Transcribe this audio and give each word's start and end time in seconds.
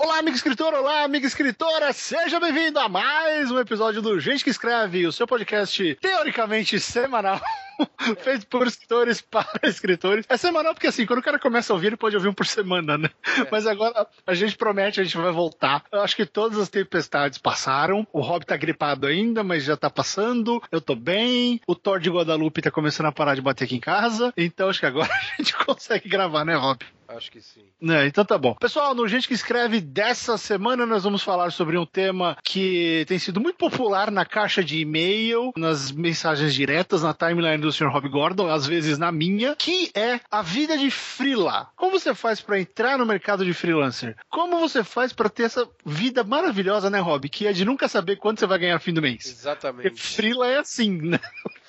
Olá, 0.00 0.20
amigo 0.20 0.36
escritor, 0.36 0.72
olá, 0.74 1.02
amiga 1.02 1.26
escritora, 1.26 1.92
seja 1.92 2.38
bem-vindo 2.38 2.78
a 2.78 2.88
mais 2.88 3.50
um 3.50 3.58
episódio 3.58 4.00
do 4.00 4.20
Gente 4.20 4.44
que 4.44 4.50
Escreve, 4.50 5.04
o 5.08 5.12
seu 5.12 5.26
podcast 5.26 5.96
teoricamente 5.96 6.78
semanal. 6.78 7.40
feito 8.22 8.46
por 8.46 8.66
escritores 8.68 9.20
para 9.20 9.60
escritores. 9.64 10.24
É 10.28 10.36
semanal 10.36 10.72
porque 10.72 10.86
assim, 10.86 11.04
quando 11.04 11.18
o 11.18 11.22
cara 11.22 11.38
começa 11.38 11.72
a 11.72 11.74
ouvir, 11.74 11.88
ele 11.88 11.96
pode 11.96 12.14
ouvir 12.14 12.28
um 12.28 12.32
por 12.32 12.46
semana, 12.46 12.96
né? 12.96 13.10
É. 13.24 13.48
Mas 13.50 13.66
agora 13.66 14.06
a 14.24 14.34
gente 14.34 14.56
promete, 14.56 15.00
a 15.00 15.04
gente 15.04 15.16
vai 15.16 15.32
voltar. 15.32 15.84
Eu 15.90 16.00
acho 16.00 16.14
que 16.14 16.24
todas 16.24 16.58
as 16.58 16.68
tempestades 16.68 17.38
passaram. 17.38 18.06
O 18.12 18.20
Rob 18.20 18.44
tá 18.46 18.56
gripado 18.56 19.06
ainda, 19.06 19.42
mas 19.42 19.64
já 19.64 19.76
tá 19.76 19.90
passando. 19.90 20.62
Eu 20.70 20.80
tô 20.80 20.94
bem. 20.94 21.60
O 21.66 21.74
Thor 21.74 21.98
de 21.98 22.08
Guadalupe 22.08 22.62
tá 22.62 22.70
começando 22.70 23.06
a 23.06 23.12
parar 23.12 23.34
de 23.34 23.42
bater 23.42 23.64
aqui 23.64 23.74
em 23.74 23.80
casa. 23.80 24.32
Então 24.36 24.68
acho 24.68 24.80
que 24.80 24.86
agora 24.86 25.10
a 25.12 25.42
gente 25.42 25.56
consegue 25.56 26.08
gravar, 26.08 26.44
né, 26.44 26.54
Rob? 26.54 26.84
Acho 27.08 27.30
que 27.32 27.40
sim. 27.40 27.64
É, 27.82 28.06
então 28.06 28.24
tá 28.24 28.36
bom. 28.36 28.54
Pessoal, 28.54 28.94
no 28.94 29.08
Gente 29.08 29.26
que 29.26 29.34
Escreve 29.34 29.80
dessa 29.80 30.36
semana 30.36 30.84
nós 30.84 31.04
vamos 31.04 31.22
falar 31.22 31.50
sobre 31.50 31.78
um 31.78 31.86
tema 31.86 32.36
que 32.44 33.04
tem 33.08 33.18
sido 33.18 33.40
muito 33.40 33.56
popular 33.56 34.10
na 34.10 34.26
caixa 34.26 34.62
de 34.62 34.80
e-mail, 34.80 35.52
nas 35.56 35.90
mensagens 35.90 36.52
diretas, 36.52 37.02
na 37.02 37.14
timeline 37.14 37.58
do 37.58 37.72
Sr. 37.72 37.88
Rob 37.88 38.08
Gordon, 38.08 38.48
às 38.48 38.66
vezes 38.66 38.98
na 38.98 39.10
minha, 39.10 39.56
que 39.56 39.90
é 39.94 40.20
a 40.30 40.42
vida 40.42 40.76
de 40.76 40.90
freela. 40.90 41.70
Como 41.76 41.98
você 41.98 42.14
faz 42.14 42.40
para 42.40 42.60
entrar 42.60 42.98
no 42.98 43.06
mercado 43.06 43.44
de 43.44 43.54
freelancer? 43.54 44.16
Como 44.28 44.58
você 44.58 44.84
faz 44.84 45.12
para 45.12 45.30
ter 45.30 45.44
essa 45.44 45.66
vida 45.86 46.22
maravilhosa, 46.22 46.90
né, 46.90 46.98
Rob? 46.98 47.26
Que 47.28 47.46
é 47.46 47.52
de 47.52 47.64
nunca 47.64 47.88
saber 47.88 48.16
quanto 48.16 48.40
você 48.40 48.46
vai 48.46 48.58
ganhar 48.58 48.74
no 48.74 48.80
fim 48.80 48.92
do 48.92 49.00
mês. 49.00 49.24
Exatamente. 49.26 49.90
Porque 49.90 50.02
freela 50.02 50.46
é 50.46 50.58
assim, 50.58 51.00
né? 51.00 51.18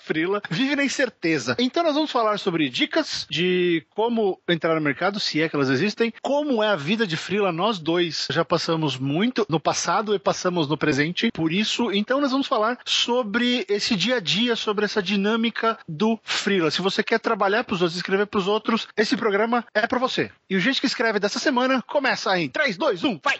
Frila 0.09 0.41
vive 0.49 0.75
na 0.75 0.83
incerteza. 0.83 1.55
Então 1.59 1.83
nós 1.83 1.93
vamos 1.93 2.09
falar 2.09 2.39
sobre 2.39 2.67
dicas 2.67 3.27
de 3.29 3.85
como 3.93 4.41
entrar 4.49 4.73
no 4.73 4.81
mercado, 4.81 5.19
se 5.19 5.39
é 5.39 5.47
que 5.47 5.55
elas 5.55 5.69
existem, 5.69 6.11
como 6.19 6.63
é 6.63 6.69
a 6.69 6.75
vida 6.75 7.05
de 7.05 7.15
Frila. 7.15 7.51
Nós 7.51 7.77
dois 7.77 8.25
já 8.31 8.43
passamos 8.43 8.97
muito 8.97 9.45
no 9.47 9.59
passado 9.59 10.15
e 10.15 10.17
passamos 10.17 10.67
no 10.67 10.75
presente. 10.75 11.29
Por 11.31 11.53
isso, 11.53 11.91
então 11.91 12.19
nós 12.19 12.31
vamos 12.31 12.47
falar 12.47 12.79
sobre 12.83 13.63
esse 13.69 13.95
dia 13.95 14.15
a 14.15 14.19
dia, 14.19 14.55
sobre 14.55 14.83
essa 14.83 15.03
dinâmica 15.03 15.77
do 15.87 16.19
Frila. 16.23 16.71
Se 16.71 16.81
você 16.81 17.03
quer 17.03 17.19
trabalhar 17.19 17.63
para 17.63 17.75
os 17.75 17.81
outros, 17.83 17.97
escrever 17.97 18.25
para 18.25 18.39
os 18.39 18.47
outros, 18.47 18.87
esse 18.97 19.15
programa 19.15 19.63
é 19.75 19.85
para 19.85 19.99
você. 19.99 20.31
E 20.49 20.55
o 20.55 20.59
gente 20.59 20.81
que 20.81 20.87
escreve 20.87 21.19
dessa 21.19 21.37
semana 21.37 21.83
começa 21.83 22.35
em 22.39 22.49
3, 22.49 22.77
2, 22.77 23.03
1, 23.03 23.19
vai! 23.23 23.39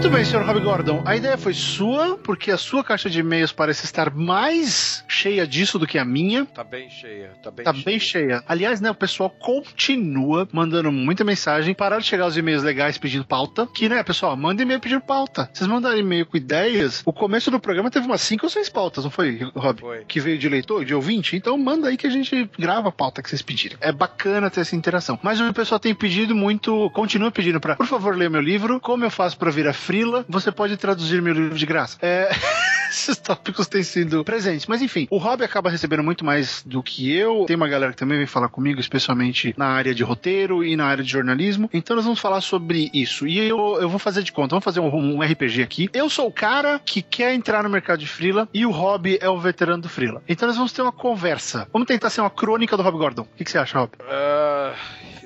Muito 0.00 0.14
bem, 0.14 0.24
senhor 0.24 0.46
Rob 0.46 0.58
Gordon. 0.60 1.02
A 1.04 1.14
ideia 1.14 1.36
foi 1.36 1.52
sua, 1.52 2.16
porque 2.16 2.50
a 2.50 2.56
sua 2.56 2.82
caixa 2.82 3.10
de 3.10 3.20
e-mails 3.20 3.52
parece 3.52 3.84
estar 3.84 4.10
mais 4.10 5.04
cheia 5.06 5.46
disso 5.46 5.78
do 5.78 5.86
que 5.86 5.98
a 5.98 6.06
minha. 6.06 6.46
Tá 6.46 6.64
bem 6.64 6.88
cheia, 6.88 7.32
tá 7.42 7.50
bem 7.50 7.64
tá 7.66 7.74
cheia. 7.74 7.84
bem 7.84 8.00
cheia. 8.00 8.44
Aliás, 8.48 8.80
né, 8.80 8.90
o 8.90 8.94
pessoal 8.94 9.28
continua 9.28 10.48
mandando 10.52 10.90
muita 10.90 11.22
mensagem. 11.22 11.74
Pararam 11.74 12.00
de 12.00 12.08
chegar 12.08 12.26
os 12.26 12.34
e-mails 12.34 12.62
legais 12.62 12.96
pedindo 12.96 13.26
pauta. 13.26 13.66
Que, 13.66 13.90
né, 13.90 14.02
pessoal, 14.02 14.34
manda 14.38 14.62
e-mail 14.62 14.80
pedindo 14.80 15.02
pauta. 15.02 15.50
Vocês 15.52 15.68
mandaram 15.68 15.98
e-mail 15.98 16.24
com 16.24 16.38
ideias. 16.38 17.02
O 17.04 17.12
começo 17.12 17.50
do 17.50 17.60
programa 17.60 17.90
teve 17.90 18.06
umas 18.06 18.22
5 18.22 18.46
ou 18.46 18.50
6 18.50 18.70
pautas, 18.70 19.04
não 19.04 19.10
foi, 19.10 19.38
Rob? 19.54 19.80
Foi. 19.80 20.04
Que 20.08 20.18
veio 20.18 20.38
de 20.38 20.48
leitor, 20.48 20.82
de 20.82 20.94
ouvinte. 20.94 21.36
Então 21.36 21.58
manda 21.58 21.88
aí 21.88 21.98
que 21.98 22.06
a 22.06 22.10
gente 22.10 22.48
grava 22.58 22.88
a 22.88 22.92
pauta 22.92 23.22
que 23.22 23.28
vocês 23.28 23.42
pediram. 23.42 23.76
É 23.82 23.92
bacana 23.92 24.48
ter 24.48 24.62
essa 24.62 24.74
interação. 24.74 25.18
Mas 25.22 25.42
o 25.42 25.52
pessoal 25.52 25.78
tem 25.78 25.94
pedido 25.94 26.34
muito, 26.34 26.88
continua 26.94 27.30
pedindo 27.30 27.60
pra, 27.60 27.76
por 27.76 27.86
favor, 27.86 28.16
ler 28.16 28.30
meu 28.30 28.40
livro. 28.40 28.80
Como 28.80 29.04
eu 29.04 29.10
faço 29.10 29.36
pra 29.36 29.50
virar 29.50 29.74
frila? 29.90 30.24
Você 30.28 30.52
pode 30.52 30.76
traduzir 30.76 31.20
meu 31.20 31.34
livro 31.34 31.58
de 31.58 31.66
graça. 31.66 31.98
É. 32.00 32.30
Esses 32.90 33.16
tópicos 33.18 33.66
têm 33.66 33.82
sido 33.82 34.24
presentes. 34.24 34.66
Mas 34.66 34.82
enfim, 34.82 35.06
o 35.10 35.16
Rob 35.16 35.44
acaba 35.44 35.70
recebendo 35.70 36.02
muito 36.02 36.24
mais 36.24 36.62
do 36.64 36.82
que 36.82 37.12
eu. 37.12 37.44
Tem 37.46 37.56
uma 37.56 37.68
galera 37.68 37.92
que 37.92 37.98
também 37.98 38.18
vem 38.18 38.26
falar 38.26 38.48
comigo, 38.48 38.80
especialmente 38.80 39.54
na 39.56 39.66
área 39.66 39.94
de 39.94 40.02
roteiro 40.02 40.64
e 40.64 40.76
na 40.76 40.86
área 40.86 41.02
de 41.02 41.10
jornalismo. 41.10 41.68
Então 41.72 41.96
nós 41.96 42.04
vamos 42.04 42.20
falar 42.20 42.40
sobre 42.40 42.90
isso. 42.92 43.26
E 43.26 43.38
eu, 43.38 43.78
eu 43.80 43.88
vou 43.88 43.98
fazer 43.98 44.22
de 44.22 44.32
conta. 44.32 44.50
Vamos 44.50 44.64
fazer 44.64 44.80
um, 44.80 45.16
um 45.16 45.22
RPG 45.22 45.62
aqui. 45.62 45.88
Eu 45.92 46.08
sou 46.08 46.26
o 46.26 46.32
cara 46.32 46.80
que 46.84 47.00
quer 47.00 47.32
entrar 47.32 47.62
no 47.62 47.70
mercado 47.70 47.98
de 47.98 48.06
Freela 48.06 48.48
e 48.52 48.66
o 48.66 48.70
Rob 48.70 49.18
é 49.20 49.28
o 49.28 49.38
veterano 49.38 49.82
do 49.82 49.88
Freela. 49.88 50.22
Então 50.28 50.48
nós 50.48 50.56
vamos 50.56 50.72
ter 50.72 50.82
uma 50.82 50.92
conversa. 50.92 51.68
Vamos 51.72 51.86
tentar 51.86 52.10
ser 52.10 52.20
uma 52.20 52.30
crônica 52.30 52.76
do 52.76 52.82
Rob 52.82 52.98
Gordon. 52.98 53.22
O 53.22 53.36
que, 53.36 53.44
que 53.44 53.50
você 53.50 53.58
acha, 53.58 53.78
Rob? 53.78 53.92
Uh, 54.00 54.76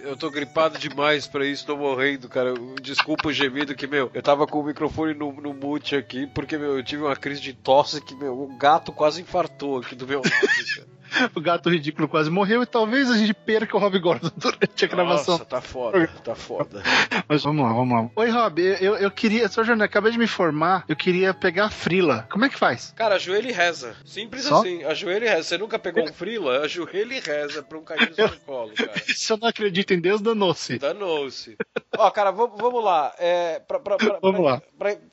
eu 0.04 0.16
tô 0.16 0.31
gripado 0.31 0.78
demais 0.78 1.26
pra 1.26 1.47
isso, 1.47 1.66
tô 1.66 1.76
morrendo, 1.76 2.28
cara. 2.28 2.54
Desculpa 2.81 3.28
o 3.28 3.32
gemido 3.32 3.75
que, 3.75 3.87
meu, 3.87 4.10
eu 4.12 4.22
tava 4.22 4.47
com 4.47 4.60
o 4.60 4.65
microfone 4.65 5.15
no, 5.15 5.32
no 5.32 5.53
mute 5.54 5.97
aqui, 5.97 6.26
porque, 6.26 6.56
meu, 6.56 6.76
eu 6.76 6.84
tive 6.84 7.03
uma 7.03 7.16
crise 7.16 7.41
de 7.41 7.53
tosse 7.53 8.00
que, 8.00 8.15
meu, 8.15 8.38
o 8.38 8.56
gato 8.56 8.92
quase 8.92 9.22
infartou 9.22 9.78
aqui 9.78 9.94
do 9.94 10.06
meu 10.06 10.19
lado, 10.19 10.31
cara. 10.76 10.94
O 11.35 11.41
gato 11.41 11.71
ridículo 11.71 12.09
quase 12.09 12.31
morreu 12.31 12.63
e 12.63 12.67
talvez 12.67 13.11
a 13.11 13.17
gente 13.17 13.35
perca 13.35 13.77
o 13.77 13.81
Rob 13.81 13.99
Gordon 13.99 14.31
durante 14.37 14.85
a 14.85 14.89
gravação. 14.89 15.35
Nossa, 15.35 15.45
tá 15.45 15.61
foda, 15.61 16.07
tá 16.23 16.35
foda. 16.35 16.83
Mas 17.29 17.43
vamos 17.43 17.65
lá, 17.65 17.73
vamos 17.73 17.97
lá. 17.97 18.11
Oi, 18.17 18.31
Rob, 18.31 18.61
eu, 18.81 18.97
eu 18.97 19.11
queria, 19.11 19.49
sou 19.49 19.65
jornalista, 19.65 19.85
acabei 19.85 20.13
de 20.13 20.19
me 20.19 20.27
formar, 20.27 20.85
eu 20.89 20.97
queria 20.97 21.33
pegar 21.33 21.67
a 21.67 21.71
Frila. 21.71 22.27
Como 22.31 22.45
é 22.45 22.49
que 22.49 22.59
faz? 22.59 22.93
Cara, 22.97 23.17
ajoelha 23.17 23.49
e 23.49 23.53
reza. 23.53 23.97
Simples 24.05 24.45
Só? 24.45 24.61
assim, 24.61 24.85
ajoelha 24.85 25.25
e 25.25 25.29
reza. 25.29 25.43
Você 25.45 25.59
nunca 25.59 25.79
pegou 25.79 26.05
um 26.05 26.13
Frila? 26.13 26.61
Ajoelha 26.61 27.15
e 27.15 27.21
reza 27.21 27.63
pra 27.63 27.79
um 27.79 27.85
cair 27.85 28.09
no 28.09 28.15
seu 28.15 28.29
colo, 28.47 28.73
cara. 28.75 28.93
Se 29.07 29.33
eu 29.33 29.37
não 29.37 29.49
acredito 29.49 29.93
em 29.93 30.01
Deus, 30.01 30.21
danou-se. 30.21 30.79
Danou-se. 30.79 31.57
Ó, 31.97 32.11
cara, 32.11 32.31
vamos, 32.31 32.85
lá. 32.85 33.15
É, 33.19 33.61
pra, 33.61 33.79
pra, 33.79 33.97
pra, 33.97 34.19
Vamos 34.21 34.45
lá. 34.45 34.61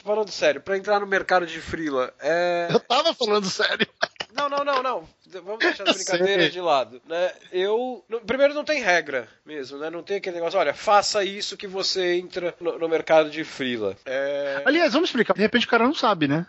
falando 0.04 0.30
sério, 0.30 0.62
pra 0.62 0.78
entrar 0.78 1.00
no 1.00 1.08
mercado 1.08 1.46
de 1.46 1.60
Frila, 1.60 2.14
é. 2.20 2.68
Eu 2.72 2.80
tava 2.80 3.14
falando 3.14 3.46
sério. 3.46 3.88
Não, 4.36 4.50
não, 4.50 4.64
não, 4.64 4.82
não. 4.82 5.04
Vamos 5.40 5.60
deixar 5.60 5.88
as 5.88 5.96
brincadeiras 5.96 6.44
sei. 6.46 6.52
de 6.52 6.62
lado. 6.62 7.02
Né? 7.08 7.32
Eu. 7.52 8.04
primeiro, 8.26 8.54
não 8.54 8.64
tem 8.64 8.82
regra 8.82 9.28
mesmo, 9.46 9.78
né? 9.78 9.90
Não 9.90 10.04
tem 10.04 10.18
aquele 10.18 10.36
negócio, 10.36 10.60
olha, 10.60 10.74
faça 10.74 11.24
isso 11.24 11.58
que 11.58 11.68
você 11.68 12.16
entra 12.16 12.56
no, 12.60 12.78
no 12.78 12.90
mercado 12.90 13.30
de 13.30 13.44
Frila. 13.44 13.96
É. 14.06 14.62
Aliás, 14.66 14.94
vamos 14.94 15.10
explicar. 15.10 15.34
De 15.34 15.42
repente 15.42 15.66
o 15.66 15.70
cara 15.70 15.86
não 15.86 15.94
sabe, 15.94 16.28
né? 16.28 16.46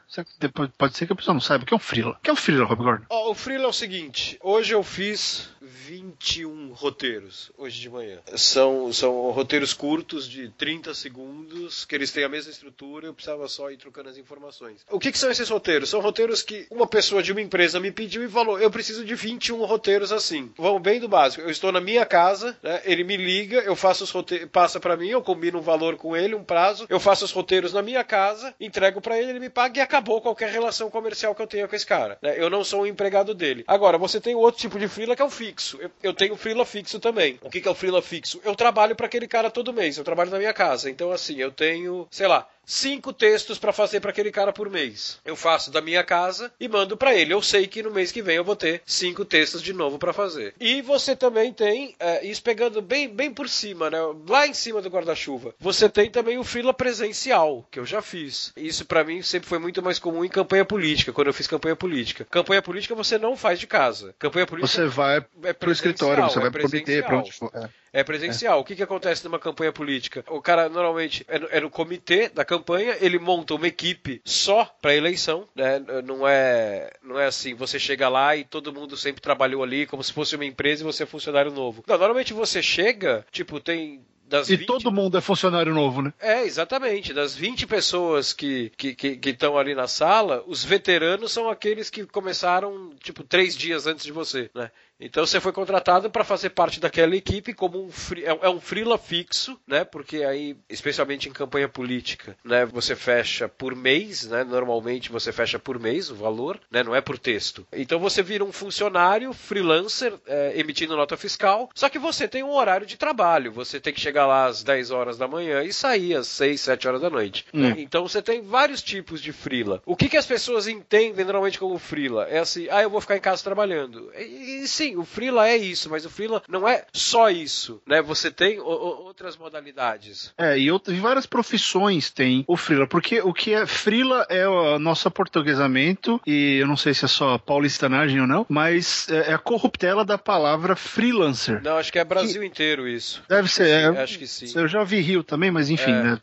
Pode 0.77 0.97
ser 0.97 1.07
que 1.07 1.13
a 1.13 1.17
pessoa 1.17 1.35
não 1.35 1.41
saiba. 1.41 1.65
O 1.65 1.67
que 1.67 1.75
é 1.75 1.77
um 1.77 1.81
Frila? 1.81 2.11
O 2.11 2.21
que 2.21 2.31
é 2.31 2.33
um 2.33 2.37
Frila, 2.37 2.65
Rob 2.65 2.83
Gordon? 2.83 3.05
Ó, 3.09 3.31
o 3.31 3.35
Freela 3.35 3.65
é 3.65 3.69
o 3.69 3.73
seguinte, 3.73 4.39
hoje 4.43 4.75
eu 4.75 4.83
fiz 4.83 5.49
21 5.61 6.73
roteiros, 6.73 7.53
hoje 7.57 7.81
de 7.81 7.89
manhã. 7.91 8.19
São, 8.37 8.93
são 8.93 9.31
roteiros 9.31 9.73
curtos 9.73 10.29
de 10.29 10.49
30 10.51 10.95
segundos, 10.95 11.85
que 11.85 11.95
eles 11.95 12.11
têm 12.11 12.25
a 12.25 12.29
mesma 12.29 12.51
estrutura, 12.51 13.07
eu 13.07 13.15
precisava 13.15 13.47
só 13.49 13.71
ir 13.71 13.77
trocando 13.77 14.09
as 14.09 14.17
informações. 14.17 14.85
O 14.91 14.99
que, 14.99 15.13
que 15.13 15.19
são 15.19 15.31
esses 15.31 15.49
roteiros? 15.49 15.91
São 15.91 16.01
roteiros 16.01 16.43
que 16.43 16.67
uma 16.71 16.87
pessoa 16.87 17.23
de 17.23 17.33
uma 17.33 17.41
empresa 17.41 17.79
me 17.79 17.93
pediu 17.93 18.25
e 18.25 18.29
falou, 18.29 18.59
eu 18.59 18.71
preciso 18.73 19.05
de 19.05 19.15
21 19.15 19.65
roteiros 19.65 20.11
assim. 20.13 20.51
Vamos 20.57 20.83
bem 20.83 20.99
do 20.99 21.09
básico, 21.09 21.43
eu 21.43 21.51
estou 21.51 21.71
na 21.71 21.81
minha 21.81 22.05
casa, 22.05 22.57
né, 22.63 22.81
ele 22.85 23.05
me 23.05 23.17
liga, 23.17 23.59
eu 23.59 23.77
faço 23.77 24.05
os 24.05 24.11
roteiros, 24.11 24.49
passa 24.51 24.81
para 24.81 24.97
mim, 24.97 25.09
eu 25.09 25.23
combino 25.23 25.59
um 25.59 25.63
valor 25.63 25.97
com 25.97 26.17
ele, 26.17 26.35
um 26.35 26.43
prazo, 26.43 26.87
eu 26.89 26.99
faço 26.99 27.25
os 27.25 27.31
roteiros 27.31 27.73
na 27.73 27.83
minha 27.83 28.03
casa, 28.03 28.55
entrego 28.61 29.01
para 29.01 29.19
ele, 29.19 29.31
ele 29.31 29.41
me 29.41 29.51
paga 29.51 29.79
e 29.79 29.83
acabou 29.83 30.21
qualquer 30.21 30.51
relação 30.51 30.91
comercial 30.91 31.35
que 31.35 31.43
eu 31.43 31.47
tenha 31.47 31.69
com 31.69 31.77
esse 31.77 31.87
cara. 31.87 32.19
né? 32.23 32.35
Eu 32.37 32.49
não 32.51 32.65
sou 32.65 32.83
um 32.83 32.87
empregado 32.87 33.35
dele. 33.35 33.65
Agora, 33.67 33.99
você 33.99 34.21
tem 34.21 34.35
outro 34.35 34.61
tipo 34.61 34.79
de 34.79 34.89
freela 34.89 35.15
que 35.15 35.23
é 35.23 35.25
o 35.25 35.31
fixo. 35.31 35.79
Eu, 35.81 35.91
eu 36.03 36.15
tenho 36.15 36.37
freela 36.37 36.65
fixo 36.65 36.99
também. 36.99 37.39
O 37.43 37.51
que, 37.51 37.61
que 37.61 37.69
é 37.69 37.71
o 37.71 37.75
freela 37.75 38.01
fixo? 38.01 38.41
Eu 38.45 38.55
trabalho 38.55 38.97
para 38.97 39.07
aquele 39.07 39.29
cara 39.29 39.51
todo 39.51 39.73
mês, 39.73 39.99
eu 39.99 40.05
trabalho 40.05 40.31
na 40.31 40.39
minha 40.39 40.53
casa. 40.53 40.91
Então, 40.91 41.13
assim, 41.13 41.37
eu 41.37 41.51
tenho, 41.51 42.07
sei 42.11 42.27
lá, 42.27 42.49
cinco 42.65 43.13
textos 43.13 43.59
para 43.59 43.73
fazer 43.73 44.01
para 44.01 44.11
aquele 44.11 44.31
cara 44.31 44.53
por 44.53 44.71
mês. 44.71 45.19
Eu 45.25 45.37
faço 45.37 45.71
da 45.71 45.81
minha 45.81 46.03
casa 46.05 46.53
e 46.59 46.69
mando 46.69 46.97
para 46.97 47.15
ele. 47.15 47.33
Eu 47.33 47.43
sei 47.43 47.67
que 47.67 47.83
no 47.83 47.91
mês 47.91 48.13
que 48.13 48.23
vem 48.23 48.37
eu 48.37 48.45
vou 48.45 48.57
ter 48.57 48.83
cinco 48.87 49.25
textos 49.25 49.63
de 49.63 49.73
novo 49.73 49.99
para 49.99 50.13
fazer. 50.13 50.55
E 50.61 50.83
você 50.83 51.15
também 51.17 51.53
tem, 51.53 51.95
é, 51.99 52.25
isso 52.27 52.43
pegando 52.43 52.81
bem, 52.81 53.09
bem 53.09 53.33
por 53.33 53.49
cima, 53.49 53.91
né? 53.91 53.99
Lá 54.29 54.47
em 54.47 54.55
cima 54.55 54.81
do 54.81 54.89
guarda-chuva. 54.89 55.55
Você 55.59 55.89
tem 55.89 56.11
também 56.11 56.39
o 56.39 56.45
freela 56.45 56.75
presencial, 56.75 57.67
que 57.71 57.79
eu 57.79 57.87
já 57.87 58.01
fiz. 58.03 58.53
Isso 58.57 58.85
para 58.85 59.05
mim 59.05 59.23
sempre 59.23 59.49
foi 59.49 59.59
muito 59.59 59.83
mais 59.83 59.99
comum 59.99 60.25
em 60.25 60.29
campanha 60.29 60.65
política, 60.65 61.13
quando 61.13 61.29
eu 61.29 61.35
fiz 61.35 61.47
campanha 61.47 61.77
política. 61.77 62.27
Campanha 62.31 62.63
política 62.63 62.95
você 62.95 63.19
não 63.19 63.37
faz 63.37 63.59
de 63.59 63.67
casa. 63.67 64.15
Campanha 64.19 64.47
política 64.47 64.73
Você 64.73 64.87
vai 64.87 65.25
é 65.43 65.53
pro 65.53 65.73
escritório, 65.73 66.25
você 66.25 66.39
vai 66.39 66.49
é 66.49 66.51
pro 66.51 66.63
comitê, 66.63 66.85
presencial. 66.85 67.09
pra 67.09 67.19
onde 67.19 67.33
for. 67.33 67.51
É. 67.55 67.82
É 67.93 68.03
presencial. 68.03 68.61
O 68.61 68.65
que, 68.65 68.75
que 68.75 68.83
acontece 68.83 69.25
numa 69.25 69.39
campanha 69.39 69.73
política? 69.73 70.25
O 70.29 70.41
cara 70.41 70.69
normalmente 70.69 71.25
é 71.29 71.39
no, 71.39 71.49
é 71.51 71.61
no 71.61 71.71
comitê 71.71 72.29
da 72.29 72.45
campanha, 72.45 72.97
ele 73.01 73.19
monta 73.19 73.55
uma 73.55 73.67
equipe 73.67 74.23
só 74.25 74.65
para 74.81 74.95
eleição, 74.95 75.47
né? 75.55 75.79
Não 76.05 76.27
é, 76.27 76.91
não 77.03 77.19
é 77.19 77.27
assim, 77.27 77.55
você 77.55 77.79
chega 77.79 78.09
lá 78.09 78.35
e 78.35 78.45
todo 78.45 78.73
mundo 78.73 78.97
sempre 78.97 79.21
trabalhou 79.21 79.63
ali 79.63 79.87
como 79.87 80.03
se 80.03 80.13
fosse 80.13 80.35
uma 80.35 80.45
empresa 80.45 80.83
e 80.83 80.87
você 80.87 81.03
é 81.03 81.07
funcionário 81.07 81.53
novo. 81.53 81.85
Não, 81.87 81.99
normalmente 81.99 82.33
você 82.33 82.63
chega, 82.63 83.27
tipo, 83.31 83.61
tem 83.61 84.03
das 84.33 84.49
E 84.49 84.57
20 84.57 84.67
todo 84.67 84.91
mundo 84.91 85.19
é 85.19 85.21
funcionário 85.21 85.75
novo, 85.75 86.01
né? 86.01 86.13
é, 86.19 86.43
exatamente. 86.45 87.13
Das 87.13 87.35
20 87.35 87.67
pessoas 87.67 88.33
que 88.33 88.73
estão 88.73 88.95
que, 88.97 89.17
que, 89.17 89.31
estão 89.31 89.59
ali 89.59 89.75
na 89.75 89.87
sala, 89.87 90.43
os 90.47 90.65
veteranos 90.65 91.31
são 91.31 91.51
aqueles 91.51 91.91
que 91.91 92.07
começaram, 92.07 92.93
tipo, 93.01 93.23
três 93.23 93.55
dias 93.55 93.87
antes 93.87 94.05
de 94.05 94.13
você, 94.13 94.51
né? 94.55 94.71
Então 95.03 95.27
você 95.27 95.41
foi 95.41 95.53
contratado 95.53 96.11
para 96.11 96.25
fazer 96.25 96.51
parte 96.51 96.81
daquela 96.81 97.17
equipe 97.17 97.53
como 97.53 97.85
um 97.85 97.91
free, 97.91 98.25
é, 98.25 98.39
é 98.43 98.49
um 98.49 98.61
freela 98.61 98.97
fixo, 98.97 99.59
né? 99.67 99.85
Porque 99.85 100.23
aí, 100.23 100.57
especialmente 100.69 101.29
em 101.29 101.33
campanha 101.33 101.69
política, 101.69 102.37
né? 102.45 102.65
Você 102.67 102.95
fecha 102.95 103.49
por 103.49 103.75
mês, 103.75 104.27
né? 104.27 104.45
Normalmente 104.45 105.11
você 105.11 105.33
fecha 105.33 105.59
por 105.59 105.79
mês 105.79 106.11
o 106.11 106.15
valor, 106.15 106.61
né? 106.71 106.83
Não 106.83 106.95
é 106.95 107.01
por 107.01 107.19
texto. 107.19 107.67
Então 107.73 107.99
você 107.99 108.23
vira 108.23 108.45
um 108.45 108.53
funcionário 108.53 109.33
freelancer 109.33 110.15
é, 110.27 110.53
emitindo 110.59 110.97
nota 110.97 111.17
fiscal, 111.17 111.69
só 111.75 111.89
que 111.89 111.99
você 111.99 112.29
tem 112.29 112.43
um 112.43 112.53
horário 112.53 112.87
de 112.87 112.97
trabalho. 112.97 113.53
Você 113.53 113.81
tem 113.81 113.93
que 113.93 114.01
chegar 114.01 114.27
lá 114.27 114.47
às 114.47 114.63
10 114.63 114.91
horas 114.91 115.19
da 115.19 115.27
manhã 115.27 115.63
e 115.63 115.73
sair 115.73 116.15
às 116.15 116.29
6, 116.29 116.61
7 116.61 116.89
horas 116.89 117.01
da 117.01 117.11
noite. 117.11 117.45
Hum. 117.53 117.63
Né? 117.63 117.75
Então 117.79 118.07
você 118.07 118.23
tem 118.23 118.43
vários 118.43 118.83
tipos 118.83 119.21
de 119.21 119.33
freela. 119.33 119.83
O 119.85 119.97
que, 119.97 120.09
que 120.09 120.17
as 120.17 120.27
pessoas 120.27 120.69
entendem 120.69 121.25
normalmente 121.25 121.59
como 121.59 121.79
freela? 121.79 122.27
É 122.29 122.39
assim, 122.39 122.69
ah, 122.71 122.83
eu 122.83 122.91
vou 122.91 123.01
ficar 123.01 123.17
em 123.17 123.21
casa 123.21 123.43
trabalhando. 123.43 124.13
E, 124.17 124.63
e 124.63 124.69
sim, 124.69 124.92
o 124.97 125.05
freela 125.05 125.49
é 125.49 125.57
isso, 125.57 125.91
mas 125.91 126.05
o 126.05 126.11
freela 126.11 126.43
não 126.49 126.67
é 126.69 126.85
só 126.93 127.31
isso, 127.31 127.83
né? 127.87 128.01
Você 128.03 128.31
tem 128.31 128.59
o, 128.59 128.65
o, 128.65 129.05
outras 129.05 129.37
modalidades. 129.37 130.33
É, 130.39 130.59
e, 130.59 130.71
outras, 130.71 130.97
várias 130.99 131.27
profissões 131.27 132.11
tem 132.11 132.45
o 132.47 132.57
freela, 132.57 132.87
porque 132.87 133.21
o 133.21 133.33
que 133.33 133.53
é 133.53 133.67
freela 133.67 134.27
é 134.29 134.47
o 134.49 134.79
nosso 134.79 135.09
aportuguesamento, 135.09 136.21
e 136.27 136.59
eu 136.61 136.67
não 136.67 136.77
sei 136.77 136.95
se 136.95 137.05
é 137.05 137.09
só 137.09 137.39
paulistanagem 137.39 138.21
ou 138.21 138.27
não, 138.27 138.47
mas 138.49 139.09
é, 139.09 139.31
é 139.31 139.35
a 139.35 139.39
corruptela 139.39 140.05
da 140.05 140.19
palavra 140.19 140.77
freelancer. 140.77 141.63
Não, 141.63 141.77
acho 141.77 141.93
que 141.93 141.99
é 141.99 142.05
Brasil 142.05 142.43
inteiro 142.43 142.89
isso. 142.89 143.23
Deve 143.29 143.49
ser, 143.49 143.69
é, 143.69 143.87
acho 144.03 144.19
que 144.19 144.27
sim. 144.27 144.53
Eu 144.55 144.69
já 144.69 144.85
vi 144.85 145.01
Rio 145.01 145.23
também, 145.23 145.51
mas 145.51 145.71
enfim, 145.71 145.93
é. 145.93 146.03
né? 146.03 146.21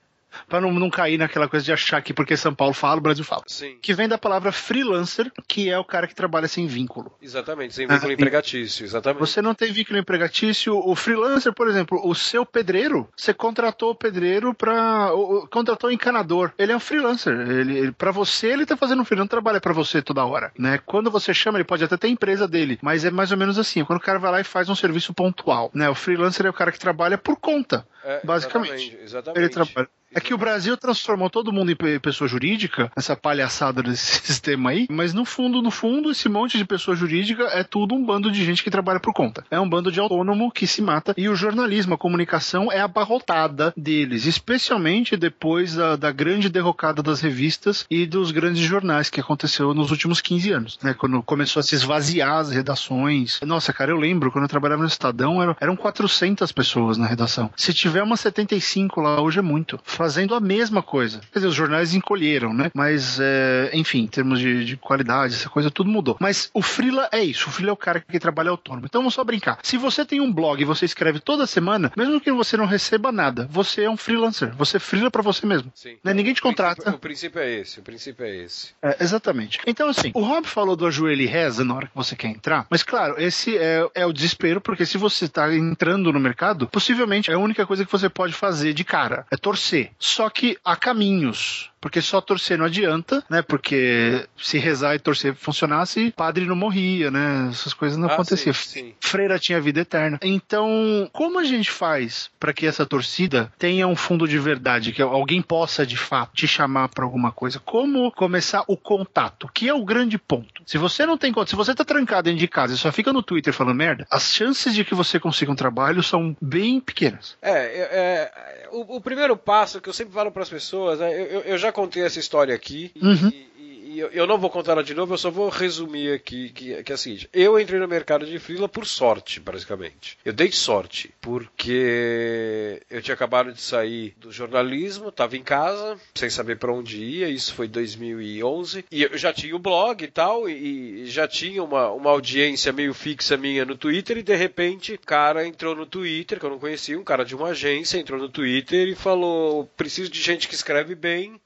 Para 0.48 0.62
não, 0.62 0.72
não 0.72 0.90
cair 0.90 1.18
naquela 1.18 1.48
coisa 1.48 1.66
de 1.66 1.72
achar 1.72 2.02
que 2.02 2.14
porque 2.14 2.36
São 2.36 2.54
Paulo 2.54 2.74
fala, 2.74 2.98
o 2.98 3.02
Brasil 3.02 3.24
fala. 3.24 3.44
Sim. 3.48 3.78
Que 3.82 3.94
vem 3.94 4.08
da 4.08 4.18
palavra 4.18 4.52
freelancer, 4.52 5.32
que 5.48 5.70
é 5.70 5.78
o 5.78 5.84
cara 5.84 6.08
que 6.08 6.16
trabalha 6.16 6.48
sem 6.48 6.68
vínculo. 6.68 7.12
Exatamente, 7.22 7.74
sem 7.74 7.88
vínculo 7.88 8.12
ah, 8.12 8.14
empregatício, 8.14 8.86
exatamente. 8.86 9.20
Você 9.20 9.42
não 9.42 9.54
tem 9.54 9.72
vínculo 9.72 10.00
empregatício. 10.00 10.78
O 10.78 10.96
freelancer, 10.96 11.54
por 11.54 11.68
exemplo, 11.68 12.02
o 12.04 12.16
seu 12.16 12.46
pedreiro, 12.46 13.08
você 13.16 13.34
contratou 13.34 13.92
o 13.92 13.96
pedreiro 13.96 14.54
para 14.54 15.10
contratou 15.50 15.90
o 15.90 15.94
encanador. 15.94 16.52
Ele 16.58 16.72
é 16.72 16.76
um 16.76 16.80
freelancer. 16.80 17.34
Ele, 17.34 17.78
ele 17.78 17.92
para 17.92 18.12
você 18.12 18.48
ele 18.48 18.66
tá 18.66 18.78
fazendo 18.78 19.02
um 19.02 19.06
freelancer, 19.06 19.20
não 19.20 19.28
trabalha 19.28 19.60
para 19.60 19.74
você 19.74 20.02
toda 20.02 20.26
hora, 20.26 20.52
né? 20.58 20.80
Quando 20.86 21.12
você 21.12 21.34
chama, 21.34 21.58
ele 21.58 21.66
pode 21.66 21.84
até 21.84 21.98
ter 21.98 22.08
empresa 22.08 22.48
dele, 22.48 22.80
mas 22.82 23.04
é 23.06 23.12
mais 23.12 23.32
ou 23.32 23.38
menos 23.38 23.58
assim, 23.58 23.84
quando 23.84 24.00
o 24.00 24.02
cara 24.02 24.20
vai 24.20 24.32
lá 24.32 24.42
e 24.42 24.44
faz 24.44 24.70
um 24.70 24.76
serviço 24.76 25.14
pontual, 25.14 25.70
né? 25.74 25.90
O 25.90 25.96
freelancer 25.96 26.46
é 26.46 26.50
o 26.50 26.54
cara 26.54 26.72
que 26.72 26.80
trabalha 26.80 27.18
por 27.18 27.36
conta, 27.36 27.86
é, 28.04 28.22
basicamente. 28.24 28.74
Exatamente, 28.74 29.04
exatamente. 29.04 29.40
Ele 29.40 29.50
trabalha 29.50 29.90
é 30.14 30.20
que 30.20 30.34
o 30.34 30.38
Brasil 30.38 30.76
transformou 30.76 31.30
todo 31.30 31.54
mundo 31.54 31.72
em 31.72 32.00
pessoa 32.00 32.28
jurídica, 32.28 32.92
essa 32.96 33.16
palhaçada 33.16 33.82
desse 33.84 34.22
sistema 34.26 34.72
aí, 34.72 34.88
mas 34.90 35.14
no 35.14 35.26
fundo, 35.26 35.62
no 35.62 35.72
fundo, 35.72 36.12
esse 36.12 36.28
monte 36.28 36.58
de 36.58 36.66
pessoa 36.66 36.96
jurídica 36.96 37.44
é 37.52 37.64
tudo 37.64 37.96
um 37.96 38.04
bando 38.04 38.32
de 38.32 38.44
gente 38.44 38.64
que 38.64 38.72
trabalha 38.72 39.00
por 39.00 39.14
conta. 39.14 39.46
É 39.52 39.60
um 39.60 39.70
bando 39.70 39.92
de 39.92 40.00
autônomo 40.00 40.52
que 40.52 40.66
se 40.66 40.82
mata 40.82 41.14
e 41.18 41.30
o 41.30 41.36
jornalismo, 41.36 41.94
a 41.94 41.98
comunicação 41.98 42.72
é 42.72 42.80
abarrotada 42.80 43.74
deles, 43.76 44.26
especialmente 44.26 45.16
depois 45.16 45.76
da, 45.76 45.96
da 45.96 46.12
grande 46.12 46.50
derrocada 46.50 47.04
das 47.04 47.22
revistas 47.22 47.86
e 47.90 48.06
dos 48.06 48.32
grandes 48.32 48.64
jornais 48.64 49.10
que 49.10 49.20
aconteceu 49.20 49.74
nos 49.74 49.92
últimos 49.92 50.22
15 50.22 50.52
anos, 50.52 50.80
né? 50.82 50.94
Quando 50.94 51.22
começou 51.22 51.60
a 51.60 51.64
se 51.64 51.76
esvaziar 51.76 52.38
as 52.38 52.52
redações. 52.52 53.40
Nossa, 53.46 53.72
cara, 53.72 53.92
eu 53.92 53.98
lembro, 53.98 54.32
quando 54.32 54.44
eu 54.46 54.50
trabalhava 54.50 54.82
no 54.82 54.88
Estadão, 54.88 55.42
eram, 55.42 55.56
eram 55.60 55.76
400 55.76 56.52
pessoas 56.52 56.98
na 56.98 57.06
redação. 57.06 57.52
Se 57.56 57.74
tiver 57.74 58.02
umas 58.02 58.20
75 58.22 59.02
lá 59.02 59.22
hoje 59.22 59.40
é 59.40 59.42
muito 59.42 59.80
fazendo 60.00 60.34
a 60.34 60.40
mesma 60.40 60.82
coisa. 60.82 61.20
Quer 61.34 61.40
dizer, 61.40 61.48
os 61.48 61.56
jornais 61.56 61.94
encolheram, 61.94 62.54
né? 62.54 62.72
Mas, 62.74 63.20
é, 63.20 63.70
enfim, 63.74 64.00
em 64.04 64.08
termos 64.08 64.40
de, 64.40 64.64
de, 64.64 64.78
qualidade, 64.78 65.36
essa 65.36 65.50
coisa 65.50 65.70
tudo 65.70 65.90
mudou. 65.90 66.16
Mas 66.22 66.50
o 66.54 66.62
Freela 66.62 67.10
é 67.12 67.22
isso. 67.22 67.50
O 67.50 67.52
Freela 67.52 67.72
é 67.72 67.74
o 67.74 67.78
cara 67.78 68.00
que 68.00 68.18
trabalha 68.18 68.50
autônomo. 68.50 68.86
Então 68.86 69.02
vamos 69.02 69.14
só 69.14 69.26
brincar. 69.26 69.60
Se 69.62 69.76
você 69.76 70.06
tem 70.06 70.22
um 70.22 70.32
blog 70.32 70.62
e 70.62 70.64
você 70.64 70.86
escreve 70.86 71.20
toda 71.20 71.46
semana, 71.46 71.92
mesmo 71.98 72.22
que 72.22 72.32
você 72.32 72.56
não 72.56 72.66
receba 72.66 73.12
nada, 73.12 73.46
você 73.52 73.84
é 73.84 73.90
um 73.90 73.98
freelancer. 73.98 74.56
Você 74.56 74.80
freela 74.80 75.12
para 75.12 75.22
você 75.22 75.46
mesmo. 75.46 75.70
Sim. 75.76 75.98
Né? 76.02 76.14
Ninguém 76.14 76.34
te 76.34 76.42
contrata. 76.42 76.92
O 76.92 76.98
princípio, 76.98 76.98
o 76.98 77.00
princípio, 77.00 77.42
é 77.42 77.52
esse. 77.60 77.80
O 77.82 77.84
princípio 77.84 78.26
é 78.26 78.38
esse. 78.38 78.70
É, 78.82 79.04
exatamente. 79.04 79.60
Então, 79.68 79.90
assim, 79.90 80.12
o 80.14 80.22
Rob 80.22 80.48
falou 80.48 80.78
do 80.78 80.88
ajoelho 80.88 81.24
e 81.24 81.26
reza 81.26 81.66
na 81.66 81.76
hora 81.76 81.88
que 81.88 81.96
você 81.96 82.16
quer 82.16 82.30
entrar. 82.30 82.66
Mas, 82.70 82.84
claro, 82.84 83.16
esse 83.22 83.58
é, 83.58 83.86
é 83.94 84.06
o 84.06 84.14
desespero, 84.14 84.62
porque 84.62 84.86
se 84.86 84.98
você 84.98 85.26
está 85.26 85.54
entrando 85.54 86.14
no 86.14 86.20
mercado, 86.22 86.70
possivelmente 86.70 87.30
é 87.30 87.34
a 87.34 87.40
única 87.40 87.66
coisa 87.66 87.84
que 87.84 87.92
você 87.92 88.08
pode 88.08 88.32
fazer 88.32 88.74
de 88.74 88.86
cara. 88.86 89.26
É 89.30 89.36
torcer. 89.36 89.89
Só 89.98 90.30
que 90.30 90.58
há 90.64 90.76
caminhos 90.76 91.69
porque 91.80 92.02
só 92.02 92.22
torcer 92.22 92.58
não 92.58 92.66
adianta, 92.66 93.24
né? 93.30 93.42
Porque 93.42 94.28
se 94.38 94.58
rezar 94.58 94.96
e 94.96 95.00
torcer 95.00 95.34
funcionasse, 95.36 96.12
padre 96.16 96.46
não 96.46 96.56
morria, 96.56 97.10
né? 97.12 97.48
Essas 97.50 97.74
coisas 97.74 97.98
não 97.98 98.10
ah, 98.10 98.14
aconteciam. 98.14 98.54
Sim, 98.54 98.70
sim. 98.70 98.94
Freira 99.00 99.40
tinha 99.40 99.62
vida 99.62 99.82
eterna. 99.82 100.20
Então, 100.22 101.10
como 101.14 101.40
a 101.40 101.44
gente 101.44 101.72
faz 101.72 102.30
para 102.40 102.54
que 102.54 102.66
essa 102.66 102.86
torcida 102.86 103.52
tenha 103.58 103.88
um 103.88 103.96
fundo 103.96 104.28
de 104.28 104.38
verdade, 104.38 104.92
que 104.92 105.02
alguém 105.02 105.42
possa 105.42 105.86
de 105.86 105.98
fato 105.98 106.34
te 106.34 106.48
chamar 106.48 106.90
para 106.90 107.04
alguma 107.04 107.32
coisa? 107.32 107.60
Como 107.60 108.12
começar 108.12 108.64
o 108.68 108.78
contato? 108.78 109.50
Que 109.54 109.70
é 109.70 109.74
o 109.74 109.86
grande 109.86 110.18
ponto. 110.18 110.64
Se 110.66 110.78
você 110.78 111.06
não 111.06 111.18
tem 111.18 111.32
contato, 111.32 111.50
se 111.50 111.56
você 111.56 111.74
tá 111.74 111.86
trancado 111.86 112.24
dentro 112.24 112.40
de 112.40 112.48
casa 112.48 112.74
e 112.74 112.78
só 112.78 112.92
fica 112.92 113.14
no 113.14 113.24
Twitter 113.24 113.54
falando 113.54 113.76
merda, 113.76 114.08
as 114.10 114.34
chances 114.34 114.74
de 114.74 114.84
que 114.84 114.96
você 114.96 115.20
consiga 115.20 115.52
um 115.52 115.56
trabalho 115.56 116.04
são 116.04 116.36
bem 116.42 116.80
pequenas. 116.80 117.38
É, 117.42 117.52
é, 117.52 117.90
é 117.92 118.50
o, 118.72 118.98
o, 118.98 119.02
primeiro 119.02 119.36
passo 119.36 119.82
que 119.82 119.90
eu 119.90 119.94
sempre 119.94 120.14
falo 120.14 120.32
para 120.32 120.44
as 120.44 120.50
pessoas, 120.50 121.00
né, 121.00 121.14
eu, 121.14 121.42
eu, 121.42 121.58
já 121.58 121.69
contei 121.72 122.04
essa 122.04 122.20
história 122.20 122.54
aqui 122.54 122.92
uhum. 123.02 123.30
e, 123.30 123.49
e 123.90 124.00
eu, 124.00 124.08
eu, 124.10 124.28
não 124.28 124.38
vou 124.38 124.52
contar 124.52 124.74
ela 124.74 124.84
de 124.84 124.94
novo, 124.94 125.16
eu 125.16 125.18
só 125.18 125.32
vou 125.32 125.50
resumir 125.50 126.14
aqui, 126.14 126.50
que, 126.50 126.84
que 126.84 126.92
é 126.92 126.96
o 126.96 126.98
seguinte. 126.98 127.28
Eu 127.34 127.60
entrei 127.60 127.80
no 127.80 127.88
mercado 127.88 128.24
de 128.24 128.38
freela 128.38 128.70
por 128.70 128.86
sorte, 128.86 129.40
basicamente. 129.40 130.16
Eu 130.24 130.32
dei 130.32 130.52
sorte, 130.52 131.12
porque 131.20 132.80
eu 132.88 133.02
tinha 133.02 133.16
acabado 133.16 133.52
de 133.52 133.60
sair 133.60 134.14
do 134.18 134.32
jornalismo, 134.32 135.10
estava 135.10 135.36
em 135.36 135.42
casa, 135.42 136.00
sem 136.14 136.30
saber 136.30 136.58
para 136.58 136.72
onde 136.72 137.04
ia, 137.04 137.30
isso 137.30 137.56
foi 137.56 137.68
2011, 137.68 138.86
e 138.92 139.02
eu 139.02 139.18
já 139.18 139.34
tinha 139.34 139.56
o 139.56 139.60
blog 139.60 140.04
e 140.04 140.08
tal, 140.08 140.48
e, 140.48 141.02
e 141.02 141.06
já 141.08 141.28
tinha 141.28 141.64
uma, 141.64 141.90
uma 141.90 142.12
audiência 142.12 142.72
meio 142.72 142.94
fixa 142.94 143.38
minha 143.38 143.66
no 143.66 143.76
Twitter, 143.76 144.20
e 144.20 144.24
de 144.24 144.36
repente 144.36 144.94
o 144.94 145.00
cara 145.00 145.48
entrou 145.48 145.76
no 145.76 145.88
Twitter, 145.88 146.40
que 146.40 146.46
eu 146.46 146.52
não 146.52 146.60
conhecia, 146.60 147.00
um 147.00 147.04
cara 147.04 147.26
de 147.26 147.36
uma 147.36 147.48
agência, 147.48 147.98
entrou 147.98 148.20
no 148.20 148.30
Twitter 148.30 148.88
e 148.88 148.94
falou, 148.94 149.68
preciso 149.76 150.12
de 150.12 150.22
gente 150.22 150.48
que 150.48 150.54
escreve 150.54 150.94
bem, 150.94 151.42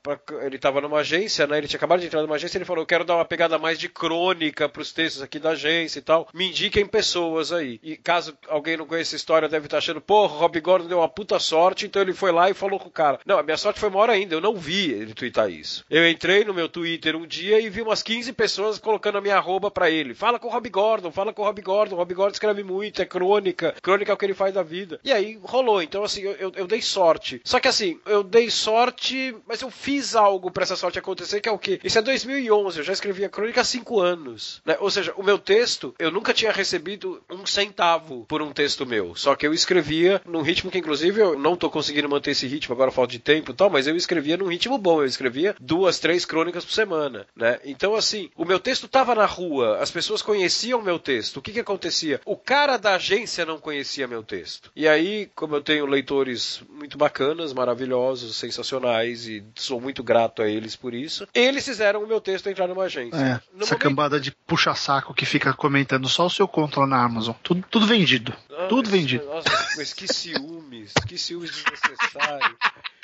ele 0.45 0.57
estava 0.57 0.81
numa 0.81 0.97
agência, 0.99 1.47
né, 1.47 1.57
ele 1.57 1.67
tinha 1.67 1.77
acabado 1.77 2.01
de 2.01 2.07
entrar 2.07 2.21
numa 2.21 2.32
uma 2.33 2.38
agência, 2.38 2.57
ele 2.57 2.65
falou: 2.65 2.81
Eu 2.81 2.88
quero 2.88 3.06
dar 3.06 3.15
uma 3.15 3.25
pegada 3.25 3.57
mais 3.57 3.80
de 3.80 3.88
crônica 3.88 4.68
para 4.68 4.81
os 4.81 4.91
textos 4.91 5.21
aqui 5.21 5.39
da 5.39 5.51
agência 5.51 6.00
e 6.00 6.01
tal. 6.01 6.27
Me 6.33 6.50
indiquem 6.50 6.85
pessoas 6.85 7.51
aí. 7.51 7.80
E 7.83 7.95
caso 7.95 8.38
alguém 8.47 8.77
não 8.77 8.85
conheça 8.85 9.15
a 9.15 9.18
história, 9.18 9.47
deve 9.47 9.68
estar 9.68 9.77
achando: 9.77 10.01
Porra, 10.01 10.38
Rob 10.38 10.59
Gordon 10.59 10.88
deu 10.88 11.00
uma 11.00 11.09
puta 11.09 11.39
sorte, 11.39 11.85
então 11.85 12.01
ele 12.01 12.13
foi 12.13 12.31
lá 12.31 12.50
e 12.50 12.53
falou 12.53 12.80
com 12.80 12.89
o 12.89 12.91
cara. 12.91 13.19
Não, 13.25 13.38
a 13.38 13.44
minha 13.44 13.57
sorte 13.57 13.80
foi 13.80 13.89
maior 13.89 14.09
ainda, 14.09 14.35
eu 14.35 14.41
não 14.41 14.56
vi 14.56 14.91
ele 14.91 15.13
twittar 15.13 15.50
isso. 15.50 15.86
Eu 15.89 16.10
entrei 16.10 16.43
no 16.43 16.53
meu 16.53 16.67
Twitter 16.67 17.15
um 17.15 17.27
dia 17.27 17.60
e 17.60 17.69
vi 17.69 17.81
umas 17.81 18.01
15 18.01 18.34
pessoas 18.34 18.79
colocando 18.79 19.17
a 19.17 19.22
minha 19.22 19.38
arroba 19.38 19.69
para 19.69 19.89
ele. 19.89 20.13
Fala 20.13 20.39
com 20.39 20.48
o 20.48 20.51
Rob 20.51 20.69
Gordon, 20.69 21.12
fala 21.12 21.34
com 21.34 21.41
o 21.41 21.46
Rob 21.46 21.62
Gordon. 21.62 21.96
O 21.96 21.98
Rob 22.00 22.13
Gordon 22.13 22.34
escreve 22.34 22.63
muito, 22.63 23.01
é 23.01 23.05
crônica. 23.05 23.75
Crônica 23.81 24.12
é 24.12 24.13
o 24.13 24.17
que 24.17 24.25
ele 24.25 24.34
faz 24.34 24.53
da 24.53 24.63
vida. 24.63 25.00
E 25.03 25.12
aí 25.12 25.39
rolou. 25.43 25.81
Então, 25.81 26.03
assim, 26.03 26.22
eu, 26.22 26.51
eu, 26.55 26.67
dei 26.67 26.81
sorte. 26.81 27.41
Só 27.43 27.60
que 27.60 27.67
assim, 27.67 28.00
eu 28.05 28.24
dei 28.24 28.50
sorte, 28.50 29.36
mas 29.48 29.62
eu 29.62 29.69
fiz 29.69 30.15
algo 30.15 30.51
para 30.51 30.63
essa 30.63 30.75
sorte 30.75 31.00
acontecer, 31.00 31.41
que 31.41 31.50
é 31.50 31.51
o 31.51 31.60
quê? 31.60 31.79
Isso 31.84 31.98
é 31.98 32.01
2011, 32.24 32.80
eu 32.80 32.84
já 32.84 32.94
escrevi 32.94 33.25
a 33.25 33.30
crônica 33.30 33.62
há 33.62 33.63
cinco 33.63 34.00
anos. 34.00 34.62
Né? 34.65 34.77
Ou 34.80 34.89
seja, 34.89 35.13
o 35.15 35.24
meu 35.24 35.38
texto, 35.38 35.94
eu 36.00 36.12
nunca 36.12 36.34
tinha 36.34 36.51
recebido 36.51 37.22
um 37.30 37.46
centavo 37.46 38.25
por 38.27 38.42
um 38.42 38.51
texto 38.51 38.86
meu. 38.86 39.15
Só 39.15 39.36
que 39.36 39.46
eu 39.46 39.53
escrevia 39.53 40.22
num 40.25 40.42
ritmo 40.42 40.72
que, 40.72 40.77
inclusive, 40.77 41.22
eu 41.22 41.38
não 41.38 41.53
estou 41.53 41.70
conseguindo 41.70 42.10
manter 42.10 42.32
esse 42.32 42.48
ritmo, 42.48 42.74
agora 42.74 42.92
falta 42.92 43.12
de 43.12 43.20
tempo 43.20 43.51
e 43.51 43.53
tal, 43.53 43.70
mas 43.70 43.88
eu 43.88 43.96
escrevia 43.96 44.38
num 44.38 44.48
ritmo 44.48 44.77
bom. 44.77 45.01
Eu 45.01 45.06
escrevia 45.06 45.56
duas, 45.60 46.00
três 46.00 46.25
crônicas 46.25 46.65
por 46.65 46.74
semana. 46.74 47.27
Né? 47.36 47.60
Então, 47.65 47.96
assim, 47.96 48.30
o 48.36 48.46
meu 48.46 48.60
texto 48.60 48.86
estava 48.86 49.15
na 49.15 49.25
rua, 49.25 49.77
as 49.80 49.92
pessoas 49.92 50.22
conheciam 50.22 50.82
meu 50.82 51.00
texto. 51.00 51.38
O 51.38 51.42
que, 51.42 51.51
que 51.51 51.60
acontecia? 51.60 52.22
O 52.25 52.36
cara 52.36 52.77
da 52.77 52.96
agência 52.96 53.46
não 53.46 53.60
conhecia 53.60 54.08
meu 54.08 54.24
texto. 54.24 54.72
E 54.75 54.88
aí, 54.88 55.30
como 55.36 55.56
eu 55.56 55.62
tenho 55.62 55.86
leitores 55.86 56.62
muito 56.70 56.98
bacanas, 56.98 57.53
maravilhosos, 57.53 58.36
sensacionais, 58.38 59.27
e 59.27 59.44
sou 59.56 59.80
muito 59.80 60.03
grato 60.03 60.42
a 60.42 60.48
eles 60.48 60.75
por 60.75 60.94
isso, 60.94 61.27
eles 61.34 61.65
fizeram 61.65 62.03
o 62.03 62.08
meu 62.08 62.12
texto 62.22 62.48
entrar 62.48 62.67
numa 62.67 62.84
agência. 62.84 63.17
É, 63.17 63.20
essa 63.20 63.43
momento... 63.51 63.77
cambada 63.77 64.20
de 64.20 64.32
puxa-saco 64.32 65.13
que 65.13 65.25
fica 65.25 65.53
comentando 65.53 66.08
só 66.10 66.25
o 66.25 66.29
seu 66.29 66.48
conto 66.48 66.79
lá 66.79 66.88
na 66.88 67.03
Amazon. 67.03 67.36
Tudo, 67.43 67.63
tudo 67.70 67.86
vendido. 67.86 68.34
Ah, 68.51 68.67
tudo 68.67 68.89
vendido. 68.89 69.25
Nossa, 69.25 69.50
mas 69.77 69.93
que 69.93 70.12
ciúmes. 70.12 70.93
que 71.08 71.17
ciúmes 71.17 71.51
desnecessários. 71.51 72.58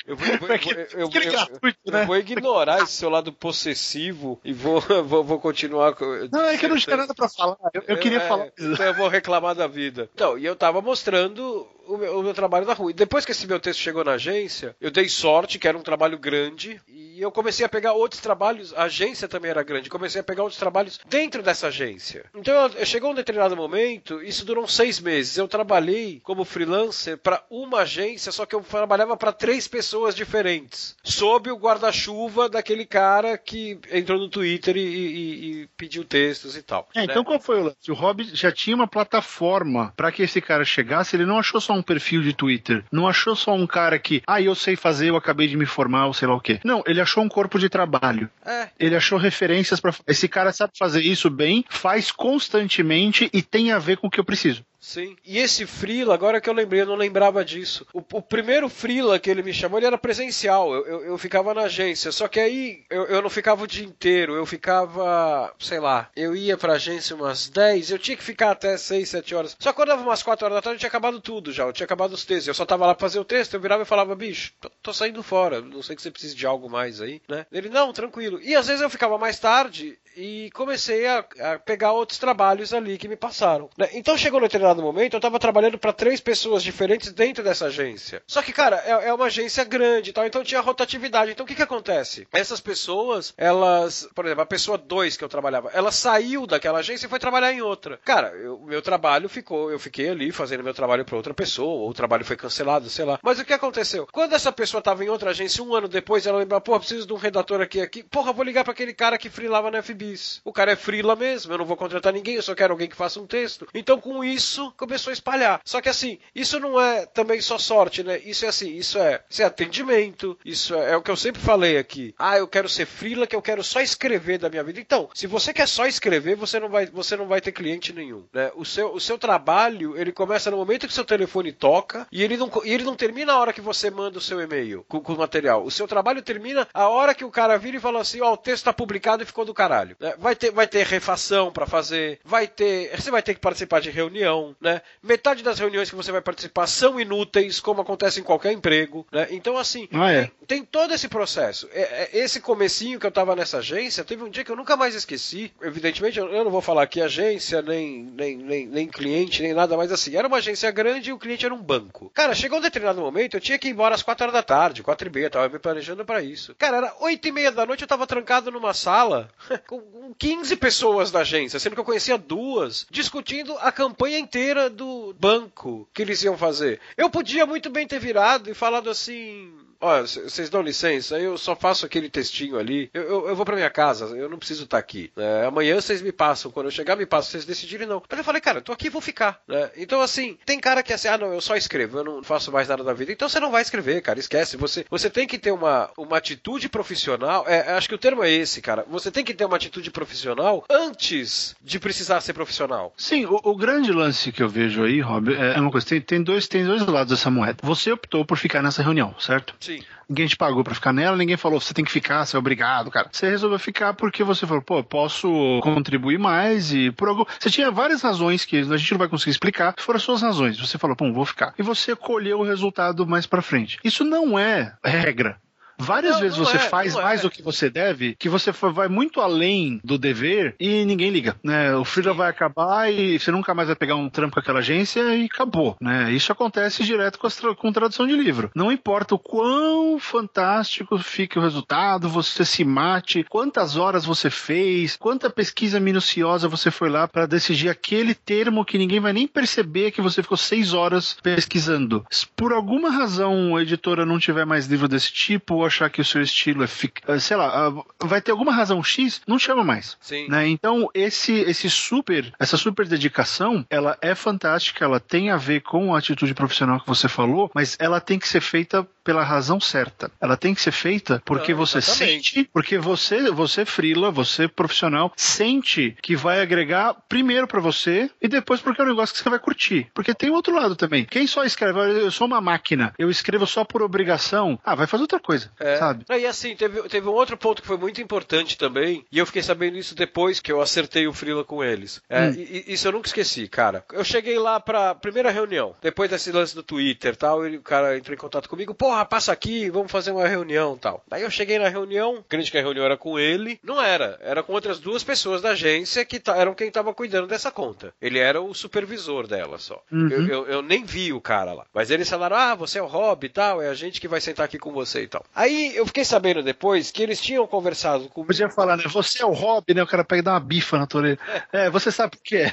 Eu 0.06 0.16
vou, 0.16 0.26
eu, 0.26 2.06
vou, 2.06 2.16
ignorar 2.16 2.82
esse 2.82 2.92
seu 2.92 3.10
lado 3.10 3.32
possessivo 3.32 4.40
e 4.44 4.52
vou, 4.52 4.80
vou, 5.04 5.22
vou 5.22 5.38
continuar. 5.38 5.94
Não, 6.32 6.44
é 6.46 6.56
que 6.56 6.64
eu 6.64 6.70
não 6.70 6.76
tinha 6.76 6.96
nada 6.96 7.14
pra 7.14 7.28
falar. 7.28 7.56
Eu, 7.74 7.82
eu 7.86 7.98
queria 7.98 8.18
é, 8.18 8.28
falar. 8.28 8.50
Então 8.58 8.86
eu 8.86 8.94
vou 8.94 9.08
reclamar 9.08 9.54
da 9.54 9.66
vida. 9.66 10.08
Então, 10.14 10.38
e 10.38 10.44
eu 10.44 10.56
tava 10.56 10.80
mostrando 10.80 11.68
o 11.90 11.98
meu, 11.98 12.18
o 12.18 12.22
meu 12.22 12.34
trabalho 12.34 12.66
na 12.66 12.72
rua. 12.72 12.90
E 12.90 12.94
depois 12.94 13.24
que 13.24 13.32
esse 13.32 13.46
meu 13.46 13.58
texto 13.58 13.80
chegou 13.80 14.04
na 14.04 14.12
agência, 14.12 14.74
eu 14.80 14.90
dei 14.90 15.08
sorte, 15.08 15.58
que 15.58 15.66
era 15.66 15.76
um 15.76 15.82
trabalho 15.82 16.18
grande, 16.18 16.80
e 16.88 17.20
eu 17.20 17.30
comecei 17.30 17.66
a 17.66 17.68
pegar 17.68 17.92
outros 17.92 18.20
trabalhos. 18.20 18.72
A 18.74 18.84
agência 18.84 19.28
também 19.28 19.50
era 19.50 19.62
grande, 19.62 19.90
comecei 19.90 20.20
a 20.20 20.24
pegar 20.24 20.42
outros 20.42 20.58
trabalhos 20.58 21.00
dentro 21.08 21.42
dessa 21.42 21.66
agência. 21.68 22.24
Então, 22.34 22.70
chegou 22.84 23.10
um 23.10 23.14
determinado 23.14 23.56
momento, 23.56 24.22
isso 24.22 24.44
durou 24.44 24.66
seis 24.68 25.00
meses. 25.00 25.36
Eu 25.36 25.48
trabalhei 25.48 26.20
como 26.22 26.44
freelancer 26.44 27.18
para 27.18 27.42
uma 27.50 27.80
agência, 27.80 28.32
só 28.32 28.46
que 28.46 28.54
eu 28.54 28.60
trabalhava 28.60 29.16
para 29.16 29.32
três 29.32 29.66
pessoas 29.66 30.14
diferentes, 30.14 30.96
sob 31.02 31.50
o 31.50 31.56
guarda-chuva 31.56 32.48
daquele 32.48 32.86
cara 32.86 33.36
que 33.36 33.78
entrou 33.90 34.18
no 34.18 34.28
Twitter 34.28 34.76
e, 34.76 34.80
e, 34.80 35.62
e 35.62 35.66
pediu 35.76 36.04
textos 36.04 36.56
e 36.56 36.62
tal. 36.62 36.88
É, 36.94 37.04
então 37.04 37.22
né? 37.22 37.24
qual 37.24 37.40
foi 37.40 37.60
o 37.60 37.64
lance? 37.64 37.90
O 37.90 37.94
Rob 37.94 38.22
já 38.32 38.52
tinha 38.52 38.76
uma 38.76 38.86
plataforma 38.86 39.92
para 39.96 40.12
que 40.12 40.22
esse 40.22 40.40
cara 40.40 40.64
chegasse. 40.64 41.16
Ele 41.16 41.26
não 41.26 41.38
achou 41.38 41.60
só 41.60 41.72
um 41.72 41.79
perfil 41.82 42.22
de 42.22 42.32
Twitter, 42.32 42.84
não 42.90 43.08
achou 43.08 43.34
só 43.34 43.54
um 43.54 43.66
cara 43.66 43.98
que, 43.98 44.22
ah, 44.26 44.40
eu 44.40 44.54
sei 44.54 44.76
fazer, 44.76 45.08
eu 45.08 45.16
acabei 45.16 45.48
de 45.48 45.56
me 45.56 45.66
formar, 45.66 46.06
ou 46.06 46.14
sei 46.14 46.28
lá 46.28 46.34
o 46.34 46.40
quê. 46.40 46.60
Não, 46.64 46.82
ele 46.86 47.00
achou 47.00 47.22
um 47.22 47.28
corpo 47.28 47.58
de 47.58 47.68
trabalho. 47.68 48.30
É. 48.44 48.68
Ele 48.78 48.96
achou 48.96 49.18
referências 49.18 49.80
para. 49.80 49.94
Esse 50.06 50.28
cara 50.28 50.52
sabe 50.52 50.72
fazer 50.78 51.02
isso 51.02 51.30
bem, 51.30 51.64
faz 51.68 52.10
constantemente 52.10 53.28
e 53.32 53.42
tem 53.42 53.72
a 53.72 53.78
ver 53.78 53.96
com 53.98 54.06
o 54.06 54.10
que 54.10 54.20
eu 54.20 54.24
preciso. 54.24 54.64
Sim. 54.80 55.14
E 55.24 55.38
esse 55.38 55.66
Freela, 55.66 56.14
agora 56.14 56.40
que 56.40 56.48
eu 56.48 56.54
lembrei, 56.54 56.80
eu 56.80 56.86
não 56.86 56.94
lembrava 56.94 57.44
disso. 57.44 57.86
O, 57.92 57.98
o 57.98 58.22
primeiro 58.22 58.68
Freela 58.68 59.18
que 59.18 59.30
ele 59.30 59.42
me 59.42 59.52
chamou, 59.52 59.78
ele 59.78 59.86
era 59.86 59.98
presencial. 59.98 60.74
Eu, 60.74 60.86
eu, 60.86 61.04
eu 61.04 61.18
ficava 61.18 61.52
na 61.52 61.62
agência. 61.62 62.10
Só 62.10 62.26
que 62.26 62.40
aí 62.40 62.84
eu, 62.88 63.04
eu, 63.04 63.20
não 63.22 63.28
ficava 63.28 63.62
o 63.62 63.66
dia 63.66 63.84
inteiro. 63.84 64.34
Eu 64.34 64.46
ficava, 64.46 65.54
sei 65.58 65.78
lá, 65.78 66.08
eu 66.16 66.34
ia 66.34 66.56
pra 66.56 66.74
agência 66.74 67.14
umas 67.14 67.48
10, 67.48 67.90
eu 67.90 67.98
tinha 67.98 68.16
que 68.16 68.22
ficar 68.22 68.52
até 68.52 68.76
6, 68.76 69.08
7 69.08 69.34
horas. 69.34 69.56
Só 69.58 69.72
quando 69.72 69.88
dava 69.88 70.02
umas 70.02 70.22
4 70.22 70.46
horas 70.46 70.56
da 70.56 70.62
tarde, 70.62 70.76
eu 70.76 70.80
tinha 70.80 70.88
acabado 70.88 71.20
tudo 71.20 71.52
já. 71.52 71.64
Eu 71.64 71.72
tinha 71.72 71.84
acabado 71.84 72.14
os 72.14 72.24
textos. 72.24 72.48
Eu 72.48 72.54
só 72.54 72.64
tava 72.64 72.86
lá 72.86 72.94
pra 72.94 73.06
fazer 73.06 73.20
o 73.20 73.24
texto. 73.24 73.54
Eu 73.54 73.60
virava 73.60 73.82
e 73.82 73.86
falava, 73.86 74.16
bicho, 74.16 74.52
tô, 74.60 74.70
tô 74.82 74.92
saindo 74.94 75.22
fora. 75.22 75.60
Não 75.60 75.82
sei 75.82 75.94
que 75.94 76.00
você 76.00 76.10
precisa 76.10 76.34
de 76.34 76.46
algo 76.46 76.70
mais 76.70 77.02
aí, 77.02 77.20
né? 77.28 77.44
Ele, 77.52 77.68
não, 77.68 77.92
tranquilo. 77.92 78.40
E 78.40 78.56
às 78.56 78.66
vezes 78.66 78.80
eu 78.80 78.88
ficava 78.88 79.18
mais 79.18 79.38
tarde 79.38 79.98
e 80.16 80.50
comecei 80.52 81.06
a, 81.06 81.18
a 81.18 81.58
pegar 81.58 81.92
outros 81.92 82.18
trabalhos 82.18 82.72
ali 82.72 82.96
que 82.96 83.08
me 83.08 83.16
passaram. 83.16 83.68
Né? 83.76 83.88
Então 83.92 84.16
chegou 84.16 84.40
no 84.40 84.46
determinado 84.46 84.69
momento, 84.78 85.14
eu 85.14 85.18
estava 85.18 85.38
trabalhando 85.38 85.78
para 85.78 85.92
três 85.92 86.20
pessoas 86.20 86.62
diferentes 86.62 87.12
dentro 87.12 87.42
dessa 87.42 87.66
agência. 87.66 88.22
Só 88.26 88.42
que, 88.42 88.52
cara, 88.52 88.82
é, 88.86 89.08
é 89.08 89.14
uma 89.14 89.26
agência 89.26 89.64
grande 89.64 90.10
e 90.10 90.12
tal, 90.12 90.26
então 90.26 90.44
tinha 90.44 90.60
rotatividade. 90.60 91.32
Então 91.32 91.44
o 91.44 91.46
que 91.46 91.54
que 91.54 91.62
acontece? 91.62 92.26
Essas 92.32 92.60
pessoas, 92.60 93.34
elas, 93.36 94.08
por 94.14 94.24
exemplo, 94.24 94.42
a 94.42 94.46
pessoa 94.46 94.78
2 94.78 95.16
que 95.16 95.24
eu 95.24 95.28
trabalhava, 95.28 95.70
ela 95.72 95.90
saiu 95.90 96.46
daquela 96.46 96.78
agência 96.78 97.06
e 97.06 97.08
foi 97.08 97.18
trabalhar 97.18 97.52
em 97.52 97.60
outra. 97.60 97.98
Cara, 98.04 98.32
meu 98.64 98.82
trabalho 98.82 99.28
ficou, 99.28 99.70
eu 99.70 99.78
fiquei 99.78 100.08
ali 100.08 100.30
fazendo 100.32 100.62
meu 100.62 100.74
trabalho 100.74 101.04
para 101.04 101.16
outra 101.16 101.34
pessoa, 101.34 101.82
ou 101.82 101.90
o 101.90 101.94
trabalho 101.94 102.24
foi 102.24 102.36
cancelado, 102.36 102.88
sei 102.88 103.04
lá. 103.04 103.18
Mas 103.22 103.38
o 103.38 103.44
que 103.44 103.52
aconteceu? 103.52 104.06
Quando 104.12 104.34
essa 104.34 104.52
pessoa 104.52 104.80
estava 104.80 105.04
em 105.04 105.08
outra 105.08 105.30
agência, 105.30 105.62
um 105.62 105.74
ano 105.74 105.88
depois, 105.88 106.26
ela 106.26 106.38
lembrou, 106.38 106.60
pô, 106.60 106.78
preciso 106.78 107.06
de 107.06 107.12
um 107.12 107.16
redator 107.16 107.60
aqui, 107.60 107.80
aqui. 107.80 108.02
Porra, 108.02 108.32
vou 108.32 108.44
ligar 108.44 108.64
para 108.64 108.72
aquele 108.72 108.92
cara 108.92 109.18
que 109.18 109.30
freelava 109.30 109.70
na 109.70 109.82
FBIS. 109.82 110.40
O 110.44 110.52
cara 110.52 110.72
é 110.72 110.76
freela 110.76 111.16
mesmo, 111.16 111.52
eu 111.52 111.58
não 111.58 111.64
vou 111.64 111.76
contratar 111.76 112.12
ninguém, 112.12 112.34
eu 112.34 112.42
só 112.42 112.54
quero 112.54 112.72
alguém 112.72 112.88
que 112.88 112.96
faça 112.96 113.20
um 113.20 113.26
texto. 113.26 113.66
Então, 113.74 114.00
com 114.00 114.24
isso, 114.24 114.59
começou 114.76 115.10
a 115.10 115.14
espalhar. 115.14 115.60
Só 115.64 115.80
que 115.80 115.88
assim, 115.88 116.18
isso 116.34 116.58
não 116.58 116.80
é 116.80 117.06
também 117.06 117.40
só 117.40 117.58
sorte, 117.58 118.02
né? 118.02 118.18
Isso 118.24 118.44
é 118.44 118.48
assim, 118.48 118.74
isso 118.74 118.98
é, 118.98 119.22
isso 119.28 119.42
é 119.42 119.44
atendimento, 119.44 120.38
isso 120.44 120.74
é, 120.74 120.92
é 120.92 120.96
o 120.96 121.02
que 121.02 121.10
eu 121.10 121.16
sempre 121.16 121.40
falei 121.40 121.78
aqui. 121.78 122.14
Ah, 122.18 122.38
eu 122.38 122.48
quero 122.48 122.68
ser 122.68 122.86
freela, 122.86 123.26
que 123.26 123.36
eu 123.36 123.42
quero 123.42 123.62
só 123.62 123.80
escrever 123.80 124.38
da 124.38 124.48
minha 124.48 124.64
vida. 124.64 124.80
Então, 124.80 125.08
se 125.14 125.26
você 125.26 125.52
quer 125.52 125.68
só 125.68 125.86
escrever, 125.86 126.34
você 126.34 126.58
não 126.58 126.68
vai, 126.68 126.86
você 126.86 127.16
não 127.16 127.26
vai 127.26 127.40
ter 127.40 127.52
cliente 127.52 127.92
nenhum, 127.92 128.24
né? 128.32 128.50
O 128.54 128.64
seu, 128.64 128.92
o 128.92 129.00
seu 129.00 129.18
trabalho, 129.18 129.96
ele 129.96 130.12
começa 130.12 130.50
no 130.50 130.56
momento 130.56 130.86
que 130.86 130.92
seu 130.92 131.04
telefone 131.04 131.52
toca 131.52 132.06
e 132.10 132.22
ele 132.22 132.36
não, 132.36 132.50
e 132.64 132.72
ele 132.72 132.84
não 132.84 132.96
termina 132.96 133.32
a 133.32 133.38
hora 133.38 133.52
que 133.52 133.60
você 133.60 133.90
manda 133.90 134.18
o 134.18 134.20
seu 134.20 134.40
e-mail 134.40 134.84
com, 134.88 135.00
com 135.00 135.12
o 135.12 135.18
material. 135.18 135.64
O 135.64 135.70
seu 135.70 135.86
trabalho 135.86 136.22
termina 136.22 136.66
a 136.72 136.88
hora 136.88 137.14
que 137.14 137.24
o 137.24 137.30
cara 137.30 137.58
vira 137.58 137.76
e 137.76 137.80
fala 137.80 138.00
assim, 138.00 138.20
ó, 138.20 138.30
oh, 138.30 138.32
o 138.34 138.36
texto 138.36 138.64
tá 138.64 138.72
publicado 138.72 139.22
e 139.22 139.26
ficou 139.26 139.44
do 139.44 139.54
caralho. 139.54 139.96
Né? 140.00 140.14
Vai 140.18 140.34
ter, 140.34 140.50
vai 140.50 140.66
ter 140.66 140.86
refação 140.86 141.52
para 141.52 141.66
fazer, 141.66 142.20
vai 142.24 142.46
ter, 142.46 142.90
você 142.98 143.10
vai 143.10 143.22
ter 143.22 143.34
que 143.34 143.40
participar 143.40 143.80
de 143.80 143.90
reunião, 143.90 144.49
né? 144.60 144.82
Metade 145.02 145.42
das 145.42 145.58
reuniões 145.58 145.90
que 145.90 145.96
você 145.96 146.12
vai 146.12 146.20
participar 146.20 146.66
são 146.66 147.00
inúteis, 147.00 147.60
como 147.60 147.82
acontece 147.82 148.20
em 148.20 148.22
qualquer 148.22 148.52
emprego, 148.52 149.06
né? 149.10 149.28
Então 149.30 149.56
assim, 149.56 149.88
ah, 149.92 150.10
é. 150.10 150.30
tem, 150.46 150.60
tem, 150.60 150.64
todo 150.64 150.94
esse 150.94 151.08
processo. 151.08 151.68
É, 151.72 151.82
é, 151.82 152.18
esse 152.18 152.40
comecinho 152.40 152.98
que 152.98 153.06
eu 153.06 153.10
tava 153.10 153.36
nessa 153.36 153.58
agência, 153.58 154.04
teve 154.04 154.22
um 154.22 154.30
dia 154.30 154.44
que 154.44 154.50
eu 154.50 154.56
nunca 154.56 154.76
mais 154.76 154.94
esqueci. 154.94 155.52
Evidentemente, 155.62 156.18
eu, 156.18 156.28
eu 156.28 156.44
não 156.44 156.50
vou 156.50 156.60
falar 156.60 156.82
aqui 156.82 157.00
agência, 157.00 157.62
nem, 157.62 158.02
nem, 158.02 158.36
nem, 158.36 158.66
nem 158.66 158.88
cliente, 158.88 159.42
nem 159.42 159.54
nada, 159.54 159.76
mas 159.76 159.92
assim, 159.92 160.16
era 160.16 160.28
uma 160.28 160.38
agência 160.38 160.70
grande 160.70 161.10
e 161.10 161.12
o 161.12 161.18
cliente 161.18 161.44
era 161.44 161.54
um 161.54 161.62
banco. 161.62 162.10
Cara, 162.14 162.34
chegou 162.34 162.58
um 162.58 162.62
determinado 162.62 163.00
momento, 163.00 163.36
eu 163.36 163.40
tinha 163.40 163.58
que 163.58 163.68
ir 163.68 163.72
embora 163.72 163.94
às 163.94 164.02
4 164.02 164.24
horas 164.24 164.34
da 164.34 164.42
tarde, 164.42 164.82
4 164.82 165.08
e 165.08 165.12
meia, 165.12 165.30
tava 165.30 165.48
me 165.48 165.58
planejando 165.58 166.04
para 166.04 166.22
isso. 166.22 166.54
Cara, 166.58 166.78
era 166.78 166.94
8 167.00 167.28
e 167.28 167.32
meia 167.32 167.52
da 167.52 167.66
noite, 167.66 167.82
eu 167.82 167.88
tava 167.88 168.06
trancado 168.06 168.50
numa 168.50 168.74
sala 168.74 169.28
com 169.66 170.14
15 170.18 170.56
pessoas 170.56 171.10
da 171.10 171.20
agência, 171.20 171.58
sendo 171.58 171.74
que 171.74 171.80
eu 171.80 171.84
conhecia 171.84 172.18
duas, 172.18 172.86
discutindo 172.90 173.56
a 173.58 173.70
campanha 173.70 174.18
inteira 174.18 174.39
do 174.70 175.14
banco 175.18 175.88
que 175.92 176.02
eles 176.02 176.22
iam 176.22 176.36
fazer. 176.36 176.80
Eu 176.96 177.10
podia 177.10 177.46
muito 177.46 177.70
bem 177.70 177.86
ter 177.86 177.98
virado 177.98 178.50
e 178.50 178.54
falado 178.54 178.88
assim: 178.88 179.52
Olha, 179.80 180.06
vocês 180.06 180.50
dão 180.50 180.60
licença, 180.60 181.18
eu 181.18 181.38
só 181.38 181.56
faço 181.56 181.86
aquele 181.86 182.10
textinho 182.10 182.58
ali. 182.58 182.90
Eu, 182.92 183.02
eu, 183.02 183.28
eu 183.28 183.36
vou 183.36 183.46
para 183.46 183.56
minha 183.56 183.70
casa, 183.70 184.16
eu 184.16 184.28
não 184.28 184.38
preciso 184.38 184.64
estar 184.64 184.76
tá 184.76 184.80
aqui. 184.80 185.10
É, 185.16 185.46
amanhã 185.46 185.80
vocês 185.80 186.02
me 186.02 186.12
passam, 186.12 186.50
quando 186.50 186.66
eu 186.66 186.70
chegar, 186.70 186.96
me 186.96 187.06
passam, 187.06 187.30
vocês 187.32 187.44
decidirem 187.44 187.86
não. 187.86 188.02
Mas 188.08 188.18
eu 188.18 188.24
falei, 188.24 188.40
cara, 188.40 188.58
eu 188.58 188.62
tô 188.62 188.72
aqui 188.72 188.86
e 188.86 188.90
vou 188.90 189.00
ficar. 189.00 189.40
Né? 189.48 189.70
Então, 189.76 190.00
assim, 190.00 190.36
tem 190.44 190.60
cara 190.60 190.82
que 190.82 190.92
é 190.92 190.96
assim, 190.96 191.08
ah, 191.08 191.16
não, 191.16 191.32
eu 191.32 191.40
só 191.40 191.56
escrevo, 191.56 191.98
eu 191.98 192.04
não 192.04 192.22
faço 192.22 192.52
mais 192.52 192.68
nada 192.68 192.84
da 192.84 192.92
vida. 192.92 193.12
Então 193.12 193.28
você 193.28 193.40
não 193.40 193.50
vai 193.50 193.62
escrever, 193.62 194.02
cara, 194.02 194.18
esquece. 194.18 194.56
Você, 194.56 194.84
você 194.90 195.08
tem 195.08 195.26
que 195.26 195.38
ter 195.38 195.50
uma, 195.50 195.90
uma 195.96 196.18
atitude 196.18 196.68
profissional. 196.68 197.44
É, 197.48 197.72
acho 197.72 197.88
que 197.88 197.94
o 197.94 197.98
termo 197.98 198.22
é 198.22 198.30
esse, 198.30 198.60
cara. 198.60 198.84
Você 198.88 199.10
tem 199.10 199.24
que 199.24 199.32
ter 199.32 199.44
uma 199.44 199.56
atitude 199.56 199.90
profissional 199.90 200.64
antes 200.68 201.54
de 201.62 201.78
precisar 201.78 202.20
ser 202.20 202.34
profissional. 202.34 202.92
Sim, 202.96 203.24
o, 203.24 203.40
o 203.42 203.56
grande 203.56 203.92
lance 203.92 204.30
que 204.30 204.42
eu 204.42 204.48
vejo 204.48 204.84
aí, 204.84 205.00
Rob, 205.00 205.34
é 205.34 205.58
uma 205.58 205.70
coisa: 205.70 205.86
tem, 205.86 206.00
tem, 206.00 206.22
dois, 206.22 206.46
tem 206.46 206.64
dois 206.64 206.84
lados 206.86 207.10
dessa 207.10 207.30
moeda. 207.30 207.58
Você 207.62 207.90
optou 207.90 208.24
por 208.24 208.36
ficar 208.36 208.62
nessa 208.62 208.82
reunião, 208.82 209.14
certo? 209.18 209.54
Sim. 209.60 209.69
Ninguém 210.08 210.26
te 210.26 210.36
pagou 210.36 210.64
para 210.64 210.74
ficar 210.74 210.92
nela, 210.92 211.16
ninguém 211.16 211.36
falou 211.36 211.60
você 211.60 211.72
tem 211.72 211.84
que 211.84 211.92
ficar, 211.92 212.26
você 212.26 212.36
é 212.36 212.38
obrigado, 212.38 212.90
cara. 212.90 213.08
Você 213.12 213.28
resolveu 213.30 213.58
ficar 213.58 213.94
porque 213.94 214.24
você 214.24 214.46
falou, 214.46 214.62
pô, 214.62 214.82
posso 214.82 215.28
contribuir 215.62 216.18
mais 216.18 216.72
e 216.72 216.90
por 216.90 217.08
algum. 217.08 217.24
Você 217.38 217.50
tinha 217.50 217.70
várias 217.70 218.02
razões 218.02 218.44
que 218.44 218.58
a 218.58 218.76
gente 218.76 218.92
não 218.92 218.98
vai 218.98 219.08
conseguir 219.08 219.30
explicar, 219.30 219.74
foram 219.78 219.98
as 219.98 220.02
suas 220.02 220.22
razões. 220.22 220.58
Você 220.58 220.78
falou, 220.78 220.96
pô, 220.96 221.12
vou 221.12 221.24
ficar. 221.24 221.54
E 221.58 221.62
você 221.62 221.94
colheu 221.94 222.40
o 222.40 222.44
resultado 222.44 223.06
mais 223.06 223.26
para 223.26 223.42
frente. 223.42 223.78
Isso 223.84 224.04
não 224.04 224.38
é 224.38 224.74
regra. 224.84 225.38
Várias 225.80 226.14
não, 226.14 226.20
vezes 226.20 226.38
não 226.38 226.44
você 226.44 226.56
é, 226.56 226.60
faz 226.60 226.94
mais 226.94 227.20
é. 227.20 227.22
do 227.22 227.30
que 227.30 227.42
você 227.42 227.70
deve, 227.70 228.14
que 228.18 228.28
você 228.28 228.52
vai 228.52 228.88
muito 228.88 229.20
além 229.20 229.80
do 229.82 229.98
dever 229.98 230.54
e 230.58 230.84
ninguém 230.84 231.10
liga, 231.10 231.36
né? 231.42 231.74
O 231.74 231.84
freela 231.84 232.14
vai 232.14 232.30
acabar 232.30 232.92
e 232.92 233.18
você 233.18 233.30
nunca 233.30 233.54
mais 233.54 233.68
vai 233.68 233.76
pegar 233.76 233.96
um 233.96 234.08
trampo 234.08 234.34
com 234.34 234.40
aquela 234.40 234.60
agência 234.60 235.00
e 235.14 235.24
acabou, 235.24 235.76
né? 235.80 236.12
Isso 236.12 236.32
acontece 236.32 236.84
direto 236.84 237.18
com, 237.18 237.28
tra 237.28 237.54
com 237.54 237.72
tradução 237.72 238.06
de 238.06 238.14
livro. 238.14 238.50
Não 238.54 238.70
importa 238.70 239.14
o 239.14 239.18
quão 239.18 239.98
fantástico 239.98 240.98
fique 240.98 241.38
o 241.38 241.42
resultado, 241.42 242.08
você 242.08 242.44
se 242.44 242.64
mate, 242.64 243.24
quantas 243.28 243.76
horas 243.76 244.04
você 244.04 244.30
fez, 244.30 244.96
quanta 244.96 245.30
pesquisa 245.30 245.80
minuciosa 245.80 246.48
você 246.48 246.70
foi 246.70 246.88
lá 246.88 247.08
para 247.08 247.26
decidir 247.26 247.68
aquele 247.68 248.14
termo 248.14 248.64
que 248.64 248.78
ninguém 248.78 249.00
vai 249.00 249.12
nem 249.12 249.26
perceber 249.26 249.90
que 249.90 250.02
você 250.02 250.22
ficou 250.22 250.36
seis 250.36 250.72
horas 250.72 251.16
pesquisando. 251.22 252.04
Se 252.10 252.26
por 252.26 252.52
alguma 252.52 252.90
razão 252.90 253.56
a 253.56 253.62
editora 253.62 254.06
não 254.06 254.18
tiver 254.18 254.44
mais 254.44 254.66
livro 254.66 254.88
desse 254.88 255.12
tipo, 255.12 255.54
achar 255.70 255.88
que 255.88 256.00
o 256.00 256.04
seu 256.04 256.20
estilo 256.20 256.64
é, 256.64 256.68
eh, 257.08 257.18
sei 257.18 257.36
lá, 257.36 257.68
ah, 257.68 258.06
vai 258.06 258.20
ter 258.20 258.32
alguma 258.32 258.52
razão 258.52 258.82
X, 258.82 259.22
não 259.26 259.38
chama 259.38 259.64
mais. 259.64 259.96
Sim. 260.00 260.28
Né? 260.28 260.48
Então, 260.48 260.88
esse, 260.92 261.32
esse 261.32 261.70
super, 261.70 262.32
essa 262.38 262.56
super 262.56 262.86
dedicação, 262.86 263.64
ela 263.70 263.96
é 264.02 264.14
fantástica, 264.14 264.84
ela 264.84 265.00
tem 265.00 265.30
a 265.30 265.36
ver 265.36 265.60
com 265.60 265.94
a 265.94 265.98
atitude 265.98 266.34
profissional 266.34 266.80
que 266.80 266.86
você 266.86 267.08
falou, 267.08 267.50
mas 267.54 267.76
ela 267.78 268.00
tem 268.00 268.18
que 268.18 268.28
ser 268.28 268.40
feita 268.40 268.86
pela 269.04 269.22
razão 269.22 269.58
certa. 269.60 270.10
Ela 270.20 270.36
tem 270.36 270.54
que 270.54 270.60
ser 270.60 270.72
feita 270.72 271.22
porque 271.24 271.52
não, 271.52 271.58
você 271.58 271.80
sente, 271.80 272.48
porque 272.52 272.78
você, 272.78 273.30
você 273.30 273.64
frila, 273.64 274.10
você 274.10 274.46
profissional, 274.46 275.12
sente 275.16 275.96
que 276.02 276.14
vai 276.14 276.40
agregar 276.40 276.94
primeiro 277.08 277.46
para 277.46 277.60
você 277.60 278.10
e 278.20 278.28
depois 278.28 278.60
porque 278.60 278.80
é 278.80 278.84
um 278.84 278.88
negócio 278.88 279.14
que 279.14 279.22
você 279.22 279.30
vai 279.30 279.38
curtir. 279.38 279.88
Porque 279.94 280.14
tem 280.14 280.30
outro 280.30 280.54
lado 280.54 280.76
também. 280.76 281.04
Quem 281.04 281.26
só 281.26 281.44
escreve, 281.44 281.78
eu 281.80 282.10
sou 282.10 282.26
uma 282.26 282.40
máquina, 282.40 282.92
eu 282.98 283.10
escrevo 283.10 283.46
só 283.46 283.64
por 283.64 283.82
obrigação, 283.82 284.58
ah, 284.64 284.74
vai 284.74 284.86
fazer 284.86 285.02
outra 285.02 285.20
coisa. 285.20 285.50
É. 285.60 285.76
sabe? 285.76 286.04
E 286.10 286.26
assim, 286.26 286.56
teve, 286.56 286.82
teve 286.88 287.08
um 287.08 287.12
outro 287.12 287.36
ponto 287.36 287.60
que 287.62 287.68
foi 287.68 287.76
muito 287.76 288.00
importante 288.00 288.56
também, 288.58 289.04
e 289.12 289.18
eu 289.18 289.26
fiquei 289.26 289.42
sabendo 289.42 289.76
isso 289.76 289.94
depois 289.94 290.40
que 290.40 290.50
eu 290.50 290.60
acertei 290.60 291.06
o 291.06 291.12
Frila 291.12 291.44
com 291.44 291.62
eles. 291.62 292.00
É, 292.08 292.28
Hum. 292.28 292.34
e- 292.36 292.64
isso 292.72 292.88
eu 292.88 292.92
nunca 292.92 293.06
esqueci, 293.08 293.46
cara. 293.48 293.84
Eu 293.92 294.04
cheguei 294.04 294.38
lá 294.38 294.58
pra 294.58 294.94
primeira 294.94 295.30
reunião, 295.30 295.74
depois 295.82 296.10
desse 296.10 296.32
lance 296.32 296.54
do 296.54 296.62
Twitter 296.62 297.12
e 297.12 297.16
tal, 297.16 297.46
e 297.46 297.56
o 297.56 297.62
cara 297.62 297.96
entrou 297.96 298.14
em 298.14 298.18
contato 298.18 298.48
comigo, 298.48 298.74
porra, 298.74 299.04
passa 299.04 299.32
aqui, 299.32 299.70
vamos 299.70 299.90
fazer 299.92 300.10
uma 300.10 300.26
reunião 300.26 300.74
e 300.76 300.78
tal. 300.78 301.04
Daí 301.08 301.22
eu 301.22 301.30
cheguei 301.30 301.58
na 301.58 301.68
reunião, 301.68 302.24
crente 302.28 302.50
que 302.50 302.58
a 302.58 302.62
reunião 302.62 302.84
era 302.84 302.96
com 302.96 303.18
ele, 303.18 303.58
não 303.62 303.80
era, 303.80 304.18
era 304.22 304.42
com 304.42 304.52
outras 304.52 304.78
duas 304.78 305.04
pessoas 305.04 305.42
da 305.42 305.50
agência 305.50 306.04
que 306.04 306.20
eram 306.36 306.54
quem 306.54 306.70
tava 306.70 306.94
cuidando 306.94 307.26
dessa 307.26 307.50
conta. 307.50 307.92
Ele 308.00 308.18
era 308.18 308.40
o 308.40 308.54
supervisor 308.54 309.26
dela 309.26 309.58
só. 309.58 309.82
Uhum. 309.92 310.08
Eu, 310.08 310.26
eu- 310.28 310.46
eu 310.46 310.62
nem 310.62 310.84
vi 310.84 311.12
o 311.12 311.20
cara 311.20 311.52
lá. 311.52 311.66
Mas 311.74 311.90
eles 311.90 312.08
falaram: 312.08 312.36
ah, 312.36 312.54
você 312.54 312.78
é 312.78 312.82
o 312.82 312.86
Rob 312.86 313.24
e 313.24 313.28
tal, 313.28 313.60
é 313.60 313.68
a 313.68 313.74
gente 313.74 314.00
que 314.00 314.08
vai 314.08 314.20
sentar 314.20 314.46
aqui 314.46 314.58
com 314.58 314.72
você 314.72 315.02
e 315.02 315.08
tal. 315.08 315.24
Aí 315.34 315.49
eu 315.50 315.86
fiquei 315.86 316.04
sabendo 316.04 316.42
depois 316.42 316.90
que 316.90 317.02
eles 317.02 317.20
tinham 317.20 317.46
conversado 317.46 318.08
comigo. 318.08 318.26
Podia 318.26 318.48
falar, 318.50 318.76
né? 318.76 318.84
Você 318.86 319.22
é 319.22 319.26
o 319.26 319.32
Rob, 319.32 319.72
né? 319.74 319.82
O 319.82 319.86
cara 319.86 320.04
pega 320.04 320.20
e 320.20 320.24
dá 320.24 320.32
uma 320.32 320.40
bifa 320.40 320.78
na 320.78 320.86
tua 320.86 321.00
orelha. 321.00 321.18
É, 321.52 321.70
você 321.70 321.90
sabe 321.90 322.16
o 322.16 322.20
que 322.22 322.36
é. 322.36 322.52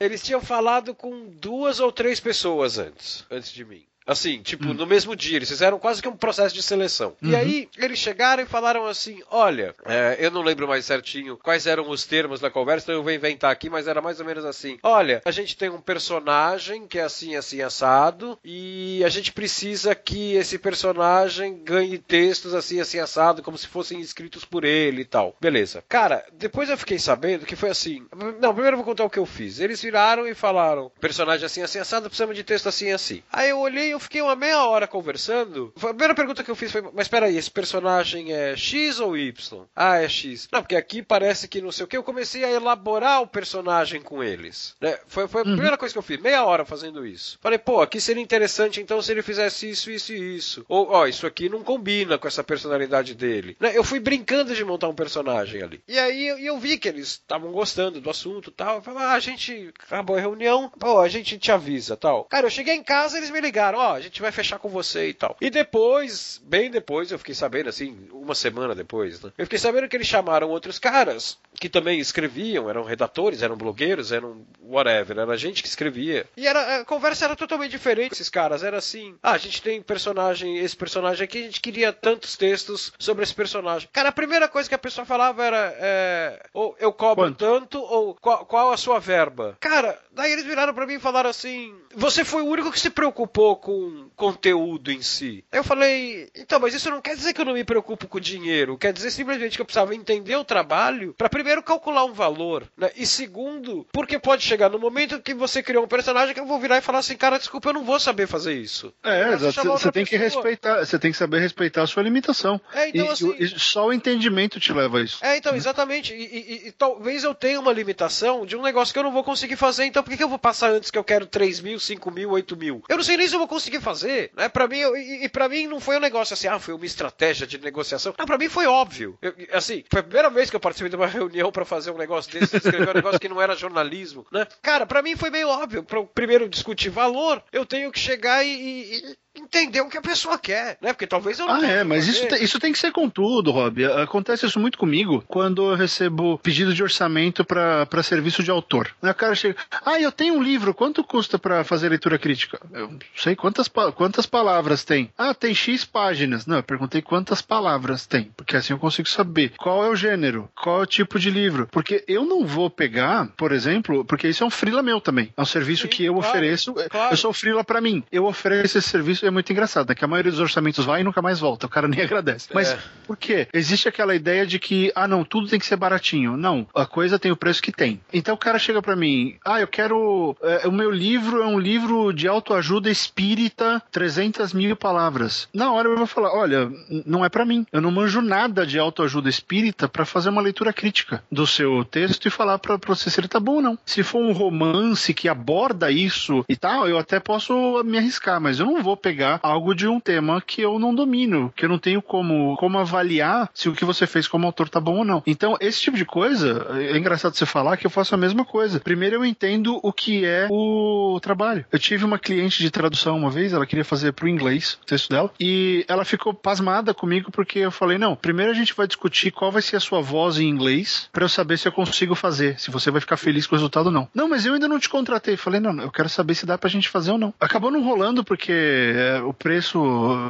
Eles 0.00 0.22
tinham 0.22 0.40
falado 0.40 0.94
com 0.94 1.26
duas 1.26 1.78
ou 1.78 1.92
três 1.92 2.18
pessoas 2.20 2.78
antes, 2.78 3.24
antes 3.30 3.52
de 3.52 3.64
mim. 3.64 3.84
Assim, 4.06 4.40
tipo, 4.42 4.68
Hum. 4.68 4.74
no 4.74 4.86
mesmo 4.86 5.14
dia, 5.14 5.36
eles 5.36 5.48
fizeram 5.48 5.78
quase 5.78 6.02
que 6.02 6.08
um 6.08 6.16
processo 6.16 6.54
de 6.54 6.62
seleção. 6.62 7.14
E 7.22 7.28
Uhum. 7.32 7.36
aí, 7.36 7.68
eles 7.78 7.98
chegaram 7.98 8.42
e 8.42 8.46
falaram 8.46 8.86
assim: 8.86 9.22
olha, 9.30 9.74
é, 9.84 10.16
eu 10.18 10.30
não 10.30 10.42
lembro 10.42 10.66
mais 10.66 10.84
certinho 10.84 11.36
quais 11.36 11.66
eram 11.66 11.88
os 11.88 12.04
termos 12.04 12.40
da 12.40 12.50
conversa, 12.50 12.84
então 12.86 12.94
eu 12.96 13.02
vou 13.02 13.12
inventar 13.12 13.50
aqui, 13.52 13.68
mas 13.70 13.86
era 13.86 14.00
mais 14.00 14.18
ou 14.20 14.26
menos 14.26 14.44
assim: 14.44 14.78
olha, 14.82 15.20
a 15.24 15.30
gente 15.30 15.56
tem 15.56 15.68
um 15.68 15.80
personagem 15.80 16.86
que 16.86 16.98
é 16.98 17.02
assim, 17.02 17.36
assim, 17.36 17.60
assado, 17.62 18.38
e 18.44 19.02
a 19.04 19.08
gente 19.08 19.32
precisa 19.32 19.94
que 19.94 20.34
esse 20.34 20.58
personagem 20.58 21.62
ganhe 21.62 21.98
textos 21.98 22.54
assim, 22.54 22.80
assim, 22.80 22.98
assado, 22.98 23.42
como 23.42 23.56
se 23.58 23.66
fossem 23.66 24.00
escritos 24.00 24.44
por 24.44 24.64
ele 24.64 25.02
e 25.02 25.04
tal. 25.04 25.36
Beleza. 25.40 25.84
Cara, 25.88 26.24
depois 26.32 26.68
eu 26.68 26.76
fiquei 26.76 26.98
sabendo 26.98 27.46
que 27.46 27.56
foi 27.56 27.70
assim. 27.70 28.06
Não, 28.40 28.52
primeiro 28.52 28.74
eu 28.74 28.78
vou 28.78 28.84
contar 28.84 29.04
o 29.04 29.10
que 29.10 29.18
eu 29.18 29.26
fiz. 29.26 29.60
Eles 29.60 29.80
viraram 29.80 30.26
e 30.26 30.34
falaram: 30.34 30.90
personagem 31.00 31.46
assim, 31.46 31.62
assim, 31.62 31.78
assado, 31.78 32.08
precisamos 32.08 32.34
de 32.36 32.42
texto 32.44 32.68
assim, 32.68 32.90
assim. 32.92 33.22
Aí 33.32 33.50
eu 33.50 33.58
olhei 33.58 33.89
e 33.89 33.89
eu 33.90 34.00
fiquei 34.00 34.20
uma 34.22 34.36
meia 34.36 34.64
hora 34.64 34.86
conversando. 34.86 35.72
A 35.76 35.88
primeira 35.88 36.14
pergunta 36.14 36.42
que 36.42 36.50
eu 36.50 36.56
fiz 36.56 36.72
foi: 36.72 36.82
mas 36.92 37.08
peraí, 37.08 37.36
esse 37.36 37.50
personagem 37.50 38.32
é 38.32 38.56
X 38.56 39.00
ou 39.00 39.16
Y? 39.16 39.64
Ah, 39.74 39.98
é 40.02 40.08
X. 40.08 40.48
Não, 40.52 40.62
porque 40.62 40.76
aqui 40.76 41.02
parece 41.02 41.48
que 41.48 41.60
não 41.60 41.72
sei 41.72 41.84
o 41.84 41.88
que. 41.88 41.96
Eu 41.96 42.02
comecei 42.02 42.44
a 42.44 42.50
elaborar 42.50 43.22
o 43.22 43.26
personagem 43.26 44.00
com 44.00 44.22
eles. 44.22 44.74
né? 44.80 44.98
Foi, 45.06 45.26
foi 45.28 45.42
a 45.42 45.44
primeira 45.44 45.76
coisa 45.78 45.92
que 45.92 45.98
eu 45.98 46.02
fiz, 46.02 46.20
meia 46.20 46.44
hora 46.44 46.64
fazendo 46.64 47.06
isso. 47.06 47.38
Falei, 47.40 47.58
pô, 47.58 47.80
aqui 47.80 48.00
seria 48.00 48.22
interessante 48.22 48.80
então 48.80 49.00
se 49.02 49.10
ele 49.12 49.22
fizesse 49.22 49.68
isso, 49.68 49.90
isso 49.90 50.12
e 50.12 50.36
isso. 50.36 50.64
Ou, 50.68 50.88
ó, 50.90 51.06
isso 51.06 51.26
aqui 51.26 51.48
não 51.48 51.62
combina 51.62 52.18
com 52.18 52.28
essa 52.28 52.44
personalidade 52.44 53.14
dele. 53.14 53.56
Né? 53.60 53.72
Eu 53.74 53.84
fui 53.84 54.00
brincando 54.00 54.54
de 54.54 54.64
montar 54.64 54.88
um 54.88 54.94
personagem 54.94 55.62
ali. 55.62 55.82
E 55.88 55.98
aí 55.98 56.26
eu, 56.28 56.38
eu 56.38 56.58
vi 56.58 56.78
que 56.78 56.88
eles 56.88 57.08
estavam 57.08 57.52
gostando 57.52 58.00
do 58.00 58.10
assunto 58.10 58.50
e 58.50 58.52
tal. 58.52 58.76
Eu 58.76 58.82
falei, 58.82 59.02
ah, 59.02 59.12
a 59.12 59.20
gente 59.20 59.72
acabou 59.86 60.16
a 60.16 60.20
reunião, 60.20 60.70
pô, 60.78 61.00
a 61.00 61.08
gente 61.08 61.38
te 61.38 61.50
avisa 61.50 61.96
tal. 61.96 62.24
Cara, 62.24 62.46
eu 62.46 62.50
cheguei 62.50 62.74
em 62.74 62.82
casa 62.82 63.16
eles 63.16 63.30
me 63.30 63.40
ligaram, 63.40 63.79
ó, 63.80 63.94
a 63.94 64.00
gente 64.00 64.20
vai 64.20 64.30
fechar 64.30 64.58
com 64.58 64.68
você 64.68 65.08
e 65.08 65.14
tal. 65.14 65.36
E 65.40 65.50
depois, 65.50 66.40
bem 66.44 66.70
depois, 66.70 67.10
eu 67.10 67.18
fiquei 67.18 67.34
sabendo, 67.34 67.68
assim, 67.68 68.08
uma 68.12 68.34
semana 68.34 68.74
depois, 68.74 69.20
né? 69.22 69.32
Eu 69.38 69.46
fiquei 69.46 69.58
sabendo 69.58 69.88
que 69.88 69.96
eles 69.96 70.06
chamaram 70.06 70.48
outros 70.48 70.78
caras 70.78 71.38
que 71.58 71.68
também 71.68 71.98
escreviam, 71.98 72.68
eram 72.68 72.84
redatores, 72.84 73.42
eram 73.42 73.56
blogueiros, 73.56 74.12
eram 74.12 74.44
whatever, 74.62 75.18
era 75.18 75.36
gente 75.36 75.62
que 75.62 75.68
escrevia. 75.68 76.26
E 76.36 76.46
era, 76.46 76.80
a 76.80 76.84
conversa 76.84 77.24
era 77.24 77.36
totalmente 77.36 77.70
diferente. 77.70 78.12
Esses 78.12 78.30
caras 78.30 78.62
era 78.62 78.78
assim: 78.78 79.16
ah, 79.22 79.32
a 79.32 79.38
gente 79.38 79.62
tem 79.62 79.82
personagem, 79.82 80.58
esse 80.58 80.76
personagem 80.76 81.24
aqui, 81.24 81.38
a 81.38 81.46
gente 81.46 81.60
queria 81.60 81.92
tantos 81.92 82.36
textos 82.36 82.92
sobre 82.98 83.22
esse 83.22 83.34
personagem. 83.34 83.88
Cara, 83.92 84.10
a 84.10 84.12
primeira 84.12 84.48
coisa 84.48 84.68
que 84.68 84.74
a 84.74 84.78
pessoa 84.78 85.04
falava 85.04 85.44
era: 85.44 85.74
é, 85.78 86.42
ou 86.52 86.76
eu 86.78 86.92
cobro 86.92 87.24
Quanto? 87.24 87.38
tanto, 87.38 87.80
ou 87.80 88.14
qual, 88.14 88.44
qual 88.46 88.72
a 88.72 88.76
sua 88.76 88.98
verba? 88.98 89.56
Cara, 89.60 89.98
daí 90.12 90.32
eles 90.32 90.44
viraram 90.44 90.74
pra 90.74 90.86
mim 90.86 90.94
e 90.94 91.00
falaram 91.00 91.30
assim: 91.30 91.74
você 91.94 92.24
foi 92.24 92.42
o 92.42 92.46
único 92.46 92.70
que 92.70 92.80
se 92.80 92.90
preocupou 92.90 93.56
com 93.56 93.69
conteúdo 94.16 94.90
em 94.92 95.02
si. 95.02 95.44
Aí 95.52 95.58
eu 95.58 95.64
falei: 95.64 96.28
então, 96.36 96.60
mas 96.60 96.74
isso 96.74 96.90
não 96.90 97.00
quer 97.00 97.16
dizer 97.16 97.32
que 97.32 97.40
eu 97.40 97.44
não 97.44 97.54
me 97.54 97.64
preocupo 97.64 98.06
com 98.06 98.20
dinheiro, 98.20 98.76
quer 98.78 98.92
dizer 98.92 99.10
simplesmente 99.10 99.56
que 99.56 99.60
eu 99.62 99.66
precisava 99.66 99.94
entender 99.94 100.36
o 100.36 100.44
trabalho 100.44 101.14
pra 101.16 101.28
primeiro 101.28 101.62
calcular 101.62 102.04
um 102.04 102.12
valor, 102.12 102.64
né? 102.76 102.90
E 102.96 103.06
segundo, 103.06 103.86
porque 103.92 104.18
pode 104.18 104.42
chegar 104.42 104.68
no 104.68 104.78
momento 104.78 105.20
que 105.20 105.34
você 105.34 105.62
criou 105.62 105.84
um 105.84 105.88
personagem 105.88 106.34
que 106.34 106.40
eu 106.40 106.46
vou 106.46 106.58
virar 106.60 106.78
e 106.78 106.82
falar 106.82 106.98
assim: 106.98 107.16
cara, 107.16 107.38
desculpa, 107.38 107.68
eu 107.70 107.74
não 107.74 107.84
vou 107.84 107.98
saber 108.00 108.26
fazer 108.26 108.54
isso. 108.54 108.92
É, 109.02 109.36
Você 109.36 109.46
exato. 109.48 109.68
Você 109.70 109.92
tem 109.92 110.04
que 110.04 110.16
respeitar, 110.16 110.84
você 110.84 110.98
tem 110.98 111.10
que 111.12 111.16
saber 111.18 111.38
respeitar 111.40 111.82
a 111.82 111.86
sua 111.86 112.02
limitação. 112.02 112.60
É, 112.74 112.88
então, 112.88 113.06
e, 113.06 113.08
assim- 113.08 113.34
e 113.38 113.48
só 113.48 113.86
o 113.86 113.92
entendimento 113.92 114.58
te 114.60 114.72
leva 114.72 114.98
a 114.98 115.02
isso. 115.02 115.24
É, 115.24 115.36
então, 115.36 115.54
exatamente. 115.54 116.12
E, 116.14 116.16
e- 116.22 116.52
e- 116.64 116.68
e 116.68 116.72
talvez 116.72 117.24
eu 117.24 117.34
tenha 117.34 117.58
uma 117.60 117.72
limitação 117.72 118.44
de 118.44 118.56
um 118.56 118.62
negócio 118.62 118.92
que 118.92 118.98
eu 118.98 119.02
não 119.04 119.12
vou 119.12 119.24
conseguir 119.24 119.56
fazer, 119.56 119.84
então 119.84 120.02
por 120.02 120.10
que, 120.10 120.16
que 120.16 120.24
eu 120.24 120.28
vou 120.28 120.38
passar 120.38 120.70
antes 120.70 120.90
que 120.90 120.98
eu 120.98 121.04
quero 121.04 121.26
3 121.26 121.60
mil, 121.60 121.78
5 121.78 122.10
mil, 122.10 122.30
8 122.30 122.56
mil? 122.56 122.82
Eu 122.88 122.96
não 122.96 123.04
sei 123.04 123.16
nem 123.16 123.26
se 123.28 123.34
eu 123.34 123.38
vou 123.38 123.48
conseguir 123.48 123.59
fazer, 123.80 124.30
né? 124.36 124.48
Pra 124.48 124.66
mim, 124.68 124.78
eu- 124.78 124.96
e, 124.96 125.24
e 125.24 125.28
pra 125.28 125.48
mim 125.48 125.66
não 125.66 125.80
foi 125.80 125.96
um 125.96 126.00
negócio 126.00 126.34
assim, 126.34 126.48
ah, 126.48 126.58
foi 126.58 126.74
uma 126.74 126.86
estratégia 126.86 127.46
de 127.46 127.58
negociação. 127.58 128.14
Não, 128.18 128.24
pra 128.26 128.38
mim 128.38 128.48
foi 128.48 128.66
óbvio. 128.66 129.18
Eu- 129.20 129.34
assim, 129.52 129.84
foi 129.90 130.00
a 130.00 130.04
primeira 130.04 130.30
vez 130.30 130.48
que 130.48 130.56
eu 130.56 130.60
participei 130.60 130.88
de 130.90 130.96
uma 130.96 131.06
reunião 131.08 131.50
pra 131.52 131.64
fazer 131.64 131.90
um 131.90 131.98
negócio 131.98 132.32
desse, 132.32 132.56
escrever 132.56 132.88
um 132.90 132.94
negócio 132.94 133.20
que 133.20 133.28
não 133.28 133.40
era 133.40 133.54
jornalismo, 133.56 134.26
né? 134.32 134.46
Cara, 134.62 134.86
pra 134.86 135.02
mim 135.02 135.16
foi 135.16 135.30
meio 135.30 135.48
óbvio. 135.48 135.84
Eu 135.90 136.06
primeiro 136.06 136.48
discutir 136.48 136.88
valor, 136.90 137.42
eu 137.52 137.66
tenho 137.66 137.90
que 137.92 137.98
chegar 137.98 138.44
e- 138.44 138.50
e 138.98 139.16
entender 139.34 139.80
o 139.80 139.88
que 139.88 139.96
a 139.98 140.02
pessoa 140.02 140.38
quer, 140.38 140.76
né? 140.80 140.92
Porque 140.92 141.06
talvez 141.06 141.38
eu 141.38 141.46
não 141.46 141.54
Ah, 141.54 141.66
é, 141.66 141.84
mas 141.84 142.08
isso, 142.08 142.26
tem- 142.26 142.42
isso 142.42 142.58
tem 142.58 142.72
que 142.72 142.78
ser 142.78 142.90
com 142.92 143.08
tudo, 143.08 143.50
Rob. 143.50 143.84
Acontece 143.84 144.44
isso 144.46 144.58
muito 144.58 144.76
comigo 144.78 145.22
quando 145.28 145.70
eu 145.70 145.76
recebo 145.76 146.38
pedido 146.38 146.74
de 146.74 146.82
orçamento 146.82 147.44
pra 147.44 147.86
pra 147.86 148.02
serviço 148.02 148.42
de 148.42 148.50
autor. 148.50 148.90
O 149.02 149.14
cara 149.14 149.34
chega, 149.34 149.56
ah, 149.84 150.00
eu 150.00 150.10
tenho 150.12 150.34
um 150.34 150.42
livro, 150.42 150.74
quanto 150.74 151.02
custa 151.04 151.38
pra 151.38 151.64
fazer 151.64 151.88
leitura 151.88 152.18
crítica? 152.18 152.60
Eu 152.72 152.88
não 152.90 152.98
sei 153.16 153.34
quantas, 153.36 153.68
quantas 153.94 154.26
palavras 154.26 154.84
tem. 154.84 155.10
Ah, 155.16 155.32
tem 155.34 155.54
X 155.54 155.84
páginas. 155.84 156.46
Não, 156.46 156.56
eu 156.56 156.62
perguntei 156.62 157.00
quantas 157.02 157.40
palavras 157.42 158.06
tem, 158.06 158.30
porque 158.36 158.56
assim 158.56 158.72
eu 158.72 158.78
consigo 158.78 159.08
saber 159.08 159.52
qual 159.56 159.84
é 159.84 159.88
o 159.88 159.96
gênero, 159.96 160.48
qual 160.60 160.80
é 160.80 160.82
o 160.82 160.86
tipo 160.86 161.18
de 161.18 161.30
livro. 161.30 161.68
Porque 161.70 162.04
eu 162.08 162.24
não 162.24 162.44
vou 162.44 162.68
pegar, 162.70 163.28
por 163.36 163.52
exemplo, 163.52 164.04
porque 164.04 164.28
isso 164.28 164.42
é 164.42 164.46
um 164.46 164.50
freela 164.50 164.82
meu 164.82 165.00
também. 165.00 165.32
É 165.36 165.40
um 165.42 165.46
serviço 165.46 165.82
Sim, 165.82 165.88
que 165.88 166.04
eu 166.04 166.14
claro, 166.14 166.28
ofereço. 166.28 166.72
claro. 166.90 167.12
Eu 167.12 167.16
sou 167.16 167.32
freela 167.32 167.62
pra 167.64 167.80
mim. 167.80 168.02
Eu 168.10 168.24
ofereço 168.26 168.78
esse 168.78 168.88
serviço 168.88 169.19
e 169.24 169.28
é 169.28 169.30
muito 169.30 169.50
engraçado, 169.52 169.88
né? 169.88 169.94
Que 169.94 170.04
a 170.04 170.08
maioria 170.08 170.30
dos 170.30 170.40
orçamentos 170.40 170.84
vai 170.84 171.00
e 171.00 171.04
nunca 171.04 171.20
mais 171.22 171.38
volta. 171.40 171.66
O 171.66 171.70
cara 171.70 171.88
nem 171.88 172.00
agradece. 172.02 172.48
Mas 172.54 172.72
É. 172.72 172.78
por 173.06 173.16
quê? 173.16 173.48
Existe 173.52 173.88
aquela 173.88 174.14
ideia 174.14 174.46
de 174.46 174.58
que, 174.58 174.92
ah, 174.94 175.06
não, 175.08 175.24
tudo 175.24 175.48
tem 175.48 175.58
que 175.58 175.66
ser 175.66 175.76
baratinho. 175.76 176.36
Não, 176.36 176.66
a 176.74 176.86
coisa 176.86 177.18
tem 177.18 177.30
o 177.32 177.36
preço 177.36 177.62
que 177.62 177.72
tem. 177.72 178.00
Então 178.12 178.34
o 178.34 178.38
cara 178.38 178.58
chega 178.58 178.80
pra 178.82 178.96
mim, 178.96 179.36
ah, 179.44 179.60
eu 179.60 179.66
quero. 179.68 180.36
é, 180.42 180.66
o 180.68 180.72
meu 180.72 180.90
livro 180.90 181.42
é 181.42 181.46
um 181.46 181.58
livro 181.58 182.12
de 182.12 182.26
autoajuda 182.28 182.90
espírita, 182.90 183.82
300 183.92 184.52
mil 184.52 184.74
palavras. 184.76 185.48
Na 185.52 185.72
hora 185.72 185.88
eu 185.88 185.96
vou 185.96 186.06
falar, 186.06 186.32
olha, 186.32 186.70
não 187.06 187.24
é 187.24 187.28
pra 187.28 187.44
mim. 187.44 187.66
Eu 187.72 187.80
não 187.80 187.90
manjo 187.90 188.20
nada 188.22 188.66
de 188.66 188.78
autoajuda 188.78 189.28
espírita 189.28 189.88
pra 189.88 190.04
fazer 190.04 190.30
uma 190.30 190.40
leitura 190.42 190.72
crítica 190.72 191.22
do 191.30 191.46
seu 191.46 191.84
texto 191.84 192.26
e 192.26 192.30
falar 192.30 192.58
pra 192.58 192.78
você 192.86 193.10
se 193.10 193.20
ele 193.20 193.28
tá 193.28 193.38
bom 193.38 193.56
ou 193.56 193.62
não. 193.62 193.78
Se 193.84 194.02
for 194.02 194.20
um 194.22 194.32
romance 194.32 195.12
que 195.14 195.28
aborda 195.28 195.90
isso 195.90 196.44
e 196.48 196.56
tal, 196.56 196.88
eu 196.88 196.98
até 196.98 197.20
posso 197.20 197.82
me 197.84 197.98
arriscar, 197.98 198.40
mas 198.40 198.58
eu 198.58 198.66
não 198.66 198.82
vou 198.82 198.96
pegar 198.96 199.09
algo 199.42 199.74
de 199.74 199.86
um 199.86 200.00
tema 200.00 200.40
que 200.40 200.60
eu 200.60 200.78
não 200.78 200.94
domino, 200.94 201.52
que 201.56 201.64
eu 201.64 201.68
não 201.68 201.78
tenho 201.78 202.02
como, 202.02 202.56
como 202.56 202.78
avaliar 202.78 203.50
se 203.54 203.68
o 203.68 203.74
que 203.74 203.84
você 203.84 204.06
fez 204.06 204.26
como 204.26 204.46
autor 204.46 204.68
tá 204.68 204.80
bom 204.80 204.98
ou 204.98 205.04
não. 205.04 205.22
Então, 205.26 205.56
esse 205.60 205.80
tipo 205.80 205.96
de 205.96 206.04
coisa, 206.04 206.66
é 206.78 206.96
engraçado 206.96 207.34
você 207.34 207.46
falar 207.46 207.76
que 207.76 207.86
eu 207.86 207.90
faço 207.90 208.14
a 208.14 208.18
mesma 208.18 208.44
coisa. 208.44 208.80
Primeiro 208.80 209.16
eu 209.16 209.24
entendo 209.24 209.78
o 209.82 209.92
que 209.92 210.24
é 210.24 210.48
o 210.50 211.18
trabalho. 211.20 211.64
Eu 211.70 211.78
tive 211.78 212.04
uma 212.04 212.18
cliente 212.18 212.62
de 212.62 212.70
tradução 212.70 213.16
uma 213.16 213.30
vez, 213.30 213.52
ela 213.52 213.66
queria 213.66 213.84
fazer 213.84 214.12
pro 214.12 214.28
inglês 214.28 214.78
o 214.82 214.86
texto 214.86 215.10
dela, 215.10 215.30
e 215.38 215.84
ela 215.88 216.04
ficou 216.04 216.34
pasmada 216.34 216.94
comigo 216.94 217.30
porque 217.30 217.60
eu 217.60 217.70
falei: 217.70 217.98
não, 217.98 218.16
primeiro 218.16 218.52
a 218.52 218.54
gente 218.54 218.74
vai 218.74 218.86
discutir 218.86 219.30
qual 219.30 219.52
vai 219.52 219.62
ser 219.62 219.76
a 219.76 219.80
sua 219.80 220.00
voz 220.00 220.38
em 220.38 220.48
inglês 220.48 221.08
para 221.12 221.24
eu 221.24 221.28
saber 221.28 221.58
se 221.58 221.68
eu 221.68 221.72
consigo 221.72 222.14
fazer, 222.14 222.58
se 222.58 222.70
você 222.70 222.90
vai 222.90 223.00
ficar 223.00 223.16
feliz 223.16 223.46
com 223.46 223.54
o 223.54 223.58
resultado 223.58 223.86
ou 223.86 223.92
não. 223.92 224.08
Não, 224.14 224.28
mas 224.28 224.46
eu 224.46 224.54
ainda 224.54 224.68
não 224.68 224.78
te 224.78 224.88
contratei. 224.88 225.36
Falei: 225.36 225.60
não, 225.60 225.78
eu 225.80 225.90
quero 225.90 226.08
saber 226.08 226.34
se 226.34 226.46
dá 226.46 226.56
pra 226.58 226.70
gente 226.70 226.88
fazer 226.88 227.12
ou 227.12 227.18
não. 227.18 227.34
Acabou 227.40 227.70
não 227.70 227.82
rolando 227.82 228.24
porque 228.24 228.52
é, 229.00 229.20
o 229.22 229.32
preço, 229.32 229.78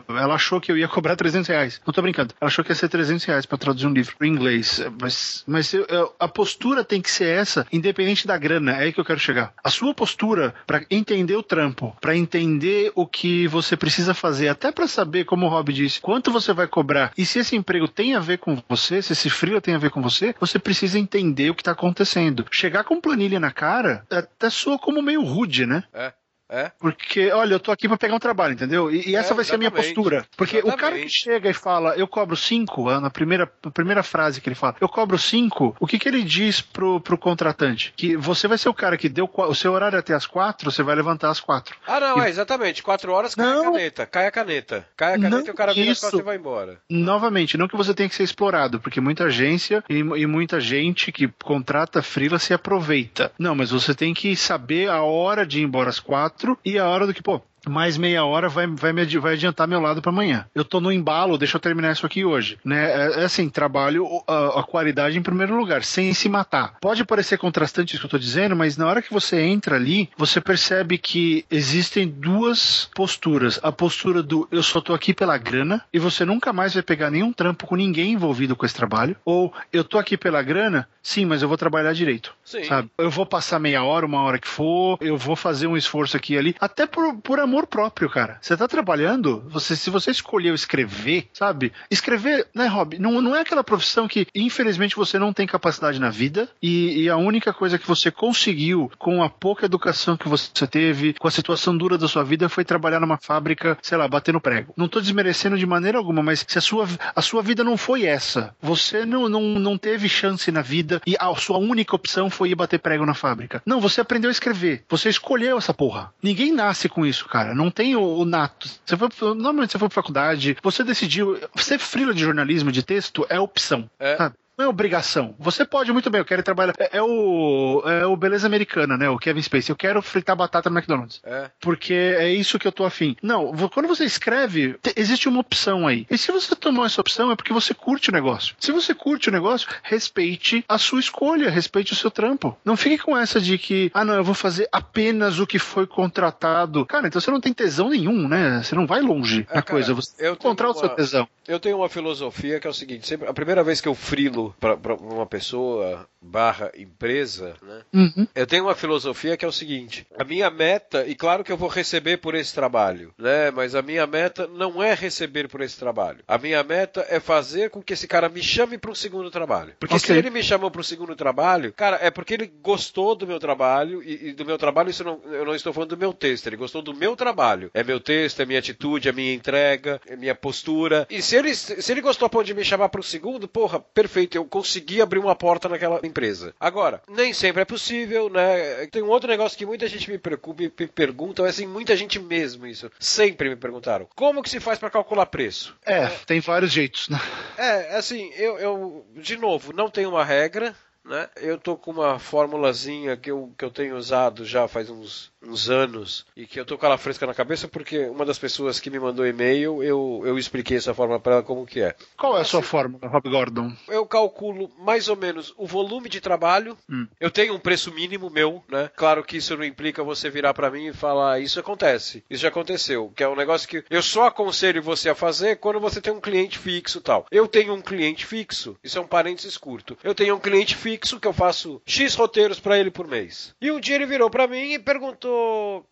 ela 0.09 0.35
achou 0.35 0.61
que 0.61 0.71
eu 0.71 0.77
ia 0.79 0.89
cobrar 0.89 1.17
300 1.17 1.49
reais. 1.49 1.81
Não 1.87 1.93
tô 1.93 2.03
brincando. 2.03 2.35
Ela 2.41 2.49
achou 2.49 2.65
que 2.65 2.71
ia 2.71 2.75
ser 2.75 2.89
300 2.89 3.25
reais 3.25 3.47
pra 3.47 3.59
traduzir 3.59 3.87
um 3.87 3.93
livro 3.93 4.15
pro 4.17 4.27
inglês. 4.27 4.81
Mas, 5.01 5.45
mas 5.47 5.73
eu- 5.75 6.15
a 6.19 6.29
postura 6.29 6.85
tem 6.85 7.01
que 7.01 7.11
ser 7.11 7.27
essa, 7.29 7.67
independente 7.73 8.27
da 8.27 8.37
grana. 8.39 8.73
É 8.73 8.85
aí 8.85 8.93
que 8.93 9.01
eu 9.01 9.05
quero 9.05 9.19
chegar. 9.19 9.53
A 9.63 9.71
sua 9.71 9.95
postura 9.95 10.55
pra 10.67 10.83
entender 10.91 11.37
o 11.37 11.43
trampo, 11.43 11.97
pra 12.01 12.17
entender 12.17 12.93
o 12.95 13.07
que 13.07 13.47
você 13.49 13.77
precisa 13.77 14.15
fazer, 14.15 14.49
até 14.49 14.71
pra 14.73 14.87
saber, 14.87 15.25
como 15.25 15.47
o 15.47 15.49
Rob 15.49 15.73
disse, 15.73 16.01
quanto 16.01 16.31
você 16.31 16.53
vai 16.53 16.67
cobrar 16.67 17.13
e 17.17 17.25
se 17.27 17.39
esse 17.39 17.57
emprego 17.57 17.89
tem 17.89 18.15
a 18.15 18.21
ver 18.21 18.39
com 18.39 18.63
você, 18.69 19.03
se 19.03 19.13
esse 19.13 19.29
freela 19.31 19.61
tem 19.61 19.75
a 19.75 19.79
ver 19.79 19.91
com 19.91 20.03
você, 20.03 20.35
você 20.39 20.59
precisa 20.59 20.99
entender 20.99 21.51
o 21.51 21.55
que 21.55 21.63
tá 21.63 21.73
acontecendo. 21.73 22.45
Chegar 22.51 22.85
com 22.85 23.01
planilha 23.01 23.41
na 23.41 23.51
cara 23.51 24.05
até 24.11 24.51
soa 24.51 24.79
como 24.79 25.03
meio 25.03 25.23
rude, 25.23 25.67
né? 25.67 25.85
É. 25.93 26.13
É? 26.51 26.73
Porque, 26.81 27.31
olha, 27.31 27.55
eu 27.55 27.61
tô 27.61 27.71
aqui 27.71 27.87
para 27.87 27.97
pegar 27.97 28.17
um 28.17 28.19
trabalho, 28.19 28.55
entendeu? 28.55 28.91
E, 28.91 29.11
e 29.11 29.17
essa 29.17 29.33
é, 29.33 29.37
vai 29.37 29.45
ser 29.45 29.55
a 29.55 29.59
minha 29.59 29.71
postura. 29.71 30.27
Porque 30.37 30.57
exatamente. 30.57 30.77
o 30.77 30.81
cara 30.81 30.99
que 30.99 31.09
chega 31.09 31.49
e 31.49 31.55
fala, 31.55 31.95
eu 31.97 32.09
cobro 32.09 32.37
cinco, 32.37 32.91
na 33.01 33.09
primeira, 33.09 33.51
na 33.65 33.71
primeira 33.71 34.03
frase 34.03 34.41
que 34.41 34.49
ele 34.49 34.57
fala, 34.57 34.75
eu 34.81 34.89
cobro 34.89 35.17
cinco, 35.17 35.77
o 35.79 35.87
que 35.87 35.99
que 35.99 36.09
ele 36.09 36.25
diz 36.25 36.61
pro, 36.61 37.01
pro 37.01 37.17
contratante? 37.17 37.95
Que 37.97 38.17
você 38.17 38.49
vai 38.49 38.59
ser 38.59 38.69
o 38.69 38.75
cara 38.75 38.97
que 38.97 39.09
deu 39.09 39.31
o 39.33 39.55
seu 39.55 39.73
horário 39.73 39.99
até 39.99 40.13
as 40.13 40.27
quatro, 40.27 40.73
você 40.73 40.83
vai 40.83 40.97
levantar 40.97 41.31
às 41.31 41.39
quatro. 41.39 41.77
Ah, 41.87 42.01
não, 42.01 42.19
e... 42.19 42.27
é 42.27 42.29
exatamente. 42.29 42.83
Quatro 42.83 43.13
horas 43.13 43.37
cai 43.37 43.47
não, 43.47 43.61
a 43.61 43.65
caneta. 43.73 44.07
Cai 44.07 44.27
a 44.27 44.31
caneta. 44.33 44.87
Cai 44.97 45.15
a 45.15 45.19
caneta 45.19 45.37
não, 45.37 45.47
e 45.47 45.51
o 45.51 45.55
cara 45.55 45.73
vira 45.73 45.93
as 45.93 46.01
costas 46.01 46.19
e 46.19 46.23
vai 46.23 46.37
embora. 46.37 46.81
Novamente, 46.91 47.57
não 47.57 47.69
que 47.69 47.77
você 47.77 47.95
tenha 47.95 48.09
que 48.09 48.15
ser 48.15 48.25
explorado, 48.25 48.81
porque 48.81 49.01
muita 49.01 49.25
agência 49.25 49.85
e, 49.89 49.99
e 49.99 50.27
muita 50.27 50.61
gente 50.61 51.13
que 51.13 51.29
contrata 51.45 52.03
frila 52.03 52.41
se 52.41 52.53
aproveita. 52.53 53.31
Não, 53.39 53.55
mas 53.55 53.71
você 53.71 53.95
tem 53.95 54.13
que 54.13 54.35
saber 54.35 54.89
a 54.89 55.03
hora 55.03 55.47
de 55.47 55.61
ir 55.61 55.63
embora 55.63 55.91
às 55.91 56.01
quatro 56.01 56.39
e 56.64 56.79
a 56.79 56.88
hora 56.88 57.07
do 57.07 57.14
que, 57.14 57.22
pô, 57.22 57.40
mais 57.68 57.96
meia 57.96 58.25
hora 58.25 58.49
vai, 58.49 58.66
vai, 58.66 58.92
me, 58.92 59.05
vai 59.18 59.35
adiantar 59.35 59.68
meu 59.68 59.81
lado 59.81 60.01
para 60.01 60.11
amanhã. 60.11 60.46
Eu 60.55 60.64
tô 60.64 60.81
no 60.81 60.92
embalo, 60.92 61.38
deixa 61.38 61.57
eu 61.57 61.61
terminar 61.61 61.92
isso 61.92 62.07
aqui 62.07 62.25
hoje. 62.25 62.59
Né? 62.64 62.90
É, 62.90 63.23
é 63.23 63.25
assim, 63.25 63.49
trabalho 63.49 64.07
a, 64.27 64.61
a, 64.61 64.62
qualidade 64.62 65.18
em 65.18 65.23
primeiro 65.23 65.57
lugar, 65.57 65.85
sem 65.85 66.12
se 66.14 66.29
matar. 66.29 66.77
Pode 66.81 67.05
parecer 67.05 67.38
contrastante 67.38 67.92
isso 67.94 68.01
que 68.01 68.07
eu 68.07 68.11
tô 68.11 68.18
dizendo, 68.18 68.57
mas 68.57 68.77
na 68.77 68.87
hora 68.87 69.03
que 69.03 69.12
você 69.12 69.40
entra 69.40 69.77
ali, 69.77 70.09
você 70.16 70.40
percebe 70.40 70.99
que 70.99 71.44
existem 71.51 72.09
duas 72.09 72.88
posturas. 72.94 73.61
A 73.62 73.73
postura 73.73 74.23
do 74.23 74.49
eu 74.51 74.62
só 74.62 74.81
tô 74.81 74.94
aqui 74.94 75.12
pela 75.12 75.37
grana 75.37 75.85
e 75.92 75.99
você 75.99 76.25
nunca 76.25 76.53
mais 76.53 76.75
vai 76.75 76.83
pegar 76.83 77.11
nenhum 77.11 77.33
trampo 77.33 77.66
com 77.66 77.77
ninguém 77.77 78.12
envolvido 78.12 78.57
com 78.57 78.64
esse 78.64 78.75
trabalho. 78.75 79.16
Ou 79.25 79.53
eu 79.73 79.85
tô 79.85 79.99
aqui 79.99 80.16
pela 80.16 80.42
grana, 80.42 80.88
sim, 81.03 81.25
mas 81.25 81.42
eu 81.42 81.49
vou 81.49 81.57
trabalhar 81.57 81.92
direito. 81.92 82.35
Sim. 82.44 82.64
Sabe? 82.64 82.90
Eu 82.96 83.11
vou 83.11 83.27
passar 83.27 83.59
meia 83.59 83.83
hora, 83.83 84.07
uma 84.07 84.23
hora 84.23 84.38
que 84.38 84.49
for, 84.49 84.99
eu 85.01 85.16
vou 85.16 85.37
fazer 85.37 85.66
um 85.66 85.77
esforço 85.77 86.16
aqui 86.16 86.35
e 86.35 86.38
ali, 86.38 86.57
até 86.61 86.87
por, 86.87 87.16
por 87.16 87.40
amor 87.40 87.50
amor 87.51 87.67
próprio, 87.67 88.09
cara. 88.09 88.39
Você 88.41 88.57
tá 88.57 88.69
trabalhando, 88.69 89.43
você, 89.49 89.75
se 89.75 89.91
você 89.91 90.13
escolheu 90.13 90.55
escrever, 90.55 91.29
sabe? 91.33 91.73
Escrever, 91.91 92.47
né, 92.55 92.67
Rob? 92.67 92.97
Não, 92.99 93.21
não 93.21 93.35
é 93.35 93.41
aquela 93.41 93.65
profissão 93.65 94.07
que, 94.07 94.27
infelizmente, 94.33 94.95
você 94.95 95.19
não 95.19 95.33
tem 95.33 95.47
capacidade 95.47 95.99
na 95.99 96.11
vida 96.11 96.49
e, 96.63 97.03
e 97.03 97.09
a 97.11 97.17
única 97.17 97.53
coisa 97.53 97.79
que 97.79 97.89
você 97.89 98.11
conseguiu 98.11 98.91
com 98.99 99.23
a 99.23 99.29
pouca 99.29 99.67
educação 99.67 100.17
que 100.17 100.29
você 100.29 100.67
teve, 100.67 101.15
com 101.15 101.27
a 101.27 101.31
situação 101.31 101.77
dura 101.77 101.99
da 101.99 102.07
sua 102.07 102.23
vida, 102.23 102.49
foi 102.49 102.65
trabalhar 102.65 103.01
numa 103.01 103.19
fábrica, 103.19 103.77
sei 103.83 103.99
lá, 103.99 104.07
batendo 104.07 104.41
prego. 104.41 104.73
Não 104.77 104.89
tô 104.89 105.01
desmerecendo 105.01 105.59
de 105.59 105.67
maneira 105.67 105.99
alguma, 105.99 106.23
mas 106.23 106.45
se 106.47 106.59
a 106.59 106.61
sua, 106.61 106.87
a 107.15 107.21
sua 107.21 107.43
vida 107.43 107.65
não 107.65 107.77
foi 107.77 108.05
essa, 108.05 108.55
você 108.63 109.05
não, 109.05 109.29
não, 109.29 109.43
não 109.59 109.77
teve 109.77 110.09
chance 110.09 110.53
na 110.53 110.63
vida 110.63 111.01
e 111.05 111.17
a 111.19 111.35
sua 111.35 111.59
única 111.59 111.97
opção 111.97 112.31
foi 112.31 112.51
ir 112.51 112.55
bater 112.55 112.79
prego 112.79 113.05
na 113.05 113.15
fábrica. 113.15 113.61
Não, 113.67 113.81
você 113.81 114.01
aprendeu 114.01 114.29
a 114.29 114.33
escrever. 114.33 114.85
Você 114.89 115.09
escolheu 115.09 115.59
essa 115.59 115.75
porra. 115.75 116.13
Ninguém 116.23 116.53
nasce 116.53 116.89
com 116.89 117.05
isso, 117.05 117.27
cara 117.27 117.39
cara. 117.44 117.55
Não 117.55 117.70
tem 117.70 117.96
o, 117.96 118.03
o 118.03 118.24
nato. 118.24 118.68
Você 118.85 118.96
foi, 118.96 119.09
normalmente 119.35 119.72
você 119.72 119.79
foi 119.79 119.88
pra 119.88 119.94
faculdade, 119.94 120.57
você 120.62 120.85
decidiu. 120.85 121.38
Ser 121.57 121.79
frila 121.79 122.14
de 122.14 122.20
jornalismo 122.20 122.70
de 122.72 122.83
texto 122.83 123.26
é 123.29 123.38
opção. 123.38 123.88
É. 123.98 124.16
Sabe? 124.16 124.35
Não 124.61 124.66
é 124.66 124.68
obrigação. 124.68 125.35
Você 125.38 125.64
pode 125.64 125.90
muito 125.92 126.11
bem, 126.11 126.20
eu 126.20 126.25
quero 126.25 126.42
trabalhar. 126.42 126.75
É, 126.79 126.99
é, 126.99 127.03
o, 127.03 127.83
é 127.87 128.07
o 128.07 128.14
Beleza 128.16 128.46
Americana, 128.46 128.96
né? 128.96 129.09
O 129.09 129.18
Kevin 129.18 129.40
Spacey. 129.40 129.73
Eu 129.73 129.77
quero 129.77 130.03
fritar 130.03 130.37
batata 130.37 130.68
no 130.68 130.77
McDonald's. 130.77 131.20
É. 131.25 131.51
Porque 131.59 131.94
é 131.94 132.31
isso 132.31 132.59
que 132.59 132.68
eu 132.68 132.73
tô 132.73 132.85
afim. 132.85 133.16
Não, 133.23 133.53
quando 133.73 133.88
você 133.88 134.05
escreve, 134.05 134.77
existe 134.94 135.29
uma 135.29 135.40
opção 135.40 135.87
aí. 135.87 136.07
E 136.11 136.18
se 136.18 136.31
você 136.31 136.55
tomou 136.55 136.85
essa 136.85 137.01
opção, 137.01 137.31
é 137.31 137.37
porque 137.37 137.53
você 137.53 137.73
curte 137.73 138.11
o 138.11 138.12
negócio. 138.12 138.55
Se 138.59 138.70
você 138.70 138.94
curte 138.94 139.29
o 139.29 139.33
negócio, 139.33 139.68
respeite 139.83 140.64
a 140.68 140.77
sua 140.77 141.01
escolha, 141.01 141.51
respeite 141.51 141.92
o 141.92 141.96
seu 141.96 142.11
trampo. 142.11 142.57
Não 142.64 142.77
fique 142.77 142.99
com 142.99 143.16
essa 143.16 143.40
de 143.40 143.57
que, 143.57 143.90
ah, 143.94 144.05
não, 144.05 144.14
eu 144.14 144.25
vou 144.25 144.35
fazer 144.35 144.68
apenas 144.70 145.38
o 145.38 145.46
que 145.46 145.59
foi 145.59 145.87
contratado. 145.87 146.85
Cara, 146.85 147.07
então 147.07 147.20
você 147.20 147.31
não 147.31 147.40
tem 147.40 147.53
tesão 147.53 147.88
nenhum, 147.88 148.29
né? 148.29 148.62
Você 148.62 148.75
não 148.75 148.87
vai 148.87 149.01
longe 149.01 149.46
é, 149.51 149.55
na 149.55 149.62
cara, 149.62 149.64
coisa. 149.64 149.94
Você 149.94 150.29
encontrar 150.29 150.68
uma, 150.68 150.75
o 150.75 150.79
seu 150.79 150.88
tesão. 150.90 151.27
Eu 151.49 151.59
tenho 151.59 151.79
uma 151.79 151.88
filosofia 151.88 152.61
que 152.61 152.66
é 152.66 152.70
o 152.70 152.75
seguinte: 152.75 153.07
sempre, 153.07 153.27
a 153.27 153.33
primeira 153.33 153.64
vez 153.64 153.81
que 153.81 153.88
eu 153.88 153.94
frilo 153.94 154.50
para 154.59 154.95
uma 154.95 155.27
pessoa 155.27 156.09
barra 156.23 156.71
empresa, 156.77 157.55
né? 157.63 157.81
Uhum. 157.93 158.27
Eu 158.35 158.47
tenho 158.47 158.65
uma 158.65 158.75
filosofia 158.75 159.37
que 159.37 159.45
é 159.45 159.49
o 159.49 159.53
seguinte: 159.53 160.07
a 160.19 160.25
minha 160.25 160.51
meta, 160.51 161.07
e 161.07 161.15
claro 161.15 161.43
que 161.43 161.51
eu 161.51 161.57
vou 161.57 161.69
receber 161.69 162.19
por 162.19 162.35
esse 162.35 162.55
trabalho, 162.55 163.13
né? 163.19 163.51
Mas 163.51 163.75
a 163.75 163.83
minha 163.83 164.07
meta 164.07 164.47
não 164.47 164.83
é 164.83 164.95
receber 164.95 165.49
por 165.49 165.61
esse 165.63 165.79
trabalho. 165.79 166.19
A 166.29 166.37
minha 166.37 166.63
meta 166.63 167.07
é 167.09 167.19
fazer 167.19 167.71
com 167.71 167.83
que 167.83 167.95
esse 167.95 168.07
cara 168.07 168.29
me 168.29 168.43
chame 168.43 168.77
para 168.77 168.91
um 168.91 168.95
segundo 168.95 169.31
trabalho. 169.31 169.75
Porque 169.81 169.95
okay. 169.95 170.07
se 170.07 170.13
ele 170.13 170.31
me 170.31 170.43
chamou 170.43 170.71
para 170.71 170.81
um 170.81 170.85
segundo 170.85 171.17
trabalho, 171.17 171.73
cara, 171.73 171.99
é 172.03 172.11
porque 172.11 172.35
ele 172.35 172.53
gostou 172.63 173.15
do 173.15 173.27
meu 173.27 173.39
trabalho 173.39 174.03
e, 174.03 174.29
e 174.29 174.33
do 174.33 174.45
meu 174.45 174.59
trabalho. 174.59 174.91
Isso 174.91 175.05
não, 175.05 175.21
eu 175.25 175.45
não 175.45 175.55
estou 175.55 175.73
falando 175.73 175.91
do 175.91 175.97
meu 175.97 176.13
texto. 176.13 176.47
Ele 176.47 176.57
gostou 176.57 176.83
do 176.83 176.95
meu 176.95 177.17
trabalho. 177.17 177.71
É 177.73 177.83
meu 177.83 177.99
texto, 177.99 178.41
é 178.41 178.47
minha 178.47 178.59
atitude, 178.59 179.09
é 179.09 179.13
minha 179.13 179.33
entrega, 179.33 180.01
é 180.07 180.17
minha 180.17 180.35
postura. 180.35 181.07
E 181.09 181.23
se 181.23 181.37
ele, 181.37 181.55
se 181.55 181.91
ele 181.91 182.01
gostou 182.01 182.31
de 182.45 182.55
me 182.55 182.65
chamar 182.65 182.89
para 182.89 183.01
um 183.01 183.05
segundo, 183.05 183.49
porra, 183.49 183.81
perfeito 183.81 184.30
eu 184.38 184.45
consegui 184.45 185.01
abrir 185.01 185.19
uma 185.19 185.35
porta 185.35 185.69
naquela 185.69 186.01
empresa. 186.03 186.55
Agora, 186.59 187.03
nem 187.09 187.33
sempre 187.33 187.62
é 187.62 187.64
possível, 187.64 188.29
né? 188.29 188.87
Tem 188.87 189.03
um 189.03 189.09
outro 189.09 189.29
negócio 189.29 189.57
que 189.57 189.66
muita 189.66 189.88
gente 189.88 190.11
me, 190.11 190.19
preocupa, 190.19 190.62
me 190.62 190.69
pergunta, 190.69 191.47
assim, 191.47 191.66
muita 191.66 191.97
gente 191.97 192.19
mesmo 192.19 192.66
isso. 192.66 192.90
Sempre 192.99 193.49
me 193.49 193.57
perguntaram. 193.57 194.09
Como 194.14 194.43
que 194.43 194.51
se 194.51 194.61
faz 194.61 194.79
para 194.79 194.90
calcular 194.90 195.27
preço? 195.27 195.77
É, 195.85 196.07
tem 196.27 196.40
vários 196.40 196.73
jeitos, 196.73 197.09
né? 197.09 197.21
É, 197.57 197.97
assim, 197.97 198.31
eu, 198.35 198.59
eu, 198.59 199.07
de 199.16 199.37
novo, 199.37 199.73
não 199.73 199.90
tem 199.90 200.07
uma 200.07 200.25
regra, 200.25 200.75
né? 201.05 201.29
Eu 201.37 201.59
tô 201.59 201.77
com 201.77 201.90
uma 201.90 202.19
formulazinha 202.19 203.16
que 203.16 203.31
eu, 203.31 203.53
que 203.57 203.64
eu 203.64 203.71
tenho 203.71 203.97
usado 203.97 204.45
já 204.45 204.69
faz 204.69 204.90
uns 204.90 205.33
uns 205.42 205.70
anos 205.70 206.26
e 206.37 206.46
que 206.46 206.61
eu 206.61 206.64
tô 206.64 206.76
com 206.76 206.87
ela 206.87 206.98
fresca 206.98 207.26
na 207.26 207.35
cabeça 207.35 207.66
porque 207.66 208.07
uma 208.07 208.24
das 208.24 208.38
pessoas 208.38 208.79
que 208.79 208.90
me 208.90 208.98
mandou 208.98 209.26
e-mail 209.26 209.83
eu, 209.83 210.22
eu 210.24 210.38
expliquei 210.38 210.76
essa 210.76 210.94
forma 210.94 211.18
para 211.18 211.35
ela 211.35 211.42
como 211.42 211.66
que 211.66 211.81
é. 211.81 211.94
Qual 212.16 212.37
é 212.37 212.42
a 212.42 212.44
sua 212.44 212.62
fórmula, 212.62 213.09
Rob 213.09 213.29
Gordon? 213.29 213.72
Eu 213.88 214.07
calculo 214.07 214.70
mais 214.79 215.09
ou 215.09 215.16
menos 215.16 215.55
o 215.57 215.66
volume 215.66 216.09
de 216.09 216.20
trabalho. 216.20 216.76
Hum. 216.88 217.07
Eu 217.18 217.31
tenho 217.31 217.55
um 217.55 217.59
preço 217.59 217.92
mínimo 217.92 218.31
meu, 218.31 218.62
né? 218.68 218.90
Claro 218.94 219.24
que 219.24 219.38
isso 219.38 219.57
não 219.57 219.64
implica 219.64 220.05
você 220.05 220.29
virar 220.29 220.53
para 220.55 220.70
mim 220.70 220.88
e 220.88 220.92
falar 220.92 221.40
isso 221.40 221.59
acontece, 221.59 222.22
isso 222.29 222.42
já 222.42 222.48
aconteceu, 222.48 223.12
que 223.16 223.22
é 223.22 223.29
um 223.29 223.37
negócio 223.37 223.68
que 223.68 223.85
eu 223.88 224.03
só 224.03 224.26
aconselho 224.26 224.83
você 224.83 225.09
a 225.09 225.14
fazer 225.14 225.57
quando 225.57 225.81
você 225.81 226.00
tem 226.00 226.12
um 226.12 226.20
cliente 226.20 226.59
fixo, 226.59 227.00
tal. 227.00 227.26
Eu 227.31 227.46
tenho 227.48 227.74
um 227.74 227.81
cliente 227.81 228.26
fixo, 228.26 228.76
isso 228.83 228.98
é 228.98 229.00
um 229.00 229.07
parênteses 229.07 229.57
curto. 229.57 229.96
Eu 230.05 230.14
tenho 230.14 230.35
um 230.35 230.40
cliente 230.40 230.76
fixo 230.76 231.18
que 231.18 231.26
eu 231.26 231.33
faço 231.33 231.81
X 231.87 232.14
roteiros 232.14 232.61
para 232.61 232.79
ele 232.79 232.90
por 232.90 233.07
mês. 233.07 233.55
E 233.61 233.70
um 233.70 233.81
dia 233.81 233.94
ele 233.94 234.07
virou 234.07 234.31
para 234.31 234.46
mim 234.46 234.72
e 234.72 234.79
perguntou 234.79 235.30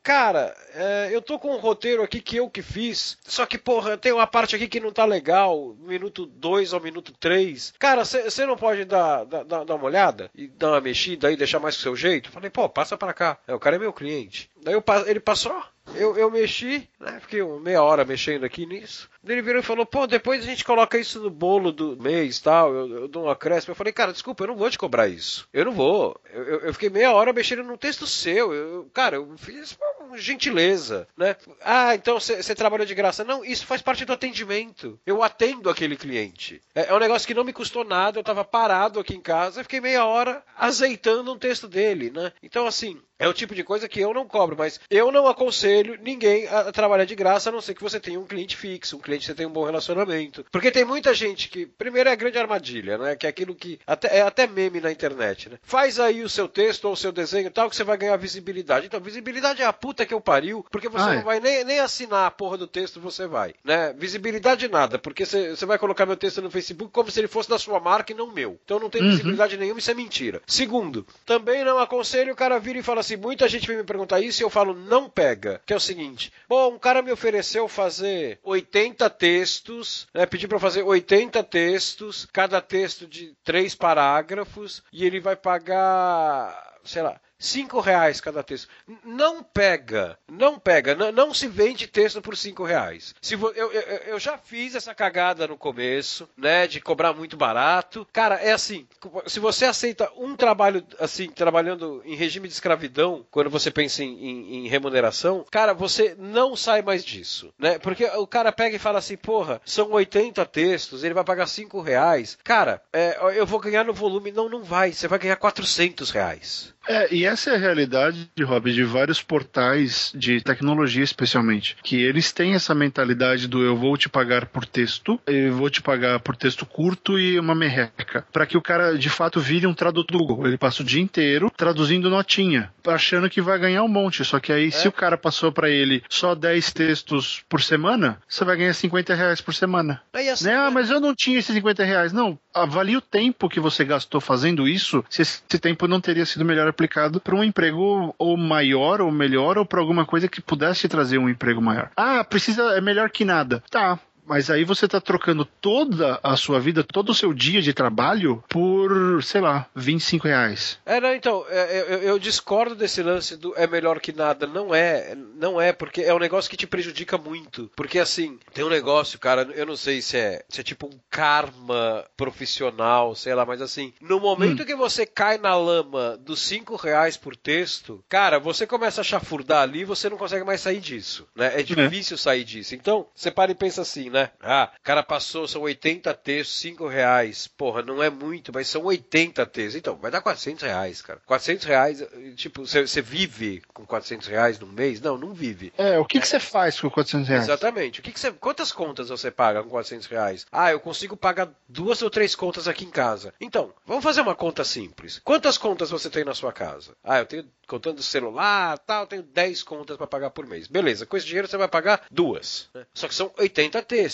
cara, 0.02 0.54
é, 0.74 1.08
eu 1.12 1.20
tô 1.20 1.38
com 1.38 1.54
um 1.54 1.58
roteiro 1.58 2.02
aqui 2.02 2.20
que 2.20 2.36
eu 2.36 2.48
que 2.48 2.62
fiz, 2.62 3.18
só 3.22 3.46
que, 3.46 3.58
porra, 3.58 3.96
tem 3.96 4.12
uma 4.12 4.26
parte 4.26 4.56
aqui 4.56 4.68
que 4.68 4.80
não 4.80 4.92
tá 4.92 5.04
legal, 5.04 5.76
minuto 5.80 6.26
2 6.26 6.72
ao 6.72 6.80
minuto 6.80 7.12
3. 7.18 7.74
Cara, 7.78 8.04
você 8.04 8.46
não 8.46 8.56
pode 8.56 8.84
dar, 8.84 9.24
dar, 9.24 9.44
dar 9.44 9.74
uma 9.74 9.84
olhada 9.84 10.30
e 10.34 10.48
dar 10.48 10.70
uma 10.70 10.80
mexida 10.80 11.28
aí, 11.28 11.36
deixar 11.36 11.60
mais 11.60 11.76
com 11.76 11.80
o 11.80 11.82
seu 11.82 11.96
jeito? 11.96 12.30
Falei, 12.30 12.50
pô, 12.50 12.68
passa 12.68 12.96
para 12.96 13.14
cá. 13.14 13.38
É, 13.46 13.54
o 13.54 13.60
cara 13.60 13.76
é 13.76 13.78
meu 13.78 13.92
cliente. 13.92 14.50
Daí 14.62 14.74
eu, 14.74 14.84
ele 15.06 15.20
passou, 15.20 15.62
eu, 15.94 16.16
eu 16.16 16.30
mexi, 16.30 16.88
né? 16.98 17.18
Fiquei 17.20 17.42
meia 17.42 17.82
hora 17.82 18.04
mexendo 18.04 18.44
aqui 18.44 18.66
nisso. 18.66 19.08
Ele 19.26 19.42
virou 19.42 19.60
e 19.60 19.64
falou: 19.64 19.84
pô, 19.84 20.06
depois 20.06 20.42
a 20.42 20.46
gente 20.46 20.64
coloca 20.64 20.98
isso 20.98 21.20
no 21.20 21.30
bolo 21.30 21.70
do 21.72 21.96
mês 21.96 22.40
tal. 22.40 22.74
Eu, 22.74 22.88
eu 23.02 23.08
dou 23.08 23.24
uma 23.24 23.32
acréscimo. 23.32 23.72
Eu 23.72 23.76
falei: 23.76 23.92
cara, 23.92 24.12
desculpa, 24.12 24.44
eu 24.44 24.48
não 24.48 24.56
vou 24.56 24.70
te 24.70 24.78
cobrar 24.78 25.08
isso. 25.08 25.48
Eu 25.52 25.66
não 25.66 25.72
vou. 25.72 26.18
Eu, 26.32 26.42
eu, 26.42 26.60
eu 26.60 26.72
fiquei 26.72 26.88
meia 26.88 27.12
hora 27.12 27.32
mexendo 27.32 27.62
no 27.62 27.76
texto 27.76 28.06
seu. 28.06 28.52
Eu, 28.54 28.90
cara, 28.92 29.16
eu 29.16 29.36
fiz 29.36 29.76
uma 30.00 30.16
gentileza, 30.16 31.06
né? 31.16 31.36
Ah, 31.62 31.94
então 31.94 32.18
você 32.18 32.54
trabalhou 32.54 32.86
de 32.86 32.94
graça. 32.94 33.24
Não, 33.24 33.44
isso 33.44 33.66
faz 33.66 33.82
parte 33.82 34.04
do 34.04 34.12
atendimento. 34.12 34.98
Eu 35.04 35.22
atendo 35.22 35.68
aquele 35.68 35.96
cliente. 35.96 36.60
É, 36.74 36.86
é 36.88 36.94
um 36.94 36.98
negócio 36.98 37.26
que 37.26 37.34
não 37.34 37.44
me 37.44 37.52
custou 37.52 37.84
nada. 37.84 38.18
Eu 38.18 38.24
tava 38.24 38.44
parado 38.44 39.00
aqui 39.00 39.14
em 39.14 39.20
casa. 39.20 39.62
Fiquei 39.62 39.80
meia 39.80 40.04
hora 40.04 40.42
azeitando 40.56 41.32
um 41.32 41.38
texto 41.38 41.68
dele, 41.68 42.10
né? 42.10 42.32
Então, 42.42 42.66
assim, 42.66 42.98
é 43.18 43.26
o 43.26 43.34
tipo 43.34 43.54
de 43.54 43.64
coisa 43.64 43.88
que 43.88 44.00
eu 44.00 44.14
não 44.14 44.26
cobro, 44.26 44.56
mas 44.56 44.80
eu 44.88 45.10
não 45.10 45.26
aconselho 45.26 45.77
ninguém 45.82 46.46
a 46.48 46.72
trabalhar 46.72 47.04
de 47.04 47.14
graça, 47.14 47.48
a 47.48 47.52
não 47.52 47.60
ser 47.60 47.74
que 47.74 47.82
você 47.82 47.98
tenha 48.00 48.18
um 48.18 48.26
cliente 48.26 48.56
fixo, 48.56 48.96
um 48.96 49.00
cliente 49.00 49.20
que 49.20 49.26
você 49.26 49.34
tenha 49.34 49.48
um 49.48 49.52
bom 49.52 49.64
relacionamento. 49.64 50.44
Porque 50.50 50.70
tem 50.70 50.84
muita 50.84 51.14
gente 51.14 51.48
que, 51.48 51.66
primeiro, 51.66 52.08
é 52.08 52.12
a 52.12 52.16
grande 52.16 52.38
armadilha, 52.38 52.98
né? 52.98 53.16
Que 53.16 53.26
é 53.26 53.30
aquilo 53.30 53.54
que 53.54 53.78
até, 53.86 54.18
é 54.18 54.22
até 54.22 54.46
meme 54.46 54.80
na 54.80 54.90
internet, 54.90 55.48
né? 55.48 55.58
Faz 55.62 55.98
aí 56.00 56.22
o 56.22 56.28
seu 56.28 56.48
texto 56.48 56.86
ou 56.86 56.92
o 56.92 56.96
seu 56.96 57.12
desenho 57.12 57.50
tal, 57.50 57.68
que 57.68 57.76
você 57.76 57.84
vai 57.84 57.96
ganhar 57.96 58.16
visibilidade. 58.16 58.86
Então, 58.86 59.00
visibilidade 59.00 59.62
é 59.62 59.66
a 59.66 59.72
puta 59.72 60.06
que 60.06 60.14
eu 60.14 60.20
pariu, 60.20 60.64
porque 60.70 60.88
você 60.88 61.04
ah, 61.04 61.14
não 61.14 61.20
é. 61.20 61.22
vai 61.22 61.40
nem, 61.40 61.64
nem 61.64 61.80
assinar 61.80 62.26
a 62.26 62.30
porra 62.30 62.56
do 62.56 62.66
texto, 62.66 63.00
você 63.00 63.26
vai, 63.26 63.54
né? 63.64 63.94
Visibilidade 63.96 64.68
nada, 64.68 64.98
porque 64.98 65.24
você, 65.24 65.50
você 65.50 65.66
vai 65.66 65.78
colocar 65.78 66.06
meu 66.06 66.16
texto 66.16 66.42
no 66.42 66.50
Facebook 66.50 66.92
como 66.92 67.10
se 67.10 67.20
ele 67.20 67.28
fosse 67.28 67.48
da 67.48 67.58
sua 67.58 67.80
marca 67.80 68.12
e 68.12 68.16
não 68.16 68.32
meu. 68.32 68.58
Então 68.64 68.78
não 68.78 68.90
tem 68.90 69.02
uhum. 69.02 69.10
visibilidade 69.10 69.56
nenhuma, 69.56 69.78
isso 69.78 69.90
é 69.90 69.94
mentira. 69.94 70.42
Segundo, 70.46 71.06
também 71.24 71.64
não 71.64 71.78
aconselho 71.78 72.32
o 72.32 72.36
cara 72.36 72.58
vir 72.58 72.76
e 72.76 72.82
falar 72.82 73.00
assim, 73.00 73.16
muita 73.16 73.48
gente 73.48 73.66
vem 73.66 73.76
me 73.76 73.84
perguntar 73.84 74.20
isso 74.20 74.42
e 74.42 74.44
eu 74.44 74.50
falo, 74.50 74.74
não 74.74 75.08
pega. 75.08 75.60
Que 75.68 75.74
é 75.74 75.76
o 75.76 75.80
seguinte: 75.80 76.32
bom, 76.48 76.76
um 76.76 76.78
cara 76.78 77.02
me 77.02 77.12
ofereceu 77.12 77.68
fazer 77.68 78.40
80 78.42 79.10
textos, 79.10 80.08
né? 80.14 80.24
Pediu 80.24 80.48
para 80.48 80.58
fazer 80.58 80.82
80 80.82 81.44
textos, 81.44 82.26
cada 82.32 82.58
texto 82.62 83.06
de 83.06 83.36
três 83.44 83.74
parágrafos, 83.74 84.82
e 84.90 85.04
ele 85.04 85.20
vai 85.20 85.36
pagar, 85.36 86.78
sei 86.84 87.02
lá, 87.02 87.20
cinco 87.38 87.80
reais 87.80 88.20
cada 88.20 88.42
texto. 88.42 88.68
Não 89.04 89.42
pega, 89.42 90.18
não 90.28 90.58
pega, 90.58 90.94
não, 90.94 91.12
não 91.12 91.34
se 91.34 91.46
vende 91.46 91.86
texto 91.86 92.20
por 92.20 92.36
cinco 92.36 92.64
reais. 92.64 93.14
Se 93.20 93.34
eu, 93.34 93.52
eu, 93.54 93.72
eu 93.72 94.18
já 94.18 94.36
fiz 94.36 94.74
essa 94.74 94.94
cagada 94.94 95.46
no 95.46 95.56
começo, 95.56 96.28
né, 96.36 96.66
de 96.66 96.80
cobrar 96.80 97.12
muito 97.12 97.36
barato. 97.36 98.06
Cara, 98.12 98.36
é 98.36 98.52
assim, 98.52 98.86
se 99.26 99.38
você 99.38 99.64
aceita 99.64 100.10
um 100.16 100.34
trabalho, 100.34 100.84
assim, 100.98 101.30
trabalhando 101.30 102.02
em 102.04 102.14
regime 102.14 102.48
de 102.48 102.54
escravidão, 102.54 103.24
quando 103.30 103.50
você 103.50 103.70
pensa 103.70 104.02
em, 104.02 104.08
em, 104.08 104.54
em 104.56 104.68
remuneração, 104.68 105.44
cara, 105.50 105.72
você 105.72 106.16
não 106.18 106.56
sai 106.56 106.82
mais 106.82 107.04
disso, 107.04 107.52
né? 107.58 107.78
Porque 107.78 108.04
o 108.04 108.26
cara 108.26 108.52
pega 108.52 108.76
e 108.76 108.80
fala 108.80 108.98
assim, 108.98 109.16
porra, 109.16 109.60
são 109.64 109.92
80 109.92 110.44
textos, 110.46 111.04
ele 111.04 111.14
vai 111.14 111.24
pagar 111.24 111.46
5 111.46 111.80
reais. 111.80 112.38
Cara, 112.42 112.82
é, 112.92 113.18
eu 113.36 113.46
vou 113.46 113.60
ganhar 113.60 113.84
no 113.84 113.92
volume. 113.92 114.32
Não, 114.32 114.48
não 114.48 114.62
vai. 114.62 114.92
Você 114.92 115.06
vai 115.06 115.18
ganhar 115.18 115.36
400 115.36 116.10
reais. 116.10 116.74
É, 116.88 117.12
e 117.12 117.26
essa 117.28 117.50
é 117.50 117.54
a 117.54 117.58
realidade, 117.58 118.28
Rob, 118.40 118.72
de 118.72 118.84
vários 118.84 119.22
portais 119.22 120.12
de 120.14 120.40
tecnologia, 120.40 121.04
especialmente. 121.04 121.76
Que 121.82 122.02
eles 122.02 122.32
têm 122.32 122.54
essa 122.54 122.74
mentalidade 122.74 123.46
do 123.46 123.62
eu 123.62 123.76
vou 123.76 123.96
te 123.96 124.08
pagar 124.08 124.46
por 124.46 124.64
texto, 124.64 125.20
eu 125.26 125.52
vou 125.52 125.68
te 125.68 125.82
pagar 125.82 126.20
por 126.20 126.34
texto 126.34 126.64
curto 126.64 127.18
e 127.18 127.38
uma 127.38 127.54
merreca. 127.54 128.24
para 128.32 128.46
que 128.46 128.56
o 128.56 128.62
cara, 128.62 128.96
de 128.96 129.10
fato, 129.10 129.40
vire 129.40 129.66
um 129.66 129.74
tradutor 129.74 130.18
do 130.18 130.24
Google. 130.24 130.46
Ele 130.46 130.56
passa 130.56 130.82
o 130.82 130.84
dia 130.84 131.02
inteiro 131.02 131.50
traduzindo 131.56 132.08
notinha, 132.08 132.72
achando 132.86 133.28
que 133.28 133.42
vai 133.42 133.58
ganhar 133.58 133.82
um 133.82 133.88
monte. 133.88 134.24
Só 134.24 134.40
que 134.40 134.52
aí, 134.52 134.68
é. 134.68 134.70
se 134.70 134.88
o 134.88 134.92
cara 134.92 135.18
passou 135.18 135.52
para 135.52 135.68
ele 135.68 136.02
só 136.08 136.34
10 136.34 136.72
textos 136.72 137.42
por 137.48 137.62
semana, 137.62 138.18
você 138.26 138.44
vai 138.44 138.56
ganhar 138.56 138.72
50 138.72 139.14
reais 139.14 139.40
por 139.40 139.54
semana. 139.54 140.00
Assim, 140.32 140.46
né? 140.46 140.56
Ah, 140.56 140.70
mas 140.70 140.90
eu 140.90 141.00
não 141.00 141.14
tinha 141.14 141.38
esses 141.38 141.54
50 141.54 141.84
reais. 141.84 142.12
Não, 142.12 142.38
avalie 142.54 142.96
o 142.96 143.00
tempo 143.00 143.48
que 143.48 143.60
você 143.60 143.84
gastou 143.84 144.20
fazendo 144.20 144.66
isso, 144.66 145.04
se 145.10 145.22
esse 145.22 145.58
tempo 145.60 145.86
não 145.86 146.00
teria 146.00 146.24
sido 146.24 146.44
melhor 146.44 146.68
aplicado 146.68 147.17
para 147.18 147.34
um 147.34 147.44
emprego 147.44 148.14
ou 148.18 148.36
maior 148.36 149.00
ou 149.00 149.10
melhor 149.10 149.58
ou 149.58 149.66
para 149.66 149.80
alguma 149.80 150.04
coisa 150.04 150.28
que 150.28 150.40
pudesse 150.40 150.88
trazer 150.88 151.18
um 151.18 151.28
emprego 151.28 151.60
maior. 151.60 151.90
Ah, 151.96 152.24
precisa 152.24 152.62
é 152.76 152.80
melhor 152.80 153.10
que 153.10 153.24
nada. 153.24 153.62
Tá, 153.70 153.98
mas 154.28 154.50
aí 154.50 154.64
você 154.64 154.84
está 154.84 155.00
trocando 155.00 155.44
toda 155.44 156.20
a 156.22 156.36
sua 156.36 156.60
vida, 156.60 156.84
todo 156.84 157.10
o 157.10 157.14
seu 157.14 157.32
dia 157.32 157.62
de 157.62 157.72
trabalho 157.72 158.42
por, 158.48 159.22
sei 159.22 159.40
lá, 159.40 159.66
25 159.74 160.28
reais. 160.28 160.78
É, 160.84 161.00
não, 161.00 161.14
então, 161.14 161.44
é, 161.48 161.80
eu, 161.80 161.98
eu, 162.02 162.18
discordo 162.18 162.74
desse 162.74 163.02
lance 163.02 163.36
do 163.36 163.54
é 163.56 163.66
melhor 163.66 164.00
que 164.00 164.12
nada. 164.12 164.46
Não 164.46 164.74
é, 164.74 165.16
não 165.36 165.60
é, 165.60 165.72
porque 165.72 166.02
é 166.02 166.14
um 166.14 166.18
negócio 166.18 166.50
que 166.50 166.56
te 166.56 166.66
prejudica 166.66 167.16
muito. 167.16 167.70
Porque 167.74 167.98
assim, 167.98 168.38
tem 168.52 168.64
um 168.64 168.68
negócio, 168.68 169.18
cara, 169.18 169.48
eu 169.54 169.64
não 169.64 169.76
sei 169.76 170.02
se 170.02 170.16
é, 170.16 170.44
se 170.48 170.60
é 170.60 170.64
tipo 170.64 170.86
um 170.86 170.98
karma 171.10 172.04
profissional, 172.16 173.14
sei 173.14 173.34
lá, 173.34 173.46
mas 173.46 173.62
assim, 173.62 173.92
no 174.00 174.20
momento 174.20 174.62
hum. 174.62 174.66
que 174.66 174.74
você 174.74 175.06
cai 175.06 175.38
na 175.38 175.56
lama 175.56 176.18
dos 176.18 176.40
5 176.40 176.76
reais 176.76 177.16
por 177.16 177.34
texto, 177.34 178.04
cara, 178.08 178.38
você 178.38 178.66
começa 178.66 179.00
a 179.00 179.04
chafurdar 179.04 179.62
ali 179.62 179.80
e 179.80 179.84
você 179.84 180.10
não 180.10 180.18
consegue 180.18 180.44
mais 180.44 180.60
sair 180.60 180.80
disso, 180.80 181.26
né? 181.34 181.54
É, 181.54 181.60
é. 181.60 181.62
difícil 181.62 182.16
é. 182.16 182.18
sair 182.18 182.44
disso. 182.44 182.74
Então, 182.74 183.06
você 183.14 183.30
para 183.30 183.52
e 183.52 183.54
pensa 183.54 183.82
assim, 183.82 184.10
né? 184.10 184.17
Né? 184.18 184.30
Ah, 184.40 184.70
o 184.76 184.82
cara 184.82 185.02
passou, 185.02 185.46
são 185.46 185.62
80 185.62 186.12
textos, 186.14 186.58
5 186.58 186.88
reais. 186.88 187.46
Porra, 187.46 187.82
não 187.82 188.02
é 188.02 188.10
muito, 188.10 188.52
mas 188.52 188.68
são 188.68 188.84
80 188.84 189.46
textos. 189.46 189.76
Então, 189.76 189.96
vai 189.96 190.10
dar 190.10 190.20
400 190.20 190.62
reais, 190.64 191.00
cara. 191.00 191.20
400 191.24 191.64
reais, 191.64 192.04
tipo, 192.34 192.66
você 192.66 193.02
vive 193.02 193.62
com 193.72 193.86
400 193.86 194.26
reais 194.26 194.58
num 194.58 194.66
mês? 194.66 195.00
Não, 195.00 195.16
não 195.16 195.32
vive. 195.32 195.72
É, 195.78 195.98
o 195.98 196.04
que 196.04 196.20
você 196.20 196.36
é. 196.36 196.40
faz 196.40 196.80
com 196.80 196.90
400 196.90 197.28
reais? 197.28 197.44
Exatamente. 197.44 198.00
O 198.00 198.02
que, 198.02 198.18
você, 198.18 198.32
quantas 198.32 198.72
contas 198.72 199.08
você 199.08 199.30
paga 199.30 199.62
com 199.62 199.70
400 199.70 200.06
reais? 200.06 200.46
Ah, 200.50 200.72
eu 200.72 200.80
consigo 200.80 201.16
pagar 201.16 201.50
duas 201.68 202.02
ou 202.02 202.10
três 202.10 202.34
contas 202.34 202.66
aqui 202.66 202.84
em 202.84 202.90
casa. 202.90 203.32
Então, 203.40 203.72
vamos 203.86 204.02
fazer 204.02 204.20
uma 204.20 204.34
conta 204.34 204.64
simples. 204.64 205.20
Quantas 205.24 205.56
contas 205.56 205.90
você 205.90 206.10
tem 206.10 206.24
na 206.24 206.34
sua 206.34 206.52
casa? 206.52 206.96
Ah, 207.04 207.18
eu 207.18 207.26
tenho 207.26 207.44
contando 207.68 208.02
celular, 208.02 208.78
tal, 208.78 209.06
tenho 209.06 209.22
10 209.22 209.62
contas 209.62 209.96
para 209.96 210.06
pagar 210.06 210.30
por 210.30 210.46
mês. 210.46 210.66
Beleza, 210.66 211.04
com 211.04 211.16
esse 211.16 211.26
dinheiro 211.26 211.46
você 211.46 211.56
vai 211.56 211.68
pagar 211.68 212.02
duas. 212.10 212.68
Né? 212.74 212.86
Só 212.94 213.06
que 213.06 213.14
são 213.14 213.30
80 213.38 213.82
textos. 213.82 214.07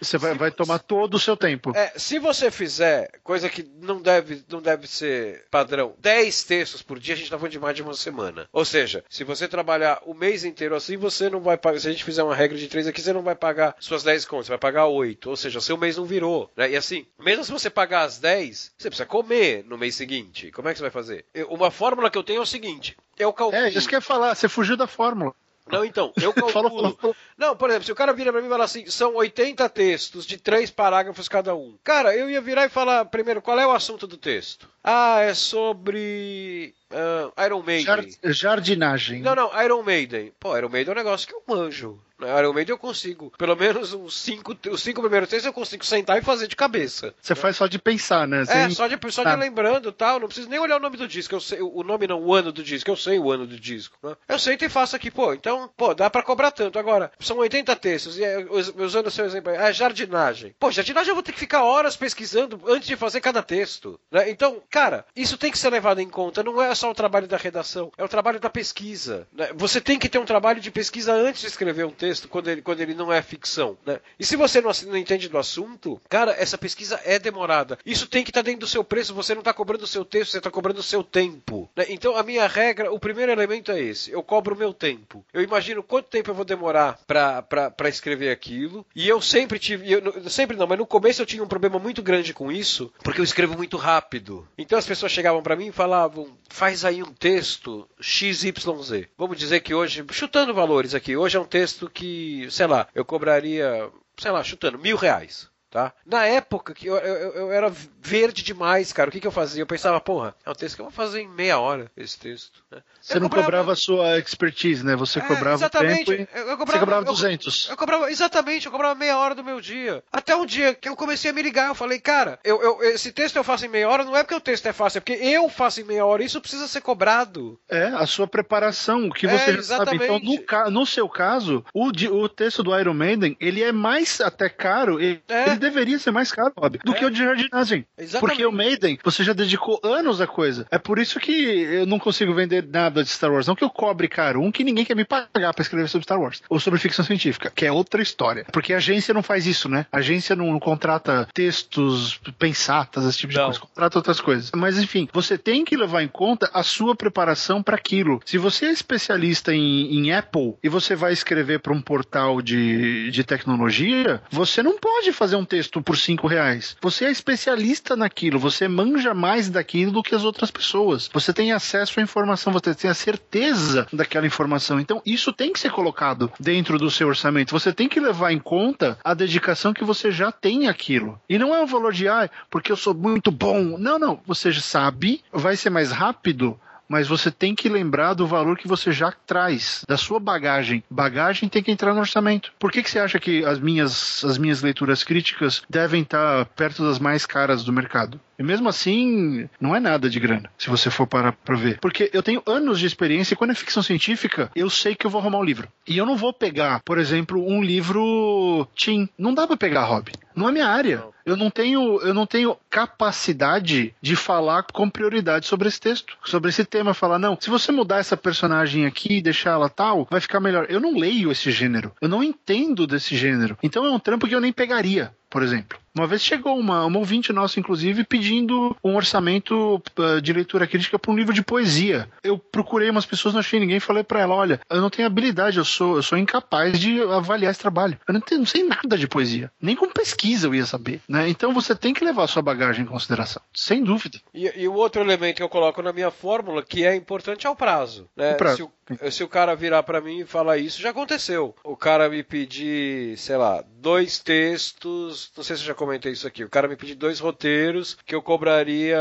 Você 0.00 0.16
vai, 0.16 0.34
vai 0.34 0.50
tomar 0.50 0.78
todo 0.78 1.14
o 1.14 1.18
seu 1.18 1.36
tempo. 1.36 1.72
É, 1.76 1.92
se 1.96 2.18
você 2.18 2.50
fizer, 2.50 3.10
coisa 3.22 3.48
que 3.48 3.68
não 3.80 4.00
deve, 4.00 4.44
não 4.48 4.62
deve 4.62 4.86
ser 4.86 5.44
padrão, 5.50 5.94
10 5.98 6.44
textos 6.44 6.82
por 6.82 6.98
dia, 6.98 7.14
a 7.14 7.16
gente 7.16 7.26
está 7.26 7.36
falando 7.36 7.52
de 7.52 7.58
mais 7.58 7.76
de 7.76 7.82
uma 7.82 7.94
semana. 7.94 8.48
Ou 8.52 8.64
seja, 8.64 9.04
se 9.08 9.24
você 9.24 9.48
trabalhar 9.48 10.00
o 10.06 10.14
mês 10.14 10.44
inteiro 10.44 10.74
assim, 10.74 10.96
você 10.96 11.28
não 11.28 11.40
vai 11.40 11.56
pagar. 11.56 11.80
Se 11.80 11.88
a 11.88 11.92
gente 11.92 12.04
fizer 12.04 12.22
uma 12.22 12.34
regra 12.34 12.56
de 12.56 12.68
3 12.68 12.86
aqui, 12.86 13.00
você 13.00 13.12
não 13.12 13.22
vai 13.22 13.34
pagar 13.34 13.74
suas 13.80 14.02
10 14.02 14.24
contas, 14.24 14.46
você 14.46 14.52
vai 14.52 14.58
pagar 14.58 14.86
8. 14.86 15.28
Ou 15.28 15.36
seja, 15.36 15.60
seu 15.60 15.76
mês 15.76 15.96
não 15.96 16.04
virou. 16.04 16.50
Né? 16.56 16.70
E 16.70 16.76
assim, 16.76 17.06
mesmo 17.18 17.44
se 17.44 17.52
você 17.52 17.68
pagar 17.68 18.02
as 18.02 18.18
10, 18.18 18.72
você 18.76 18.88
precisa 18.88 19.06
comer 19.06 19.64
no 19.64 19.76
mês 19.76 19.94
seguinte. 19.94 20.50
Como 20.50 20.68
é 20.68 20.72
que 20.72 20.78
você 20.78 20.82
vai 20.82 20.90
fazer? 20.90 21.24
Uma 21.48 21.70
fórmula 21.70 22.10
que 22.10 22.18
eu 22.18 22.22
tenho 22.22 22.38
é 22.38 22.42
o 22.42 22.46
seguinte 22.46 22.60
seguinte, 22.60 22.96
eu 23.18 23.32
calculo. 23.32 23.62
É, 23.62 23.70
isso 23.70 23.88
que 23.88 23.94
eu 23.94 23.98
ia 23.98 24.02
falar, 24.02 24.34
você 24.34 24.48
fugiu 24.48 24.76
da 24.76 24.86
fórmula. 24.86 25.34
Não, 25.70 25.84
então, 25.84 26.12
eu 26.20 26.32
calculo. 26.34 26.98
Não, 27.36 27.56
por 27.56 27.68
exemplo, 27.70 27.86
se 27.86 27.92
o 27.92 27.96
cara 27.96 28.12
vira 28.12 28.32
pra 28.32 28.40
mim 28.40 28.46
e 28.46 28.50
fala 28.50 28.64
assim, 28.64 28.86
são 28.86 29.14
80 29.14 29.68
textos 29.68 30.26
de 30.26 30.36
três 30.36 30.70
parágrafos 30.70 31.28
cada 31.28 31.54
um. 31.54 31.76
Cara, 31.82 32.14
eu 32.16 32.28
ia 32.28 32.40
virar 32.40 32.66
e 32.66 32.70
falar 32.70 33.04
primeiro, 33.06 33.42
qual 33.42 33.58
é 33.58 33.66
o 33.66 33.72
assunto 33.72 34.06
do 34.06 34.16
texto? 34.16 34.68
Ah, 34.82 35.20
é 35.20 35.34
sobre 35.34 36.74
uh, 36.90 37.44
Iron 37.44 37.62
Maiden. 37.62 38.08
Jardinagem. 38.24 39.20
Não, 39.22 39.34
não, 39.34 39.62
Iron 39.62 39.82
Maiden. 39.82 40.32
Pô, 40.38 40.56
Iron 40.56 40.68
Maiden 40.68 40.92
é 40.92 40.94
um 40.94 40.98
negócio 40.98 41.26
que 41.26 41.34
eu 41.34 41.42
manjo. 41.46 42.00
Iron 42.26 42.52
Maiden 42.52 42.74
eu 42.74 42.78
consigo. 42.78 43.32
Pelo 43.38 43.56
menos 43.56 43.94
os 43.94 44.18
cinco, 44.18 44.56
os 44.70 44.82
cinco 44.82 45.00
primeiros 45.00 45.28
textos 45.28 45.46
eu 45.46 45.52
consigo 45.52 45.84
sentar 45.84 46.18
e 46.18 46.22
fazer 46.22 46.46
de 46.48 46.56
cabeça. 46.56 47.14
Você 47.20 47.34
faz 47.34 47.56
só 47.56 47.66
de 47.66 47.78
pensar, 47.78 48.26
né? 48.26 48.44
Sem... 48.44 48.56
É, 48.56 48.70
só 48.70 48.86
de, 48.86 48.98
só 49.12 49.24
de 49.24 49.36
lembrando 49.36 49.92
tal. 49.92 50.20
Não 50.20 50.26
preciso 50.26 50.48
nem 50.48 50.58
olhar 50.58 50.76
o 50.76 50.80
nome 50.80 50.96
do 50.96 51.08
disco. 51.08 51.34
Eu 51.34 51.40
sei, 51.40 51.60
o 51.60 51.82
nome 51.82 52.06
não, 52.06 52.20
o 52.20 52.34
ano 52.34 52.52
do 52.52 52.62
disco. 52.62 52.90
Eu 52.90 52.96
sei 52.96 53.18
o 53.18 53.30
ano 53.30 53.46
do 53.46 53.58
disco. 53.58 53.96
Né? 54.02 54.16
Eu 54.28 54.38
sento 54.38 54.64
e 54.64 54.68
faço 54.68 54.96
aqui, 54.96 55.10
pô. 55.10 55.32
Então, 55.32 55.70
pô, 55.76 55.94
dá 55.94 56.10
pra 56.10 56.22
cobrar 56.22 56.50
tanto. 56.50 56.78
Agora, 56.78 57.10
são 57.20 57.38
80 57.38 57.74
textos. 57.76 58.18
E 58.18 58.24
é, 58.24 58.46
usando 58.50 59.06
o 59.06 59.10
seu 59.10 59.24
exemplo 59.24 59.50
aí, 59.50 59.56
ah, 59.56 59.72
jardinagem. 59.72 60.54
Pô, 60.58 60.70
jardinagem 60.70 61.10
eu 61.10 61.14
vou 61.14 61.22
ter 61.22 61.32
que 61.32 61.38
ficar 61.38 61.64
horas 61.64 61.96
pesquisando 61.96 62.60
antes 62.66 62.88
de 62.88 62.96
fazer 62.96 63.20
cada 63.20 63.42
texto. 63.42 63.98
Né? 64.10 64.30
Então, 64.30 64.62
cara, 64.70 65.06
isso 65.16 65.38
tem 65.38 65.50
que 65.50 65.58
ser 65.58 65.70
levado 65.70 66.00
em 66.00 66.08
conta. 66.08 66.42
Não 66.42 66.60
é 66.60 66.74
só 66.80 66.90
o 66.90 66.94
trabalho 66.94 67.28
da 67.28 67.36
redação, 67.36 67.92
é 67.98 68.02
o 68.02 68.08
trabalho 68.08 68.40
da 68.40 68.48
pesquisa. 68.48 69.28
Né? 69.32 69.50
Você 69.54 69.80
tem 69.80 69.98
que 69.98 70.08
ter 70.08 70.18
um 70.18 70.24
trabalho 70.24 70.60
de 70.60 70.70
pesquisa 70.70 71.12
antes 71.12 71.42
de 71.42 71.46
escrever 71.46 71.84
um 71.84 71.90
texto, 71.90 72.26
quando 72.26 72.48
ele, 72.48 72.62
quando 72.62 72.80
ele 72.80 72.94
não 72.94 73.12
é 73.12 73.20
ficção. 73.20 73.76
Né? 73.84 74.00
E 74.18 74.24
se 74.24 74.34
você 74.34 74.60
não, 74.60 74.70
não 74.86 74.96
entende 74.96 75.28
do 75.28 75.36
assunto, 75.36 76.00
cara, 76.08 76.32
essa 76.32 76.56
pesquisa 76.56 76.98
é 77.04 77.18
demorada. 77.18 77.78
Isso 77.84 78.06
tem 78.06 78.24
que 78.24 78.30
estar 78.30 78.40
tá 78.40 78.46
dentro 78.46 78.60
do 78.60 78.66
seu 78.66 78.82
preço. 78.82 79.14
Você 79.14 79.34
não 79.34 79.40
está 79.40 79.52
cobrando 79.52 79.84
o 79.84 79.86
seu 79.86 80.04
texto, 80.04 80.32
você 80.32 80.38
está 80.38 80.50
cobrando 80.50 80.80
o 80.80 80.82
seu 80.82 81.04
tempo. 81.04 81.68
Né? 81.76 81.86
Então, 81.90 82.16
a 82.16 82.22
minha 82.22 82.46
regra, 82.46 82.90
o 82.90 82.98
primeiro 82.98 83.30
elemento 83.30 83.70
é 83.70 83.80
esse: 83.80 84.10
eu 84.10 84.22
cobro 84.22 84.54
o 84.54 84.58
meu 84.58 84.72
tempo. 84.72 85.24
Eu 85.34 85.42
imagino 85.42 85.82
quanto 85.82 86.08
tempo 86.08 86.30
eu 86.30 86.34
vou 86.34 86.44
demorar 86.44 86.98
para 87.06 87.88
escrever 87.88 88.30
aquilo. 88.30 88.86
E 88.94 89.06
eu 89.06 89.20
sempre 89.20 89.58
tive, 89.58 89.90
eu, 89.92 90.30
sempre 90.30 90.56
não, 90.56 90.66
mas 90.66 90.78
no 90.78 90.86
começo 90.86 91.20
eu 91.20 91.26
tinha 91.26 91.42
um 91.42 91.48
problema 91.48 91.78
muito 91.78 92.02
grande 92.02 92.32
com 92.32 92.50
isso, 92.50 92.92
porque 93.02 93.20
eu 93.20 93.24
escrevo 93.24 93.56
muito 93.56 93.76
rápido. 93.76 94.48
Então 94.56 94.78
as 94.78 94.86
pessoas 94.86 95.12
chegavam 95.12 95.42
para 95.42 95.56
mim 95.56 95.66
e 95.66 95.72
falavam: 95.72 96.28
faz 96.48 96.69
aí 96.84 97.02
um 97.02 97.12
texto 97.12 97.88
XYZ. 98.00 99.08
Vamos 99.18 99.36
dizer 99.36 99.60
que 99.60 99.74
hoje, 99.74 100.04
chutando 100.10 100.54
valores 100.54 100.94
aqui, 100.94 101.16
hoje 101.16 101.36
é 101.36 101.40
um 101.40 101.44
texto 101.44 101.90
que, 101.90 102.46
sei 102.50 102.66
lá, 102.66 102.86
eu 102.94 103.04
cobraria, 103.04 103.90
sei 104.16 104.30
lá, 104.30 104.42
chutando 104.44 104.78
mil 104.78 104.96
reais 104.96 105.49
tá? 105.70 105.92
Na 106.04 106.26
época 106.26 106.74
que 106.74 106.86
eu, 106.86 106.96
eu, 106.96 107.32
eu, 107.32 107.52
era 107.52 107.72
verde 108.00 108.42
demais, 108.42 108.92
cara, 108.92 109.08
o 109.08 109.12
que, 109.12 109.20
que 109.20 109.26
eu 109.26 109.32
fazia? 109.32 109.62
Eu 109.62 109.66
pensava, 109.66 110.00
porra, 110.00 110.34
é 110.44 110.50
um 110.50 110.54
texto 110.54 110.74
que 110.74 110.80
eu 110.80 110.86
vou 110.86 110.92
fazer 110.92 111.20
em 111.20 111.28
meia 111.28 111.58
hora, 111.58 111.90
esse 111.96 112.18
texto. 112.18 112.62
Né? 112.70 112.82
Você 113.00 113.14
não 113.20 113.28
cobrava... 113.28 113.44
cobrava 113.44 113.72
a 113.72 113.76
sua 113.76 114.18
expertise, 114.18 114.84
né? 114.84 114.96
Você 114.96 115.20
é, 115.20 115.22
cobrava 115.22 115.56
exatamente. 115.56 116.04
tempo 116.04 116.28
eu 116.34 116.56
cobrava, 116.58 116.72
você 116.72 116.78
cobrava 116.78 117.04
200. 117.04 117.64
Eu, 117.66 117.70
eu, 117.70 117.76
cobrava, 117.76 118.10
exatamente, 118.10 118.66
eu 118.66 118.72
cobrava 118.72 118.94
meia 118.94 119.16
hora 119.16 119.34
do 119.34 119.44
meu 119.44 119.60
dia. 119.60 120.02
Até 120.12 120.34
um 120.34 120.44
dia 120.44 120.74
que 120.74 120.88
eu 120.88 120.96
comecei 120.96 121.30
a 121.30 121.34
me 121.34 121.42
ligar, 121.42 121.68
eu 121.68 121.74
falei, 121.74 122.00
cara, 122.00 122.38
eu, 122.42 122.60
eu, 122.60 122.82
esse 122.90 123.12
texto 123.12 123.36
eu 123.36 123.44
faço 123.44 123.64
em 123.64 123.68
meia 123.68 123.88
hora, 123.88 124.04
não 124.04 124.16
é 124.16 124.22
porque 124.22 124.34
o 124.34 124.40
texto 124.40 124.66
é 124.66 124.72
fácil, 124.72 124.98
é 124.98 125.00
porque 125.00 125.22
eu 125.24 125.48
faço 125.48 125.80
em 125.80 125.84
meia 125.84 126.04
hora, 126.04 126.24
isso 126.24 126.40
precisa 126.40 126.66
ser 126.66 126.80
cobrado. 126.80 127.60
É, 127.68 127.84
a 127.84 128.06
sua 128.06 128.26
preparação, 128.26 129.06
o 129.06 129.12
que 129.12 129.26
é, 129.26 129.38
você 129.38 129.62
sabe. 129.62 129.96
Então, 129.96 130.18
no, 130.18 130.70
no 130.70 130.86
seu 130.86 131.08
caso, 131.08 131.64
o, 131.72 131.88
o 131.88 132.28
texto 132.28 132.62
do 132.62 132.76
Iron 132.78 132.94
Maiden, 132.94 133.36
ele 133.40 133.62
é 133.62 133.72
mais 133.72 134.20
até 134.20 134.48
caro, 134.48 135.00
ele, 135.00 135.22
é. 135.28 135.50
ele 135.50 135.59
deveria 135.60 135.98
ser 135.98 136.10
mais 136.10 136.32
caro, 136.32 136.52
Bob, 136.56 136.78
do 136.84 136.92
é. 136.92 136.94
que 136.94 137.04
o 137.04 137.10
de 137.10 137.18
jardinagem. 137.18 137.86
Exatamente. 137.96 138.20
Porque 138.20 138.46
o 138.46 138.52
Maiden, 138.52 138.98
você 139.04 139.22
já 139.22 139.32
dedicou 139.32 139.80
anos 139.82 140.20
à 140.20 140.26
coisa. 140.26 140.66
É 140.70 140.78
por 140.78 140.98
isso 140.98 141.20
que 141.20 141.32
eu 141.32 141.86
não 141.86 141.98
consigo 141.98 142.34
vender 142.34 142.66
nada 142.66 143.02
de 143.02 143.10
Star 143.10 143.32
Wars. 143.32 143.46
Não 143.46 143.54
que 143.54 143.64
eu 143.64 143.70
cobre 143.70 144.08
caro, 144.08 144.42
um 144.42 144.50
que 144.50 144.64
ninguém 144.64 144.84
quer 144.84 144.96
me 144.96 145.04
pagar 145.04 145.52
pra 145.54 145.62
escrever 145.62 145.88
sobre 145.88 146.04
Star 146.04 146.20
Wars. 146.20 146.42
Ou 146.48 146.58
sobre 146.58 146.78
ficção 146.78 147.04
científica, 147.04 147.52
que 147.54 147.66
é 147.66 147.72
outra 147.72 148.02
história. 148.02 148.46
Porque 148.52 148.72
a 148.72 148.78
agência 148.78 149.14
não 149.14 149.22
faz 149.22 149.46
isso, 149.46 149.68
né? 149.68 149.86
A 149.92 149.98
agência 149.98 150.34
não, 150.34 150.50
não 150.52 150.60
contrata 150.60 151.28
textos 151.34 152.20
pensatas, 152.38 153.04
esse 153.04 153.18
tipo 153.18 153.32
de 153.32 153.38
não. 153.38 153.46
coisa. 153.46 153.60
Contrata 153.60 153.98
outras 153.98 154.20
coisas. 154.20 154.50
Mas 154.54 154.78
enfim, 154.78 155.08
você 155.12 155.36
tem 155.36 155.64
que 155.64 155.76
levar 155.76 156.02
em 156.02 156.08
conta 156.08 156.50
a 156.52 156.62
sua 156.62 156.94
preparação 156.94 157.62
para 157.62 157.76
aquilo. 157.76 158.20
Se 158.24 158.38
você 158.38 158.66
é 158.66 158.70
especialista 158.70 159.54
em, 159.54 159.98
em 159.98 160.12
Apple 160.12 160.54
e 160.62 160.68
você 160.68 160.94
vai 160.94 161.12
escrever 161.12 161.60
para 161.60 161.72
um 161.72 161.80
portal 161.80 162.40
de, 162.40 163.10
de 163.10 163.24
tecnologia, 163.24 164.22
você 164.30 164.62
não 164.62 164.78
pode 164.78 165.12
fazer 165.12 165.36
um 165.36 165.44
texto 165.50 165.82
por 165.82 165.98
cinco 165.98 166.28
reais. 166.28 166.76
Você 166.80 167.04
é 167.04 167.10
especialista 167.10 167.96
naquilo, 167.96 168.38
você 168.38 168.68
manja 168.68 169.12
mais 169.12 169.50
daquilo 169.50 169.90
do 169.90 170.02
que 170.02 170.14
as 170.14 170.22
outras 170.22 170.50
pessoas. 170.50 171.10
Você 171.12 171.32
tem 171.32 171.52
acesso 171.52 171.98
à 171.98 172.02
informação, 172.02 172.52
você 172.52 172.72
tem 172.72 172.88
a 172.88 172.94
certeza 172.94 173.86
daquela 173.92 174.26
informação. 174.26 174.78
Então, 174.78 175.02
isso 175.04 175.32
tem 175.32 175.52
que 175.52 175.58
ser 175.58 175.72
colocado 175.72 176.32
dentro 176.38 176.78
do 176.78 176.90
seu 176.90 177.08
orçamento. 177.08 177.50
Você 177.50 177.72
tem 177.72 177.88
que 177.88 177.98
levar 177.98 178.32
em 178.32 178.38
conta 178.38 178.96
a 179.04 179.12
dedicação 179.12 179.74
que 179.74 179.84
você 179.84 180.12
já 180.12 180.30
tem 180.30 180.68
àquilo. 180.68 181.20
E 181.28 181.36
não 181.36 181.54
é 181.54 181.60
um 181.60 181.66
valor 181.66 181.92
de, 181.92 182.06
ah, 182.06 182.30
porque 182.48 182.70
eu 182.70 182.76
sou 182.76 182.94
muito 182.94 183.32
bom. 183.32 183.76
Não, 183.76 183.98
não. 183.98 184.20
Você 184.26 184.52
já 184.52 184.60
sabe, 184.60 185.22
vai 185.32 185.56
ser 185.56 185.70
mais 185.70 185.90
rápido 185.90 186.58
mas 186.90 187.06
você 187.06 187.30
tem 187.30 187.54
que 187.54 187.68
lembrar 187.68 188.14
do 188.14 188.26
valor 188.26 188.58
que 188.58 188.66
você 188.66 188.90
já 188.90 189.12
traz, 189.24 189.84
da 189.88 189.96
sua 189.96 190.18
bagagem. 190.18 190.82
Bagagem 190.90 191.48
tem 191.48 191.62
que 191.62 191.70
entrar 191.70 191.94
no 191.94 192.00
orçamento. 192.00 192.52
Por 192.58 192.72
que, 192.72 192.82
que 192.82 192.90
você 192.90 192.98
acha 192.98 193.20
que 193.20 193.44
as 193.44 193.60
minhas, 193.60 194.24
as 194.24 194.36
minhas 194.36 194.60
leituras 194.60 195.04
críticas 195.04 195.62
devem 195.70 196.02
estar 196.02 196.46
perto 196.46 196.82
das 196.82 196.98
mais 196.98 197.24
caras 197.24 197.62
do 197.62 197.72
mercado? 197.72 198.20
E 198.40 198.42
mesmo 198.42 198.70
assim, 198.70 199.46
não 199.60 199.76
é 199.76 199.80
nada 199.80 200.08
de 200.08 200.18
grana, 200.18 200.50
se 200.56 200.70
você 200.70 200.88
for 200.88 201.06
parar 201.06 201.32
pra 201.32 201.54
ver. 201.54 201.78
Porque 201.78 202.08
eu 202.10 202.22
tenho 202.22 202.42
anos 202.46 202.80
de 202.80 202.86
experiência 202.86 203.34
e 203.34 203.36
quando 203.36 203.50
é 203.50 203.54
ficção 203.54 203.82
científica, 203.82 204.50
eu 204.56 204.70
sei 204.70 204.94
que 204.94 205.06
eu 205.06 205.10
vou 205.10 205.20
arrumar 205.20 205.40
um 205.40 205.44
livro. 205.44 205.68
E 205.86 205.98
eu 205.98 206.06
não 206.06 206.16
vou 206.16 206.32
pegar, 206.32 206.80
por 206.82 206.96
exemplo, 206.96 207.46
um 207.46 207.62
livro 207.62 208.66
Tim. 208.74 209.10
Não 209.18 209.34
dá 209.34 209.46
pra 209.46 209.58
pegar 209.58 209.84
hobby. 209.84 210.12
Não 210.34 210.48
é 210.48 210.52
minha 210.52 210.66
área. 210.66 211.04
Eu 211.26 211.36
não 211.36 211.50
tenho, 211.50 212.00
eu 212.00 212.14
não 212.14 212.24
tenho 212.24 212.56
capacidade 212.70 213.94
de 214.00 214.16
falar 214.16 214.62
com 214.72 214.88
prioridade 214.88 215.46
sobre 215.46 215.68
esse 215.68 215.78
texto, 215.78 216.16
sobre 216.24 216.48
esse 216.48 216.64
tema. 216.64 216.94
Falar, 216.94 217.18
não, 217.18 217.36
se 217.38 217.50
você 217.50 217.70
mudar 217.70 217.98
essa 217.98 218.16
personagem 218.16 218.86
aqui 218.86 219.18
e 219.18 219.22
deixar 219.22 219.50
ela 219.50 219.68
tal, 219.68 220.08
vai 220.10 220.20
ficar 220.20 220.40
melhor. 220.40 220.64
Eu 220.70 220.80
não 220.80 220.96
leio 220.96 221.30
esse 221.30 221.50
gênero. 221.50 221.92
Eu 222.00 222.08
não 222.08 222.24
entendo 222.24 222.86
desse 222.86 223.14
gênero. 223.14 223.58
Então 223.62 223.84
é 223.84 223.90
um 223.90 223.98
trampo 223.98 224.26
que 224.26 224.34
eu 224.34 224.40
nem 224.40 224.50
pegaria 224.50 225.12
por 225.30 225.44
exemplo. 225.44 225.78
Uma 225.94 226.06
vez 226.06 226.22
chegou 226.22 226.56
uma, 226.58 226.84
uma 226.84 226.98
ouvinte 226.98 227.32
nossa, 227.32 227.58
inclusive, 227.58 228.04
pedindo 228.04 228.76
um 228.82 228.96
orçamento 228.96 229.82
uh, 229.98 230.20
de 230.20 230.32
leitura 230.32 230.66
crítica 230.66 230.98
para 230.98 231.10
um 231.10 231.16
livro 231.16 231.34
de 231.34 231.42
poesia. 231.42 232.08
Eu 232.22 232.38
procurei 232.38 232.88
umas 232.90 233.06
pessoas, 233.06 233.34
não 233.34 233.40
achei 233.40 233.58
ninguém, 233.58 233.78
e 233.78 233.80
falei 233.80 234.02
para 234.02 234.20
ela: 234.20 234.34
olha, 234.34 234.60
eu 234.70 234.80
não 234.80 234.90
tenho 234.90 235.06
habilidade, 235.06 235.58
eu 235.58 235.64
sou, 235.64 235.96
eu 235.96 236.02
sou 236.02 236.16
incapaz 236.16 236.78
de 236.78 237.02
avaliar 237.02 237.50
esse 237.50 237.60
trabalho. 237.60 237.98
Eu 238.06 238.14
não, 238.14 238.20
tenho, 238.20 238.40
não 238.40 238.46
sei 238.46 238.62
nada 238.62 238.96
de 238.96 239.08
poesia. 239.08 239.50
Nem 239.60 239.76
com 239.76 239.88
pesquisa 239.88 240.46
eu 240.46 240.54
ia 240.54 240.66
saber. 240.66 241.00
Né? 241.08 241.28
Então 241.28 241.52
você 241.52 241.74
tem 241.74 241.92
que 241.92 242.04
levar 242.04 242.24
a 242.24 242.28
sua 242.28 242.42
bagagem 242.42 242.84
em 242.84 242.88
consideração, 242.88 243.42
sem 243.52 243.82
dúvida. 243.82 244.20
E, 244.32 244.62
e 244.62 244.68
o 244.68 244.74
outro 244.74 245.00
elemento 245.02 245.36
que 245.36 245.42
eu 245.42 245.48
coloco 245.48 245.82
na 245.82 245.92
minha 245.92 246.10
fórmula, 246.10 246.62
que 246.62 246.84
é 246.84 246.94
importante, 246.94 247.46
é 247.46 247.50
o 247.50 247.56
prazo. 247.56 248.08
Né? 248.16 248.34
O 248.34 248.36
prazo. 248.36 248.56
Se, 248.56 248.62
o, 249.04 249.10
se 249.10 249.24
o 249.24 249.28
cara 249.28 249.56
virar 249.56 249.82
para 249.82 250.00
mim 250.00 250.20
e 250.20 250.26
falar 250.26 250.58
isso, 250.58 250.80
já 250.80 250.90
aconteceu. 250.90 251.54
O 251.64 251.76
cara 251.76 252.08
me 252.08 252.22
pedir, 252.22 253.16
sei 253.16 253.36
lá, 253.36 253.64
dois 253.80 254.18
textos 254.18 255.30
não 255.36 255.44
sei 255.44 255.56
se 255.56 255.64
já 255.64 255.74
comentei 255.80 256.12
isso 256.12 256.26
aqui. 256.26 256.44
O 256.44 256.48
cara 256.50 256.68
me 256.68 256.76
pediu 256.76 256.94
dois 256.94 257.18
roteiros 257.18 257.96
que 258.04 258.14
eu 258.14 258.20
cobraria, 258.20 258.98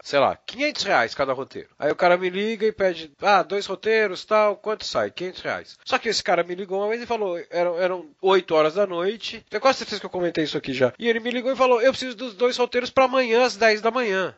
sei 0.00 0.20
lá, 0.20 0.38
500 0.46 0.84
reais 0.84 1.14
cada 1.14 1.32
roteiro. 1.32 1.68
Aí 1.76 1.90
o 1.90 1.96
cara 1.96 2.16
me 2.16 2.30
liga 2.30 2.64
e 2.64 2.72
pede, 2.72 3.10
ah, 3.20 3.42
dois 3.42 3.66
roteiros, 3.66 4.24
tal, 4.24 4.56
quanto 4.56 4.84
sai? 4.84 5.10
500 5.10 5.42
reais. 5.42 5.78
Só 5.84 5.98
que 5.98 6.08
esse 6.08 6.22
cara 6.22 6.44
me 6.44 6.54
ligou 6.54 6.78
uma 6.78 6.88
vez 6.88 7.02
e 7.02 7.06
falou, 7.06 7.36
eram, 7.50 7.78
eram 7.78 8.06
8 8.22 8.54
horas 8.54 8.74
da 8.74 8.86
noite. 8.86 9.44
Tenho 9.50 9.60
quase 9.60 9.78
certeza 9.78 10.00
que 10.00 10.06
eu 10.06 10.10
comentei 10.10 10.44
isso 10.44 10.56
aqui 10.56 10.72
já. 10.72 10.92
E 10.98 11.08
ele 11.08 11.18
me 11.18 11.30
ligou 11.30 11.52
e 11.52 11.56
falou, 11.56 11.82
eu 11.82 11.90
preciso 11.90 12.16
dos 12.16 12.34
dois 12.34 12.56
roteiros 12.56 12.90
para 12.90 13.06
amanhã 13.06 13.44
às 13.44 13.56
10 13.56 13.80
da 13.80 13.90
manhã. 13.90 14.32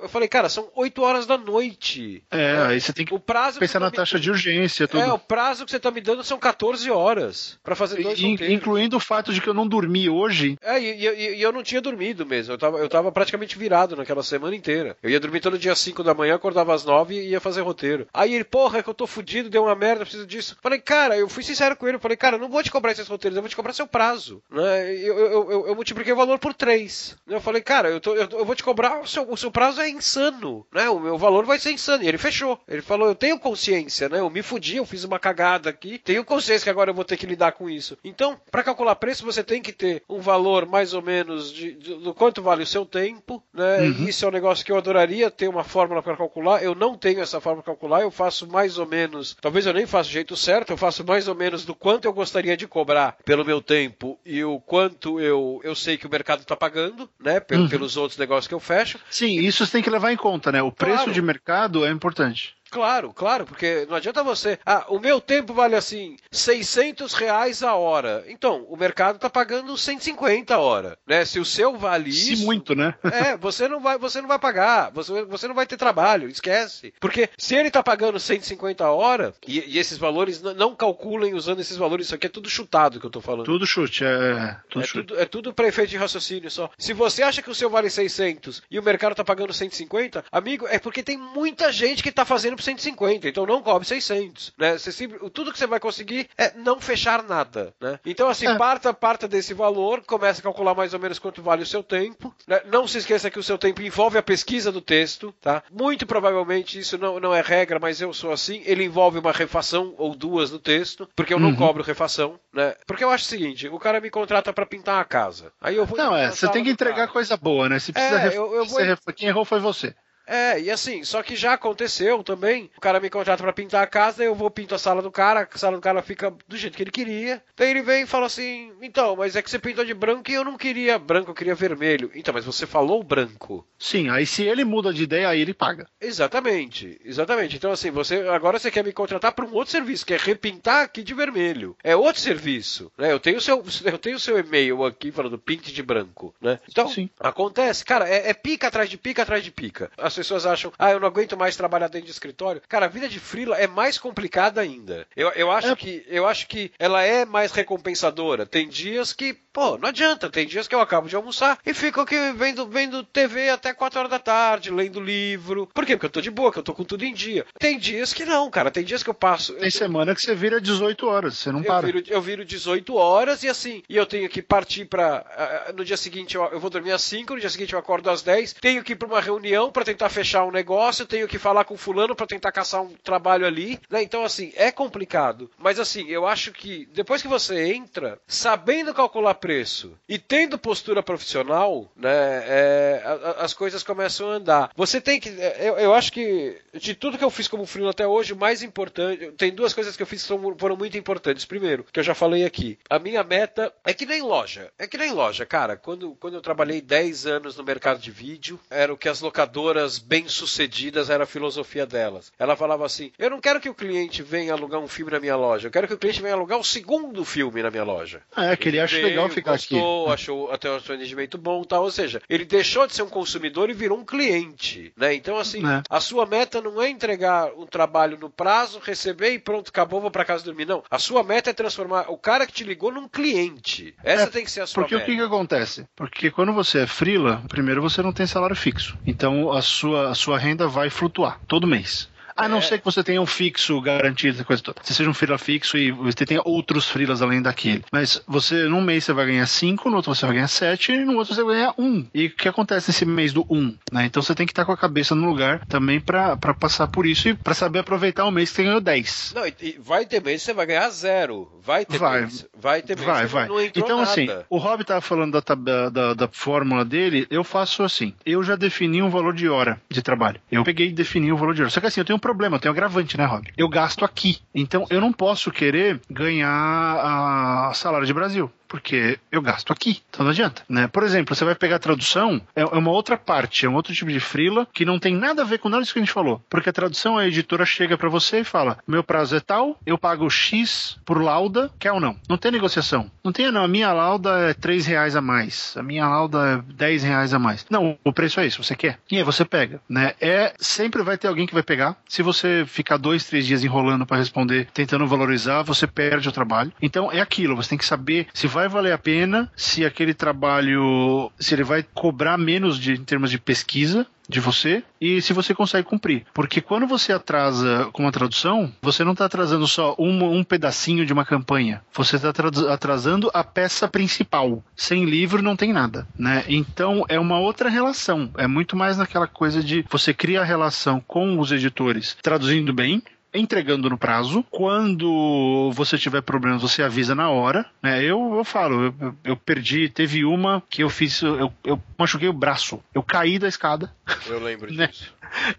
Eu 0.00 0.08
falei, 0.08 0.28
cara, 0.28 0.48
são 0.48 0.70
8 0.74 1.02
horas 1.02 1.26
da 1.26 1.36
noite. 1.36 2.24
É, 2.30 2.56
aí 2.68 2.80
você 2.80 2.92
tem 2.92 3.04
que 3.04 3.14
o 3.14 3.20
prazo 3.20 3.60
pensar 3.60 3.78
que 3.78 3.84
na 3.84 3.90
taxa 3.90 4.16
me... 4.16 4.22
de 4.22 4.30
urgência, 4.30 4.88
tudo. 4.88 5.02
É, 5.02 5.12
o 5.12 5.18
prazo 5.18 5.66
que 5.66 5.70
você 5.70 5.78
tá 5.78 5.90
me 5.90 6.00
dando 6.00 6.24
são 6.24 6.38
14 6.38 6.90
horas 6.90 7.58
para 7.62 7.76
fazer 7.76 8.02
dois 8.02 8.18
e, 8.18 8.30
roteiros. 8.30 8.54
Incluindo 8.54 8.96
o 8.96 9.00
fato 9.00 9.32
de 9.32 9.40
que 9.40 9.48
eu 9.48 9.54
não 9.54 9.66
dormi 9.66 10.08
hoje. 10.08 10.56
É, 10.62 10.80
e, 10.80 11.04
e, 11.06 11.33
e, 11.34 11.42
eu 11.42 11.52
não 11.52 11.62
tinha 11.62 11.80
dormido 11.80 12.24
mesmo. 12.26 12.54
Eu 12.54 12.58
tava, 12.58 12.78
eu 12.78 12.88
tava 12.88 13.12
praticamente 13.12 13.58
virado 13.58 13.96
naquela 13.96 14.22
semana 14.22 14.54
inteira. 14.54 14.96
Eu 15.02 15.10
ia 15.10 15.20
dormir 15.20 15.40
todo 15.40 15.58
dia 15.58 15.72
às 15.72 15.78
5 15.78 16.02
da 16.02 16.14
manhã, 16.14 16.34
acordava 16.34 16.74
às 16.74 16.84
9 16.84 17.14
e 17.14 17.30
ia 17.30 17.40
fazer 17.40 17.62
roteiro. 17.62 18.06
Aí 18.12 18.34
ele, 18.34 18.44
porra, 18.44 18.78
é 18.78 18.82
que 18.82 18.88
eu 18.88 18.94
tô 18.94 19.06
fudido, 19.06 19.50
deu 19.50 19.64
uma 19.64 19.74
merda, 19.74 20.04
preciso 20.04 20.26
disso. 20.26 20.56
Falei, 20.62 20.80
cara, 20.80 21.16
eu 21.16 21.28
fui 21.28 21.42
sincero 21.42 21.76
com 21.76 21.88
ele. 21.88 21.98
Falei, 21.98 22.16
cara, 22.16 22.38
não 22.38 22.48
vou 22.48 22.62
te 22.62 22.70
cobrar 22.70 22.92
esses 22.92 23.08
roteiros, 23.08 23.36
eu 23.36 23.42
vou 23.42 23.48
te 23.48 23.56
cobrar 23.56 23.72
seu 23.72 23.86
prazo. 23.86 24.42
Né? 24.50 24.94
Eu, 24.94 25.18
eu, 25.18 25.50
eu, 25.50 25.66
eu 25.68 25.74
multipliquei 25.74 26.12
o 26.12 26.16
valor 26.16 26.38
por 26.38 26.54
3. 26.54 27.16
Eu 27.26 27.40
falei, 27.40 27.62
cara, 27.62 27.88
eu, 27.88 28.00
tô, 28.00 28.14
eu, 28.14 28.28
eu 28.30 28.44
vou 28.44 28.54
te 28.54 28.62
cobrar, 28.62 29.00
o 29.00 29.06
seu, 29.06 29.30
o 29.30 29.36
seu 29.36 29.50
prazo 29.50 29.80
é 29.80 29.88
insano. 29.88 30.66
Né? 30.72 30.88
O 30.88 30.98
meu 30.98 31.18
valor 31.18 31.44
vai 31.44 31.58
ser 31.58 31.72
insano. 31.72 32.04
E 32.04 32.08
ele 32.08 32.18
fechou. 32.18 32.58
Ele 32.68 32.82
falou, 32.82 33.08
eu 33.08 33.14
tenho 33.14 33.38
consciência, 33.38 34.08
né? 34.08 34.20
Eu 34.20 34.30
me 34.30 34.42
fudi, 34.42 34.76
eu 34.76 34.86
fiz 34.86 35.04
uma 35.04 35.18
cagada 35.18 35.70
aqui. 35.70 35.98
Tenho 35.98 36.24
consciência 36.24 36.64
que 36.64 36.70
agora 36.70 36.90
eu 36.90 36.94
vou 36.94 37.04
ter 37.04 37.16
que 37.16 37.26
lidar 37.26 37.52
com 37.52 37.68
isso. 37.68 37.96
Então, 38.04 38.38
para 38.50 38.62
calcular 38.62 38.94
preço, 38.96 39.24
você 39.24 39.42
tem 39.42 39.62
que 39.62 39.72
ter 39.72 40.02
um 40.08 40.20
valor 40.20 40.66
mais 40.66 40.94
ou 40.94 41.02
menos 41.02 41.23
de, 41.24 41.74
de, 41.74 41.94
do 41.94 42.14
quanto 42.14 42.42
vale 42.42 42.62
o 42.62 42.66
seu 42.66 42.84
tempo, 42.84 43.42
né? 43.52 43.80
Uhum. 43.80 44.08
Isso 44.08 44.24
é 44.24 44.28
um 44.28 44.32
negócio 44.32 44.64
que 44.64 44.72
eu 44.72 44.76
adoraria 44.76 45.30
ter 45.30 45.48
uma 45.48 45.64
fórmula 45.64 46.02
para 46.02 46.16
calcular. 46.16 46.62
Eu 46.62 46.74
não 46.74 46.96
tenho 46.96 47.20
essa 47.20 47.40
fórmula 47.40 47.62
para 47.62 47.72
calcular, 47.72 48.02
eu 48.02 48.10
faço 48.10 48.46
mais 48.46 48.78
ou 48.78 48.86
menos, 48.86 49.36
talvez 49.40 49.66
eu 49.66 49.72
nem 49.72 49.86
faça 49.86 50.08
do 50.08 50.12
jeito 50.12 50.36
certo, 50.36 50.70
eu 50.70 50.76
faço 50.76 51.04
mais 51.04 51.28
ou 51.28 51.34
menos 51.34 51.64
do 51.64 51.74
quanto 51.74 52.04
eu 52.04 52.12
gostaria 52.12 52.56
de 52.56 52.66
cobrar 52.66 53.16
pelo 53.24 53.44
meu 53.44 53.60
tempo 53.60 54.18
e 54.24 54.44
o 54.44 54.60
quanto 54.60 55.20
eu, 55.20 55.60
eu 55.64 55.74
sei 55.74 55.96
que 55.96 56.06
o 56.06 56.10
mercado 56.10 56.40
está 56.40 56.56
pagando, 56.56 57.08
né? 57.18 57.40
Uhum. 57.52 57.68
Pelos 57.68 57.96
outros 57.96 58.18
negócios 58.18 58.48
que 58.48 58.54
eu 58.54 58.60
fecho. 58.60 58.98
Sim, 59.10 59.38
isso 59.40 59.64
você 59.64 59.72
tem 59.72 59.82
que 59.82 59.90
levar 59.90 60.12
em 60.12 60.16
conta, 60.16 60.50
né? 60.50 60.62
O 60.62 60.72
preço 60.72 60.96
claro. 60.96 61.12
de 61.12 61.22
mercado 61.22 61.84
é 61.84 61.90
importante. 61.90 62.54
Claro, 62.74 63.12
claro, 63.12 63.44
porque 63.44 63.86
não 63.88 63.94
adianta 63.96 64.24
você. 64.24 64.58
Ah, 64.66 64.86
o 64.88 64.98
meu 64.98 65.20
tempo 65.20 65.54
vale 65.54 65.76
assim, 65.76 66.16
600 66.32 67.14
reais 67.14 67.62
a 67.62 67.74
hora. 67.74 68.24
Então, 68.26 68.66
o 68.68 68.76
mercado 68.76 69.14
está 69.14 69.30
pagando 69.30 69.78
150 69.78 70.52
a 70.52 70.58
hora, 70.58 70.98
né? 71.06 71.24
Se 71.24 71.38
o 71.38 71.44
seu 71.44 71.76
vale 71.76 72.10
isso. 72.10 72.38
Se 72.38 72.44
muito, 72.44 72.74
né? 72.74 72.96
é, 73.04 73.36
você 73.36 73.68
não 73.68 73.78
vai, 73.78 73.96
você 73.96 74.20
não 74.20 74.26
vai 74.26 74.40
pagar, 74.40 74.90
você, 74.90 75.22
você 75.22 75.46
não 75.46 75.54
vai 75.54 75.68
ter 75.68 75.76
trabalho, 75.76 76.28
esquece. 76.28 76.92
Porque 76.98 77.30
se 77.38 77.54
ele 77.54 77.68
está 77.68 77.80
pagando 77.80 78.18
150 78.18 78.84
a 78.84 78.90
hora 78.90 79.32
e, 79.46 79.60
e 79.76 79.78
esses 79.78 79.96
valores 79.96 80.42
não 80.42 80.74
calculem 80.74 81.32
usando 81.32 81.60
esses 81.60 81.76
valores, 81.76 82.06
isso 82.06 82.16
aqui 82.16 82.26
é 82.26 82.30
tudo 82.30 82.50
chutado 82.50 82.98
que 82.98 83.06
eu 83.06 83.08
estou 83.08 83.22
falando. 83.22 83.44
Tudo 83.44 83.64
chute, 83.64 84.02
é. 84.04 84.56
Tudo 84.68 84.82
é, 84.82 84.86
chute. 84.88 85.06
Tudo, 85.06 85.20
é 85.20 85.24
tudo 85.26 85.54
para 85.54 85.68
efeito 85.68 85.90
de 85.90 85.96
raciocínio 85.96 86.50
só. 86.50 86.68
Se 86.76 86.92
você 86.92 87.22
acha 87.22 87.40
que 87.40 87.50
o 87.50 87.54
seu 87.54 87.70
vale 87.70 87.88
600 87.88 88.64
e 88.68 88.80
o 88.80 88.82
mercado 88.82 89.12
está 89.12 89.22
pagando 89.22 89.52
150, 89.52 90.24
amigo, 90.32 90.66
é 90.68 90.80
porque 90.80 91.04
tem 91.04 91.16
muita 91.16 91.70
gente 91.70 92.02
que 92.02 92.08
está 92.08 92.24
fazendo 92.24 92.56
150, 92.64 93.28
então 93.28 93.46
não 93.46 93.62
cobre 93.62 93.86
600, 93.86 94.52
né? 94.58 94.78
Você 94.78 94.90
sempre, 94.90 95.18
tudo 95.30 95.52
que 95.52 95.58
você 95.58 95.66
vai 95.66 95.80
conseguir 95.80 96.28
é 96.36 96.52
não 96.56 96.80
fechar 96.80 97.22
nada, 97.22 97.74
né? 97.80 97.98
Então 98.04 98.28
assim, 98.28 98.46
é. 98.46 98.56
parta, 98.56 98.92
parta 98.92 99.28
desse 99.28 99.54
valor, 99.54 100.02
comece 100.06 100.40
a 100.40 100.42
calcular 100.42 100.74
mais 100.74 100.94
ou 100.94 101.00
menos 101.00 101.18
quanto 101.18 101.42
vale 101.42 101.62
o 101.62 101.66
seu 101.66 101.82
tempo, 101.82 102.34
né? 102.46 102.60
Não 102.66 102.86
se 102.86 102.98
esqueça 102.98 103.30
que 103.30 103.38
o 103.38 103.42
seu 103.42 103.58
tempo 103.58 103.82
envolve 103.82 104.18
a 104.18 104.22
pesquisa 104.22 104.72
do 104.72 104.80
texto, 104.80 105.34
tá? 105.40 105.62
Muito 105.70 106.06
provavelmente 106.06 106.78
isso 106.78 106.98
não, 106.98 107.20
não 107.20 107.34
é 107.34 107.40
regra, 107.40 107.78
mas 107.78 108.00
eu 108.00 108.12
sou 108.12 108.32
assim, 108.32 108.62
ele 108.64 108.84
envolve 108.84 109.18
uma 109.18 109.32
refação 109.32 109.94
ou 109.98 110.14
duas 110.14 110.50
no 110.50 110.58
texto, 110.58 111.08
porque 111.14 111.34
eu 111.34 111.38
não 111.38 111.50
uhum. 111.50 111.56
cobro 111.56 111.82
refação, 111.82 112.38
né? 112.52 112.74
Porque 112.86 113.04
eu 113.04 113.10
acho 113.10 113.24
o 113.24 113.28
seguinte, 113.28 113.68
o 113.68 113.78
cara 113.78 114.00
me 114.00 114.10
contrata 114.10 114.52
para 114.52 114.66
pintar 114.66 115.00
a 115.00 115.04
casa. 115.04 115.52
Aí 115.60 115.76
eu 115.76 115.86
vou 115.86 115.98
Não, 115.98 116.16
é, 116.16 116.30
você 116.30 116.48
tem 116.48 116.64
que 116.64 116.70
entregar 116.70 117.08
coisa 117.08 117.36
boa, 117.36 117.68
né? 117.68 117.78
Se 117.78 117.92
precisa 117.92 118.20
é, 118.20 118.28
eu, 118.28 118.54
eu 118.54 118.64
vou... 118.64 118.80
quem 119.14 119.28
errou 119.28 119.44
foi 119.44 119.60
você. 119.60 119.94
É, 120.26 120.60
e 120.60 120.70
assim, 120.70 121.04
só 121.04 121.22
que 121.22 121.36
já 121.36 121.54
aconteceu 121.54 122.22
também. 122.22 122.70
O 122.76 122.80
cara 122.80 123.00
me 123.00 123.10
contrata 123.10 123.42
para 123.42 123.52
pintar 123.52 123.82
a 123.82 123.86
casa, 123.86 124.24
eu 124.24 124.34
vou 124.34 124.50
pinto 124.50 124.74
a 124.74 124.78
sala 124.78 125.02
do 125.02 125.10
cara, 125.10 125.48
a 125.52 125.58
sala 125.58 125.76
do 125.76 125.82
cara 125.82 126.02
fica 126.02 126.32
do 126.48 126.56
jeito 126.56 126.76
que 126.76 126.82
ele 126.82 126.90
queria. 126.90 127.42
Daí 127.56 127.70
ele 127.70 127.82
vem 127.82 128.02
e 128.02 128.06
fala 128.06 128.26
assim: 128.26 128.72
"Então, 128.80 129.16
mas 129.16 129.36
é 129.36 129.42
que 129.42 129.50
você 129.50 129.58
pintou 129.58 129.84
de 129.84 129.94
branco 129.94 130.30
e 130.30 130.34
eu 130.34 130.44
não 130.44 130.56
queria 130.56 130.98
branco, 130.98 131.30
eu 131.30 131.34
queria 131.34 131.54
vermelho". 131.54 132.10
Então, 132.14 132.32
mas 132.32 132.44
você 132.44 132.66
falou 132.66 133.02
branco. 133.02 133.66
Sim, 133.78 134.08
aí 134.08 134.26
se 134.26 134.42
ele 134.42 134.64
muda 134.64 134.92
de 134.92 135.02
ideia, 135.02 135.28
aí 135.28 135.40
ele 135.40 135.54
paga. 135.54 135.86
Exatamente. 136.00 137.00
Exatamente. 137.04 137.56
Então 137.56 137.70
assim, 137.70 137.90
você 137.90 138.16
agora 138.28 138.58
você 138.58 138.70
quer 138.70 138.84
me 138.84 138.92
contratar 138.92 139.32
para 139.32 139.44
um 139.44 139.52
outro 139.52 139.72
serviço, 139.72 140.06
que 140.06 140.14
é 140.14 140.16
repintar 140.16 140.84
aqui 140.84 141.02
de 141.02 141.14
vermelho. 141.14 141.76
É 141.84 141.94
outro 141.94 142.20
serviço, 142.20 142.90
né? 142.96 143.12
Eu 143.12 143.20
tenho 143.20 143.40
seu 143.40 143.62
eu 143.84 143.98
tenho 143.98 144.18
seu 144.18 144.38
e-mail 144.38 144.84
aqui 144.84 145.12
falando 145.12 145.38
pinte 145.38 145.72
de 145.72 145.82
branco, 145.82 146.34
né? 146.40 146.58
Então, 146.68 146.88
Sim. 146.88 147.10
acontece, 147.20 147.84
cara, 147.84 148.08
é, 148.08 148.30
é 148.30 148.34
pica 148.34 148.68
atrás 148.68 148.88
de 148.88 148.96
pica 148.96 149.22
atrás 149.22 149.44
de 149.44 149.50
pica. 149.50 149.90
As 149.98 150.13
as 150.14 150.26
pessoas 150.26 150.46
acham, 150.46 150.72
ah, 150.78 150.92
eu 150.92 151.00
não 151.00 151.08
aguento 151.08 151.36
mais 151.36 151.56
trabalhar 151.56 151.88
dentro 151.88 152.06
de 152.06 152.12
escritório. 152.12 152.62
Cara, 152.68 152.86
a 152.86 152.88
vida 152.88 153.08
de 153.08 153.18
freela 153.18 153.56
é 153.56 153.66
mais 153.66 153.98
complicada 153.98 154.60
ainda. 154.60 155.06
Eu, 155.16 155.30
eu, 155.30 155.50
acho, 155.50 155.68
é. 155.68 155.76
que, 155.76 156.04
eu 156.08 156.26
acho 156.26 156.46
que 156.46 156.70
ela 156.78 157.02
é 157.02 157.24
mais 157.24 157.52
recompensadora. 157.52 158.46
Tem 158.46 158.68
dias 158.68 159.12
que, 159.12 159.34
pô, 159.52 159.76
não 159.76 159.88
adianta. 159.88 160.30
Tem 160.30 160.46
dias 160.46 160.68
que 160.68 160.74
eu 160.74 160.80
acabo 160.80 161.08
de 161.08 161.16
almoçar 161.16 161.58
e 161.66 161.74
fico 161.74 162.00
aqui 162.00 162.16
vendo, 162.32 162.66
vendo 162.66 163.02
TV 163.02 163.48
até 163.50 163.72
4 163.72 163.98
horas 163.98 164.10
da 164.10 164.18
tarde, 164.18 164.70
lendo 164.70 165.00
livro. 165.00 165.68
Por 165.72 165.84
quê? 165.84 165.96
Porque 165.96 166.06
eu 166.06 166.10
tô 166.10 166.20
de 166.20 166.30
boa, 166.30 166.52
que 166.52 166.58
eu 166.58 166.62
tô 166.62 166.74
com 166.74 166.84
tudo 166.84 167.04
em 167.04 167.12
dia. 167.12 167.44
Tem 167.58 167.78
dias 167.78 168.12
que 168.12 168.24
não, 168.24 168.50
cara. 168.50 168.70
Tem 168.70 168.84
dias 168.84 169.02
que 169.02 169.10
eu 169.10 169.14
passo. 169.14 169.54
Tem 169.54 169.64
eu, 169.64 169.70
semana 169.70 170.14
que 170.14 170.22
você 170.22 170.34
vira 170.34 170.60
18 170.60 171.06
horas, 171.06 171.38
você 171.38 171.50
não 171.50 171.60
eu 171.60 171.66
para. 171.66 171.86
Viro, 171.86 172.02
eu 172.06 172.22
viro 172.22 172.44
18 172.44 172.94
horas 172.94 173.42
e 173.42 173.48
assim, 173.48 173.82
e 173.88 173.96
eu 173.96 174.06
tenho 174.06 174.28
que 174.28 174.40
partir 174.40 174.84
pra. 174.84 175.70
Uh, 175.70 175.76
no 175.76 175.84
dia 175.84 175.96
seguinte 175.96 176.34
eu, 176.34 176.44
eu 176.44 176.60
vou 176.60 176.70
dormir 176.70 176.92
às 176.92 177.02
5, 177.02 177.34
no 177.34 177.40
dia 177.40 177.50
seguinte 177.50 177.72
eu 177.72 177.78
acordo 177.78 178.08
às 178.10 178.22
10, 178.22 178.54
tenho 178.54 178.82
que 178.82 178.92
ir 178.92 178.96
pra 178.96 179.08
uma 179.08 179.20
reunião 179.20 179.70
para 179.70 179.84
tentar 179.84 180.03
tentar 180.04 180.08
fechar 180.08 180.44
um 180.44 180.50
negócio, 180.50 181.06
tenho 181.06 181.28
que 181.28 181.38
falar 181.38 181.64
com 181.64 181.76
fulano 181.76 182.14
para 182.14 182.26
tentar 182.26 182.52
caçar 182.52 182.82
um 182.82 182.94
trabalho 183.02 183.46
ali, 183.46 183.78
né? 183.88 184.02
Então 184.02 184.24
assim, 184.24 184.52
é 184.56 184.70
complicado. 184.70 185.50
Mas 185.58 185.78
assim, 185.78 186.08
eu 186.08 186.26
acho 186.26 186.52
que 186.52 186.86
depois 186.92 187.22
que 187.22 187.28
você 187.28 187.72
entra, 187.72 188.18
sabendo 188.26 188.94
calcular 188.94 189.34
preço 189.34 189.96
e 190.08 190.18
tendo 190.18 190.58
postura 190.58 191.02
profissional, 191.02 191.90
né, 191.96 192.10
é, 192.12 193.02
as 193.38 193.54
coisas 193.54 193.82
começam 193.82 194.30
a 194.30 194.34
andar. 194.34 194.70
Você 194.76 195.00
tem 195.00 195.20
que, 195.20 195.28
é, 195.28 195.68
eu, 195.68 195.76
eu 195.76 195.94
acho 195.94 196.12
que 196.12 196.58
de 196.74 196.94
tudo 196.94 197.18
que 197.18 197.24
eu 197.24 197.30
fiz 197.30 197.48
como 197.48 197.66
freelancer 197.66 197.94
até 197.94 198.06
hoje, 198.06 198.32
o 198.32 198.36
mais 198.36 198.62
importante, 198.62 199.32
tem 199.32 199.52
duas 199.52 199.72
coisas 199.72 199.96
que 199.96 200.02
eu 200.02 200.06
fiz 200.06 200.22
que 200.22 200.28
foram 200.58 200.76
muito 200.76 200.98
importantes. 200.98 201.44
Primeiro, 201.44 201.84
que 201.84 202.00
eu 202.00 202.04
já 202.04 202.14
falei 202.14 202.44
aqui, 202.44 202.78
a 202.88 202.98
minha 202.98 203.22
meta 203.22 203.72
é 203.84 203.92
que 203.94 204.06
nem 204.06 204.22
loja, 204.22 204.70
é 204.78 204.86
que 204.86 204.98
nem 204.98 205.12
loja, 205.12 205.46
cara. 205.46 205.76
Quando, 205.76 206.16
quando 206.16 206.34
eu 206.34 206.40
trabalhei 206.40 206.80
10 206.80 207.26
anos 207.26 207.56
no 207.56 207.62
mercado 207.62 208.00
de 208.00 208.10
vídeo, 208.10 208.58
era 208.70 208.92
o 208.92 208.96
que 208.96 209.08
as 209.08 209.20
locadoras 209.20 209.93
bem-sucedidas 209.98 211.10
era 211.10 211.24
a 211.24 211.26
filosofia 211.26 211.86
delas. 211.86 212.32
Ela 212.38 212.56
falava 212.56 212.84
assim: 212.84 213.12
"Eu 213.18 213.30
não 213.30 213.40
quero 213.40 213.60
que 213.60 213.68
o 213.68 213.74
cliente 213.74 214.22
venha 214.22 214.52
alugar 214.52 214.80
um 214.80 214.88
filme 214.88 215.12
na 215.12 215.20
minha 215.20 215.36
loja, 215.36 215.68
eu 215.68 215.72
quero 215.72 215.86
que 215.86 215.94
o 215.94 215.98
cliente 215.98 216.22
venha 216.22 216.34
alugar 216.34 216.58
o 216.58 216.64
segundo 216.64 217.24
filme 217.24 217.62
na 217.62 217.70
minha 217.70 217.84
loja". 217.84 218.22
É, 218.36 218.56
que 218.56 218.68
ele, 218.68 218.76
ele 218.76 218.84
acha 218.84 218.96
veio, 218.96 219.08
legal 219.08 219.28
ficar 219.28 219.52
gostou, 219.52 220.04
aqui. 220.04 220.14
Achou 220.14 220.50
até 220.50 220.70
um 220.70 220.76
atendimento 220.76 221.38
bom, 221.38 221.62
tal, 221.64 221.84
ou 221.84 221.90
seja, 221.90 222.22
ele 222.28 222.44
deixou 222.44 222.86
de 222.86 222.94
ser 222.94 223.02
um 223.02 223.08
consumidor 223.08 223.70
e 223.70 223.72
virou 223.72 223.98
um 223.98 224.04
cliente, 224.04 224.92
né? 224.96 225.14
Então 225.14 225.38
assim, 225.38 225.66
é. 225.66 225.82
a 225.88 226.00
sua 226.00 226.26
meta 226.26 226.60
não 226.60 226.80
é 226.80 226.88
entregar 226.88 227.52
um 227.56 227.66
trabalho 227.66 228.18
no 228.18 228.30
prazo, 228.30 228.80
receber 228.82 229.30
e 229.30 229.38
pronto, 229.38 229.68
acabou, 229.68 230.00
vou 230.00 230.10
para 230.10 230.24
casa 230.24 230.44
dormir. 230.44 230.66
Não, 230.66 230.82
a 230.90 230.98
sua 230.98 231.22
meta 231.22 231.50
é 231.50 231.52
transformar 231.52 232.06
o 232.08 232.16
cara 232.16 232.46
que 232.46 232.52
te 232.52 232.64
ligou 232.64 232.92
num 232.92 233.08
cliente. 233.08 233.94
Essa 234.02 234.24
é, 234.24 234.26
tem 234.26 234.44
que 234.44 234.50
ser 234.50 234.62
a 234.62 234.66
sua 234.66 234.82
porque 234.82 234.94
meta. 234.94 235.06
Porque 235.06 235.12
o 235.12 235.24
que, 235.24 235.28
que 235.28 235.34
acontece? 235.34 235.86
Porque 235.94 236.30
quando 236.30 236.52
você 236.52 236.80
é 236.80 236.86
frila, 236.86 237.42
primeiro 237.48 237.82
você 237.82 238.02
não 238.02 238.12
tem 238.12 238.26
salário 238.26 238.56
fixo. 238.56 238.96
Então 239.06 239.52
a 239.52 239.62
sua, 239.62 239.83
a 239.92 240.14
sua 240.14 240.38
renda 240.38 240.66
vai 240.66 240.88
flutuar 240.90 241.40
todo 241.46 241.66
mês. 241.66 242.08
A 242.36 242.48
não 242.48 242.58
é. 242.58 242.60
ser 242.60 242.78
que 242.78 242.84
você 242.84 243.02
tenha 243.02 243.20
um 243.20 243.26
fixo 243.26 243.80
garantido, 243.80 244.34
essa 244.34 244.44
coisa 244.44 244.62
toda. 244.62 244.80
Você 244.82 244.94
seja 244.94 245.08
um 245.08 245.14
freela 245.14 245.38
fixo 245.38 245.78
e 245.78 245.90
você 245.90 246.26
tenha 246.26 246.42
outros 246.44 246.88
freelas 246.88 247.22
além 247.22 247.40
daquele. 247.40 247.84
Mas 247.92 248.20
você, 248.26 248.64
num 248.64 248.80
mês 248.80 249.04
você 249.04 249.12
vai 249.12 249.26
ganhar 249.26 249.46
5, 249.46 249.88
no 249.88 249.96
outro 249.96 250.14
você 250.14 250.26
vai 250.26 250.36
ganhar 250.36 250.48
7 250.48 250.92
e 250.92 251.04
no 251.04 251.16
outro 251.16 251.34
você 251.34 251.42
vai 251.42 251.56
ganhar 251.56 251.74
1. 251.78 251.84
Um. 251.84 252.06
E 252.12 252.26
o 252.26 252.30
que 252.30 252.48
acontece 252.48 252.90
nesse 252.90 253.04
mês 253.04 253.32
do 253.32 253.46
1? 253.48 253.56
Um, 253.56 253.76
né? 253.92 254.06
Então 254.06 254.22
você 254.22 254.34
tem 254.34 254.46
que 254.46 254.52
estar 254.52 254.64
com 254.64 254.72
a 254.72 254.76
cabeça 254.76 255.14
no 255.14 255.26
lugar 255.26 255.64
também 255.66 256.00
para 256.00 256.36
passar 256.58 256.88
por 256.88 257.06
isso 257.06 257.28
e 257.28 257.34
para 257.34 257.54
saber 257.54 257.80
aproveitar 257.80 258.24
o 258.24 258.30
mês 258.30 258.50
que 258.50 258.56
você 258.56 258.64
ganhou 258.64 258.80
10. 258.80 259.32
Não, 259.34 259.46
e 259.46 259.78
vai 259.78 260.04
ter 260.04 260.22
mês 260.22 260.42
que 260.42 260.46
você 260.46 260.54
vai 260.54 260.66
ganhar 260.66 260.88
zero. 260.90 261.50
Vai 261.62 261.84
ter 261.84 261.98
vai, 261.98 262.20
mês. 262.22 262.46
Vai 262.56 262.82
ter 262.82 262.96
mês 262.96 263.06
vai, 263.06 263.26
vai. 263.26 263.48
Então, 263.74 263.98
nada. 263.98 264.02
assim, 264.02 264.28
o 264.50 264.58
Rob 264.58 264.82
estava 264.82 265.00
falando 265.00 265.40
da, 265.40 265.88
da, 265.88 266.14
da 266.14 266.28
fórmula 266.28 266.84
dele, 266.84 267.26
eu 267.30 267.44
faço 267.44 267.82
assim. 267.82 268.12
Eu 268.26 268.42
já 268.42 268.56
defini 268.56 269.02
um 269.02 269.10
valor 269.10 269.34
de 269.34 269.48
hora 269.48 269.80
de 269.88 270.02
trabalho. 270.02 270.40
Eu 270.50 270.64
peguei 270.64 270.88
e 270.88 270.92
defini 270.92 271.30
o 271.30 271.36
um 271.36 271.38
valor 271.38 271.54
de 271.54 271.62
hora. 271.62 271.70
Só 271.70 271.80
que 271.80 271.86
assim, 271.86 272.00
eu 272.00 272.04
tenho 272.04 272.16
um 272.16 272.20
problema, 272.24 272.56
eu 272.56 272.60
tenho 272.60 272.72
agravante 272.72 273.18
né, 273.18 273.26
Rob? 273.26 273.52
Eu 273.54 273.68
gasto 273.68 274.02
aqui. 274.02 274.38
Então 274.54 274.86
eu 274.88 274.98
não 274.98 275.12
posso 275.12 275.50
querer 275.50 276.00
ganhar 276.10 276.48
a 276.50 277.72
salário 277.74 278.06
de 278.06 278.14
Brasil 278.14 278.50
porque 278.74 279.20
eu 279.30 279.40
gasto 279.40 279.72
aqui, 279.72 280.02
então 280.10 280.24
não 280.24 280.32
adianta, 280.32 280.62
né? 280.68 280.88
Por 280.88 281.04
exemplo, 281.04 281.32
você 281.32 281.44
vai 281.44 281.54
pegar 281.54 281.76
a 281.76 281.78
tradução, 281.78 282.42
é, 282.56 282.62
é 282.62 282.64
uma 282.64 282.90
outra 282.90 283.16
parte, 283.16 283.64
é 283.64 283.68
um 283.68 283.76
outro 283.76 283.94
tipo 283.94 284.10
de 284.10 284.18
frila 284.18 284.66
que 284.72 284.84
não 284.84 284.98
tem 284.98 285.14
nada 285.14 285.42
a 285.42 285.44
ver 285.44 285.58
com 285.58 285.68
nada 285.68 285.82
disso 285.82 285.92
que 285.92 286.00
a 286.00 286.02
gente 286.02 286.12
falou, 286.12 286.42
porque 286.50 286.70
a 286.70 286.72
tradução 286.72 287.16
a 287.16 287.24
editora 287.24 287.64
chega 287.64 287.96
para 287.96 288.08
você 288.08 288.40
e 288.40 288.44
fala: 288.44 288.76
meu 288.84 289.04
prazo 289.04 289.36
é 289.36 289.38
tal, 289.38 289.78
eu 289.86 289.96
pago 289.96 290.28
X 290.28 290.98
por 291.04 291.22
lauda, 291.22 291.70
quer 291.78 291.92
ou 291.92 292.00
não? 292.00 292.16
Não 292.28 292.36
tem 292.36 292.50
negociação. 292.50 293.08
Não 293.22 293.30
tem, 293.30 293.48
não. 293.52 293.62
A 293.62 293.68
minha 293.68 293.92
lauda 293.92 294.50
é 294.50 294.54
3 294.54 294.86
reais 294.86 295.14
a 295.14 295.20
mais, 295.20 295.76
a 295.76 295.82
minha 295.82 296.08
lauda 296.08 296.64
é 296.68 296.72
10 296.74 297.04
reais 297.04 297.32
a 297.32 297.38
mais. 297.38 297.64
Não, 297.70 297.96
o 298.02 298.12
preço 298.12 298.40
é 298.40 298.46
isso, 298.46 298.60
você 298.60 298.74
quer. 298.74 298.98
E 299.08 299.16
aí 299.16 299.22
você 299.22 299.44
pega, 299.44 299.80
né? 299.88 300.14
É 300.20 300.52
sempre 300.58 301.00
vai 301.04 301.16
ter 301.16 301.28
alguém 301.28 301.46
que 301.46 301.54
vai 301.54 301.62
pegar. 301.62 301.96
Se 302.08 302.22
você 302.22 302.64
ficar 302.66 302.96
dois, 302.96 303.24
três 303.24 303.46
dias 303.46 303.62
enrolando 303.62 304.04
para 304.04 304.16
responder, 304.16 304.66
tentando 304.74 305.06
valorizar, 305.06 305.62
você 305.62 305.86
perde 305.86 306.28
o 306.28 306.32
trabalho. 306.32 306.72
Então 306.82 307.12
é 307.12 307.20
aquilo, 307.20 307.54
você 307.54 307.68
tem 307.68 307.78
que 307.78 307.86
saber 307.86 308.26
se 308.34 308.48
vai 308.48 308.63
vai 308.64 308.68
valer 308.68 308.92
a 308.92 308.98
pena 308.98 309.50
se 309.56 309.84
aquele 309.84 310.14
trabalho, 310.14 311.30
se 311.38 311.54
ele 311.54 311.64
vai 311.64 311.82
cobrar 311.82 312.38
menos 312.38 312.78
de, 312.78 312.92
em 312.92 313.04
termos 313.04 313.30
de 313.30 313.38
pesquisa 313.38 314.06
de 314.28 314.40
você 314.40 314.82
e 315.00 315.20
se 315.20 315.32
você 315.32 315.54
consegue 315.54 315.86
cumprir. 315.86 316.24
Porque 316.32 316.60
quando 316.60 316.86
você 316.86 317.12
atrasa 317.12 317.90
com 317.92 318.02
uma 318.02 318.12
tradução, 318.12 318.72
você 318.80 319.04
não 319.04 319.12
está 319.12 319.26
atrasando 319.26 319.66
só 319.66 319.94
um, 319.98 320.24
um, 320.24 320.42
pedacinho 320.42 321.04
de 321.04 321.12
uma 321.12 321.24
campanha. 321.24 321.82
Você 321.92 322.16
está 322.16 322.32
atrasando 322.72 323.30
a 323.34 323.44
peça 323.44 323.86
principal. 323.86 324.64
Sem 324.74 325.04
livro 325.04 325.42
não 325.42 325.56
tem 325.56 325.72
nada, 325.72 326.06
né? 326.18 326.44
Então 326.48 327.04
é 327.08 327.20
uma 327.20 327.38
outra 327.38 327.68
relação. 327.68 328.30
É 328.36 328.46
muito 328.46 328.76
mais 328.76 328.96
naquela 328.96 329.26
coisa 329.26 329.62
de 329.62 329.84
você 329.90 330.14
cria 330.14 330.40
a 330.40 330.44
relação 330.44 331.02
com 331.06 331.38
os 331.38 331.52
editores 331.52 332.16
traduzindo 332.22 332.72
bem, 332.72 333.02
entregando 333.34 333.90
no 333.90 333.98
prazo. 333.98 334.44
Quando 334.50 335.70
você 335.74 335.98
tiver 335.98 336.22
problemas, 336.22 336.62
você 336.62 336.82
avisa 336.82 337.14
na 337.14 337.28
hora. 337.28 337.66
Né? 337.82 338.02
Eu, 338.02 338.34
eu 338.36 338.44
falo, 338.44 338.94
eu, 339.00 339.14
eu 339.24 339.36
perdi, 339.36 339.88
teve 339.88 340.24
uma 340.24 340.62
que 340.68 340.82
eu 340.82 340.90
fiz, 340.90 341.20
eu, 341.22 341.52
eu 341.64 341.80
machuquei 341.98 342.28
o 342.28 342.32
braço. 342.32 342.80
Eu 342.94 343.02
caí 343.02 343.38
da 343.38 343.48
escada. 343.48 343.92
Eu 344.26 344.40
lembro 344.40 344.72
né? 344.74 344.86
disso. 344.86 345.12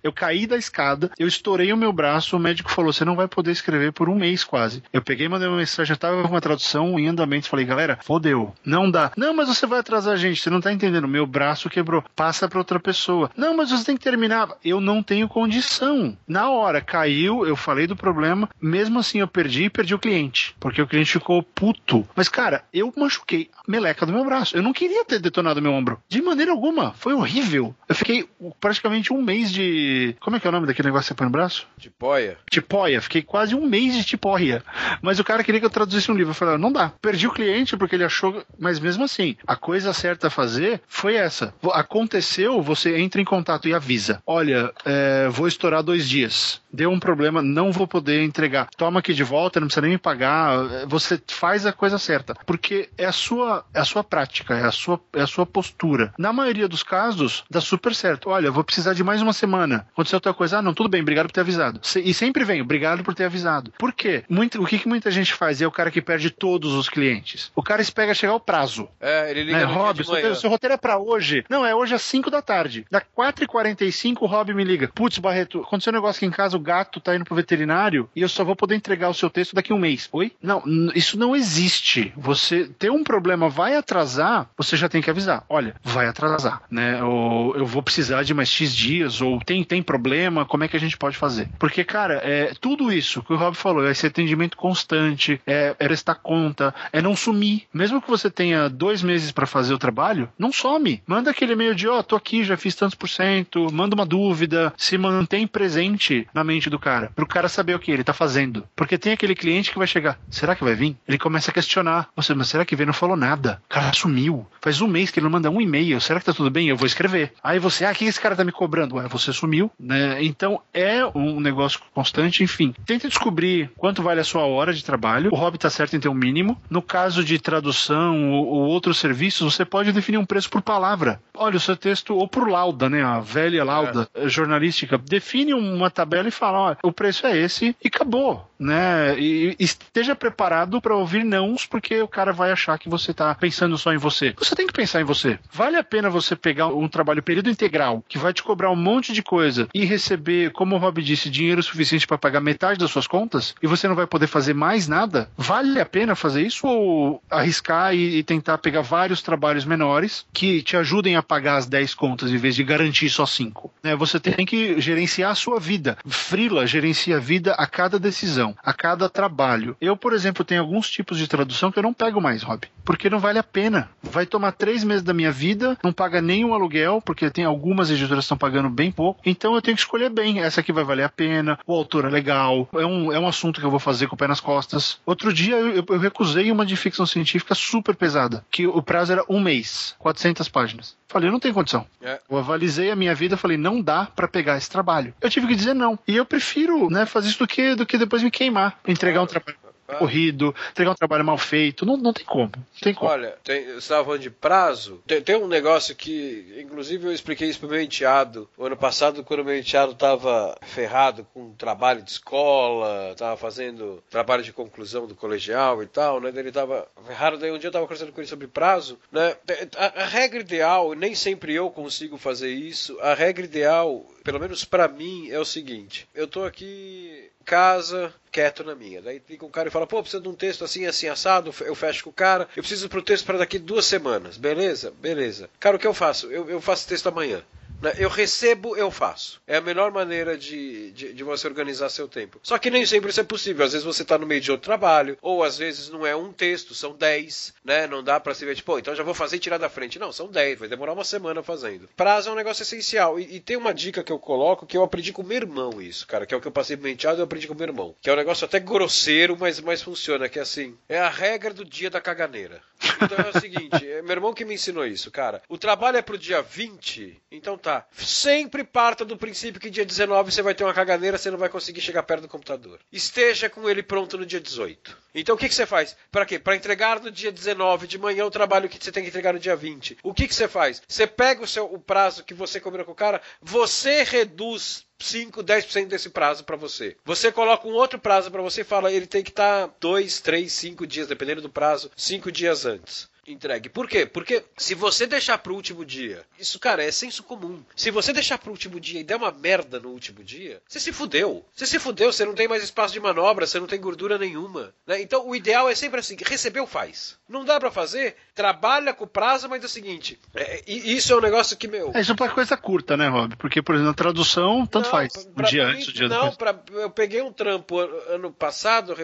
Eu 0.04 0.12
caí 0.14 0.48
da 0.48 0.58
escada, 0.58 1.12
eu 1.18 1.28
estourei 1.28 1.72
o 1.74 1.78
meu 1.78 1.92
braço, 1.92 2.36
o 2.36 2.40
médico 2.40 2.72
falou: 2.72 2.94
você 2.94 3.06
não 3.06 3.16
vai 3.16 3.28
poder 3.28 3.52
escrever 3.52 3.92
por 3.92 4.10
um 4.10 4.16
mês 4.16 4.44
quase. 4.44 4.84
Eu 4.92 5.02
peguei, 5.02 5.28
mandei 5.28 5.48
uma 5.48 5.58
mensagem, 5.58 5.90
já 5.90 5.96
tava 5.96 6.22
com 6.22 6.30
uma 6.30 6.42
tradução 6.42 6.98
em 7.00 7.08
andamento, 7.08 7.50
falei, 7.50 7.66
galera, 7.66 8.00
fodeu, 8.02 8.54
não 8.64 8.90
dá. 8.90 9.12
Não, 9.18 9.34
mas 9.34 9.48
você 9.48 9.66
vai 9.66 9.80
atrasar 9.80 10.14
a 10.14 10.18
gente, 10.18 10.42
você 10.42 10.50
não 10.50 10.62
tá 10.62 10.72
entendendo, 10.72 11.08
meu 11.08 11.26
braço 11.26 11.70
quebrou, 11.70 12.04
passa 12.16 12.48
para 12.48 12.60
outra 12.60 12.80
pessoa. 12.80 13.30
Não, 13.36 13.56
mas 13.56 13.72
você 13.72 13.86
tem 13.86 13.98
que 13.98 14.04
terminar. 14.04 14.50
Eu 14.64 14.80
não 14.80 15.04
tenho 15.04 15.28
condição. 15.28 16.18
Na 16.28 16.50
hora, 16.50 16.82
caiu, 16.82 17.46
eu 17.46 17.56
falei 17.66 17.88
do 17.88 17.96
problema, 17.96 18.48
mesmo 18.62 19.00
assim 19.00 19.20
eu 19.20 19.28
perdi 19.28 19.64
e 19.64 19.70
perdi 19.72 19.96
o 19.96 20.00
cliente, 20.00 20.56
porque 20.60 20.82
o 20.82 20.88
cliente 20.88 21.14
ficou 21.14 21.42
puto. 21.42 22.08
Mas, 22.16 22.30
cara, 22.30 22.64
eu 22.72 22.94
machuquei 22.96 23.50
a 23.58 23.70
meleca 23.70 24.06
do 24.06 24.14
meu 24.14 24.24
braço. 24.24 24.56
Eu 24.56 24.62
não 24.62 24.72
queria 24.72 25.04
ter 25.04 25.20
detonado 25.20 25.62
meu 25.62 25.74
ombro. 25.74 26.00
De 26.08 26.22
maneira 26.22 26.52
alguma. 26.52 26.94
Foi 26.94 27.14
horrível. 27.14 27.74
Eu 27.90 27.96
fiquei 27.96 28.30
praticamente 28.60 29.12
um 29.12 29.22
mês 29.22 29.52
de 29.52 30.16
como 30.20 30.36
é 30.36 30.40
que 30.40 30.46
é 30.46 30.50
o 30.50 30.54
nome 30.54 30.68
daquele 30.68 30.90
negócio 30.90 31.06
que 31.06 31.08
você 31.10 31.18
põe 31.18 31.26
no 31.26 31.32
braço? 31.32 31.68
Tipóia. 31.80 32.38
Tipóia. 32.50 33.02
Fiquei 33.02 33.24
quase 33.24 33.56
um 33.56 33.66
mês 33.66 33.96
de 33.96 34.04
tipóia. 34.04 34.64
Mas 35.02 35.20
o 35.20 35.24
cara 35.24 35.44
queria 35.44 35.60
que 35.60 35.66
eu 35.66 35.72
traduzisse 35.72 36.12
um 36.12 36.16
livro. 36.16 36.32
Eu 36.32 36.36
falei, 36.36 36.58
não 36.58 36.72
dá. 36.72 36.92
Perdi 37.02 37.26
o 37.26 37.32
cliente 37.32 37.76
porque 37.76 37.96
ele 37.96 38.04
achou. 38.04 38.44
Mas 38.60 38.80
mesmo 38.80 39.04
assim, 39.04 39.36
a 39.48 39.56
coisa 39.56 39.92
certa 39.92 40.28
a 40.28 40.30
fazer 40.30 40.82
foi 40.88 41.16
essa. 41.16 41.54
Aconteceu, 41.74 42.62
você 42.62 42.98
entra 42.98 43.20
em 43.20 43.26
contato 43.26 43.68
e 43.68 43.74
avisa. 43.74 44.22
Olha, 44.26 44.72
é, 44.86 45.28
vou 45.30 45.48
estourar 45.48 45.82
dois 45.82 46.08
dias. 46.08 46.62
Deu 46.72 46.92
um 46.92 47.00
problema, 47.00 47.42
não 47.56 47.72
vou 47.72 47.88
poder 47.88 48.22
entregar. 48.22 48.68
Toma 48.76 49.00
aqui 49.00 49.14
de 49.14 49.24
volta, 49.24 49.60
não 49.60 49.68
precisa 49.68 49.82
nem 49.82 49.92
me 49.92 49.98
pagar. 49.98 50.86
Você 50.88 51.20
faz 51.28 51.66
a 51.66 51.72
coisa 51.72 51.98
certa. 51.98 52.36
Porque 52.46 52.90
é 52.98 53.06
a 53.06 53.12
sua, 53.14 53.66
é 53.74 53.80
a 53.80 53.86
sua 53.86 54.04
prática, 54.04 54.54
é 54.54 54.66
a 54.66 54.72
sua, 54.72 55.00
é 55.14 55.22
a 55.22 55.28
sua 55.28 55.46
postura. 55.46 56.14
Na 56.18 56.34
maioria 56.34 56.68
dos 56.68 56.84
casos, 56.84 57.46
dá 57.50 57.62
super 57.62 57.96
certo. 57.96 58.30
Olha, 58.30 58.52
vou 58.52 58.64
precisar 58.64 58.94
de 58.94 59.04
mais 59.04 59.22
uma 59.22 59.32
semana. 59.32 59.88
Aconteceu 59.94 60.18
outra 60.18 60.34
coisa, 60.34 60.60
ah, 60.60 60.62
não, 60.62 60.74
tudo 60.74 60.90
bem, 60.90 61.02
obrigado 61.02 61.28
por 61.28 61.32
ter 61.32 61.42
avisado. 61.42 61.80
E 62.04 62.14
sempre 62.14 62.44
vem, 62.44 62.62
obrigado 62.62 63.04
por 63.04 63.14
ter 63.14 63.26
avisado. 63.26 63.72
Por 63.78 63.94
quê? 63.94 64.26
Muito, 64.30 64.62
o 64.62 64.66
que, 64.66 64.78
que 64.78 64.88
muita 64.88 65.10
gente 65.10 65.34
faz 65.34 65.62
é 65.62 65.68
o 65.68 65.72
cara 65.72 65.90
que 65.90 66.02
perde 66.02 66.30
todos 66.30 66.74
os 66.74 66.90
clientes. 66.90 67.52
O 67.56 67.64
cara 67.64 67.82
espera 67.82 68.14
chegar 68.14 68.36
o 68.36 68.40
prazo. 68.40 68.90
É, 69.00 69.32
ele 69.32 69.44
liga 69.44 69.60
né? 69.60 69.64
Rob, 69.64 70.04
seu, 70.04 70.36
seu 70.36 70.50
roteiro 70.50 70.74
é 70.74 70.78
pra 70.78 70.98
hoje. 70.98 71.46
Não, 71.50 71.66
é 71.66 71.74
hoje 71.74 71.96
às 71.96 72.02
5 72.02 72.30
da 72.30 72.42
tarde. 72.42 72.86
Da 72.92 73.02
4h45 73.02 74.18
o 74.22 74.26
Rob 74.26 74.54
me 74.54 74.64
liga. 74.64 74.90
Putz, 74.94 75.20
Barreto, 75.20 75.62
aconteceu 75.62 75.92
um 75.92 75.96
negócio 75.96 76.20
aqui 76.20 76.26
em 76.26 76.32
casa, 76.32 76.58
o 76.58 76.60
gato 76.60 77.00
tá 77.00 77.16
indo 77.16 77.26
pro 77.26 77.36
veterinário 77.46 78.10
e 78.16 78.22
eu 78.22 78.30
só 78.30 78.44
vou 78.44 78.56
poder 78.56 78.76
entregar 78.76 79.10
o 79.10 79.14
seu 79.14 79.30
texto 79.30 79.54
daqui 79.54 79.72
a 79.72 79.76
um 79.76 79.80
mês. 79.80 80.10
Oi? 80.12 80.32
Não, 80.42 80.64
isso 80.96 81.18
não 81.18 81.36
existe. 81.36 82.12
Você 82.18 82.66
ter 82.80 82.90
um 82.90 83.04
problema 83.04 83.48
vai 83.48 83.76
atrasar, 83.76 84.50
você 84.58 84.76
já 84.76 84.90
tem 84.90 85.02
que 85.02 85.10
avisar. 85.10 85.46
Olha, 85.48 85.76
vai 85.84 86.08
atrasar, 86.08 86.64
né? 86.70 87.04
Ou 87.04 87.56
eu 87.56 87.66
vou 87.66 87.84
precisar 87.84 88.24
de 88.24 88.34
mais 88.34 88.50
X 88.50 88.76
dias, 88.76 89.22
ou 89.22 89.40
tem, 89.40 89.64
tem 89.64 89.84
problema, 89.84 90.46
como 90.46 90.64
é 90.64 90.68
que 90.68 90.76
a 90.76 90.80
gente 90.80 90.98
pode 90.98 91.16
fazer? 91.16 91.48
Porque, 91.60 91.84
cara, 91.84 92.16
é, 92.24 92.54
tudo 92.60 92.92
isso 92.92 93.22
que 93.22 93.34
o 93.34 93.38
Rob 93.38 93.56
falou, 93.56 93.88
é 93.88 93.92
esse 93.92 94.08
atendimento 94.08 94.58
constante, 94.58 95.40
é, 95.46 95.76
é 95.78 95.88
prestar 95.88 96.16
conta, 96.16 96.74
é 96.92 97.02
não 97.02 97.16
sumir. 97.16 97.64
Mesmo 97.74 98.02
que 98.02 98.10
você 98.10 98.30
tenha 98.30 98.68
dois 98.68 99.04
meses 99.04 99.32
para 99.32 99.46
fazer 99.46 99.74
o 99.74 99.78
trabalho, 99.78 100.30
não 100.38 100.52
some. 100.52 101.02
Manda 101.06 101.32
aquele 101.32 101.54
e-mail 101.54 101.76
de, 101.76 101.88
ó, 101.88 102.00
oh, 102.00 102.04
tô 102.04 102.16
aqui, 102.16 102.44
já 102.44 102.58
fiz 102.58 102.76
tantos 102.76 102.96
por 102.96 103.08
cento, 103.08 103.72
manda 103.72 103.96
uma 103.96 104.06
dúvida, 104.06 104.74
se 104.78 104.98
mantém 104.98 105.46
presente 105.46 106.28
na 106.34 106.44
mente 106.44 106.70
do 106.70 106.80
cara. 106.80 107.12
Pro, 107.16 107.26
cara 107.36 107.50
saber 107.50 107.76
o 107.76 107.80
que 107.80 107.92
ele 107.92 108.04
tá 108.04 108.14
fazendo. 108.14 108.66
Porque 108.74 108.98
tem 108.98 109.12
aquele 109.12 109.36
cliente 109.36 109.70
que 109.70 109.78
vai 109.78 109.86
chegar, 109.86 110.18
será 110.30 110.56
que 110.56 110.64
vai 110.64 110.74
vir? 110.74 110.96
Ele 111.06 111.18
começa 111.18 111.52
a 111.52 111.54
questionar. 111.54 112.08
Você, 112.16 112.34
mas 112.34 112.48
será 112.48 112.64
que 112.64 112.76
veio? 112.76 112.88
Não 112.88 112.94
falou 112.94 113.18
nada. 113.18 113.62
O 113.66 113.74
cara 113.74 113.92
sumiu. 113.94 114.48
Faz 114.62 114.80
um 114.80 114.88
mês 114.88 115.12
que 115.12 115.20
ele 115.20 115.26
não 115.26 115.32
manda 115.32 115.50
um 115.50 115.60
e-mail. 115.60 116.00
Será 116.00 116.20
que 116.20 116.26
tá 116.26 116.34
tudo 116.34 116.50
bem? 116.50 116.70
Eu 116.70 116.78
vou 116.78 116.88
escrever. 116.88 117.34
Aí 117.44 117.60
você, 117.60 117.84
ah, 117.84 117.92
o 117.92 117.94
que 117.94 118.06
esse 118.06 118.22
cara 118.22 118.38
tá 118.38 118.46
me 118.46 118.54
cobrando? 118.54 118.96
Ué, 118.96 119.08
você 119.10 119.34
sumiu, 119.34 119.70
né? 119.78 120.24
Então 120.24 120.62
é 120.74 121.06
um 121.14 121.42
negócio 121.42 121.82
constante, 121.94 122.42
enfim. 122.42 122.74
Tenta 122.86 123.10
descobrir 123.10 123.70
quanto 123.76 124.02
vale 124.02 124.22
a 124.22 124.24
sua 124.24 124.46
hora 124.46 124.74
de 124.74 124.84
trabalho. 124.84 125.30
O 125.34 125.36
hobby 125.36 125.58
tá 125.58 125.70
certo 125.70 125.96
em 125.96 126.00
ter 126.00 126.08
um 126.08 126.14
mínimo. 126.14 126.62
No 126.70 126.82
caso 126.82 127.22
de 127.22 127.38
tradução 127.38 128.32
ou, 128.32 128.46
ou 128.48 128.62
outros 128.68 128.98
serviços, 128.98 129.54
você 129.54 129.66
pode 129.66 129.92
definir 129.92 130.18
um 130.18 130.26
preço 130.26 130.50
por 130.50 130.62
palavra. 130.62 131.20
Olha, 131.36 131.58
o 131.58 131.60
seu 131.60 131.76
texto, 131.76 132.16
ou 132.16 132.30
por 132.30 132.48
lauda, 132.48 132.90
né? 132.90 133.04
A 133.04 133.20
velha 133.20 133.64
lauda 133.64 134.08
é. 134.14 134.30
jornalística. 134.30 134.98
Define 134.98 135.54
uma 135.54 135.90
tabela 135.90 136.30
e 136.30 136.32
fala: 136.32 136.60
olha, 136.60 136.78
o 136.82 136.94
preço 136.94 137.15
é 137.24 137.38
esse 137.38 137.76
e 137.84 137.88
acabou 137.88 138.50
né? 138.60 139.18
E 139.20 139.56
esteja 139.60 140.16
preparado 140.16 140.82
para 140.82 140.96
ouvir 140.96 141.24
nãos, 141.24 141.66
porque 141.66 142.02
o 142.02 142.08
cara 142.08 142.32
vai 142.32 142.52
achar 142.52 142.78
que 142.78 142.90
você 142.90 143.14
tá 143.14 143.34
pensando 143.36 143.78
só 143.78 143.94
em 143.94 143.98
você. 143.98 144.34
Você 144.38 144.56
tem 144.56 144.68
que 144.68 144.74
pensar 144.74 145.02
em 145.02 145.04
você. 145.04 145.38
Vale 145.52 145.78
a 145.78 145.84
pena 145.84 146.10
você 146.10 146.36
pegar 146.36 146.68
um 146.68 146.88
trabalho 146.88 147.24
período 147.24 147.50
integral 147.50 148.04
que 148.08 148.18
vai 148.18 148.34
te 148.34 148.44
cobrar 148.44 148.72
um 148.72 148.76
monte 148.76 149.14
de 149.14 149.22
coisa 149.22 149.68
e 149.74 149.86
receber, 149.86 150.52
como 150.52 150.76
o 150.76 150.80
Rob 150.80 151.02
disse, 151.02 151.30
dinheiro 151.30 151.62
suficiente 151.62 152.08
para 152.08 152.18
pagar 152.18 152.40
metade 152.40 152.80
das 152.80 152.92
suas 152.92 153.08
contas 153.08 153.56
e 153.62 153.68
você 153.68 153.88
não 153.88 153.96
vai 153.96 154.08
poder 154.08 154.28
fazer 154.28 154.54
mais 154.54 154.88
nada? 154.88 155.30
Vale 155.38 155.80
a 155.80 155.86
pena 155.86 156.16
fazer 156.16 156.46
isso 156.46 156.68
ou 156.68 157.22
arriscar 157.30 157.94
e, 157.94 158.24
tentar 158.26 158.58
pegar 158.58 158.82
vários 158.82 159.22
trabalhos 159.22 159.66
menores 159.66 160.26
que 160.34 160.62
te 160.62 160.76
ajudem 160.76 161.16
a 161.16 161.22
pagar 161.22 161.58
as 161.58 161.68
10 161.68 161.94
contas 161.94 162.32
em 162.32 162.38
vez 162.38 162.56
de 162.56 162.64
garantir 162.64 163.10
só 163.10 163.26
5? 163.26 163.72
Né? 163.84 163.96
Você 163.96 164.20
tem 164.20 164.46
que 164.46 164.80
gerenciar 164.82 165.32
a 165.32 165.36
sua 165.36 165.60
vida. 165.60 165.98
Frila 166.08 166.66
gerencia 166.66 167.05
a 167.14 167.20
vida 167.20 167.54
a 167.54 167.68
cada 167.68 168.00
decisão 168.00 168.56
a 168.64 168.74
cada 168.74 169.10
trabalho. 169.10 169.76
Eu, 169.80 169.96
por 169.96 170.14
exemplo, 170.14 170.44
tenho 170.44 170.62
alguns 170.62 170.90
tipos 170.90 171.18
de 171.18 171.28
tradução 171.28 171.72
que 171.72 171.80
eu 171.80 171.84
não 171.84 171.94
pego 171.94 172.22
mais, 172.22 172.44
Rob, 172.44 172.68
porque 172.84 173.10
não 173.10 173.20
vale 173.20 173.40
a 173.40 173.44
pena. 173.44 173.90
Vai 174.02 174.26
tomar 174.26 174.52
três 174.52 174.84
meses 174.84 175.04
da 175.04 175.14
minha 175.14 175.32
vida, 175.32 175.78
não 175.84 175.94
paga 175.94 176.22
nenhum 176.22 176.54
aluguel, 176.54 177.02
porque 177.02 177.30
tem 177.30 177.46
algumas 177.46 177.90
editoras 177.90 178.24
que 178.24 178.26
estão 178.26 178.38
pagando 178.38 178.70
bem 178.70 178.92
pouco, 178.92 179.22
então 179.26 179.56
eu 179.56 179.62
tenho 179.62 179.76
que 179.76 179.82
escolher 179.82 180.10
bem. 180.10 180.40
Essa 180.40 180.62
aqui 180.62 180.72
vai 180.72 180.84
valer 180.84 181.04
a 181.04 181.10
pena, 181.10 181.60
o 181.66 181.74
autor 181.74 182.06
é 182.06 182.10
legal, 182.10 182.68
é 182.74 182.86
um, 182.86 183.12
é 183.12 183.20
um 183.20 183.28
assunto 183.28 183.60
que 183.60 183.66
eu 183.66 183.72
vou 183.72 183.80
fazer 183.80 184.08
com 184.08 184.16
o 184.16 184.18
pé 184.18 184.28
nas 184.28 184.40
costas. 184.40 185.00
Outro 185.06 185.34
dia 185.34 185.56
eu, 185.56 185.84
eu 185.88 186.00
recusei 186.00 186.52
uma 186.52 186.66
de 186.66 186.76
ficção 186.76 187.06
científica 187.06 187.56
super 187.56 187.96
pesada, 187.96 188.44
que 188.52 188.68
o 188.68 188.82
prazo 188.82 189.12
era 189.14 189.24
um 189.30 189.40
mês, 189.40 189.96
400 190.00 190.50
páginas. 190.50 190.96
Falei, 191.08 191.30
não 191.30 191.40
tem 191.40 191.54
condição. 191.54 191.86
É. 192.02 192.20
Eu 192.30 192.38
avalizei 192.38 192.92
a 192.92 192.96
minha 192.96 193.14
vida, 193.14 193.38
falei, 193.38 193.58
não 193.58 193.82
dá 193.82 194.06
para 194.06 194.28
pegar 194.28 194.58
esse 194.58 194.70
trabalho. 194.70 195.14
Eu 195.22 195.30
tive 195.30 195.48
que 195.48 195.56
dizer 195.56 195.74
não. 195.74 195.98
E 196.08 196.16
eu 196.16 196.26
prefiro, 196.26 196.90
né, 196.90 197.06
fazer 197.06 197.30
isso 197.30 197.40
do 197.40 197.48
que, 197.48 197.76
do 197.76 197.86
que 197.86 197.98
depois 197.98 198.24
me 198.24 198.32
queimar, 198.32 198.80
entregar 198.88 199.22
um 199.22 199.28
trabalho 199.28 199.58
ah. 199.88 199.96
corrido, 199.96 200.54
entregar 200.72 200.92
um 200.92 200.96
trabalho 200.96 201.24
mal 201.24 201.38
feito. 201.38 201.86
Não, 201.86 201.98
não 201.98 202.14
tem 202.14 202.26
como. 202.26 202.52
Não 202.56 202.64
tem 202.82 202.94
como. 202.94 203.12
Olha, 203.12 203.36
tem, 203.44 203.66
você 203.66 203.78
estava 203.78 204.04
falando 204.04 204.22
de 204.22 204.30
prazo. 204.30 205.02
Tem, 205.06 205.22
tem, 205.22 205.36
um 205.36 205.48
negócio 205.48 205.96
que, 205.96 206.56
inclusive, 206.60 207.08
eu 207.08 207.14
expliquei 207.14 207.50
isso 207.50 207.60
pro 207.60 207.70
meu 207.70 207.82
enteado. 207.82 208.50
O 208.58 208.66
ano 208.66 208.78
passado, 208.78 209.24
quando 209.24 209.42
o 209.42 209.46
meu 209.46 209.58
enteado 209.58 209.92
estava 209.92 210.58
ferrado 210.62 211.26
com 211.34 211.54
trabalho 211.54 212.02
de 212.02 212.12
escola, 212.12 213.12
estava 213.12 213.38
fazendo 213.38 214.04
trabalho 214.10 214.44
de 214.44 214.54
conclusão 214.54 215.08
do 215.08 215.16
colegial 215.16 215.84
e 215.84 215.88
tal, 215.88 216.20
né? 216.20 216.32
Ele 216.36 216.50
estava 216.50 216.88
ferrado. 217.06 217.38
Daí 217.38 217.52
um 217.52 217.58
dia 217.58 217.68
eu 217.68 217.70
estava 217.70 217.86
conversando 217.86 218.12
com 218.12 218.22
ele 218.22 218.28
sobre 218.28 218.48
prazo, 218.48 219.00
né? 219.12 219.36
A, 219.78 220.04
a 220.04 220.06
regra 220.06 220.40
ideal, 220.40 220.94
nem 220.94 221.14
sempre 221.16 221.54
eu 221.54 221.70
consigo 221.70 222.18
fazer 222.18 222.50
isso. 222.50 222.98
A 223.02 223.14
regra 223.14 223.46
ideal, 223.46 224.06
pelo 224.24 224.40
menos 224.40 224.66
para 224.66 224.88
mim, 224.88 225.30
é 225.30 225.40
o 225.40 225.46
seguinte: 225.46 226.08
eu 226.14 226.26
estou 226.26 226.46
aqui 226.46 227.30
casa, 227.46 228.14
quieto 228.32 228.64
na 228.64 228.76
minha. 228.76 229.02
Daí 229.02 229.22
liga 229.30 229.46
um 229.46 229.50
cara 229.50 229.70
e 229.70 229.72
fala, 229.72 229.88
pô, 229.88 230.02
precisa 230.02 230.22
de 230.22 230.28
um 230.28 230.34
texto 230.34 230.66
assim, 230.66 230.86
assim, 230.86 231.08
assado, 231.08 231.54
eu 231.62 231.76
fecho 231.76 232.04
com 232.04 232.10
o 232.10 232.14
cara, 232.14 232.50
eu 232.56 232.64
preciso 232.64 232.90
pro 232.90 233.02
texto 233.02 233.26
para 233.26 233.38
daqui 233.38 233.60
duas 233.60 233.86
semanas. 233.86 234.36
Beleza? 234.38 234.92
Beleza. 235.00 235.50
Cara, 235.60 235.78
o 235.78 235.80
que 235.80 235.88
eu 235.88 235.94
faço? 235.94 236.32
Eu, 236.32 236.50
eu 236.50 236.60
faço 236.60 236.88
texto 236.88 237.08
amanhã. 237.08 237.44
Né? 237.82 237.94
Eu 237.98 238.10
recebo, 238.10 238.76
eu 238.76 238.90
faço. 238.90 239.42
É 239.48 239.58
a 239.58 239.62
melhor 239.62 239.92
maneira 239.92 240.38
de, 240.38 240.92
de, 240.92 241.14
de, 241.14 241.24
você 241.24 241.48
organizar 241.48 241.90
seu 241.90 242.08
tempo. 242.08 242.40
Só 242.44 242.58
que 242.58 242.70
nem 242.70 242.86
sempre 242.86 243.10
isso 243.10 243.22
é 243.22 243.24
possível. 243.24 243.66
Às 243.66 243.74
vezes 243.74 243.86
você 243.86 244.02
está 244.02 244.18
no 244.18 244.26
meio 244.26 244.42
de 244.42 244.52
outro 244.52 244.66
trabalho, 244.66 245.18
ou 245.22 245.44
às 245.44 245.58
vezes 245.58 245.90
não 245.90 246.06
é 246.06 246.16
um 246.16 246.32
texto, 246.32 246.74
são 246.74 246.96
dez, 246.96 247.54
né? 247.64 247.88
Não 247.88 248.04
dá 248.04 248.20
para 248.20 248.34
se 248.34 248.46
ver, 248.46 248.56
tipo, 248.56 248.78
então 248.78 248.96
já 248.96 249.04
vou 249.04 249.14
fazer 249.14 249.38
e 249.38 249.40
tirar 249.40 249.58
da 249.58 249.70
frente. 249.70 250.00
Não, 250.00 250.12
são 250.12 250.28
dez, 250.28 250.58
vai 250.60 250.68
demorar 250.68 250.94
uma 250.94 251.04
semana 251.04 251.44
fazendo. 251.44 251.90
Prazo 251.96 252.30
é 252.30 252.32
um 252.32 252.36
negócio 252.36 252.64
essencial. 252.64 253.20
E, 253.20 253.36
e, 253.36 253.40
tem 253.40 253.58
uma 253.58 253.74
dica 253.74 254.04
que 254.04 254.12
eu 254.12 254.20
coloco 254.20 254.66
que 254.66 254.78
eu 254.78 254.84
aprendi 254.84 255.12
com 255.12 255.24
meu 255.24 255.38
irmão 255.38 255.82
isso, 255.82 256.08
cara, 256.08 256.26
que 256.26 256.34
é 256.34 256.38
o 256.38 256.42
que 256.42 256.48
eu 256.48 256.52
passei 256.52 256.76
menteado 256.76 257.20
e 257.20 257.22
eu 257.22 257.26
aprendi 257.26 257.48
com 257.48 257.54
meu 257.54 257.68
irmão. 257.68 257.96
Que 258.02 258.10
é 258.10 258.14
um 258.14 258.18
negócio 258.18 258.46
até 258.46 258.60
grosseiro, 258.60 259.38
mas, 259.40 259.60
mas 259.60 259.82
funciona, 259.82 260.30
que 260.30 260.40
é 260.40 260.42
assim, 260.42 260.78
é 260.88 261.00
a 261.00 261.10
regra 261.10 261.54
do 261.54 261.66
dia 261.66 261.90
da 261.90 262.02
caganeira. 262.02 262.62
Então 263.02 263.18
é 263.18 263.30
o 263.30 263.40
seguinte, 263.40 263.86
é 263.88 264.02
meu 264.02 264.12
irmão 264.12 264.34
que 264.34 264.46
me 264.46 264.54
ensinou 264.54 264.86
isso, 264.86 265.12
cara. 265.12 265.42
O 265.50 265.58
trabalho 265.58 265.98
é 265.98 266.02
pro 266.02 266.18
dia 266.18 266.42
20, 266.42 267.22
então 267.32 267.58
tá. 267.66 267.88
Sempre 267.98 268.64
parta 268.64 269.04
do 269.04 269.18
princípio 269.18 269.60
que 269.60 269.72
dia 269.72 269.84
19 269.84 270.32
você 270.32 270.44
vai 270.44 270.54
ter 270.54 270.64
uma 270.64 270.74
caganeira, 270.74 271.18
você 271.18 271.32
não 271.32 271.38
vai 271.38 271.50
conseguir 271.50 271.82
chegar 271.82 272.04
perto 272.04 272.22
do 272.22 272.28
computador. 272.28 272.80
Esteja 272.92 273.50
com 273.50 273.68
ele 273.68 273.82
pronto 273.82 274.20
no 274.20 274.26
dia 274.26 274.40
18. 274.40 274.96
Então 275.16 275.34
o 275.34 275.38
que, 275.38 275.50
que 275.50 275.56
você 275.56 275.66
faz? 275.66 275.98
Para 276.12 276.28
quê? 276.28 276.38
Para 276.38 276.56
entregar 276.56 277.02
no 277.02 277.10
dia 277.10 277.32
19 277.32 277.88
de 277.88 277.98
manhã 277.98 278.24
o 278.24 278.30
trabalho 278.30 278.70
que 278.70 278.78
você 278.80 278.92
tem 278.92 279.02
que 279.02 279.10
entregar 279.10 279.34
no 279.34 279.40
dia 279.40 279.56
20. 279.56 279.98
O 280.04 280.14
que, 280.14 280.28
que 280.28 280.36
você 280.36 280.48
faz? 280.48 280.80
Você 280.88 281.08
pega 281.08 281.44
o, 281.44 281.48
seu, 281.48 281.66
o 281.66 281.80
prazo 281.80 282.24
que 282.24 282.36
você 282.36 282.60
combinou 282.60 282.86
com 282.86 282.92
o 282.92 282.96
cara, 282.96 283.20
você 283.42 284.04
reduz 284.04 284.86
5, 285.00 285.44
10% 285.44 285.88
desse 285.88 286.12
prazo 286.12 286.44
para 286.44 286.56
você. 286.56 286.96
Você 287.04 287.32
coloca 287.32 287.68
um 287.68 287.74
outro 287.74 287.98
prazo 287.98 288.30
para 288.30 288.44
você 288.44 288.62
e 288.62 288.66
fala, 288.66 288.92
ele 288.92 289.08
tem 289.08 289.24
que 289.24 289.32
estar 289.32 289.74
2, 289.80 290.22
3, 290.22 290.52
5 290.52 290.86
dias, 290.86 291.08
dependendo 291.08 291.42
do 291.42 291.50
prazo, 291.50 291.90
5 291.96 292.32
dias 292.32 292.66
antes 292.66 293.10
entregue. 293.28 293.70
Por 293.70 293.88
quê? 293.88 294.06
Porque 294.06 294.44
se 294.58 294.76
você 294.76 295.08
deixar 295.08 295.38
pro 295.38 295.56
último 295.56 295.84
dia, 295.86 296.24
isso, 296.40 296.60
cara, 296.60 296.84
é 296.84 296.92
senso 296.92 297.24
comum. 297.24 297.64
Se 297.76 297.92
você 297.92 298.14
deixar 298.14 298.38
pro 298.38 298.52
último 298.52 298.80
dia 298.80 299.00
e 299.00 299.04
der 299.04 299.16
uma 299.16 299.32
merda 299.32 299.80
no 299.80 299.90
último 299.90 300.24
dia, 300.24 300.62
você 300.68 300.80
se 300.80 300.92
fudeu. 300.92 301.46
Você 301.56 301.66
se 301.66 301.80
fudeu, 301.80 302.12
você 302.12 302.26
não 302.26 302.34
tem 302.34 302.48
mais 302.48 302.64
espaço 302.64 302.94
de 302.94 303.00
manobra, 303.00 303.48
você 303.48 303.60
não 303.60 303.68
tem 303.68 303.80
gordura 303.80 304.18
nenhuma. 304.18 304.74
Né? 304.86 305.02
Então 305.02 305.28
o 305.28 305.36
ideal 305.36 305.70
é 305.70 305.76
sempre 305.76 306.00
assim: 306.00 306.16
recebeu, 306.26 306.68
faz. 306.68 307.18
Não 307.28 307.44
dá 307.44 307.60
para 307.60 307.72
fazer, 307.72 308.16
trabalha 308.34 308.94
com 308.94 309.06
o 309.06 309.08
prazo, 309.08 309.50
mas 309.50 309.64
é 309.64 309.66
o 309.66 309.70
seguinte: 309.70 310.20
é, 310.34 310.62
isso 310.68 311.14
é 311.14 311.16
um 311.16 311.22
negócio 311.22 311.58
que, 311.58 311.68
meu. 311.68 311.92
É, 311.94 312.02
isso 312.02 312.12
é 312.12 312.16
pra 312.16 312.30
coisa 312.30 312.56
curta, 312.56 312.96
né, 312.96 313.08
Rob? 313.08 313.36
Porque, 313.38 313.62
por 313.62 313.76
exemplo, 313.76 313.90
na 313.90 313.96
tradução, 313.96 314.66
tanto 314.66 314.86
não, 314.86 314.92
faz. 314.92 315.28
um 315.36 315.44
dia 315.44 315.66
antes, 315.66 315.90
um 315.90 315.92
dia 315.92 316.08
não, 316.08 316.30
depois. 316.30 316.38
Pra, 316.38 316.60
eu 316.74 316.90
peguei 316.90 317.22
um 317.22 317.32
trampo 317.32 317.80
ano 317.80 318.32
passado, 318.32 318.96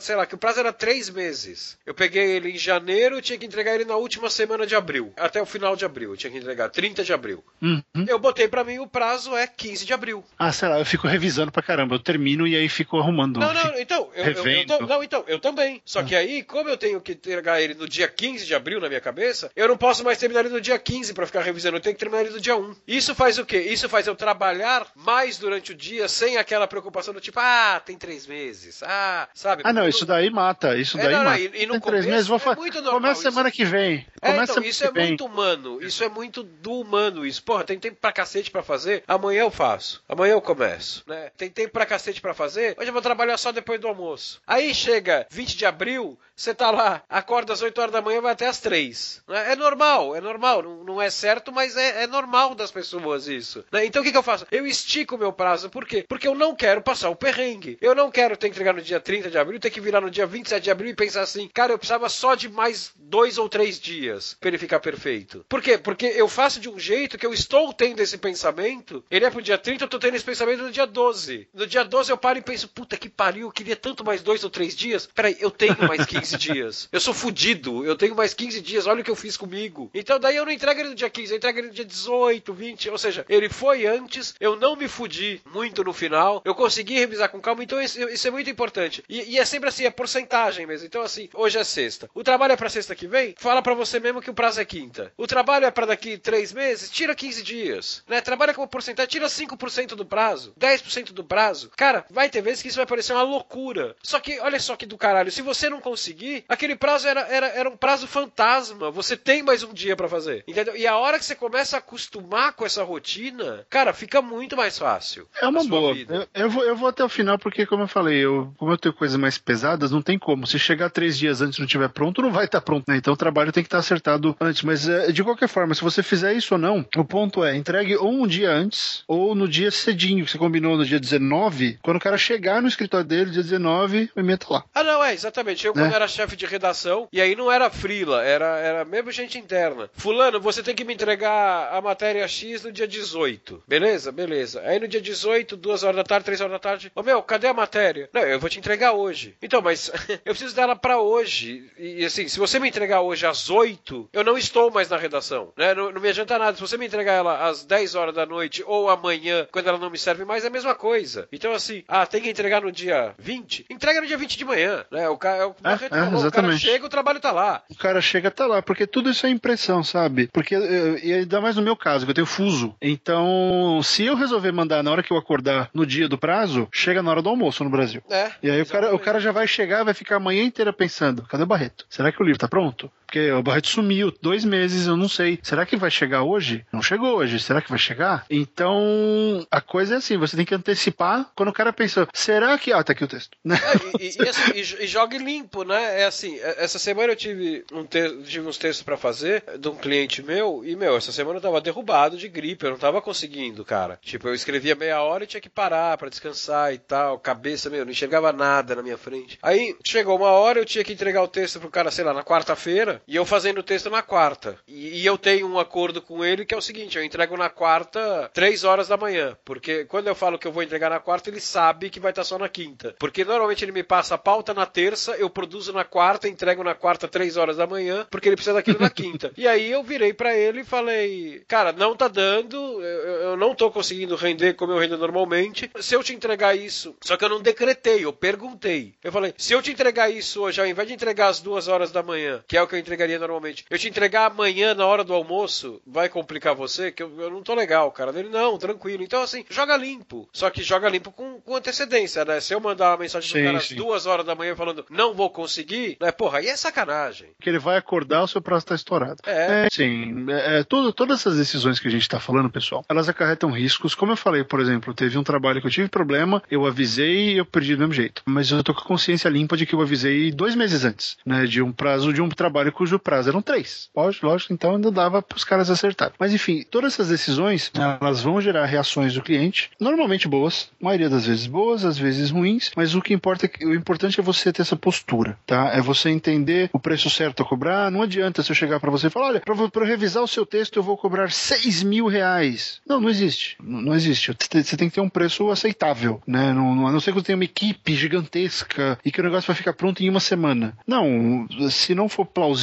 sei 0.00 0.16
lá, 0.16 0.26
que 0.26 0.34
o 0.34 0.38
prazo 0.38 0.60
era 0.60 0.72
três 0.72 1.08
meses. 1.08 1.78
Eu 1.86 1.94
peguei 1.94 2.32
ele 2.32 2.50
em 2.50 2.58
janeiro, 2.58 3.22
tinha 3.22 3.38
que 3.38 3.46
entregar 3.46 3.61
entregar 3.62 3.74
ele 3.76 3.84
na 3.84 3.96
última 3.96 4.28
semana 4.28 4.66
de 4.66 4.74
abril, 4.74 5.12
até 5.16 5.40
o 5.40 5.46
final 5.46 5.76
de 5.76 5.84
abril. 5.84 6.10
Eu 6.10 6.16
tinha 6.16 6.30
que 6.30 6.38
entregar 6.38 6.68
30 6.68 7.04
de 7.04 7.12
abril. 7.12 7.44
Uhum. 7.60 7.82
Eu 8.06 8.18
botei 8.18 8.48
para 8.48 8.64
mim 8.64 8.78
o 8.78 8.86
prazo 8.86 9.36
é 9.36 9.46
15 9.46 9.86
de 9.86 9.92
abril. 9.92 10.24
Ah, 10.38 10.52
sei 10.52 10.68
lá, 10.68 10.78
eu 10.78 10.84
fico 10.84 11.06
revisando 11.06 11.52
pra 11.52 11.62
caramba. 11.62 11.94
Eu 11.94 12.00
termino 12.00 12.46
e 12.46 12.56
aí 12.56 12.68
fico 12.68 12.98
arrumando. 12.98 13.38
Não, 13.38 13.54
não, 13.54 13.78
então, 13.78 14.10
eu, 14.14 14.24
eu, 14.24 14.32
eu, 14.32 14.86
não, 14.86 15.02
então, 15.02 15.24
eu 15.26 15.38
também. 15.38 15.80
Só 15.84 16.00
ah. 16.00 16.04
que 16.04 16.14
aí, 16.14 16.42
como 16.42 16.68
eu 16.68 16.76
tenho 16.76 17.00
que 17.00 17.12
entregar 17.12 17.60
ele 17.60 17.74
no 17.74 17.88
dia 17.88 18.08
15 18.08 18.46
de 18.46 18.54
abril 18.54 18.80
na 18.80 18.88
minha 18.88 19.00
cabeça, 19.00 19.50
eu 19.54 19.68
não 19.68 19.76
posso 19.76 20.04
mais 20.04 20.18
terminar 20.18 20.40
ele 20.40 20.54
no 20.54 20.60
dia 20.60 20.78
15 20.78 21.14
para 21.14 21.26
ficar 21.26 21.42
revisando. 21.42 21.76
Eu 21.76 21.80
tenho 21.80 21.94
que 21.94 22.00
terminar 22.00 22.22
ele 22.22 22.34
no 22.34 22.40
dia 22.40 22.56
1. 22.56 22.76
Isso 22.86 23.14
faz 23.14 23.38
o 23.38 23.46
quê? 23.46 23.60
Isso 23.60 23.88
faz 23.88 24.06
eu 24.06 24.16
trabalhar 24.16 24.86
mais 24.94 25.38
durante 25.38 25.72
o 25.72 25.74
dia 25.74 26.08
sem 26.08 26.36
aquela 26.36 26.66
preocupação 26.66 27.14
do 27.14 27.20
tipo, 27.20 27.38
ah, 27.40 27.80
tem 27.84 27.96
três 27.96 28.26
meses. 28.26 28.82
Ah, 28.82 29.28
sabe? 29.34 29.62
Ah, 29.64 29.72
não, 29.72 29.88
isso 29.88 30.04
daí 30.04 30.30
mata. 30.30 30.76
Isso 30.76 30.98
é, 30.98 31.04
daí 31.04 31.12
não, 31.12 31.24
mata. 31.24 31.38
Não, 31.38 31.44
e, 31.44 31.62
e 31.62 31.66
no 31.66 31.72
tem 31.72 31.80
começo, 31.80 31.86
três 31.86 32.06
meses, 32.06 32.26
vou 32.26 32.40
é 32.44 32.56
muito 32.56 32.82
normal. 32.82 33.00
Começa 33.00 33.22
semana 33.22 33.50
que 33.52 33.64
vem. 33.64 34.06
É, 34.20 34.36
então, 34.36 34.62
isso 34.62 34.84
é 34.84 34.90
bem. 34.90 35.08
muito 35.08 35.24
humano. 35.24 35.82
Isso 35.82 36.02
é 36.04 36.08
muito 36.08 36.42
do 36.42 36.72
humano, 36.80 37.26
isso. 37.26 37.42
Porra, 37.42 37.64
tem 37.64 37.78
tempo 37.78 37.96
pra 38.00 38.12
cacete 38.12 38.50
pra 38.50 38.62
fazer? 38.62 39.02
Amanhã 39.06 39.42
eu 39.42 39.50
faço. 39.50 40.02
Amanhã 40.08 40.32
eu 40.32 40.40
começo. 40.40 41.02
Né? 41.06 41.30
Tem 41.36 41.50
tempo 41.50 41.72
pra 41.72 41.86
cacete 41.86 42.20
pra 42.20 42.34
fazer? 42.34 42.76
Hoje 42.78 42.88
eu 42.88 42.92
vou 42.92 43.02
trabalhar 43.02 43.36
só 43.36 43.52
depois 43.52 43.80
do 43.80 43.88
almoço. 43.88 44.40
Aí 44.46 44.74
chega 44.74 45.26
20 45.30 45.56
de 45.56 45.66
abril, 45.66 46.18
você 46.34 46.54
tá 46.54 46.70
lá, 46.70 47.02
acorda 47.08 47.52
às 47.52 47.62
8 47.62 47.78
horas 47.80 47.92
da 47.92 48.02
manhã 48.02 48.20
vai 48.20 48.32
até 48.32 48.46
às 48.46 48.58
3. 48.58 49.22
Né? 49.28 49.52
É 49.52 49.56
normal, 49.56 50.16
é 50.16 50.20
normal. 50.20 50.62
Não, 50.62 50.84
não 50.84 51.02
é 51.02 51.10
certo, 51.10 51.52
mas 51.52 51.76
é, 51.76 52.04
é, 52.04 52.06
normal 52.06 52.54
das 52.54 52.70
pessoas 52.70 53.28
isso. 53.28 53.64
Né? 53.70 53.84
Então 53.86 54.02
o 54.02 54.04
que, 54.04 54.12
que 54.12 54.18
eu 54.18 54.22
faço? 54.22 54.46
Eu 54.50 54.66
estico 54.66 55.16
o 55.16 55.18
meu 55.18 55.32
prazo. 55.32 55.70
Por 55.70 55.86
quê? 55.86 56.04
Porque 56.08 56.26
eu 56.26 56.34
não 56.34 56.54
quero 56.54 56.82
passar 56.82 57.10
o 57.10 57.16
perrengue. 57.16 57.78
Eu 57.80 57.94
não 57.94 58.10
quero 58.10 58.36
ter 58.36 58.48
que 58.48 58.54
entregar 58.54 58.74
no 58.74 58.82
dia 58.82 59.00
30 59.00 59.30
de 59.30 59.38
abril, 59.38 59.60
ter 59.60 59.70
que 59.70 59.80
virar 59.80 60.00
no 60.00 60.10
dia 60.10 60.26
27 60.26 60.62
de 60.62 60.70
abril 60.70 60.90
e 60.90 60.94
pensar 60.94 61.22
assim, 61.22 61.48
cara, 61.52 61.72
eu 61.72 61.78
precisava 61.78 62.08
só 62.08 62.34
de 62.34 62.48
mais 62.48 62.92
dois 62.96 63.38
ou 63.38 63.41
três 63.48 63.78
dias 63.80 64.36
para 64.40 64.48
ele 64.48 64.58
ficar 64.58 64.80
perfeito. 64.80 65.44
Por 65.48 65.62
quê? 65.62 65.78
Porque 65.78 66.06
eu 66.06 66.28
faço 66.28 66.60
de 66.60 66.68
um 66.68 66.78
jeito 66.78 67.18
que 67.18 67.26
eu 67.26 67.32
estou 67.32 67.72
tendo 67.72 68.00
esse 68.00 68.18
pensamento. 68.18 69.04
Ele 69.10 69.24
é 69.24 69.30
pro 69.30 69.42
dia 69.42 69.58
30, 69.58 69.84
eu 69.84 69.88
tô 69.88 69.98
tendo 69.98 70.14
esse 70.14 70.24
pensamento 70.24 70.62
no 70.62 70.70
dia 70.70 70.86
12. 70.86 71.48
No 71.52 71.66
dia 71.66 71.84
12 71.84 72.10
eu 72.10 72.16
paro 72.16 72.38
e 72.38 72.42
penso, 72.42 72.68
puta 72.68 72.96
que 72.96 73.08
pariu, 73.08 73.48
eu 73.48 73.52
queria 73.52 73.76
tanto 73.76 74.04
mais 74.04 74.22
dois 74.22 74.44
ou 74.44 74.50
três 74.50 74.74
dias. 74.74 75.06
Peraí, 75.06 75.36
eu 75.40 75.50
tenho 75.50 75.76
mais 75.86 76.04
15 76.06 76.36
dias. 76.38 76.88
Eu 76.90 77.00
sou 77.00 77.14
fudido, 77.14 77.84
eu 77.84 77.96
tenho 77.96 78.14
mais 78.14 78.34
15 78.34 78.60
dias, 78.60 78.86
olha 78.86 79.00
o 79.00 79.04
que 79.04 79.10
eu 79.10 79.16
fiz 79.16 79.36
comigo. 79.36 79.90
Então 79.94 80.18
daí 80.18 80.36
eu 80.36 80.44
não 80.44 80.52
entrego 80.52 80.80
ele 80.80 80.90
no 80.90 80.94
dia 80.94 81.10
15, 81.10 81.32
eu 81.32 81.36
entrego 81.36 81.58
ele 81.58 81.68
no 81.68 81.74
dia 81.74 81.84
18, 81.84 82.52
20. 82.52 82.90
Ou 82.90 82.98
seja, 82.98 83.24
ele 83.28 83.48
foi 83.48 83.86
antes, 83.86 84.34
eu 84.40 84.56
não 84.56 84.76
me 84.76 84.88
fudi 84.88 85.40
muito 85.52 85.84
no 85.84 85.92
final, 85.92 86.42
eu 86.44 86.54
consegui 86.54 86.98
revisar 86.98 87.28
com 87.28 87.40
calma, 87.40 87.62
então 87.62 87.80
isso, 87.80 88.00
isso 88.08 88.28
é 88.28 88.30
muito 88.30 88.50
importante. 88.50 89.02
E, 89.08 89.34
e, 89.34 89.38
é 89.38 89.44
sempre 89.44 89.68
assim, 89.68 89.84
é 89.84 89.90
porcentagem 89.90 90.66
mesmo. 90.66 90.86
Então 90.86 91.02
assim, 91.02 91.28
hoje 91.34 91.58
é 91.58 91.64
sexta. 91.64 92.10
O 92.14 92.24
trabalho 92.24 92.52
é 92.52 92.56
pra 92.56 92.68
sexta 92.68 92.94
que 92.94 93.06
vem? 93.06 93.31
Fala 93.38 93.62
para 93.62 93.74
você 93.74 93.98
mesmo 94.00 94.20
que 94.20 94.30
o 94.30 94.34
prazo 94.34 94.60
é 94.60 94.64
quinta. 94.64 95.12
O 95.16 95.26
trabalho 95.26 95.66
é 95.66 95.70
para 95.70 95.86
daqui 95.86 96.18
três 96.18 96.52
meses? 96.52 96.90
Tira 96.90 97.14
15 97.14 97.42
dias. 97.42 98.02
Né? 98.08 98.20
Trabalha 98.20 98.54
com 98.54 98.66
porcentagem, 98.66 99.10
tira 99.10 99.26
5% 99.26 99.94
do 99.94 100.04
prazo, 100.04 100.54
10% 100.58 101.12
do 101.12 101.24
prazo. 101.24 101.70
Cara, 101.76 102.04
vai 102.10 102.28
ter 102.28 102.40
vezes 102.40 102.62
que 102.62 102.68
isso 102.68 102.76
vai 102.76 102.86
parecer 102.86 103.12
uma 103.12 103.22
loucura. 103.22 103.94
Só 104.02 104.18
que, 104.20 104.40
olha 104.40 104.58
só 104.58 104.76
que 104.76 104.86
do 104.86 104.96
caralho, 104.96 105.30
se 105.30 105.42
você 105.42 105.68
não 105.68 105.80
conseguir, 105.80 106.44
aquele 106.48 106.76
prazo 106.76 107.08
era, 107.08 107.20
era, 107.22 107.46
era 107.48 107.68
um 107.68 107.76
prazo 107.76 108.06
fantasma. 108.06 108.90
Você 108.90 109.16
tem 109.16 109.42
mais 109.42 109.62
um 109.62 109.72
dia 109.72 109.96
para 109.96 110.08
fazer. 110.08 110.44
Entendeu? 110.46 110.76
E 110.76 110.86
a 110.86 110.96
hora 110.96 111.18
que 111.18 111.24
você 111.24 111.34
começa 111.34 111.76
a 111.76 111.78
acostumar 111.78 112.52
com 112.52 112.64
essa 112.64 112.82
rotina, 112.82 113.66
cara, 113.68 113.92
fica 113.92 114.22
muito 114.22 114.56
mais 114.56 114.78
fácil. 114.78 115.28
É 115.40 115.46
uma 115.46 115.64
boa. 115.64 115.96
Eu, 116.08 116.26
eu, 116.34 116.50
vou, 116.50 116.64
eu 116.64 116.76
vou 116.76 116.88
até 116.88 117.04
o 117.04 117.08
final, 117.08 117.38
porque, 117.38 117.66
como 117.66 117.84
eu 117.84 117.88
falei, 117.88 118.18
eu, 118.18 118.52
como 118.56 118.72
eu 118.72 118.78
tenho 118.78 118.94
coisas 118.94 119.16
mais 119.16 119.38
pesadas, 119.38 119.90
não 119.90 120.02
tem 120.02 120.18
como. 120.18 120.46
Se 120.46 120.58
chegar 120.58 120.90
três 120.90 121.18
dias 121.18 121.40
antes 121.40 121.58
e 121.58 121.60
não 121.60 121.66
estiver 121.66 121.88
pronto, 121.88 122.22
não 122.22 122.32
vai 122.32 122.46
estar 122.46 122.60
pronto, 122.60 122.84
né? 122.88 122.96
Então 122.96 123.16
trabalho 123.22 123.52
tem 123.52 123.62
que 123.62 123.68
estar 123.68 123.78
acertado 123.78 124.36
antes. 124.40 124.62
Mas 124.62 124.88
é, 124.88 125.12
de 125.12 125.22
qualquer 125.22 125.48
forma, 125.48 125.74
se 125.74 125.80
você 125.80 126.02
fizer 126.02 126.32
isso 126.32 126.54
ou 126.54 126.58
não, 126.58 126.84
o 126.96 127.04
ponto 127.04 127.44
é 127.44 127.54
entregue 127.56 127.96
ou 127.96 128.10
um 128.10 128.26
dia 128.26 128.50
antes, 128.50 129.04
ou 129.06 129.34
no 129.34 129.46
dia 129.46 129.70
cedinho, 129.70 130.24
que 130.24 130.30
você 130.32 130.38
combinou 130.38 130.76
no 130.76 130.84
dia 130.84 130.98
19, 130.98 131.78
quando 131.82 131.98
o 131.98 132.00
cara 132.00 132.18
chegar 132.18 132.60
no 132.60 132.66
escritório 132.68 133.06
dele, 133.06 133.30
dia 133.30 133.42
19, 133.42 134.10
o 134.16 134.20
e-mail 134.20 134.38
tá 134.38 134.46
lá. 134.50 134.64
Ah, 134.74 134.82
não, 134.82 135.04
é, 135.04 135.14
exatamente. 135.14 135.64
Eu, 135.64 135.72
quando 135.72 135.94
era 135.94 136.08
chefe 136.08 136.34
de 136.34 136.46
redação, 136.46 137.08
e 137.12 137.20
aí 137.20 137.36
não 137.36 137.50
era 137.50 137.70
frila, 137.70 138.24
era, 138.24 138.58
era 138.58 138.84
mesmo 138.84 139.12
gente 139.12 139.38
interna. 139.38 139.88
Fulano, 139.94 140.40
você 140.40 140.62
tem 140.62 140.74
que 140.74 140.84
me 140.84 140.94
entregar 140.94 141.72
a 141.72 141.80
matéria 141.80 142.26
X 142.26 142.64
no 142.64 142.72
dia 142.72 142.88
18. 142.88 143.62
Beleza? 143.68 144.10
Beleza. 144.10 144.62
Aí 144.64 144.80
no 144.80 144.88
dia 144.88 145.00
18, 145.00 145.56
duas 145.56 145.84
horas 145.84 145.96
da 145.96 146.04
tarde, 146.04 146.24
três 146.24 146.40
horas 146.40 146.52
da 146.52 146.58
tarde. 146.58 146.90
Ô 146.94 147.02
meu, 147.02 147.22
cadê 147.22 147.46
a 147.46 147.54
matéria? 147.54 148.08
Não, 148.12 148.22
eu 148.22 148.40
vou 148.40 148.50
te 148.50 148.58
entregar 148.58 148.92
hoje. 148.92 149.36
Então, 149.40 149.62
mas 149.62 149.90
eu 150.24 150.32
preciso 150.32 150.56
dela 150.56 150.74
para 150.74 150.98
hoje. 150.98 151.70
E 151.78 152.04
assim, 152.04 152.26
se 152.26 152.38
você 152.38 152.58
me 152.58 152.68
entregar 152.68 153.00
hoje 153.00 153.11
às 153.12 153.50
8, 153.50 154.10
eu 154.12 154.24
não 154.24 154.38
estou 154.38 154.70
mais 154.70 154.88
na 154.88 154.96
redação. 154.96 155.52
Né? 155.56 155.74
Não, 155.74 155.92
não 155.92 156.00
me 156.00 156.08
adianta 156.08 156.38
nada. 156.38 156.54
Se 156.56 156.60
você 156.60 156.76
me 156.76 156.86
entregar 156.86 157.12
ela 157.12 157.48
às 157.48 157.64
10 157.64 157.94
horas 157.94 158.14
da 158.14 158.26
noite 158.26 158.62
ou 158.66 158.88
amanhã, 158.88 159.46
quando 159.50 159.68
ela 159.68 159.78
não 159.78 159.90
me 159.90 159.98
serve 159.98 160.24
mais, 160.24 160.44
é 160.44 160.48
a 160.48 160.50
mesma 160.50 160.74
coisa. 160.74 161.28
Então, 161.32 161.52
assim, 161.52 161.84
ah, 161.86 162.06
tem 162.06 162.22
que 162.22 162.30
entregar 162.30 162.62
no 162.62 162.72
dia 162.72 163.14
20? 163.18 163.66
Entrega 163.70 164.00
no 164.00 164.06
dia 164.06 164.16
20 164.16 164.38
de 164.38 164.44
manhã. 164.44 164.84
Né? 164.90 165.08
O, 165.08 165.16
cara, 165.16 165.48
o, 165.48 165.56
é, 165.64 165.72
é, 165.72 166.26
o 166.26 166.30
cara 166.30 166.56
chega, 166.56 166.86
o 166.86 166.90
trabalho 166.90 167.20
tá 167.20 167.32
lá. 167.32 167.62
O 167.70 167.76
cara 167.76 168.00
chega, 168.00 168.30
tá 168.30 168.46
lá. 168.46 168.62
Porque 168.62 168.86
tudo 168.86 169.10
isso 169.10 169.26
é 169.26 169.30
impressão, 169.30 169.82
sabe? 169.84 170.28
Porque, 170.32 170.54
e 171.02 171.12
ainda 171.12 171.40
mais 171.40 171.56
no 171.56 171.62
meu 171.62 171.76
caso, 171.76 172.04
que 172.04 172.10
eu 172.10 172.14
tenho 172.14 172.26
fuso. 172.26 172.74
Então, 172.80 173.80
se 173.82 174.04
eu 174.04 174.16
resolver 174.16 174.52
mandar 174.52 174.82
na 174.82 174.90
hora 174.90 175.02
que 175.02 175.12
eu 175.12 175.16
acordar 175.16 175.70
no 175.74 175.86
dia 175.86 176.08
do 176.08 176.18
prazo, 176.18 176.68
chega 176.72 177.02
na 177.02 177.10
hora 177.10 177.22
do 177.22 177.28
almoço 177.28 177.64
no 177.64 177.70
Brasil. 177.70 178.02
É. 178.10 178.30
E 178.42 178.50
aí 178.50 178.62
o 178.62 178.66
cara, 178.66 178.94
o 178.94 178.98
cara 178.98 179.20
já 179.20 179.32
vai 179.32 179.46
chegar, 179.46 179.84
vai 179.84 179.94
ficar 179.94 180.16
a 180.16 180.20
manhã 180.20 180.42
inteira 180.42 180.72
pensando: 180.72 181.22
cadê 181.22 181.42
o 181.42 181.46
Barreto? 181.46 181.86
Será 181.88 182.12
que 182.12 182.22
o 182.22 182.24
livro 182.24 182.38
tá 182.38 182.48
pronto? 182.48 182.90
Porque 183.12 183.30
o 183.30 183.42
Barreto 183.42 183.68
sumiu 183.68 184.10
dois 184.22 184.42
meses, 184.42 184.86
eu 184.86 184.96
não 184.96 185.06
sei. 185.06 185.38
Será 185.42 185.66
que 185.66 185.76
vai 185.76 185.90
chegar 185.90 186.22
hoje? 186.22 186.64
Não 186.72 186.80
chegou 186.80 187.18
hoje. 187.18 187.38
Será 187.38 187.60
que 187.60 187.68
vai 187.68 187.78
chegar? 187.78 188.24
Então, 188.30 189.46
a 189.50 189.60
coisa 189.60 189.96
é 189.96 189.98
assim: 189.98 190.16
você 190.16 190.34
tem 190.34 190.46
que 190.46 190.54
antecipar 190.54 191.30
quando 191.34 191.50
o 191.50 191.52
cara 191.52 191.74
pensa, 191.74 192.08
será 192.14 192.56
que. 192.56 192.72
Ah, 192.72 192.82
tá 192.82 192.94
aqui 192.94 193.04
o 193.04 193.08
texto. 193.08 193.36
É, 193.44 194.02
e, 194.02 194.16
e, 194.18 194.28
assim, 194.28 194.80
e, 194.80 194.86
jogue 194.86 195.18
limpo, 195.18 195.62
né? 195.62 196.00
É 196.00 196.06
assim, 196.06 196.38
é, 196.38 196.64
essa 196.64 196.78
semana 196.78 197.12
eu 197.12 197.16
tive, 197.16 197.66
um 197.70 197.84
te 197.84 198.22
tive 198.22 198.48
uns 198.48 198.56
textos 198.56 198.82
para 198.82 198.96
fazer 198.96 199.44
de 199.58 199.68
um 199.68 199.74
cliente 199.74 200.22
meu, 200.22 200.62
e, 200.64 200.74
meu, 200.74 200.96
essa 200.96 201.12
semana 201.12 201.36
eu 201.36 201.42
tava 201.42 201.60
derrubado 201.60 202.16
de 202.16 202.28
gripe, 202.28 202.64
eu 202.64 202.70
não 202.70 202.78
tava 202.78 203.02
conseguindo, 203.02 203.62
cara. 203.62 203.98
Tipo, 204.00 204.28
eu 204.28 204.34
escrevia 204.34 204.74
meia 204.74 205.02
hora 205.02 205.24
e 205.24 205.26
tinha 205.26 205.40
que 205.40 205.50
parar 205.50 205.98
para 205.98 206.08
descansar 206.08 206.72
e 206.72 206.78
tal, 206.78 207.18
cabeça, 207.18 207.68
meu, 207.68 207.84
não 207.84 207.92
enxergava 207.92 208.32
nada 208.32 208.74
na 208.74 208.82
minha 208.82 208.96
frente. 208.96 209.38
Aí, 209.42 209.76
chegou 209.84 210.16
uma 210.16 210.30
hora, 210.30 210.58
eu 210.58 210.64
tinha 210.64 210.82
que 210.82 210.94
entregar 210.94 211.22
o 211.22 211.28
texto 211.28 211.60
pro 211.60 211.68
cara, 211.68 211.90
sei 211.90 212.04
lá, 212.04 212.14
na 212.14 212.24
quarta-feira, 212.24 213.01
e 213.06 213.16
eu 213.16 213.24
fazendo 213.24 213.58
o 213.58 213.62
texto 213.62 213.90
na 213.90 214.02
quarta. 214.02 214.56
E, 214.66 215.00
e, 215.00 215.06
eu 215.06 215.18
tenho 215.18 215.46
um 215.46 215.58
acordo 215.58 216.00
com 216.00 216.24
ele 216.24 216.44
que 216.44 216.54
é 216.54 216.56
o 216.56 216.62
seguinte: 216.62 216.96
eu 216.96 217.04
entrego 217.04 217.36
na 217.36 217.48
quarta, 217.48 218.30
três 218.32 218.64
horas 218.64 218.88
da 218.88 218.96
manhã. 218.96 219.36
Porque 219.44 219.84
quando 219.84 220.08
eu 220.08 220.14
falo 220.14 220.38
que 220.38 220.46
eu 220.46 220.52
vou 220.52 220.62
entregar 220.62 220.90
na 220.90 221.00
quarta, 221.00 221.30
ele 221.30 221.40
sabe 221.40 221.90
que 221.90 222.00
vai 222.00 222.12
estar 222.12 222.24
só 222.24 222.38
na 222.38 222.48
quinta. 222.48 222.94
Porque 222.98 223.24
normalmente 223.24 223.64
ele 223.64 223.72
me 223.72 223.82
passa 223.82 224.14
a 224.14 224.18
pauta 224.18 224.54
na 224.54 224.66
terça, 224.66 225.12
eu 225.16 225.30
produzo 225.30 225.72
na 225.72 225.84
quarta, 225.84 226.28
entrego 226.28 226.62
na 226.62 226.74
quarta, 226.74 227.08
três 227.08 227.36
horas 227.36 227.56
da 227.56 227.66
manhã, 227.66 228.06
porque 228.10 228.28
ele 228.28 228.36
precisa 228.36 228.54
daquilo 228.54 228.80
na 228.80 228.90
quinta. 228.90 229.32
E 229.36 229.46
aí 229.46 229.70
eu 229.70 229.82
virei 229.82 230.12
para 230.12 230.36
ele 230.36 230.60
e 230.60 230.64
falei: 230.64 231.42
Cara, 231.48 231.72
não 231.72 231.96
tá 231.96 232.08
dando, 232.08 232.56
eu, 232.56 233.12
eu 233.30 233.36
não 233.36 233.54
tô 233.54 233.70
conseguindo 233.70 234.16
render 234.16 234.54
como 234.54 234.72
eu 234.72 234.78
rendo 234.78 234.98
normalmente. 234.98 235.70
Se 235.80 235.94
eu 235.94 236.02
te 236.02 236.14
entregar 236.14 236.56
isso, 236.56 236.94
só 237.00 237.16
que 237.16 237.24
eu 237.24 237.28
não 237.28 237.40
decretei, 237.40 238.04
eu 238.04 238.12
perguntei. 238.12 238.94
Eu 239.02 239.12
falei: 239.12 239.34
Se 239.36 239.52
eu 239.52 239.62
te 239.62 239.70
entregar 239.70 240.10
isso 240.10 240.42
hoje, 240.42 240.60
ao 240.60 240.66
invés 240.66 240.88
de 240.88 240.94
entregar 240.94 241.28
às 241.28 241.40
duas 241.40 241.68
horas 241.68 241.90
da 241.90 242.02
manhã, 242.02 242.42
que 242.46 242.56
é 242.56 242.62
o 242.62 242.66
que 242.66 242.74
eu 242.74 242.78
entregaria 242.92 243.18
normalmente. 243.18 243.64
Eu 243.70 243.78
te 243.78 243.88
entregar 243.88 244.26
amanhã 244.26 244.74
na 244.74 244.86
hora 244.86 245.02
do 245.02 245.14
almoço, 245.14 245.80
vai 245.86 246.08
complicar 246.08 246.54
você? 246.54 246.92
Que 246.92 247.02
eu, 247.02 247.20
eu 247.20 247.30
não 247.30 247.42
tô 247.42 247.54
legal, 247.54 247.90
cara. 247.90 248.12
Ele, 248.18 248.28
não, 248.28 248.58
tranquilo. 248.58 249.02
Então, 249.02 249.22
assim, 249.22 249.44
joga 249.48 249.76
limpo. 249.76 250.28
Só 250.32 250.50
que 250.50 250.62
joga 250.62 250.88
limpo 250.88 251.10
com, 251.10 251.40
com 251.40 251.56
antecedência, 251.56 252.24
né? 252.24 252.40
Se 252.40 252.54
eu 252.54 252.60
mandar 252.60 252.90
uma 252.90 252.98
mensagem 252.98 253.28
sim, 253.28 253.34
pro 253.34 253.44
cara 253.44 253.58
às 253.58 253.70
duas 253.70 254.06
horas 254.06 254.26
da 254.26 254.34
manhã 254.34 254.54
falando, 254.54 254.84
não 254.90 255.14
vou 255.14 255.30
conseguir, 255.30 255.96
né? 256.00 256.12
Porra, 256.12 256.38
aí 256.38 256.48
é 256.48 256.56
sacanagem. 256.56 257.28
Que 257.40 257.48
ele 257.48 257.58
vai 257.58 257.76
acordar, 257.76 258.22
o 258.22 258.28
seu 258.28 258.42
prazo 258.42 258.66
tá 258.66 258.74
estourado. 258.74 259.16
É. 259.24 259.66
é 259.66 259.68
sim, 259.70 260.26
é, 260.28 260.60
é, 260.60 260.64
todas 260.64 261.20
essas 261.20 261.36
decisões 261.36 261.78
que 261.78 261.88
a 261.88 261.90
gente 261.90 262.08
tá 262.08 262.20
falando, 262.20 262.50
pessoal, 262.50 262.84
elas 262.88 263.08
acarretam 263.08 263.50
riscos. 263.50 263.94
Como 263.94 264.12
eu 264.12 264.16
falei, 264.16 264.44
por 264.44 264.60
exemplo, 264.60 264.94
teve 264.94 265.18
um 265.18 265.24
trabalho 265.24 265.60
que 265.60 265.66
eu 265.66 265.70
tive 265.70 265.88
problema, 265.88 266.42
eu 266.50 266.66
avisei 266.66 267.34
e 267.34 267.38
eu 267.38 267.46
perdi 267.46 267.74
do 267.74 267.80
mesmo 267.80 267.94
jeito. 267.94 268.22
Mas 268.26 268.50
eu 268.50 268.62
tô 268.62 268.74
com 268.74 268.80
a 268.80 268.84
consciência 268.84 269.28
limpa 269.28 269.56
de 269.56 269.66
que 269.66 269.74
eu 269.74 269.80
avisei 269.80 270.30
dois 270.30 270.54
meses 270.54 270.84
antes, 270.84 271.16
né? 271.24 271.46
De 271.46 271.62
um 271.62 271.72
prazo 271.72 272.12
de 272.12 272.20
um 272.20 272.28
trabalho 272.28 272.71
cujo 272.72 272.98
prazo 272.98 273.28
eram 273.28 273.42
três. 273.42 273.88
Lógico, 273.94 274.26
lógico, 274.26 274.52
então 274.52 274.74
ainda 274.74 274.90
dava 274.90 275.22
para 275.22 275.36
os 275.36 275.44
caras 275.44 275.70
acertarem. 275.70 276.14
Mas 276.18 276.32
enfim, 276.32 276.64
todas 276.70 276.94
essas 276.94 277.08
decisões, 277.08 277.70
elas 278.00 278.22
vão 278.22 278.40
gerar 278.40 278.66
reações 278.66 279.14
do 279.14 279.22
cliente, 279.22 279.70
normalmente 279.80 280.28
boas, 280.28 280.70
maioria 280.80 281.08
das 281.08 281.26
vezes 281.26 281.46
boas, 281.46 281.84
às 281.84 281.98
vezes 281.98 282.30
ruins, 282.30 282.70
mas 282.76 282.94
o 282.94 283.02
que 283.02 283.14
importa, 283.14 283.50
o 283.62 283.74
importante 283.74 284.18
é 284.18 284.22
você 284.22 284.52
ter 284.52 284.62
essa 284.62 284.76
postura, 284.76 285.38
tá? 285.46 285.70
É 285.72 285.80
você 285.80 286.10
entender 286.10 286.70
o 286.72 286.78
preço 286.78 287.10
certo 287.10 287.42
a 287.42 287.46
cobrar. 287.46 287.90
Não 287.90 288.02
adianta 288.02 288.42
se 288.42 288.50
eu 288.50 288.56
chegar 288.56 288.80
para 288.80 288.90
você 288.90 289.06
e 289.06 289.10
falar, 289.10 289.26
olha, 289.26 289.42
para 289.70 289.84
revisar 289.84 290.22
o 290.22 290.28
seu 290.28 290.46
texto 290.46 290.76
eu 290.76 290.82
vou 290.82 290.96
cobrar 290.96 291.30
seis 291.30 291.82
mil 291.82 292.06
reais. 292.06 292.80
Não, 292.86 293.00
não 293.00 293.08
existe. 293.08 293.56
Não, 293.62 293.80
não 293.80 293.94
existe. 293.94 294.32
Você 294.52 294.76
tem 294.76 294.88
que 294.88 294.94
ter 294.94 295.00
um 295.00 295.08
preço 295.08 295.50
aceitável, 295.50 296.20
né? 296.26 296.52
Não, 296.52 296.74
não, 296.74 296.86
a 296.86 296.92
não 296.92 297.00
ser 297.00 297.12
que 297.12 297.18
você 297.18 297.26
tenha 297.26 297.36
uma 297.36 297.44
equipe 297.44 297.94
gigantesca 297.94 298.98
e 299.04 299.10
que 299.10 299.20
o 299.20 299.24
negócio 299.24 299.46
vai 299.46 299.56
ficar 299.56 299.72
pronto 299.72 300.02
em 300.02 300.08
uma 300.08 300.20
semana. 300.20 300.76
Não, 300.86 301.46
se 301.70 301.94
não 301.94 302.08
for 302.08 302.24
plausível 302.24 302.61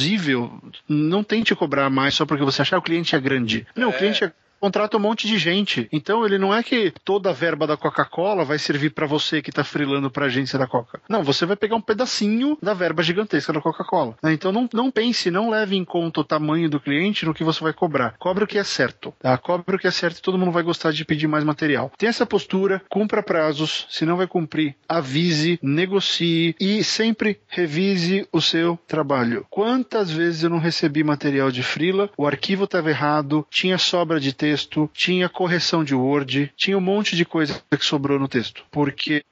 não 0.88 1.22
tente 1.22 1.54
cobrar 1.54 1.90
mais 1.90 2.14
só 2.14 2.26
porque 2.26 2.44
você 2.44 2.62
achar 2.62 2.76
que 2.76 2.80
o 2.80 2.84
cliente 2.84 3.14
é 3.14 3.20
grande. 3.20 3.66
Não, 3.74 3.90
é. 3.90 3.94
o 3.94 3.98
cliente 3.98 4.24
é 4.24 4.32
contrata 4.60 4.96
um 4.96 5.00
monte 5.00 5.26
de 5.26 5.38
gente. 5.38 5.88
Então 5.90 6.24
ele 6.24 6.38
não 6.38 6.54
é 6.54 6.62
que 6.62 6.92
toda 7.02 7.30
a 7.30 7.32
verba 7.32 7.66
da 7.66 7.76
Coca-Cola 7.76 8.44
vai 8.44 8.58
servir 8.58 8.90
para 8.90 9.06
você 9.06 9.40
que 9.40 9.50
tá 9.50 9.64
frilando 9.64 10.10
pra 10.10 10.26
agência 10.26 10.58
da 10.58 10.66
Coca. 10.66 11.00
Não, 11.08 11.24
você 11.24 11.46
vai 11.46 11.56
pegar 11.56 11.76
um 11.76 11.80
pedacinho 11.80 12.58
da 12.62 12.74
verba 12.74 13.02
gigantesca 13.02 13.52
da 13.52 13.60
Coca-Cola. 13.60 14.16
Né? 14.22 14.34
Então 14.34 14.52
não, 14.52 14.68
não 14.72 14.90
pense, 14.90 15.30
não 15.30 15.50
leve 15.50 15.76
em 15.76 15.84
conta 15.84 16.20
o 16.20 16.24
tamanho 16.24 16.68
do 16.68 16.78
cliente 16.78 17.24
no 17.24 17.32
que 17.32 17.42
você 17.42 17.64
vai 17.64 17.72
cobrar. 17.72 18.14
Cobre 18.18 18.44
o 18.44 18.46
que 18.46 18.58
é 18.58 18.64
certo. 18.64 19.14
Tá? 19.18 19.36
Cobre 19.38 19.76
o 19.76 19.78
que 19.78 19.86
é 19.86 19.90
certo 19.90 20.18
e 20.18 20.22
todo 20.22 20.38
mundo 20.38 20.52
vai 20.52 20.62
gostar 20.62 20.92
de 20.92 21.04
pedir 21.04 21.26
mais 21.26 21.42
material. 21.42 21.90
Tem 21.96 22.08
essa 22.08 22.26
postura, 22.26 22.82
cumpra 22.88 23.22
prazos. 23.22 23.86
Se 23.88 24.04
não 24.04 24.16
vai 24.16 24.26
cumprir, 24.26 24.74
avise, 24.86 25.58
negocie 25.62 26.54
e 26.60 26.84
sempre 26.84 27.40
revise 27.48 28.28
o 28.30 28.40
seu 28.40 28.78
trabalho. 28.86 29.46
Quantas 29.48 30.10
vezes 30.10 30.42
eu 30.42 30.50
não 30.50 30.58
recebi 30.58 31.02
material 31.02 31.50
de 31.50 31.62
frila, 31.62 32.10
o 32.16 32.26
arquivo 32.26 32.64
estava 32.64 32.90
errado, 32.90 33.46
tinha 33.50 33.78
sobra 33.78 34.20
de 34.20 34.32
texto 34.32 34.49
texto, 34.50 34.90
tinha 34.92 35.28
correção 35.28 35.84
de 35.84 35.94
Word, 35.94 36.52
tinha 36.56 36.76
um 36.76 36.80
monte 36.80 37.14
de 37.14 37.24
coisa 37.24 37.62
que 37.70 37.84
sobrou 37.84 38.18
no 38.18 38.26
texto. 38.26 38.64
Porque 38.70 39.24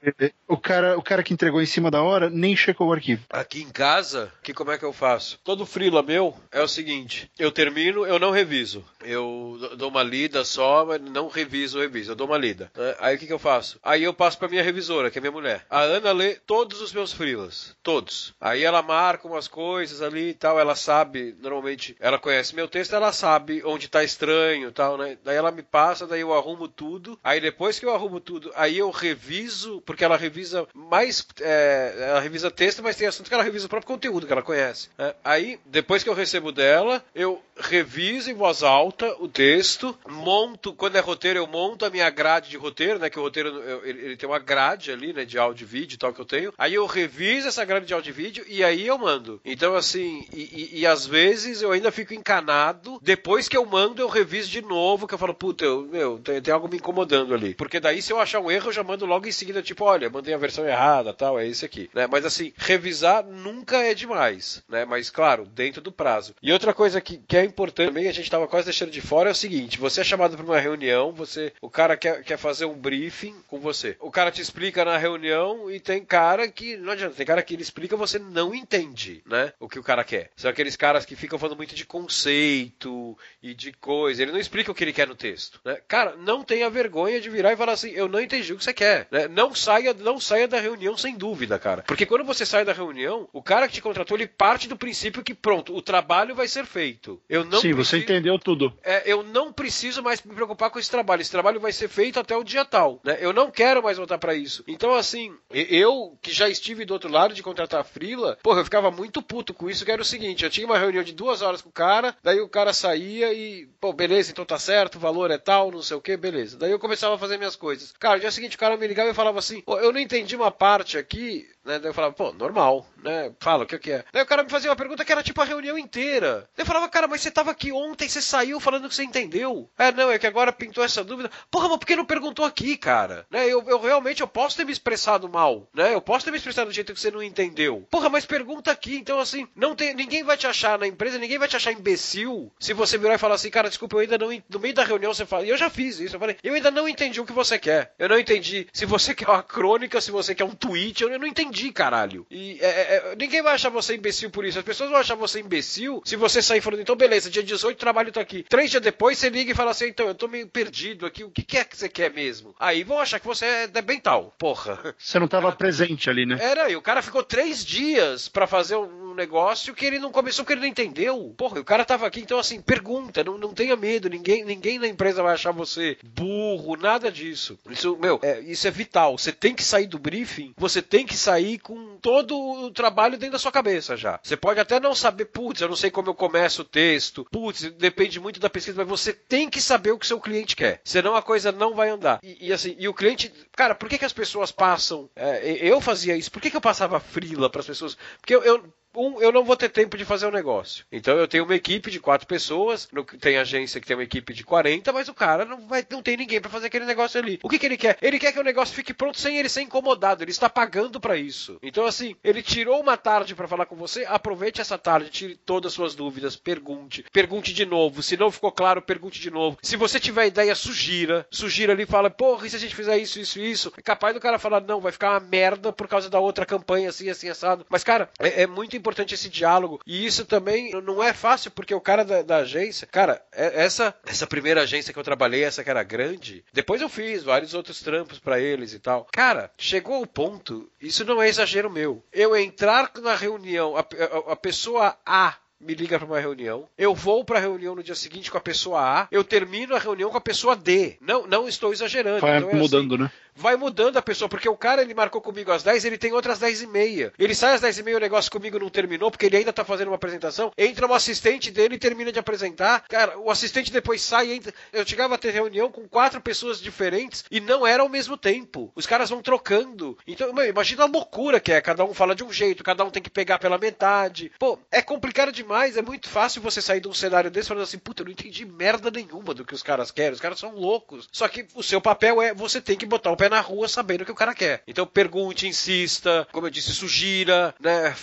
o 0.47 0.57
cara, 0.57 0.97
o 0.97 1.01
cara 1.01 1.21
que 1.21 1.33
entregou 1.33 1.61
em 1.61 1.65
cima 1.65 1.91
da 1.91 2.01
hora 2.01 2.29
nem 2.29 2.55
checou 2.55 2.87
o 2.87 2.93
arquivo. 2.93 3.25
Aqui 3.29 3.61
em 3.61 3.69
casa, 3.69 4.31
que 4.41 4.53
como 4.53 4.71
é 4.71 4.77
que 4.77 4.85
eu 4.85 4.93
faço? 4.93 5.39
Todo 5.43 5.65
frila 5.65 6.01
meu 6.01 6.33
é 6.51 6.61
o 6.61 6.67
seguinte: 6.67 7.29
eu 7.37 7.51
termino, 7.51 8.05
eu 8.05 8.17
não 8.17 8.31
reviso. 8.31 8.83
Eu 9.03 9.57
dou 9.77 9.89
uma 9.89 10.03
lida 10.03 10.43
só, 10.45 10.85
mas 10.85 11.01
não 11.01 11.27
reviso, 11.27 11.79
reviso. 11.79 12.11
Eu 12.11 12.15
dou 12.15 12.27
uma 12.27 12.37
lida. 12.37 12.71
Né? 12.75 12.95
Aí 12.99 13.15
o 13.15 13.19
que, 13.19 13.27
que 13.27 13.33
eu 13.33 13.39
faço? 13.39 13.79
Aí 13.83 14.03
eu 14.03 14.13
passo 14.13 14.37
pra 14.37 14.47
minha 14.47 14.63
revisora, 14.63 15.11
que 15.11 15.17
é 15.17 15.21
minha 15.21 15.31
mulher. 15.31 15.65
A 15.69 15.81
Ana 15.81 16.11
lê 16.11 16.35
todos 16.35 16.81
os 16.81 16.93
meus 16.93 17.11
frilas. 17.11 17.75
Todos. 17.83 18.33
Aí 18.39 18.63
ela 18.63 18.81
marca 18.81 19.27
umas 19.27 19.47
coisas 19.47 20.01
ali 20.01 20.29
e 20.29 20.33
tal. 20.33 20.59
Ela 20.59 20.75
sabe, 20.75 21.35
normalmente, 21.41 21.95
ela 21.99 22.17
conhece 22.17 22.55
meu 22.55 22.67
texto, 22.67 22.95
ela 22.95 23.11
sabe 23.11 23.61
onde 23.65 23.89
tá 23.89 24.03
estranho 24.03 24.69
e 24.69 24.71
tal, 24.71 24.97
né? 24.97 25.08
Daí 25.23 25.35
ela 25.35 25.51
me 25.51 25.63
passa, 25.63 26.07
daí 26.07 26.21
eu 26.21 26.33
arrumo 26.33 26.67
tudo. 26.67 27.19
Aí 27.23 27.39
depois 27.39 27.79
que 27.79 27.85
eu 27.85 27.93
arrumo 27.93 28.19
tudo, 28.19 28.51
aí 28.55 28.77
eu 28.77 28.89
reviso, 28.89 29.81
porque 29.81 30.03
ela 30.03 30.17
revisa 30.17 30.67
mais. 30.73 31.25
É, 31.39 31.95
ela 32.09 32.19
revisa 32.19 32.51
texto, 32.51 32.83
mas 32.83 32.95
tem 32.95 33.07
assunto 33.07 33.27
que 33.27 33.33
ela 33.33 33.43
revisa 33.43 33.65
o 33.65 33.69
próprio 33.69 33.87
conteúdo 33.87 34.27
que 34.27 34.33
ela 34.33 34.41
conhece. 34.41 34.89
Né? 34.97 35.13
Aí, 35.23 35.59
depois 35.65 36.03
que 36.03 36.09
eu 36.09 36.13
recebo 36.13 36.51
dela, 36.51 37.03
eu 37.13 37.41
reviso 37.59 38.29
em 38.29 38.33
voz 38.33 38.63
alta 38.63 39.15
o 39.19 39.27
texto, 39.27 39.97
monto, 40.07 40.73
quando 40.73 40.95
é 40.95 40.99
roteiro, 40.99 41.39
eu 41.39 41.47
monto 41.47 41.85
a 41.85 41.89
minha 41.89 42.09
grade 42.09 42.49
de 42.49 42.57
roteiro, 42.57 42.99
né? 42.99 43.09
Que 43.09 43.19
o 43.19 43.21
roteiro 43.21 43.49
eu, 43.49 43.85
ele, 43.85 44.05
ele, 44.05 44.17
tem 44.17 44.27
uma 44.27 44.39
grade 44.39 44.91
ali, 44.91 45.13
né? 45.13 45.25
De 45.25 45.37
áudio 45.37 45.63
e 45.63 45.67
vídeo 45.67 45.95
e 45.95 45.97
tal 45.97 46.13
que 46.13 46.21
eu 46.21 46.25
tenho. 46.25 46.53
Aí 46.57 46.73
eu 46.73 46.85
reviso 46.85 47.47
essa 47.47 47.65
grade 47.65 47.85
de 47.85 47.93
áudio 47.93 48.09
e 48.09 48.13
vídeo 48.13 48.45
e 48.47 48.63
aí 48.63 48.87
eu 48.87 48.97
mando. 48.97 49.41
Então, 49.43 49.75
assim, 49.75 50.25
e, 50.33 50.69
e, 50.73 50.79
e 50.79 50.87
às 50.87 51.05
vezes 51.05 51.61
eu 51.61 51.71
ainda 51.71 51.91
fico 51.91 52.13
encanado. 52.13 52.99
Depois 53.01 53.47
que 53.47 53.57
eu 53.57 53.65
mando, 53.65 54.01
eu 54.01 54.07
reviso 54.07 54.49
de 54.49 54.61
novo, 54.61 54.98
que 55.07 55.13
eu 55.13 55.17
falo, 55.17 55.33
puta, 55.33 55.65
eu, 55.65 55.83
meu, 55.83 56.19
tem, 56.19 56.41
tem, 56.41 56.53
algo 56.53 56.67
me 56.67 56.77
incomodando 56.77 57.33
ali. 57.33 57.53
Porque 57.53 57.79
daí, 57.79 58.01
se 58.01 58.13
eu 58.13 58.19
achar 58.19 58.39
um 58.39 58.49
erro, 58.49 58.69
eu 58.69 58.73
já 58.73 58.83
mando 58.83 59.05
logo 59.05 59.27
em 59.27 59.31
seguida, 59.31 59.61
tipo, 59.61 59.83
olha, 59.83 60.09
mandei 60.09 60.33
a 60.33 60.37
versão 60.37 60.67
errada 60.67 61.13
tal, 61.13 61.39
é 61.39 61.47
esse 61.47 61.65
aqui. 61.65 61.89
Né? 61.93 62.07
Mas 62.07 62.25
assim, 62.25 62.53
revisar 62.57 63.25
nunca 63.25 63.77
é 63.77 63.93
demais, 63.93 64.63
né? 64.67 64.85
Mas 64.85 65.09
claro, 65.09 65.45
dentro 65.45 65.81
do 65.81 65.91
prazo. 65.91 66.35
E 66.41 66.51
outra 66.51 66.73
coisa 66.73 67.01
que, 67.01 67.17
que 67.17 67.37
é 67.37 67.43
importante 67.43 67.89
também, 67.89 68.07
a 68.07 68.13
gente 68.13 68.29
tava 68.29 68.47
quase 68.47 68.65
deixando 68.65 68.91
de 68.91 69.01
fora, 69.01 69.29
é 69.29 69.31
o 69.31 69.35
seguinte: 69.35 69.77
você 69.77 70.01
é 70.01 70.03
chamado 70.03 70.35
para 70.35 70.45
uma 70.45 70.59
reunião, 70.59 71.11
você. 71.11 71.51
O 71.61 71.69
cara 71.69 71.97
quer, 71.97 72.23
quer 72.23 72.37
fazer 72.37 72.65
um 72.65 72.73
briefing 72.73 73.35
com 73.47 73.59
você. 73.59 73.97
O 73.99 74.11
cara 74.11 74.31
te 74.31 74.41
explica 74.41 74.85
na 74.85 74.97
reunião 74.97 75.69
e 75.69 75.79
tem 75.79 76.03
cara 76.03 76.47
que. 76.47 76.77
Não 76.77 76.93
adianta, 76.93 77.15
tem 77.15 77.25
cara 77.25 77.41
que 77.41 77.53
ele 77.53 77.63
explica 77.63 77.97
você 77.97 78.19
não 78.19 78.53
entende, 78.53 79.21
né? 79.25 79.53
O 79.59 79.67
que 79.67 79.79
o 79.79 79.83
cara 79.83 80.03
quer. 80.03 80.31
São 80.35 80.49
aqueles 80.49 80.75
caras 80.75 81.05
que 81.05 81.15
ficam 81.15 81.37
falando 81.37 81.57
muito 81.57 81.75
de 81.75 81.85
conceito 81.85 83.17
e 83.41 83.53
de 83.53 83.73
coisa. 83.73 84.21
Ele 84.21 84.31
não 84.31 84.39
explica 84.39 84.71
o 84.71 84.75
que 84.75 84.83
ele 84.83 84.88
quer 84.93 85.07
no 85.07 85.15
texto. 85.15 85.59
Né? 85.63 85.79
Cara, 85.87 86.15
não 86.17 86.43
tenha 86.43 86.69
vergonha 86.69 87.19
de 87.19 87.29
virar 87.29 87.53
e 87.53 87.57
falar 87.57 87.73
assim: 87.73 87.91
eu 87.91 88.07
não 88.07 88.19
entendi 88.19 88.53
o 88.53 88.57
que 88.57 88.63
você 88.63 88.73
quer. 88.73 89.07
Né? 89.11 89.27
Não 89.27 89.53
saia, 89.53 89.93
não 89.93 90.19
saia 90.19 90.47
da 90.47 90.59
reunião 90.59 90.97
sem 90.97 91.15
dúvida, 91.15 91.59
cara. 91.59 91.83
Porque 91.83 92.05
quando 92.05 92.23
você 92.23 92.45
sai 92.45 92.65
da 92.65 92.73
reunião, 92.73 93.27
o 93.33 93.41
cara 93.41 93.67
que 93.67 93.75
te 93.75 93.81
contratou, 93.81 94.17
ele 94.17 94.27
parte 94.27 94.67
do 94.67 94.77
princípio 94.77 95.23
que, 95.23 95.33
pronto, 95.33 95.75
o 95.75 95.81
trabalho 95.81 96.35
vai 96.35 96.47
ser 96.47 96.65
feito. 96.65 97.21
Eu 97.29 97.43
não 97.43 97.59
Sim, 97.59 97.73
preciso, 97.73 97.85
você 97.85 97.97
entendeu 97.97 98.37
tudo. 98.39 98.73
É, 98.83 99.03
eu 99.05 99.23
não 99.23 99.51
preciso 99.51 100.01
mais 100.01 100.21
me 100.21 100.33
preocupar 100.33 100.69
com 100.69 100.79
esse 100.79 100.89
trabalho. 100.89 101.21
Esse 101.21 101.31
trabalho 101.31 101.59
vai 101.59 101.71
ser 101.71 101.87
feito 101.87 102.19
até 102.19 102.35
o 102.35 102.43
dia 102.43 102.65
tal. 102.65 102.99
Né? 103.03 103.17
Eu 103.19 103.33
não 103.33 103.51
quero 103.51 103.83
mais 103.83 103.97
voltar 103.97 104.17
para 104.17 104.35
isso. 104.35 104.63
Então, 104.67 104.93
assim, 104.93 105.33
eu 105.51 106.17
que 106.21 106.31
já 106.31 106.49
estive 106.49 106.85
do 106.85 106.93
outro 106.93 107.11
lado 107.11 107.33
de 107.33 107.43
contratar 107.43 107.83
frila, 107.83 108.37
porra, 108.41 108.61
eu 108.61 108.65
ficava 108.65 108.91
muito 108.91 109.21
puto 109.21 109.53
com 109.53 109.69
isso, 109.69 109.85
que 109.85 109.91
era 109.91 110.01
o 110.01 110.05
seguinte: 110.05 110.43
eu 110.43 110.49
tinha 110.49 110.65
uma 110.65 110.77
reunião 110.77 111.03
de 111.03 111.13
duas 111.13 111.41
horas 111.41 111.61
com 111.61 111.69
o 111.69 111.73
cara, 111.73 112.15
daí 112.23 112.39
o 112.39 112.49
cara 112.49 112.73
saía 112.73 113.33
e, 113.33 113.67
pô, 113.79 113.93
beleza, 113.93 114.31
então 114.31 114.45
tá 114.45 114.57
certo, 114.57 114.68
o 114.95 114.99
valor 114.99 115.31
é 115.31 115.37
tal, 115.37 115.71
não 115.71 115.81
sei 115.81 115.97
o 115.97 116.01
que, 116.01 116.15
beleza. 116.17 116.57
Daí 116.57 116.71
eu 116.71 116.79
começava 116.79 117.15
a 117.15 117.17
fazer 117.17 117.37
minhas 117.37 117.55
coisas. 117.55 117.93
Cara, 117.99 118.15
no 118.15 118.21
dia 118.21 118.31
seguinte 118.31 118.55
o 118.55 118.59
cara 118.59 118.77
me 118.77 118.87
ligava 118.87 119.09
e 119.09 119.13
falava 119.13 119.39
assim: 119.39 119.63
eu 119.67 119.91
não 119.91 119.99
entendi 119.99 120.35
uma 120.35 120.51
parte 120.51 120.97
aqui, 120.97 121.47
né? 121.63 121.79
Daí 121.79 121.89
eu 121.89 121.93
falava, 121.93 122.13
pô, 122.13 122.31
normal, 122.33 122.85
né? 123.03 123.31
Fala, 123.39 123.63
o 123.63 123.67
que, 123.67 123.77
que 123.77 123.91
é? 123.91 124.05
Daí 124.11 124.23
o 124.23 124.25
cara 124.25 124.43
me 124.43 124.49
fazia 124.49 124.69
uma 124.69 124.75
pergunta 124.75 125.05
que 125.05 125.11
era 125.11 125.23
tipo 125.23 125.41
a 125.41 125.45
reunião 125.45 125.77
inteira. 125.77 126.49
Daí 126.55 126.63
eu 126.63 126.65
falava, 126.65 126.89
cara, 126.89 127.07
mas 127.07 127.21
você 127.21 127.31
tava 127.31 127.51
aqui 127.51 127.71
ontem, 127.71 128.07
você 128.07 128.21
saiu 128.21 128.59
falando 128.59 128.87
que 128.87 128.95
você 128.95 129.03
entendeu. 129.03 129.69
É, 129.77 129.91
não, 129.91 130.11
é 130.11 130.19
que 130.19 130.27
agora 130.27 130.51
pintou 130.51 130.83
essa 130.83 131.03
dúvida. 131.03 131.29
Porra, 131.51 131.69
mas 131.69 131.77
por 131.77 131.85
que 131.85 131.95
não 131.95 132.05
perguntou 132.05 132.45
aqui, 132.45 132.77
cara? 132.77 133.25
Né? 133.29 133.47
Eu, 133.47 133.63
eu 133.67 133.79
realmente 133.79 134.21
eu 134.21 134.27
posso 134.27 134.57
ter 134.57 134.65
me 134.65 134.71
expressado 134.71 135.29
mal, 135.29 135.67
né? 135.73 135.93
Eu 135.93 136.01
posso 136.01 136.25
ter 136.25 136.31
me 136.31 136.37
expressado 136.37 136.69
do 136.69 136.73
jeito 136.73 136.93
que 136.93 136.99
você 136.99 137.11
não 137.11 137.23
entendeu. 137.23 137.85
Porra, 137.89 138.09
mas 138.09 138.25
pergunta 138.25 138.71
aqui. 138.71 138.95
Então, 138.95 139.19
assim, 139.19 139.47
não 139.55 139.75
tem, 139.75 139.93
ninguém 139.93 140.23
vai 140.23 140.37
te 140.37 140.47
achar 140.47 140.77
na 140.77 140.87
empresa, 140.87 141.17
ninguém 141.17 141.37
vai 141.37 141.47
te 141.47 141.55
achar 141.55 141.71
imbecil 141.71 142.51
se 142.59 142.73
você 142.73 142.97
virar 142.97 143.15
e 143.15 143.19
falar 143.19 143.35
assim, 143.35 143.49
cara, 143.49 143.69
desculpa, 143.69 143.95
eu 143.95 144.01
ainda 144.01 144.17
não. 144.17 144.29
No 144.49 144.59
meio 144.59 144.73
da 144.73 144.83
reunião 144.83 145.13
você 145.13 145.25
fala. 145.25 145.45
E 145.45 145.49
eu 145.49 145.57
já 145.57 145.69
fiz 145.69 145.99
isso. 145.99 146.15
Eu 146.15 146.19
falei, 146.19 146.37
eu 146.43 146.53
ainda 146.53 146.71
não 146.71 146.87
entendi 146.87 147.19
o 147.19 147.25
que 147.25 147.33
você 147.33 147.57
quer. 147.57 147.93
Eu 147.97 148.09
não 148.09 148.19
entendi 148.19 148.67
se 148.73 148.85
você 148.85 149.13
quer 149.15 149.29
uma 149.29 149.43
crônica, 149.43 150.01
se 150.01 150.11
você 150.11 150.35
quer 150.35 150.43
um 150.43 150.55
tweet. 150.55 151.01
Eu 151.01 151.17
não 151.19 151.27
entendi, 151.27 151.48
cara 151.73 151.89
caralho. 151.89 152.25
E 152.29 152.59
é, 152.61 152.67
é, 152.67 152.95
é, 152.95 153.15
ninguém 153.15 153.41
vai 153.41 153.55
achar 153.55 153.69
você 153.69 153.95
imbecil 153.95 154.29
por 154.29 154.45
isso. 154.45 154.59
As 154.59 154.65
pessoas 154.65 154.89
vão 154.89 154.99
achar 154.99 155.15
você 155.15 155.39
imbecil 155.39 156.01
se 156.05 156.15
você 156.15 156.41
sair 156.41 156.61
falando, 156.61 156.81
então 156.81 156.95
beleza, 156.95 157.29
dia 157.29 157.43
18 157.43 157.77
trabalho 157.77 158.11
tá 158.11 158.21
aqui. 158.21 158.45
Três 158.47 158.69
dias 158.69 158.83
depois 158.83 159.17
você 159.17 159.29
liga 159.29 159.51
e 159.51 159.55
fala 159.55 159.71
assim, 159.71 159.87
então 159.87 160.07
eu 160.07 160.15
tô 160.15 160.27
meio 160.27 160.47
perdido 160.47 161.05
aqui, 161.05 161.23
o 161.23 161.31
que, 161.31 161.41
que 161.41 161.57
é 161.57 161.65
que 161.65 161.75
você 161.75 161.89
quer 161.89 162.13
mesmo? 162.13 162.55
Aí 162.59 162.83
vão 162.83 162.99
achar 162.99 163.19
que 163.19 163.25
você 163.25 163.45
é 163.45 163.67
debental, 163.67 164.33
porra. 164.37 164.95
Você 164.97 165.17
não 165.17 165.27
tava 165.27 165.51
presente 165.51 166.09
ali, 166.09 166.25
né? 166.25 166.37
Era, 166.39 166.69
e 166.69 166.75
o 166.75 166.81
cara 166.81 167.01
ficou 167.01 167.23
três 167.23 167.65
dias 167.65 168.27
para 168.27 168.45
fazer 168.45 168.75
um 168.75 169.08
negócio 169.19 169.75
que 169.75 169.85
ele 169.85 169.99
não 169.99 170.11
começou 170.11 170.43
porque 170.43 170.53
ele 170.53 170.61
não 170.61 170.67
entendeu. 170.67 171.33
Porra, 171.37 171.59
o 171.59 171.65
cara 171.65 171.85
tava 171.85 172.07
aqui, 172.07 172.21
então 172.21 172.39
assim, 172.39 172.61
pergunta, 172.61 173.23
não, 173.23 173.37
não 173.37 173.53
tenha 173.53 173.75
medo, 173.75 174.09
ninguém, 174.09 174.43
ninguém 174.43 174.79
na 174.79 174.87
empresa 174.87 175.21
vai 175.21 175.33
achar 175.33 175.51
você 175.51 175.97
burro, 176.03 176.75
nada 176.75 177.11
disso. 177.11 177.59
Isso, 177.69 177.97
meu, 177.97 178.19
é, 178.23 178.39
isso 178.39 178.67
é 178.67 178.71
vital. 178.71 179.17
Você 179.17 179.31
tem 179.31 179.53
que 179.53 179.63
sair 179.63 179.87
do 179.87 179.99
briefing, 179.99 180.53
você 180.57 180.81
tem 180.81 181.05
que 181.05 181.15
sair 181.15 181.59
com 181.59 181.97
todo 181.97 182.37
o 182.37 182.71
trabalho 182.71 183.17
dentro 183.17 183.33
da 183.33 183.39
sua 183.39 183.51
cabeça 183.51 183.97
já. 183.97 184.19
Você 184.23 184.37
pode 184.37 184.59
até 184.59 184.79
não 184.79 184.95
saber, 184.95 185.25
putz, 185.25 185.61
eu 185.61 185.69
não 185.69 185.75
sei 185.75 185.91
como 185.91 186.09
eu 186.09 186.15
começo 186.15 186.61
o 186.61 186.65
texto, 186.65 187.25
putz, 187.31 187.63
depende 187.71 188.19
muito 188.19 188.39
da 188.39 188.49
pesquisa, 188.49 188.77
mas 188.77 188.87
você 188.87 189.13
tem 189.13 189.49
que 189.49 189.61
saber 189.61 189.91
o 189.91 189.99
que 189.99 190.07
seu 190.07 190.19
cliente 190.19 190.55
quer. 190.55 190.81
Senão 190.83 191.15
a 191.15 191.21
coisa 191.21 191.51
não 191.51 191.73
vai 191.75 191.89
andar. 191.89 192.19
E, 192.23 192.47
e 192.47 192.53
assim, 192.53 192.75
e 192.79 192.87
o 192.87 192.93
cliente, 192.93 193.31
cara, 193.55 193.75
por 193.75 193.89
que, 193.89 193.97
que 193.97 194.05
as 194.05 194.13
pessoas 194.13 194.51
passam? 194.51 195.09
É, 195.15 195.57
eu 195.61 195.81
fazia 195.81 196.15
isso, 196.15 196.31
por 196.31 196.41
que, 196.41 196.49
que 196.49 196.57
eu 196.57 196.61
passava 196.61 196.99
frila 196.99 197.49
para 197.49 197.61
as 197.61 197.67
pessoas? 197.67 197.97
Porque 198.19 198.35
eu, 198.35 198.43
eu 198.43 198.63
um, 198.95 199.21
eu 199.21 199.31
não 199.31 199.43
vou 199.43 199.55
ter 199.55 199.69
tempo 199.69 199.97
de 199.97 200.05
fazer 200.05 200.25
o 200.25 200.29
um 200.29 200.33
negócio. 200.33 200.85
Então 200.91 201.17
eu 201.17 201.27
tenho 201.27 201.43
uma 201.43 201.55
equipe 201.55 201.91
de 201.91 201.99
quatro 201.99 202.27
pessoas, 202.27 202.87
no, 202.91 203.03
tem 203.03 203.37
agência 203.37 203.79
que 203.79 203.87
tem 203.87 203.95
uma 203.95 204.03
equipe 204.03 204.33
de 204.33 204.43
40, 204.43 204.91
mas 204.91 205.07
o 205.07 205.13
cara 205.13 205.45
não, 205.45 205.67
vai, 205.67 205.85
não 205.89 206.01
tem 206.01 206.17
ninguém 206.17 206.41
para 206.41 206.49
fazer 206.49 206.67
aquele 206.67 206.85
negócio 206.85 207.19
ali. 207.19 207.39
O 207.43 207.49
que, 207.49 207.59
que 207.59 207.65
ele 207.65 207.77
quer? 207.77 207.97
Ele 208.01 208.19
quer 208.19 208.31
que 208.31 208.39
o 208.39 208.43
negócio 208.43 208.75
fique 208.75 208.93
pronto 208.93 209.19
sem 209.19 209.37
ele 209.37 209.49
ser 209.49 209.61
incomodado. 209.61 210.23
Ele 210.23 210.31
está 210.31 210.49
pagando 210.49 210.99
para 210.99 211.17
isso. 211.17 211.57
Então, 211.61 211.85
assim, 211.85 212.15
ele 212.23 212.41
tirou 212.41 212.81
uma 212.81 212.97
tarde 212.97 213.35
para 213.35 213.47
falar 213.47 213.65
com 213.65 213.75
você, 213.75 214.05
aproveite 214.05 214.61
essa 214.61 214.77
tarde, 214.77 215.09
tire 215.09 215.35
todas 215.35 215.71
as 215.71 215.75
suas 215.75 215.95
dúvidas, 215.95 216.35
pergunte, 216.35 217.05
pergunte 217.11 217.53
de 217.53 217.65
novo. 217.65 218.01
Se 218.01 218.17
não 218.17 218.31
ficou 218.31 218.51
claro, 218.51 218.81
pergunte 218.81 219.19
de 219.19 219.29
novo. 219.29 219.57
Se 219.61 219.75
você 219.75 219.99
tiver 219.99 220.27
ideia, 220.27 220.55
sugira. 220.55 221.27
Sugira 221.29 221.73
ali, 221.73 221.85
fala, 221.85 222.09
porra, 222.09 222.47
e 222.47 222.49
se 222.49 222.55
a 222.55 222.59
gente 222.59 222.75
fizer 222.75 222.97
isso, 222.97 223.19
isso, 223.19 223.39
isso? 223.39 223.73
É 223.77 223.81
capaz 223.81 224.13
do 224.13 224.19
cara 224.19 224.39
falar, 224.39 224.61
não, 224.61 224.81
vai 224.81 224.91
ficar 224.91 225.11
uma 225.11 225.19
merda 225.19 225.71
por 225.71 225.87
causa 225.87 226.09
da 226.09 226.19
outra 226.19 226.45
campanha, 226.45 226.89
assim, 226.89 227.09
assim, 227.09 227.29
assado. 227.29 227.65
Mas, 227.69 227.83
cara, 227.83 228.09
é, 228.19 228.43
é 228.43 228.47
muito 228.47 228.75
importante 228.79 229.13
esse 229.13 229.29
diálogo. 229.29 229.79
E 229.85 230.05
isso 230.05 230.25
também 230.25 230.71
não 230.81 231.03
é 231.03 231.13
fácil, 231.13 231.51
porque 231.51 231.73
o 231.73 231.81
cara 231.81 232.03
da, 232.03 232.21
da, 232.21 232.37
agência, 232.37 232.87
cara, 232.87 233.21
é, 233.31 233.63
essa, 233.63 233.93
essa 234.05 234.25
primeira 234.25 234.61
agência 234.61 234.93
que 234.93 234.99
eu 234.99 235.03
trabalhei, 235.03 235.43
essa 235.43 235.63
que 235.63 235.69
era 235.69 235.83
grande, 235.83 236.43
depois 236.53 236.81
eu 236.81 236.89
fiz 236.89 237.23
vários 237.23 237.53
outros 237.53 237.81
trampos 237.81 238.19
para 238.19 238.39
eles 238.39 238.73
e 238.73 238.79
tal. 238.79 239.07
Cara, 239.11 239.51
chegou 239.57 239.95
ao 239.95 240.05
ponto, 240.05 240.69
isso 240.81 241.05
não 241.05 241.21
é 241.21 241.29
exagero 241.29 241.69
meu. 241.69 242.03
Eu 242.11 242.35
entrar 242.35 242.91
na 243.01 243.15
reunião, 243.15 243.75
a, 243.75 243.81
a, 243.81 244.33
a 244.33 244.35
pessoa 244.35 244.97
A 245.05 245.35
me 245.59 245.73
liga 245.73 245.99
para 245.99 246.07
uma 246.07 246.19
reunião, 246.19 246.67
eu 246.77 246.95
vou 246.95 247.25
para 247.25 247.37
a 247.37 247.41
reunião 247.41 247.75
no 247.75 247.83
dia 247.83 247.95
seguinte 247.95 248.31
com 248.31 248.37
a 248.37 248.41
pessoa 248.41 248.79
A, 248.79 249.07
eu 249.11 249.23
termino 249.23 249.75
a 249.75 249.79
reunião 249.79 250.09
com 250.09 250.17
a 250.17 250.21
pessoa 250.21 250.55
D. 250.55 250.97
Não, 251.01 251.27
não 251.27 251.47
estou 251.47 251.73
exagerando. 251.73 252.21
Vai 252.21 252.37
então 252.37 252.49
é 252.49 252.55
mudando, 252.55 252.95
assim. 252.95 253.03
né? 253.03 253.11
Vai 253.39 253.55
mudando 253.55 253.97
a 253.97 254.01
pessoa, 254.01 254.27
porque 254.27 254.49
o 254.49 254.57
cara 254.57 254.81
ele 254.81 254.93
marcou 254.93 255.21
comigo 255.21 255.51
às 255.51 255.63
10, 255.63 255.85
ele 255.85 255.97
tem 255.97 256.11
outras 256.11 256.39
10 256.39 256.63
e 256.63 256.67
meia. 256.67 257.13
Ele 257.17 257.33
sai 257.33 257.55
às 257.55 257.61
10 257.61 257.79
e 257.79 257.83
meia, 257.83 257.97
o 257.97 258.01
negócio 258.01 258.29
comigo 258.29 258.59
não 258.59 258.69
terminou, 258.69 259.09
porque 259.09 259.25
ele 259.25 259.37
ainda 259.37 259.53
tá 259.53 259.63
fazendo 259.63 259.87
uma 259.87 259.95
apresentação. 259.95 260.51
Entra 260.57 260.85
um 260.85 260.93
assistente 260.93 261.49
dele 261.49 261.75
e 261.75 261.79
termina 261.79 262.11
de 262.11 262.19
apresentar. 262.19 262.83
Cara, 262.89 263.17
o 263.17 263.31
assistente 263.31 263.71
depois 263.71 264.01
sai 264.01 264.33
entra. 264.33 264.53
Eu 264.73 264.85
chegava 264.85 265.15
a 265.15 265.17
ter 265.17 265.31
reunião 265.31 265.71
com 265.71 265.87
quatro 265.87 266.19
pessoas 266.19 266.59
diferentes 266.59 267.23
e 267.31 267.39
não 267.39 267.65
era 267.65 267.81
ao 267.81 267.89
mesmo 267.89 268.17
tempo. 268.17 268.71
Os 268.75 268.85
caras 268.85 269.09
vão 269.09 269.21
trocando. 269.21 269.97
Então, 270.05 270.29
imagina 270.43 270.83
a 270.83 270.87
loucura 270.87 271.39
que 271.39 271.53
é. 271.53 271.61
Cada 271.61 271.85
um 271.85 271.93
fala 271.93 272.13
de 272.13 272.23
um 272.23 272.33
jeito, 272.33 272.63
cada 272.63 272.83
um 272.83 272.89
tem 272.89 273.01
que 273.01 273.09
pegar 273.09 273.39
pela 273.39 273.57
metade. 273.57 274.31
Pô, 274.37 274.59
é 274.69 274.81
complicado 274.81 275.31
demais. 275.31 275.77
É 275.77 275.81
muito 275.81 276.09
fácil 276.09 276.41
você 276.41 276.61
sair 276.61 276.81
de 276.81 276.89
um 276.89 276.93
cenário 276.93 277.31
desse 277.31 277.47
falando 277.47 277.63
assim, 277.63 277.77
puta, 277.77 278.01
eu 278.01 278.05
não 278.05 278.11
entendi 278.11 278.45
merda 278.45 278.91
nenhuma 278.91 279.33
do 279.33 279.45
que 279.45 279.53
os 279.53 279.63
caras 279.63 279.91
querem. 279.91 280.11
Os 280.11 280.19
caras 280.19 280.39
são 280.39 280.53
loucos. 280.55 281.07
Só 281.11 281.27
que 281.27 281.47
o 281.55 281.63
seu 281.63 281.79
papel 281.79 282.21
é 282.21 282.33
você 282.33 282.59
tem 282.59 282.77
que 282.77 282.85
botar 282.85 283.11
o 283.11 283.17
pé 283.17 283.28
na 283.29 283.39
rua 283.39 283.67
sabendo 283.67 284.01
o 284.01 284.05
que 284.05 284.11
o 284.11 284.15
cara 284.15 284.33
quer. 284.33 284.63
Então 284.67 284.85
pergunte, 284.85 285.47
insista, 285.47 286.27
como 286.31 286.47
eu 286.47 286.51
disse, 286.51 286.73
sugira, 286.73 287.53
né? 287.59 287.95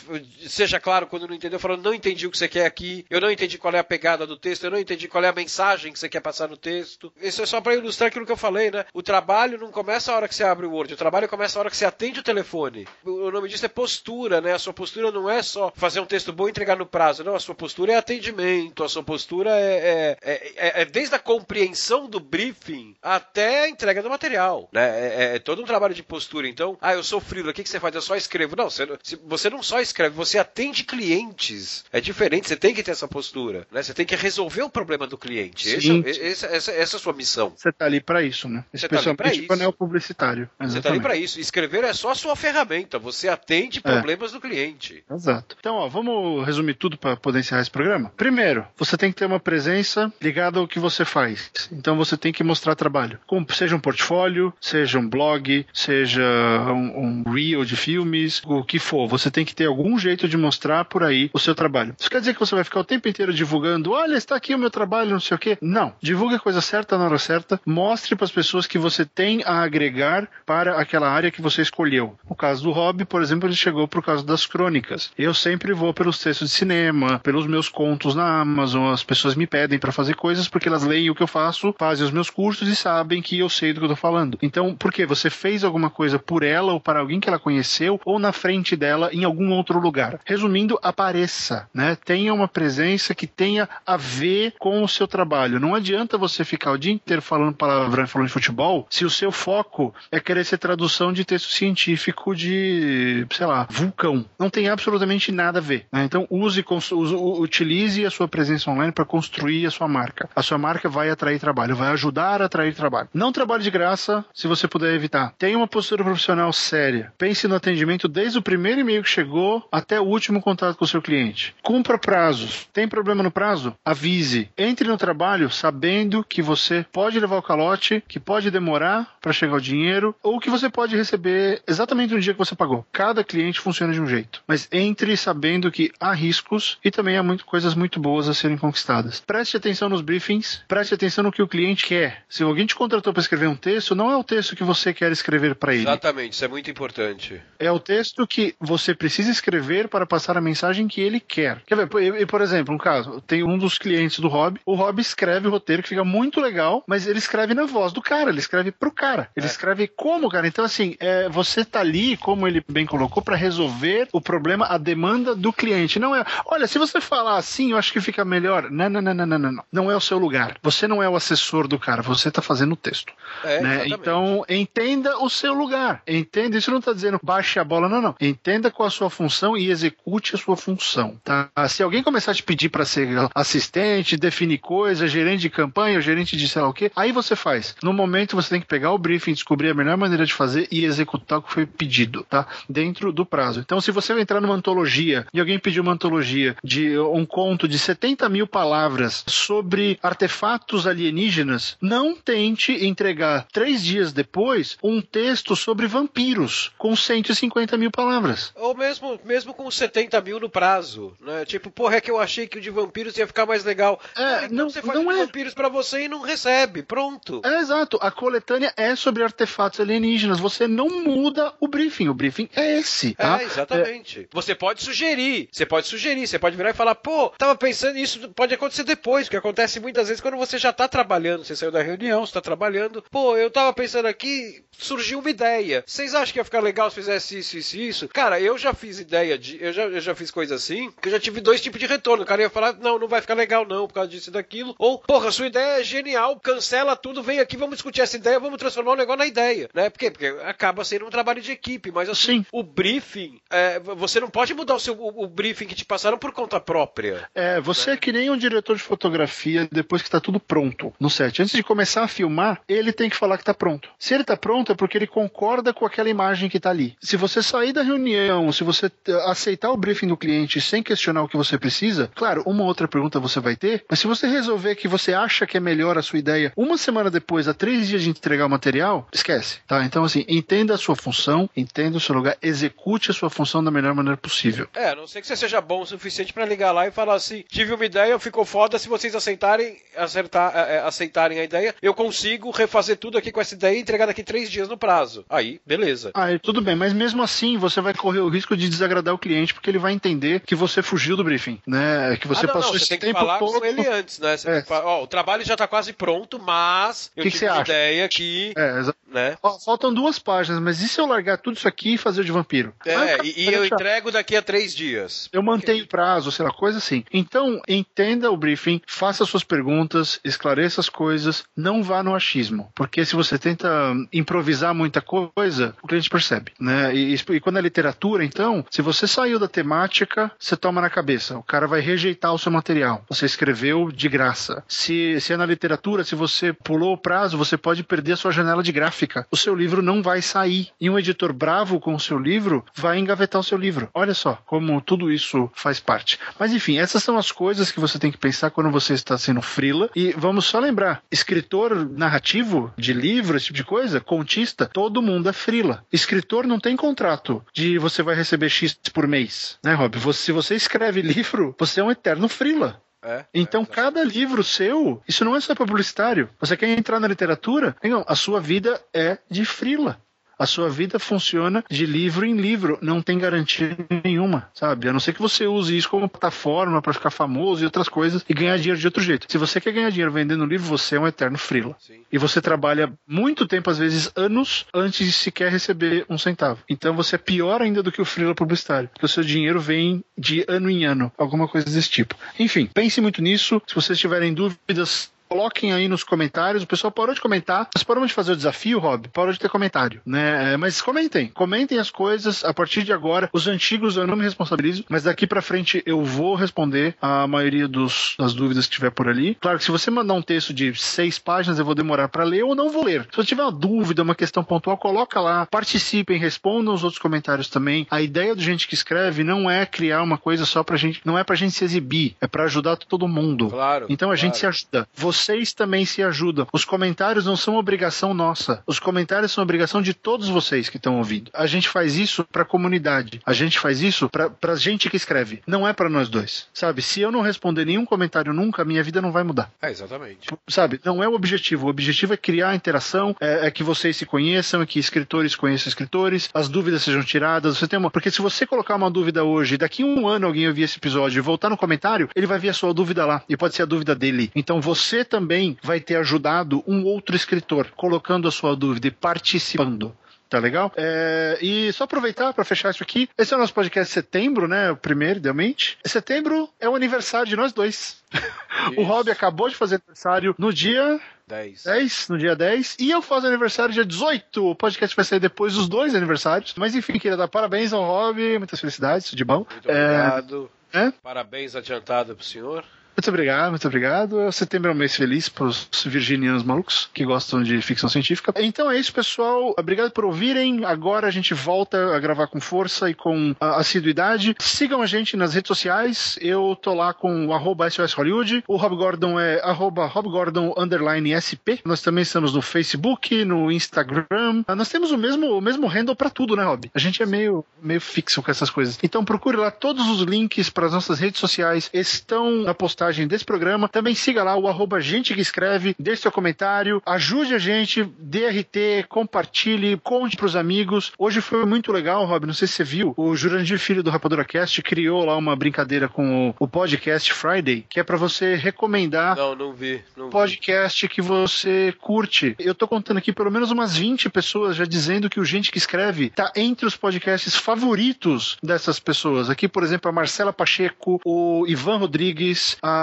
Seja 0.49 0.81
claro 0.81 1.07
quando 1.07 1.29
não 1.29 1.35
entendeu, 1.35 1.59
falando, 1.59 1.85
não 1.85 1.95
entendi 1.95 2.27
o 2.27 2.31
que 2.31 2.39
você 2.39 2.49
quer 2.49 2.66
aqui, 2.66 3.05
eu 3.11 3.20
não 3.20 3.31
entendi 3.31 3.59
qual 3.59 3.74
é 3.74 3.79
a 3.79 3.85
pegada 3.85 4.27
do 4.27 4.37
texto, 4.37 4.64
eu 4.64 4.70
não 4.70 4.79
entendi 4.79 5.09
qual 5.09 5.24
é 5.24 5.29
a 5.29 5.33
mensagem 5.33 5.93
que 5.93 5.99
você 5.99 6.09
quer 6.09 6.20
passar 6.20 6.49
no 6.49 6.57
texto. 6.57 7.12
Isso 7.20 7.43
é 7.43 7.47
só 7.47 7.61
para 7.61 7.74
ilustrar 7.74 8.09
aquilo 8.09 8.27
que 8.27 8.33
eu 8.33 8.37
falei, 8.37 8.70
né? 8.70 8.85
O 8.93 9.03
trabalho 9.03 9.59
não 9.59 9.70
começa 9.70 10.12
a 10.12 10.16
hora 10.16 10.29
que 10.29 10.35
você 10.35 10.45
abre 10.45 10.66
o 10.66 10.72
Word, 10.72 10.95
o 10.95 10.97
trabalho 10.97 11.29
começa 11.29 11.59
a 11.59 11.61
hora 11.61 11.70
que 11.70 11.77
você 11.77 11.85
atende 11.85 12.20
o 12.20 12.24
telefone. 12.24 12.87
O 13.05 13.31
nome 13.31 13.49
disso 13.49 13.66
é 13.66 13.68
postura, 13.68 14.41
né? 14.41 14.53
A 14.53 14.59
sua 14.59 14.72
postura 14.72 15.11
não 15.11 15.29
é 15.29 15.43
só 15.43 15.72
fazer 15.77 16.01
um 16.01 16.07
texto 16.07 16.33
bom 16.33 16.47
e 16.47 16.51
entregar 16.51 16.77
no 16.77 16.87
prazo, 16.87 17.24
não. 17.24 17.35
A 17.35 17.41
sua 17.41 17.55
postura 17.55 17.93
é 17.93 17.97
atendimento, 17.97 18.85
a 18.85 18.89
sua 18.89 19.03
postura 19.03 19.51
é, 19.51 20.16
é, 20.22 20.53
é, 20.57 20.83
é 20.83 20.85
desde 20.85 21.14
a 21.14 21.18
compreensão 21.18 22.09
do 22.09 22.20
briefing 22.20 22.97
até 23.03 23.64
a 23.64 23.68
entrega 23.68 24.03
do 24.03 24.11
material, 24.11 24.68
né? 24.72 25.06
É, 25.07 25.37
é, 25.37 25.39
todo 25.39 25.63
um 25.63 25.65
trabalho 25.65 25.95
de 25.95 26.03
postura. 26.03 26.49
Então, 26.49 26.77
ah, 26.81 26.95
eu 26.95 27.03
sou 27.03 27.21
freelancer, 27.21 27.53
o 27.53 27.55
que, 27.55 27.63
que 27.63 27.69
você 27.69 27.81
faz? 27.81 27.95
Eu 27.95 28.03
só 28.03 28.17
escrevo. 28.17 28.57
Não, 28.57 28.71
você, 28.71 28.87
você 29.25 29.51
não 29.51 29.63
só 29.63 29.81
escreve, 29.81 30.15
você 30.15 30.39
atende 30.39 30.85
clientes. 30.85 31.85
É 31.93 32.01
diferente, 32.01 32.49
você 32.49 32.57
tem 32.57 32.75
que 32.75 32.83
ter 32.83 32.91
essa 32.91 33.09
postura, 33.09 33.67
né? 33.71 33.83
Você 33.83 33.95
tem 33.95 34.07
que 34.07 34.17
resolver 34.17 34.63
o 34.63 34.71
problema 34.71 35.07
do 35.07 35.17
cliente. 35.17 35.69
Esse, 35.69 35.99
esse, 36.07 36.47
essa, 36.47 36.47
essa 36.47 36.97
é 36.97 36.99
a 36.99 37.01
sua 37.01 37.13
missão. 37.13 37.53
Você 37.57 37.73
tá 37.73 37.85
ali 37.85 38.01
para 38.01 38.23
isso, 38.23 38.49
né? 38.49 38.65
Tá 38.89 38.99
ali 38.99 39.17
pra 39.17 39.33
isso. 39.33 39.53
anel 39.53 39.73
publicitário. 39.73 40.49
Exatamente. 40.61 40.73
Você 40.73 40.81
tá 40.83 40.89
ali 40.91 41.01
para 41.01 41.17
isso. 41.17 41.41
Escrever 41.41 41.85
é 41.85 41.93
só 41.93 42.11
a 42.11 42.15
sua 42.15 42.37
ferramenta. 42.37 42.99
Você 42.99 43.29
atende 43.29 43.79
é. 43.79 43.83
problemas 43.83 44.33
do 44.33 44.41
cliente. 44.41 45.05
Exato. 45.11 45.57
Então, 45.59 45.77
ó, 45.77 45.89
vamos 45.89 46.45
resumir 46.45 46.75
tudo 46.75 46.99
para 46.99 47.17
poder 47.17 47.41
encerrar 47.41 47.63
esse 47.63 47.71
programa? 47.71 48.13
Primeiro, 48.17 48.67
você 48.77 48.97
tem 48.97 49.11
que 49.11 49.17
ter 49.17 49.27
uma 49.27 49.41
presença 49.41 50.13
ligada 50.21 50.59
ao 50.59 50.69
que 50.69 50.79
você 50.79 51.05
faz. 51.05 51.51
Então 51.73 51.97
você 51.97 52.17
tem 52.17 52.33
que 52.33 52.45
mostrar 52.45 52.75
trabalho. 52.75 53.19
Como, 53.27 53.51
seja 53.53 53.77
um 53.77 53.81
portfólio, 53.81 54.53
seja 54.61 54.95
um 54.99 55.09
blog, 55.09 55.66
seja 55.72 56.22
um, 56.68 57.22
um 57.24 57.30
reel 57.30 57.64
de 57.64 57.76
filmes, 57.76 58.42
o 58.44 58.62
que 58.64 58.78
for. 58.78 59.07
Você 59.09 59.30
tem 59.30 59.44
que 59.44 59.55
ter 59.55 59.66
algum 59.66 59.99
jeito 59.99 60.28
de 60.28 60.36
mostrar 60.36 60.84
por 60.84 61.03
aí 61.03 61.30
o 61.32 61.38
seu 61.38 61.55
trabalho. 61.55 61.94
Isso 61.99 62.11
quer 62.11 62.20
dizer 62.20 62.34
que 62.34 62.40
você 62.40 62.55
vai 62.55 62.64
ficar 62.64 62.80
o 62.80 62.84
tempo 62.84 63.09
inteiro 63.09 63.32
divulgando, 63.32 63.92
olha, 63.92 64.16
está 64.16 64.36
aqui 64.36 64.55
o 64.55 64.59
meu 64.59 64.70
trabalho, 64.70 65.11
não 65.11 65.20
sei 65.20 65.34
o 65.34 65.38
quê. 65.38 65.59
Não. 65.61 65.92
Divulgue 66.01 66.36
a 66.36 66.40
coisa 66.40 66.61
certa 66.61 66.99
na 66.99 67.05
hora 67.05 67.18
certa. 67.18 67.61
Mostre 67.64 68.14
para 68.14 68.24
as 68.24 68.32
pessoas 68.32 68.66
que 68.66 68.78
você 68.78 69.05
tem 69.05 69.42
a 69.44 69.62
agregar 69.62 70.28
para 70.44 70.78
aquela 70.80 71.09
área 71.09 71.30
que 71.30 71.42
você 71.42 71.62
escolheu. 71.62 72.16
No 72.28 72.36
caso 72.36 72.62
do 72.62 72.72
hobby, 72.72 73.05
por 73.05 73.22
exemplo, 73.22 73.49
ele 73.49 73.57
chegou 73.57 73.86
por 73.88 74.03
causa 74.03 74.24
das 74.24 74.47
crônicas. 74.47 75.11
Eu 75.18 75.34
sempre 75.34 75.72
vou 75.72 75.92
pelos 75.92 76.18
textos 76.18 76.51
de 76.51 76.55
cinema, 76.55 77.18
pelos 77.18 77.47
meus 77.47 77.68
contos 77.68 78.14
na 78.14 78.40
Amazon, 78.40 78.92
as 78.92 79.05
pessoas 79.05 79.34
me 79.34 79.47
pedem 79.47 79.78
para 79.78 79.92
fazer 79.92 80.14
coisas 80.14 80.49
porque 80.49 80.68
elas 80.68 80.84
leem 80.84 81.11
o 81.11 81.14
que 81.14 81.22
eu 81.22 81.26
faço, 81.26 81.74
fazem 81.78 82.05
os 82.05 82.12
meus 82.12 82.30
cursos 82.30 82.68
e 82.68 82.76
sabem 82.76 83.22
que 83.22 83.38
eu 83.38 83.49
sei 83.49 83.72
do 83.72 83.80
que 83.80 83.86
eu 83.86 83.90
tô 83.90 83.97
falando. 83.97 84.38
Então, 84.42 84.74
por 84.87 84.93
quê? 84.93 85.05
Você 85.05 85.28
fez 85.28 85.64
alguma 85.64 85.91
coisa 85.91 86.16
por 86.16 86.45
ela 86.45 86.72
ou 86.72 86.78
para 86.78 87.01
alguém 87.01 87.18
que 87.18 87.28
ela 87.28 87.41
conheceu 87.41 88.01
ou 88.05 88.20
na 88.20 88.30
frente 88.30 88.76
dela 88.76 89.11
em 89.12 89.24
algum 89.24 89.51
outro 89.51 89.80
lugar. 89.80 90.20
Resumindo, 90.24 90.78
apareça, 90.80 91.68
né? 91.74 91.99
Tenha 92.05 92.32
uma 92.32 92.47
presença 92.47 93.12
que 93.12 93.26
tenha 93.26 93.68
a 93.84 93.97
ver 93.97 94.55
com 94.61 94.84
o 94.84 94.89
seu 94.89 95.09
trabalho. 95.09 95.59
Não 95.59 95.74
adianta 95.74 96.16
você 96.16 96.45
ficar 96.45 96.70
o 96.70 96.78
dia 96.78 96.93
inteiro 96.93 97.20
falando 97.20 97.53
palavrão 97.53 98.05
e 98.05 98.07
falando 98.07 98.28
de 98.28 98.32
futebol 98.32 98.87
se 98.89 99.05
o 99.05 99.11
seu 99.11 99.32
foco 99.32 99.93
é 100.12 100.20
querer 100.20 100.45
ser 100.45 100.59
tradução 100.59 101.12
de 101.12 101.24
texto 101.24 101.51
científico 101.51 102.32
de, 102.32 103.26
sei 103.32 103.47
lá, 103.47 103.66
vulcão. 103.68 104.24
Não 104.39 104.49
tem 104.49 104.68
absolutamente 104.68 105.32
nada 105.32 105.59
a 105.59 105.62
ver. 105.62 105.87
Né? 105.91 106.05
Então, 106.05 106.28
use, 106.30 106.64
use, 106.70 106.95
utilize 106.95 108.07
a 108.07 108.11
sua 108.12 108.28
presença 108.28 108.70
online 108.70 108.93
para 108.93 109.05
construir 109.05 109.66
a 109.66 109.70
sua 109.72 109.89
marca. 109.89 110.28
A 110.37 110.43
sua 110.45 110.59
marca 110.59 110.89
vai 110.89 111.11
atrair 111.11 111.41
trabalho, 111.41 111.74
vai 111.74 111.89
ajudar 111.89 112.41
a 112.41 112.45
atrair 112.45 112.72
trabalho. 112.72 113.09
Não 113.12 113.32
trabalhe 113.32 113.64
de 113.64 113.70
graça 113.72 114.24
se 114.32 114.47
você 114.47 114.68
puder 114.77 114.95
evitar. 114.95 115.33
Tenha 115.39 115.57
uma 115.57 115.66
postura 115.66 116.05
profissional 116.05 116.53
séria. 116.53 117.12
Pense 117.16 117.49
no 117.49 117.55
atendimento 117.55 118.07
desde 118.07 118.39
o 118.39 118.43
primeiro 118.43 118.81
e-mail 118.81 119.03
que 119.03 119.09
chegou 119.09 119.66
até 119.72 119.99
o 119.99 120.05
último 120.05 120.43
contato 120.43 120.77
com 120.77 120.85
o 120.85 120.89
seu 120.89 121.01
cliente. 121.01 121.55
Cumpra 121.62 121.99
prazos. 121.99 122.68
Tem 122.72 122.87
problema 122.87 123.22
no 123.22 123.31
prazo? 123.31 123.74
Avise. 123.85 124.51
Entre 124.57 124.87
no 124.87 124.99
trabalho 124.99 125.51
sabendo 125.51 126.22
que 126.22 126.43
você 126.43 126.85
pode 126.93 127.18
levar 127.18 127.39
o 127.39 127.43
calote, 127.43 128.03
que 128.07 128.20
pode 128.20 128.51
demorar 128.51 129.16
para 129.20 129.33
chegar 129.33 129.55
o 129.55 129.61
dinheiro 129.61 130.14
ou 130.22 130.39
que 130.39 130.51
você 130.51 130.68
pode 130.68 130.95
receber 130.95 131.62
exatamente 131.66 132.12
no 132.12 132.20
dia 132.20 132.35
que 132.35 132.39
você 132.39 132.55
pagou. 132.55 132.85
Cada 132.93 133.24
cliente 133.24 133.61
funciona 133.61 133.95
de 133.95 134.01
um 134.01 134.07
jeito. 134.07 134.43
Mas 134.47 134.68
entre 134.70 135.16
sabendo 135.16 135.72
que 135.72 135.91
há 135.99 136.12
riscos 136.12 136.79
e 136.85 136.91
também 136.91 137.16
há 137.16 137.22
muito, 137.22 137.47
coisas 137.47 137.74
muito 137.74 137.99
boas 137.99 138.29
a 138.29 138.35
serem 138.35 138.59
conquistadas. 138.59 139.20
Preste 139.20 139.57
atenção 139.57 139.89
nos 139.89 140.03
briefings, 140.03 140.62
preste 140.68 140.95
atenção 140.95 141.24
no 141.24 141.33
que 141.33 141.43
o 141.43 141.49
cliente 141.49 141.87
quer. 141.87 142.24
Se 142.29 142.43
alguém 142.43 142.66
te 142.66 142.74
contratou 142.74 143.12
para 143.12 143.22
escrever 143.22 143.49
um 143.49 143.57
texto, 143.57 143.95
não 143.95 144.11
é 144.11 144.16
o 144.16 144.24
texto 144.24 144.55
que 144.55 144.66
você 144.67 144.93
quer 144.93 145.11
escrever 145.12 145.55
para 145.55 145.73
ele. 145.73 145.83
Exatamente, 145.83 146.33
isso 146.33 146.45
é 146.45 146.49
muito 146.49 146.71
importante. 146.71 147.41
É 147.59 147.71
o 147.71 147.79
texto 147.79 148.27
que 148.27 148.55
você 148.61 148.95
precisa 148.95 149.31
escrever 149.31 149.89
para 149.89 150.07
passar 150.07 150.37
a 150.37 150.41
mensagem 150.41 150.89
que 150.89 151.01
ele 151.01 151.21
quer. 151.21 151.62
Quer 151.67 151.77
ver? 151.77 151.87
Por, 151.87 152.01
por 152.27 152.41
exemplo, 152.41 152.75
um 152.75 152.79
caso, 152.79 153.21
tem 153.23 153.43
um 153.43 153.57
dos 153.57 153.79
clientes 153.79 154.19
do 154.19 154.29
Hobby, 154.29 154.61
o 154.67 154.75
Hobby 154.75 155.01
escreve 155.01 155.49
o 155.49 155.51
roteiro 155.51 155.83
que 155.83 155.89
fica 155.89 156.05
muito 156.05 156.41
legal, 156.41 156.85
mas 156.87 157.07
ele 157.07 157.19
escreve 157.19 157.55
na 157.55 157.64
voz 157.64 157.93
do 157.93 158.03
cara, 158.03 158.31
ele 158.31 158.39
escreve 158.39 158.71
pro 158.73 158.91
cara. 158.91 159.29
Ele 159.37 159.47
é. 159.47 159.49
escreve 159.49 159.87
como, 159.87 160.29
cara. 160.29 160.47
Então, 160.47 160.64
assim, 160.64 160.97
é, 160.99 161.29
você 161.29 161.64
tá 161.64 161.81
ali, 161.81 162.17
como 162.17 162.47
ele 162.47 162.62
bem 162.69 162.87
colocou, 162.87 163.23
para 163.23 163.37
resolver 163.37 164.09
o 164.12 164.21
problema, 164.21 164.67
a 164.67 164.79
demanda 164.79 165.35
do 165.35 165.53
cliente. 165.53 165.99
Não 165.99 166.14
é, 166.14 166.25
olha, 166.47 166.67
se 166.67 166.79
você 166.79 167.01
falar 167.01 167.37
assim, 167.37 167.73
eu 167.73 167.79
acho 167.79 167.93
que 167.93 168.01
fica 168.01 168.25
melhor. 168.25 168.71
Não, 168.71 168.89
não, 168.89 169.01
não, 169.01 169.14
não, 169.14 169.27
não, 169.27 169.39
não. 169.39 169.64
Não 169.73 169.91
é 169.91 169.97
o 169.97 170.01
seu 170.01 170.19
lugar. 170.19 170.57
Você 170.62 170.89
não 170.89 171.03
é 171.03 171.09
o 171.09 171.17
assessor 171.17 171.69
do 171.69 171.79
cara, 171.79 172.03
você 172.03 172.31
tá 172.31 172.43
fazendo 172.43 172.73
o 172.73 172.77
texto. 172.77 173.12
É, 173.45 173.61
né? 173.61 173.85
Então, 173.87 174.45
entenda 174.57 175.19
o 175.19 175.29
seu 175.29 175.53
lugar. 175.53 176.03
Entenda, 176.07 176.57
isso 176.57 176.71
não 176.71 176.81
tá 176.81 176.93
dizendo 176.93 177.21
baixe 177.23 177.59
a 177.59 177.65
bola, 177.65 177.89
não, 177.89 178.01
não. 178.01 178.15
Entenda 178.21 178.71
qual 178.71 178.87
a 178.87 178.91
sua 178.91 179.11
função 179.11 179.57
e 179.57 179.71
execute 179.71 180.35
a 180.35 180.39
sua 180.39 180.57
função, 180.57 181.19
tá? 181.23 181.51
Se 181.69 181.83
alguém 181.83 182.03
começar 182.03 182.33
a 182.33 182.35
te 182.35 182.43
pedir 182.43 182.69
para 182.69 182.85
ser 182.85 183.09
assistente, 183.35 184.17
definir 184.17 184.59
coisas, 184.59 185.11
gerente 185.11 185.41
de 185.41 185.51
campanha, 185.51 186.01
gerente 186.01 186.37
de 186.37 186.49
sei 186.49 186.63
lá 186.63 186.69
o 186.69 186.73
quê, 186.73 186.91
aí 186.97 187.13
você 187.13 187.37
faz. 187.37 187.75
No 187.83 187.93
momento 187.93 188.37
você 188.37 188.51
tem 188.51 188.61
que 188.61 188.67
pegar 188.67 188.93
o 188.93 188.99
briefing, 188.99 189.33
descobrir 189.33 189.71
a 189.71 189.75
melhor 189.75 189.97
maneira 189.97 190.25
de 190.25 190.33
fazer 190.33 190.69
e 190.71 190.85
executar 190.85 191.39
o 191.39 191.43
que 191.43 191.53
foi 191.53 191.67
pedido, 191.67 192.25
tá? 192.29 192.47
Dentro 192.69 193.13
do 193.13 193.27
prazo. 193.27 193.61
Então, 193.61 193.81
se 193.81 193.91
você 193.91 194.19
entrar 194.19 194.41
numa 194.41 194.55
antologia 194.55 195.27
e 195.33 195.41
alguém 195.41 195.59
pediu 195.59 195.83
uma 195.83 195.93
antologia 195.93 196.57
de 196.63 196.99
um 196.99 197.27
conto 197.27 197.69
de 197.69 197.79
70 197.79 198.29
mil 198.29 198.47
palavras 198.47 199.25
sobre 199.27 199.99
artefatos 200.03 200.87
alienígenas, 200.87 201.77
não 201.81 202.15
tente 202.15 202.73
entregar 202.87 203.47
três 203.53 203.85
dias 203.85 204.13
depois 204.13 204.45
um 204.82 205.01
texto 205.01 205.57
sobre 205.57 205.86
vampiros 205.86 206.72
com 206.78 206.94
150 206.94 207.76
mil 207.76 207.90
palavras. 207.90 208.53
Ou 208.57 208.74
mesmo, 208.74 209.18
mesmo 209.24 209.55
com 209.55 209.70
70 209.70 210.20
mil 210.20 210.40
no 210.40 210.49
prazo, 210.49 211.16
né? 211.20 211.44
Tipo, 211.44 211.70
porra, 211.70 211.97
é 211.97 212.01
que 212.01 212.11
eu 212.11 212.18
achei 212.18 212.47
que 212.47 212.59
o 212.59 212.61
de 212.61 212.70
vampiros 212.70 213.16
ia 213.16 213.26
ficar 213.26 213.47
mais 213.47 213.64
legal. 213.64 214.01
É, 214.16 214.44
então 214.44 214.57
não, 214.57 214.70
você 214.70 214.82
faz 214.82 214.99
não 214.99 215.11
é. 215.11 215.16
vampiros 215.16 215.55
para 215.55 215.68
você 215.68 216.05
e 216.05 216.09
não 216.09 216.22
recebe, 216.22 216.82
pronto. 216.82 217.40
É, 217.44 217.59
exato. 217.61 217.99
A 218.01 218.11
coletânea 218.11 218.72
é 218.76 218.94
sobre 218.94 219.22
artefatos 219.22 219.80
alienígenas. 219.80 220.38
Você 220.38 220.66
não 220.66 220.88
muda 220.88 221.53
o 221.61 221.68
briefing. 221.68 222.09
O 222.09 222.14
briefing 222.14 222.49
é 222.55 222.78
esse, 222.78 223.14
tá? 223.14 223.40
É, 223.40 223.44
exatamente. 223.44 224.20
É... 224.20 224.26
Você 224.32 224.55
pode 224.55 224.82
sugerir, 224.82 225.49
você 225.51 225.66
pode 225.66 225.86
sugerir, 225.86 226.26
você 226.26 226.38
pode 226.38 226.57
virar 226.57 226.70
e 226.70 226.74
falar, 226.74 226.94
pô, 226.94 227.30
tava 227.30 227.55
pensando 227.57 227.99
isso 227.99 228.28
pode 228.30 228.55
acontecer 228.55 228.84
depois, 228.84 229.28
que 229.28 229.36
acontece 229.36 229.80
muitas 229.80 230.09
vezes 230.09 230.20
quando 230.20 230.36
você 230.36 230.59
já 230.59 230.72
tá 230.72 230.88
trabalhando, 230.88 231.44
você 231.44 231.57
saiu 231.57 231.70
da 231.70 231.82
reunião, 231.82 232.24
você 232.24 232.32
tá 232.32 232.40
trabalhando, 232.40 233.03
pô, 233.11 233.36
eu 233.36 233.51
tava 233.51 233.72
pensando 233.72 234.07
aqui, 234.07 234.36
surgiu 234.78 235.18
uma 235.18 235.30
ideia. 235.30 235.82
Vocês 235.87 236.14
acham 236.14 236.32
que 236.32 236.39
ia 236.39 236.45
ficar 236.45 236.61
legal 236.61 236.91
se 236.91 236.97
fizesse 236.97 237.39
isso, 237.39 237.57
isso 237.57 237.76
e 237.76 237.89
isso? 237.89 238.09
Cara, 238.09 238.41
eu 238.41 238.57
já 238.59 238.74
fiz 238.74 238.99
ideia 238.99 239.39
de. 239.39 239.62
Eu 239.62 239.72
já, 239.72 239.82
eu 239.84 240.01
já 240.01 240.14
fiz 240.14 240.30
coisa 240.30 240.55
assim, 240.55 240.91
que 241.01 241.09
eu 241.09 241.12
já 241.12 241.20
tive 241.20 241.41
dois 241.41 241.61
tipos 241.61 241.80
de 241.80 241.87
retorno. 241.87 242.22
O 242.22 242.26
cara 242.26 242.43
ia 242.43 242.51
falar, 242.51 242.74
não, 242.74 242.99
não 242.99 243.09
vai 243.09 243.20
ficar 243.20 243.34
legal, 243.34 243.66
não, 243.66 243.87
por 243.87 243.95
causa 243.95 244.11
disso 244.11 244.30
e 244.30 244.32
daquilo. 244.32 244.74
Ou, 244.78 244.99
porra, 244.99 245.30
sua 245.30 245.47
ideia 245.47 245.80
é 245.80 245.84
genial, 245.84 246.39
cancela 246.39 246.97
tudo, 246.97 247.22
vem 247.22 247.41
aqui, 247.41 247.57
vamos 247.57 247.76
discutir 247.76 248.01
essa 248.01 248.16
ideia, 248.16 248.41
vamos 248.41 248.59
transformar 248.59 248.93
o 248.93 248.97
negócio 248.97 249.18
na 249.18 249.26
ideia. 249.26 249.68
Né? 249.74 249.91
Por 249.91 249.99
quê? 249.99 250.11
Porque 250.11 250.26
acaba 250.45 250.84
sendo 250.84 251.07
um 251.07 251.11
trabalho 251.11 251.41
de 251.41 251.53
equipe, 251.53 251.91
mas 251.91 252.09
assim, 252.09 252.39
Sim. 252.39 252.47
o 252.53 252.62
briefing, 252.62 253.41
é, 253.51 253.78
você 253.80 254.20
não 254.20 254.28
pode 254.28 254.55
mudar 254.55 254.74
o 254.74 254.80
seu 254.80 254.95
o, 254.95 255.24
o, 255.24 255.26
briefing 255.26 255.66
que 255.66 255.74
te 255.74 255.84
passaram 255.84 256.18
por 256.18 256.32
conta 256.32 256.61
própria. 256.61 257.28
É, 257.34 257.61
você 257.61 257.91
né? 257.91 257.97
é 257.97 257.99
que 257.99 258.12
nem 258.12 258.30
um 258.30 258.37
diretor 258.37 258.76
de 258.76 258.82
fotografia 258.82 259.68
depois 259.70 260.03
que 260.03 260.11
tá 260.11 260.20
tudo 260.20 260.41
pronto 260.41 260.93
no 260.99 261.11
set. 261.11 261.43
Antes 261.43 261.55
de 261.55 261.62
começar 261.62 262.03
a 262.03 262.09
filmar, 262.09 262.61
ele 262.68 262.93
tem 262.93 263.09
que 263.09 263.16
falar 263.16 263.39
que 263.39 263.45
tá 263.45 263.55
pronto. 263.55 263.89
Se 263.99 264.14
ele 264.14 264.24
tá 264.27 264.37
pronto, 264.37 264.72
é 264.72 264.74
porque 264.74 264.99
ele 264.99 265.07
concorda 265.07 265.72
com 265.72 265.87
aquela 265.87 266.09
imagem 266.09 266.49
que 266.49 266.61
tá 266.61 266.70
ali. 266.70 266.97
Se 267.01 267.16
você 267.16 267.43
sair 267.43 267.72
da 267.72 267.83
reunião, 267.83 268.53
se 268.53 268.64
você 268.64 268.91
aceitar 269.27 269.70
o 269.70 269.77
briefing 269.77 270.09
do 270.09 270.16
cliente 270.16 270.61
sem 270.61 270.83
questionar 270.83 271.22
o 271.22 271.29
que 271.29 271.37
você 271.37 271.57
precisa, 271.59 272.11
claro, 272.14 272.43
uma 272.47 272.64
outra 272.64 272.89
pergunta 272.89 273.20
você 273.20 273.41
vai 273.41 273.57
ter, 273.57 273.85
mas 273.89 273.99
se 273.99 274.07
você 274.07 274.27
resolver 274.27 274.74
que 274.74 274.89
você 274.89 275.14
acha 275.14 275.47
que 275.47 275.57
é 275.57 275.61
melhor 275.61 275.97
a 275.97 276.03
sua 276.03 276.18
ideia 276.18 276.53
uma 276.57 276.77
semana 276.77 277.11
depois, 277.11 277.49
a 277.49 277.55
três 277.55 277.89
dias 277.89 278.03
de 278.03 278.11
entregar 278.11 278.47
o 278.47 278.51
material, 278.51 279.09
esquece, 279.12 279.59
tá? 279.66 279.85
Então, 279.85 280.05
assim, 280.05 280.24
entenda 280.29 280.74
a 280.74 280.79
sua 280.79 280.97
função, 280.97 281.49
entenda 281.57 281.97
o 281.97 282.01
seu 282.01 282.14
lugar, 282.14 282.37
execute 282.43 283.11
a 283.11 283.14
sua 283.14 283.31
função 283.31 283.62
da 283.62 283.70
melhor 283.70 283.95
maneira 283.95 284.16
possível. 284.16 284.68
É, 284.74 284.95
não 284.95 285.07
sei 285.07 285.20
que 285.20 285.27
você 285.27 285.37
seja 285.37 285.61
bom 285.61 285.83
o 285.83 285.87
suficiente 285.87 286.33
para 286.33 286.45
ligar 286.45 286.72
lá 286.72 286.87
e 286.87 286.91
falar 286.91 287.14
assim: 287.14 287.45
tive 287.49 287.74
uma 287.74 287.85
ideia, 287.85 288.18
ficou 288.18 288.45
foda, 288.45 288.79
se 288.79 288.89
vocês 288.89 289.14
aceitarem, 289.14 289.77
acertar, 289.97 290.53
é, 290.55 290.77
é, 290.77 290.79
aceitarem 290.81 291.39
a 291.39 291.45
ideia, 291.45 291.74
eu 291.81 291.95
consigo 291.95 292.51
refazer 292.51 292.97
tudo 292.97 293.18
aqui 293.18 293.31
com 293.31 293.41
essa 293.41 293.55
ideia 293.55 293.77
e 293.77 293.81
entregar 293.81 294.06
entregar 294.07 294.13
daqui 294.13 294.23
três 294.23 294.51
dias 294.51 294.69
no 294.69 294.77
prazo. 294.79 295.25
Aí, 295.29 295.61
beleza. 295.67 296.11
Ah, 296.15 296.27
tudo 296.41 296.61
bem, 296.61 296.77
mas 296.77 296.93
mesmo 296.93 297.23
assim 297.23 297.59
você 297.59 297.81
vai 297.81 297.93
correr 297.95 298.21
o 298.21 298.29
risco 298.29 298.57
de 298.57 298.69
desagradar 298.69 299.13
o 299.15 299.19
cliente, 299.19 299.53
porque 299.53 299.69
ele 299.71 299.79
vai 299.79 299.93
entender 299.93 300.41
que 300.41 300.55
você 300.55 300.83
fugiu 300.83 301.17
do 301.17 301.25
briefing, 301.25 301.61
né? 301.67 302.17
Que 302.21 302.29
você 302.29 302.45
ah, 302.45 302.49
não, 302.49 302.55
passou 302.55 302.71
não, 302.71 302.77
esse 302.77 302.87
você 302.87 302.91
tem 302.91 302.99
que 302.99 303.07
tempo 303.07 303.19
falar 303.19 303.39
todo. 303.39 303.59
com 303.61 303.65
ele 303.67 303.87
antes, 303.87 304.19
né? 304.19 304.35
É. 304.35 304.37
tem 304.37 304.63
que 304.63 304.69
falar, 304.69 304.87
ó, 304.87 305.03
o 305.03 305.07
trabalho 305.07 305.45
já 305.45 305.57
tá 305.57 305.67
quase 305.67 305.93
pronto, 305.93 306.39
mas 306.39 307.11
eu 307.17 307.23
Que 307.25 307.31
que 307.31 307.39
tive 307.39 307.47
você 307.47 307.53
uma 307.53 307.63
acha? 307.63 307.73
ideia 307.73 308.09
que, 308.09 308.53
É, 308.57 308.79
exa- 308.79 308.95
né? 309.13 309.37
Ó, 309.43 309.59
faltam 309.59 309.93
duas 309.93 310.19
páginas, 310.19 310.61
mas 310.61 310.81
e 310.81 310.89
se 310.89 311.01
eu 311.01 311.07
largar 311.07 311.39
tudo 311.39 311.57
isso 311.57 311.69
aqui 311.69 311.95
e 311.95 311.99
fazer 311.99 312.21
o 312.21 312.25
de 312.25 312.33
vampiro? 312.33 312.73
Ah, 312.87 312.91
É, 312.91 313.17
cara, 313.17 313.27
e, 313.27 313.43
e 313.43 313.47
eu 313.53 313.61
deixar. 313.61 313.75
entrego 313.75 314.11
daqui 314.13 314.37
a 314.37 314.43
três 314.43 314.75
dias. 314.75 315.29
Eu 315.33 315.43
mantenho 315.43 315.87
prazo, 315.87 316.31
sei 316.31 316.45
lá, 316.45 316.53
coisa 316.53 316.79
assim. 316.79 317.05
Então, 317.13 317.61
entenda 317.69 318.31
o 318.31 318.37
briefing, 318.37 318.81
faça 318.87 319.25
suas 319.25 319.45
perguntas, 319.45 320.21
esclareça 320.25 320.81
as 320.81 320.89
coisas, 320.89 321.45
não 321.57 321.83
vá 321.83 322.03
no 322.03 322.15
achismo. 322.15 322.71
Porque 322.75 323.05
se 323.05 323.15
você 323.17 323.39
tenta 323.39 323.95
improvisar 324.12 324.74
muita 324.74 325.01
coisa, 325.01 325.74
o 325.82 325.86
cliente 325.86 326.11
percebe, 326.11 326.53
né? 326.59 326.94
E, 326.94 327.14
e 327.14 327.40
quando 327.40 327.59
é 327.59 327.62
literatura, 327.62 328.24
então, 328.24 328.64
se 328.70 328.82
você 328.82 329.07
saiu 329.07 329.38
da 329.38 329.49
temática, 329.49 330.30
você 330.38 330.57
toma 330.57 330.80
na 330.80 330.90
cabeça. 330.90 331.38
O 331.38 331.42
cara 331.42 331.66
vai 331.66 331.80
rejeitar 331.80 332.32
o 332.32 332.38
seu 332.38 332.51
material. 332.51 333.05
Você 333.09 333.26
escreveu 333.26 333.90
de 333.90 334.09
graça. 334.09 334.62
Se, 334.68 335.20
se 335.20 335.32
é 335.32 335.36
na 335.36 335.47
literatura, 335.47 336.05
se 336.05 336.14
você 336.14 336.53
pulou 336.53 336.94
o 336.94 336.99
prazo, 336.99 337.38
você 337.38 337.57
pode 337.57 337.82
perder 337.82 338.12
a 338.12 338.16
sua 338.16 338.32
janela 338.32 338.62
de 338.62 338.72
gráfica. 338.72 339.26
O 339.30 339.36
seu 339.36 339.55
livro 339.55 339.82
não 339.82 340.03
vai 340.03 340.22
sair. 340.22 340.68
E 340.80 340.90
um 340.90 340.99
editor 340.99 341.32
bravo 341.32 341.80
com 341.80 341.94
o 341.94 342.01
seu 342.01 342.18
livro 342.18 342.64
vai 342.74 342.99
engavetar 342.99 343.40
o 343.40 343.44
seu 343.44 343.59
livro. 343.59 343.88
Olha 343.94 344.14
só 344.14 344.38
como 344.47 344.80
tudo 344.80 345.12
isso 345.12 345.51
faz 345.55 345.80
parte. 345.80 346.18
Mas 346.38 346.53
enfim, 346.53 346.78
essas 346.78 347.03
são 347.03 347.16
as 347.16 347.30
coisas 347.32 347.70
que 347.70 347.80
você 347.80 347.99
tem 347.99 348.11
que 348.11 348.18
pensar 348.18 348.51
quando 348.51 348.70
você 348.70 348.94
está 348.94 349.16
sendo 349.16 349.42
frila. 349.42 349.90
E 349.94 350.12
vamos 350.16 350.47
só 350.47 350.59
lembrar: 350.59 351.03
escritor 351.11 351.88
narrativo 351.90 352.72
de 352.76 352.92
livro, 352.92 353.36
esse 353.36 353.47
tipo 353.47 353.57
de 353.57 353.64
coisa, 353.64 353.86
contista, 354.01 354.66
todo 354.66 355.03
mundo 355.03 355.28
é 355.28 355.32
frila. 355.32 355.84
Escritor 355.93 356.47
não 356.47 356.59
tem 356.61 356.76
contrato 356.76 357.45
de 357.53 357.78
você 357.78 358.03
vai 358.03 358.14
receber 358.14 358.49
X 358.49 358.74
por 358.93 359.07
mês, 359.07 359.59
né, 359.64 359.74
Rob? 359.74 359.99
Você- 359.99 360.22
se 360.26 360.32
você 360.32 360.55
escreve 360.55 361.03
livro, 361.03 361.55
você 361.59 361.80
é 361.80 361.84
um 361.84 361.91
eterno 361.91 362.28
frila. 362.28 362.82
É, 363.05 363.24
Então, 363.32 363.62
é, 363.62 363.66
cada 363.66 364.03
livro 364.03 364.43
seu, 364.43 365.01
isso 365.07 365.24
não 365.24 365.37
é 365.37 365.41
só 365.41 365.55
publicitário. 365.55 366.28
Você 366.41 366.57
quer 366.57 366.76
entrar 366.76 366.99
na 366.99 367.07
literatura? 367.07 367.76
Não, 367.84 368.05
a 368.09 368.16
sua 368.16 368.41
vida 368.41 368.80
é 368.93 369.18
de 369.30 369.45
frila. 369.45 370.01
A 370.39 370.47
sua 370.47 370.68
vida 370.68 370.99
funciona 370.99 371.64
de 371.70 371.87
livro 371.87 372.26
em 372.26 372.37
livro, 372.37 372.78
não 372.82 373.01
tem 373.01 373.18
garantia 373.18 373.76
nenhuma, 374.05 374.49
sabe? 374.53 374.89
A 374.89 374.93
não 374.93 375.01
ser 375.01 375.14
que 375.14 375.22
você 375.22 375.47
use 375.47 375.76
isso 375.76 375.89
como 375.89 376.09
plataforma 376.09 376.82
para 376.82 376.93
ficar 376.93 377.11
famoso 377.11 377.62
e 377.62 377.64
outras 377.64 377.89
coisas 377.89 378.24
e 378.28 378.34
ganhar 378.34 378.57
dinheiro 378.59 378.78
de 378.78 378.87
outro 378.87 379.03
jeito. 379.03 379.26
Se 379.30 379.39
você 379.39 379.61
quer 379.61 379.72
ganhar 379.72 379.91
dinheiro 379.91 380.12
vendendo 380.12 380.45
livro, 380.45 380.66
você 380.66 380.97
é 380.97 381.01
um 381.01 381.07
eterno 381.07 381.39
frila. 381.39 381.74
Sim. 381.78 382.01
E 382.12 382.18
você 382.18 382.41
trabalha 382.41 382.93
muito 383.07 383.47
tempo, 383.47 383.70
às 383.70 383.78
vezes 383.78 384.12
anos, 384.14 384.66
antes 384.74 385.07
de 385.07 385.12
sequer 385.12 385.51
receber 385.51 386.05
um 386.09 386.18
centavo. 386.18 386.62
Então 386.68 386.95
você 386.95 387.16
é 387.16 387.18
pior 387.18 387.62
ainda 387.62 387.82
do 387.82 387.91
que 387.91 388.03
o 388.03 388.05
freela 388.05 388.34
publicitário, 388.34 388.89
porque 388.89 389.07
o 389.07 389.09
seu 389.09 389.24
dinheiro 389.24 389.61
vem 389.61 390.05
de 390.18 390.45
ano 390.49 390.70
em 390.70 390.84
ano, 390.84 391.11
alguma 391.16 391.49
coisa 391.49 391.66
desse 391.66 391.91
tipo. 391.91 392.14
Enfim, 392.39 392.68
pense 392.72 393.01
muito 393.01 393.22
nisso. 393.22 393.61
Se 393.66 393.74
vocês 393.74 393.99
tiverem 393.99 394.34
dúvidas, 394.34 395.11
Coloquem 395.29 395.72
aí 395.72 395.89
nos 395.89 396.05
comentários. 396.05 396.62
O 396.62 396.66
pessoal 396.66 396.91
parou 396.91 397.14
de 397.14 397.20
comentar. 397.20 397.68
Nós 397.74 397.83
paramos 397.83 398.09
de 398.09 398.14
fazer 398.14 398.33
o 398.33 398.37
desafio, 398.37 398.79
Rob. 398.79 399.09
Parou 399.09 399.33
de 399.33 399.39
ter 399.39 399.49
comentário, 399.49 400.01
né? 400.07 400.53
É, 400.53 400.57
Mas 400.57 400.81
comentem. 400.81 401.29
Comentem 401.29 401.79
as 401.79 401.91
coisas. 401.91 402.45
A 402.45 402.55
partir 402.55 402.83
de 402.83 402.93
agora, 402.93 403.29
os 403.33 403.47
antigos 403.49 403.97
eu 403.97 404.07
não 404.07 404.16
me 404.16 404.22
responsabilizo, 404.22 404.85
mas 404.89 405.05
daqui 405.05 405.27
pra 405.27 405.43
frente 405.43 405.83
eu 405.85 406.05
vou 406.05 406.35
responder 406.35 406.97
a 407.01 407.27
maioria 407.27 407.66
dos, 407.66 408.14
das 408.18 408.35
dúvidas 408.35 408.66
que 408.66 408.72
tiver 408.72 408.91
por 408.91 409.09
ali. 409.09 409.37
Claro 409.41 409.59
que 409.59 409.64
se 409.64 409.70
você 409.70 409.91
mandar 409.91 410.14
um 410.14 410.22
texto 410.22 410.53
de 410.53 410.74
seis 410.74 411.18
páginas, 411.18 411.59
eu 411.59 411.64
vou 411.64 411.74
demorar 411.74 412.09
pra 412.09 412.24
ler 412.24 412.45
ou 412.45 412.55
não 412.55 412.70
vou 412.70 412.85
ler. 412.85 413.03
Se 413.11 413.16
você 413.16 413.29
tiver 413.29 413.43
uma 413.43 413.53
dúvida, 413.53 414.03
uma 414.03 414.14
questão 414.14 414.45
pontual, 414.45 414.77
coloca 414.77 415.20
lá. 415.20 415.47
Participem, 415.47 416.18
respondam 416.18 416.74
os 416.74 416.85
outros 416.85 417.01
comentários 417.01 417.49
também. 417.49 417.87
A 417.91 418.01
ideia 418.01 418.35
do 418.35 418.43
gente 418.43 418.68
que 418.68 418.74
escreve 418.74 419.24
não 419.24 419.51
é 419.51 419.66
criar 419.66 420.03
uma 420.03 420.18
coisa 420.18 420.47
só 420.47 420.62
pra 420.62 420.77
gente, 420.77 421.01
não 421.05 421.18
é 421.18 421.24
pra 421.24 421.37
gente 421.37 421.53
se 421.53 421.64
exibir, 421.64 422.16
é 422.20 422.27
pra 422.27 422.45
ajudar 422.45 422.77
todo 422.77 423.09
mundo. 423.09 423.49
Claro. 423.49 423.87
Então 423.89 424.11
a 424.11 424.16
claro. 424.16 424.20
gente 424.20 424.39
se 424.39 424.47
ajuda. 424.47 424.87
Vocês 425.17 425.55
também 425.55 425.87
se 425.87 426.03
ajudam. 426.03 426.47
Os 426.53 426.64
comentários 426.64 427.25
não 427.25 427.37
são 427.37 427.57
obrigação 427.57 428.12
nossa. 428.12 428.62
Os 428.67 428.79
comentários 428.79 429.33
são 429.33 429.43
obrigação 429.43 429.81
de 429.81 429.95
todos 429.95 430.29
vocês 430.29 430.69
que 430.69 430.77
estão 430.77 430.99
ouvindo. 430.99 431.31
A 431.33 431.47
gente 431.47 431.71
faz 431.71 431.97
isso 431.97 432.23
pra 432.25 432.45
comunidade. 432.45 433.21
A 433.25 433.33
gente 433.33 433.59
faz 433.59 433.81
isso 433.81 434.11
pra, 434.11 434.29
pra 434.29 434.55
gente 434.57 434.91
que 434.91 434.97
escreve. 434.97 435.43
Não 435.47 435.67
é 435.67 435.73
pra 435.73 435.89
nós 435.89 436.11
dois. 436.11 436.49
Sabe? 436.53 436.83
Se 436.83 437.01
eu 437.01 437.11
não 437.11 437.23
responder 437.23 437.64
nenhum 437.64 437.87
comentário 437.87 438.33
nunca, 438.35 438.64
minha 438.64 438.83
vida 438.83 439.01
não 439.01 439.11
vai 439.11 439.25
mudar. 439.25 439.51
É, 439.61 439.71
exatamente. 439.71 440.29
Sabe? 440.47 440.79
Não 440.85 441.03
é 441.03 441.09
o 441.09 441.14
objetivo. 441.14 441.67
O 441.67 441.71
objetivo 441.71 442.12
é 442.12 442.17
criar 442.17 442.55
interação, 442.55 443.17
é, 443.19 443.47
é 443.47 443.51
que 443.51 443.64
vocês 443.64 443.97
se 443.97 444.05
conheçam, 444.05 444.61
é 444.61 444.67
que 444.67 444.79
escritores 444.79 445.35
conheçam 445.35 445.69
escritores, 445.69 446.29
as 446.35 446.49
dúvidas 446.49 446.83
sejam 446.83 447.03
tiradas. 447.03 447.57
Você 447.57 447.67
tem 447.67 447.79
uma... 447.79 447.91
Porque 447.91 448.11
se 448.11 448.21
você 448.21 448.47
colocar 448.47 448.77
uma 448.77 448.91
dúvida 448.91 449.25
hoje, 449.25 449.55
e 449.55 449.59
daqui 449.59 449.83
a 449.83 449.87
um 449.87 450.07
ano 450.07 450.27
alguém 450.27 450.47
ouvir 450.47 450.62
esse 450.62 450.77
episódio 450.77 451.19
e 451.19 451.23
voltar 451.23 451.49
no 451.49 451.57
comentário, 451.57 452.11
ele 452.14 452.27
vai 452.27 452.39
ver 452.39 452.51
a 452.51 452.55
sua 452.55 452.75
dúvida 452.75 453.07
lá. 453.07 453.23
E 453.29 453.37
pode 453.37 453.55
ser 453.55 453.62
a 453.62 453.67
dúvida 453.67 453.95
dele. 453.95 454.31
Então 454.37 454.61
você 454.61 455.06
também 455.07 455.57
vai 455.63 455.81
ter 455.81 455.97
ajudado 455.97 456.63
um 456.67 456.85
outro 456.85 457.15
escritor, 457.17 457.71
colocando 457.77 458.29
a 458.29 458.31
sua 458.33 458.55
dúvida 458.57 458.89
e 458.89 458.91
participando. 458.91 459.97
Tá 460.29 460.41
legal? 460.41 460.73
É, 460.77 461.39
e 461.41 461.73
só 461.73 461.85
aproveitar 461.85 462.33
para 462.35 462.45
fechar 462.45 462.71
isso 462.71 462.83
aqui. 462.83 463.09
Esse 463.17 463.33
é 463.33 463.37
o 463.37 463.41
nosso 463.41 463.55
podcast 463.55 463.89
de 463.89 463.95
setembro, 463.95 464.49
né? 464.49 464.73
O 464.73 464.77
primeiro, 464.77 465.21
idealmente. 465.21 465.79
Setembro 465.87 466.49
é 466.59 466.69
o 466.69 466.75
aniversário 466.75 467.29
de 467.29 467.37
nós 467.37 467.53
dois. 467.53 468.03
o. 468.77 468.83
Rob 468.83 469.09
acabou 469.09 469.49
de 469.49 469.55
fazer 469.55 469.77
aniversário 469.77 470.35
no 470.37 470.53
dia 470.53 470.99
10. 471.29 471.63
10, 471.63 472.09
no 472.09 472.19
dia 472.19 472.35
10, 472.35 472.77
e 472.81 472.91
eu 472.91 473.01
faço 473.03 473.25
aniversário 473.29 473.73
dia 473.73 473.85
18. 473.85 474.51
O 474.51 474.55
podcast 474.57 474.97
vai 474.97 475.05
sair 475.05 475.21
depois 475.21 475.55
dos 475.55 475.69
dois 475.69 475.95
aniversários. 475.95 476.55
Mas 476.57 476.75
enfim, 476.75 476.95
queria 476.95 477.17
dar 477.17 477.29
parabéns 477.29 477.73
ao 477.73 477.85
Rob, 477.85 478.39
muitas 478.39 478.59
felicidades, 478.59 479.07
tudo 479.09 479.19
de 479.19 479.25
bom. 479.25 479.47
Muito 479.49 479.71
É, 479.71 480.09
obrigado. 480.09 480.51
é? 480.73 480.93
Parabéns 481.05 481.55
adiantado 481.55 482.17
pro 482.17 482.25
senhor. 482.25 482.65
Muito 482.97 483.11
obrigado, 483.11 483.51
muito 483.51 483.68
obrigado. 483.68 484.32
Setembro 484.32 484.70
é 484.70 484.72
um 484.72 484.76
mês 484.76 484.97
feliz 484.97 485.28
para 485.28 485.44
os 485.44 485.68
virginianos 485.84 486.42
malucos 486.42 486.88
que 486.94 487.05
gostam 487.05 487.42
de 487.42 487.61
ficção 487.61 487.90
científica. 487.90 488.32
Então 488.36 488.70
é 488.70 488.78
isso, 488.78 488.90
pessoal. 488.90 489.55
Obrigado 489.59 489.90
por 489.90 490.07
ouvirem. 490.07 490.64
Agora 490.64 491.07
a 491.07 491.11
gente 491.11 491.34
volta 491.34 491.94
a 491.94 492.01
gravar 492.01 492.26
com 492.26 492.40
força 492.40 492.88
e 492.88 492.94
com 492.94 493.36
assiduidade. 493.38 494.34
Sigam 494.38 494.80
a 494.80 494.86
gente 494.86 495.14
nas 495.14 495.34
redes 495.34 495.49
sociais. 495.49 496.18
Eu 496.22 496.57
tô 496.61 496.72
lá 496.72 496.94
com 496.94 497.26
o 497.26 497.70
SOS 497.70 497.92
Hollywood. 497.92 498.42
O 498.49 498.57
Rob 498.57 498.74
Gordon 498.76 499.20
é 499.20 499.42
arroba 499.44 499.86
Rob 499.86 500.09
Gordon 500.09 500.55
underline 500.57 501.12
SP. 501.12 501.61
Nós 501.66 501.82
também 501.82 502.01
estamos 502.01 502.32
no 502.32 502.40
Facebook, 502.40 503.26
no 503.26 503.53
Instagram. 503.53 504.07
Ah, 504.47 504.57
Nós 504.57 504.70
temos 504.70 504.90
o 504.90 504.97
mesmo, 504.97 505.36
o 505.36 505.40
mesmo 505.42 505.66
handle 505.66 505.94
para 505.94 506.09
tudo, 506.09 506.34
né, 506.34 506.44
Rob? 506.44 506.70
A 506.74 506.78
gente 506.78 507.03
é 507.03 507.07
meio, 507.07 507.44
meio 507.62 507.80
fixo 507.80 508.22
com 508.22 508.30
essas 508.30 508.49
coisas. 508.49 508.78
Então 508.82 509.05
procure 509.05 509.36
lá 509.36 509.51
todos 509.51 509.86
os 509.86 510.01
links 510.01 510.49
para 510.49 510.64
as 510.64 510.72
nossas 510.72 510.99
redes 510.99 511.20
sociais 511.20 511.68
estão 511.74 512.42
na 512.42 512.55
postagem 512.55 512.86
desse 513.09 513.24
programa. 513.24 513.68
Também 513.68 513.95
siga 513.95 514.22
lá 514.22 514.37
o 514.37 514.47
arroba 514.47 514.80
gente 514.80 515.12
que 515.12 515.20
escreve, 515.20 515.74
deixe 515.78 516.03
seu 516.03 516.12
comentário, 516.12 516.80
ajude 516.87 517.34
a 517.34 517.39
gente, 517.39 517.84
dê 517.99 518.28
RT, 518.28 518.87
compartilhe, 518.89 519.76
conte 519.82 520.16
pros 520.16 520.37
amigos. 520.37 520.93
Hoje 520.99 521.20
foi 521.20 521.45
muito 521.45 521.72
legal, 521.72 522.05
Rob, 522.05 522.26
não 522.26 522.34
sei 522.34 522.47
se 522.47 522.55
você 522.55 522.64
viu, 522.64 522.95
o 522.97 523.16
Jurandir 523.16 523.59
Filho 523.59 523.82
do 523.82 523.91
Rapadura 523.91 524.24
Cast 524.24 524.62
criou 524.62 525.05
lá 525.05 525.16
uma 525.16 525.34
brincadeira 525.34 525.89
com 525.89 526.32
o, 526.39 526.47
Podcast 526.47 527.12
Friday, 527.12 527.66
que 527.68 527.80
é 527.80 527.82
para 527.82 527.97
você 527.97 528.34
recomendar 528.34 529.16
Não, 529.16 529.34
não 529.34 529.53
vi. 529.53 529.82
Não 529.97 530.07
vi. 530.07 530.12
podcast 530.12 530.89
que 530.89 531.03
você 531.03 531.74
curte. 531.80 532.34
Eu 532.39 532.55
tô 532.55 532.68
contando 532.68 532.99
aqui 532.99 533.12
pelo 533.12 533.30
menos 533.30 533.51
umas 533.51 533.76
20 533.76 534.09
pessoas 534.11 534.57
já 534.57 534.64
dizendo 534.64 535.11
que 535.11 535.20
o 535.20 535.24
Gente 535.24 535.51
que 535.51 535.59
Escreve 535.59 536.11
tá 536.11 536.32
entre 536.37 536.66
os 536.66 536.76
podcasts 536.76 537.34
favoritos 537.34 538.37
dessas 538.43 538.78
pessoas. 538.78 539.28
Aqui, 539.28 539.49
por 539.49 539.62
exemplo, 539.62 539.89
a 539.89 539.93
Marcela 539.93 540.32
Pacheco, 540.32 541.01
o 541.05 541.45
Ivan 541.49 541.78
Rodrigues, 541.78 542.57
a 542.62 542.76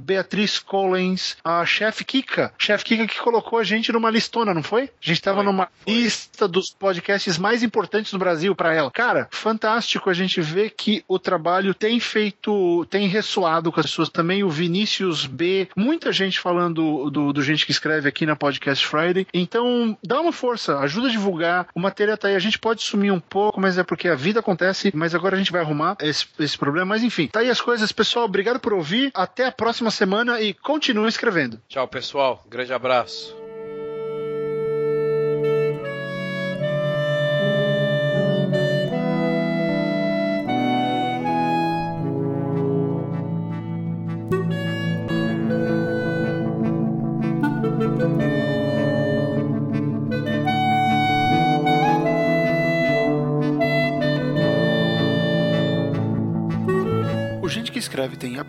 Beatriz 0.00 0.58
Collins, 0.58 1.36
a 1.44 1.64
Chef 1.64 2.04
Kika. 2.04 2.52
Chef 2.58 2.82
Kika 2.84 3.06
que 3.06 3.18
colocou 3.20 3.58
a 3.58 3.64
gente 3.64 3.92
numa 3.92 4.10
listona, 4.10 4.54
não 4.54 4.62
foi? 4.62 4.84
A 4.84 4.88
gente 5.00 5.22
tava 5.22 5.38
Foi, 5.38 5.44
numa 5.44 5.68
foi. 5.84 5.94
lista 5.94 6.46
dos 6.48 6.70
podcasts 6.70 7.38
mais 7.38 7.62
importantes 7.62 8.12
do 8.12 8.18
Brasil 8.18 8.54
para 8.54 8.74
ela. 8.74 8.90
Cara, 8.90 9.28
fantástico 9.30 10.10
a 10.10 10.14
gente 10.14 10.40
ver 10.40 10.70
que 10.70 11.04
o 11.08 11.18
trabalho 11.18 11.74
tem 11.74 11.98
feito, 12.00 12.84
tem 12.90 13.06
ressoado 13.08 13.70
com 13.72 13.80
as 13.80 13.86
pessoas 13.86 14.08
também. 14.08 14.42
O 14.44 14.50
Vinícius 14.50 15.26
B, 15.26 15.68
muita 15.76 16.12
gente 16.12 16.38
falando 16.40 17.10
do, 17.10 17.32
do 17.32 17.42
gente 17.42 17.64
que 17.64 17.72
escreve 17.72 18.08
aqui 18.08 18.26
na 18.26 18.36
Podcast 18.36 18.86
Friday. 18.86 19.26
Então, 19.32 19.96
dá 20.04 20.20
uma 20.20 20.32
força, 20.32 20.78
ajuda 20.78 21.08
a 21.08 21.10
divulgar. 21.10 21.66
O 21.74 21.80
material 21.80 22.16
tá 22.16 22.28
aí. 22.28 22.34
A 22.36 22.40
gente 22.40 22.58
pode 22.58 22.82
sumir 22.82 23.12
um 23.12 23.20
pouco, 23.20 23.60
mas 23.60 23.78
é 23.78 23.82
porque 23.82 24.08
a 24.08 24.14
vida 24.14 24.40
acontece. 24.40 24.92
Mas 24.94 25.14
agora 25.14 25.34
a 25.34 25.38
gente 25.38 25.52
vai 25.52 25.60
arrumar 25.60 25.96
esse, 26.00 26.26
esse 26.38 26.56
problema. 26.56 26.86
Mas 26.86 27.02
enfim, 27.02 27.26
tá 27.26 27.40
aí 27.40 27.50
as 27.50 27.60
coisas, 27.60 27.90
pessoal. 27.92 28.24
Obrigado 28.24 28.60
por 28.60 28.72
ouvir. 28.72 29.07
Até 29.14 29.46
a 29.46 29.52
próxima 29.52 29.90
semana 29.90 30.40
e 30.40 30.52
continue 30.54 31.08
escrevendo. 31.08 31.60
Tchau, 31.68 31.86
pessoal. 31.86 32.44
Grande 32.48 32.72
abraço. 32.72 33.37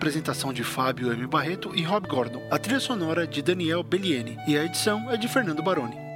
Apresentação 0.09 0.51
de 0.51 0.63
Fábio 0.63 1.13
M. 1.13 1.27
Barreto 1.27 1.71
e 1.75 1.83
Rob 1.83 2.07
Gordon. 2.07 2.41
A 2.49 2.57
trilha 2.57 2.79
sonora 2.79 3.27
de 3.27 3.43
Daniel 3.43 3.83
Bellieni 3.83 4.39
e 4.47 4.57
a 4.57 4.65
edição 4.65 5.07
é 5.11 5.15
de 5.15 5.27
Fernando 5.27 5.61
Baroni. 5.61 6.08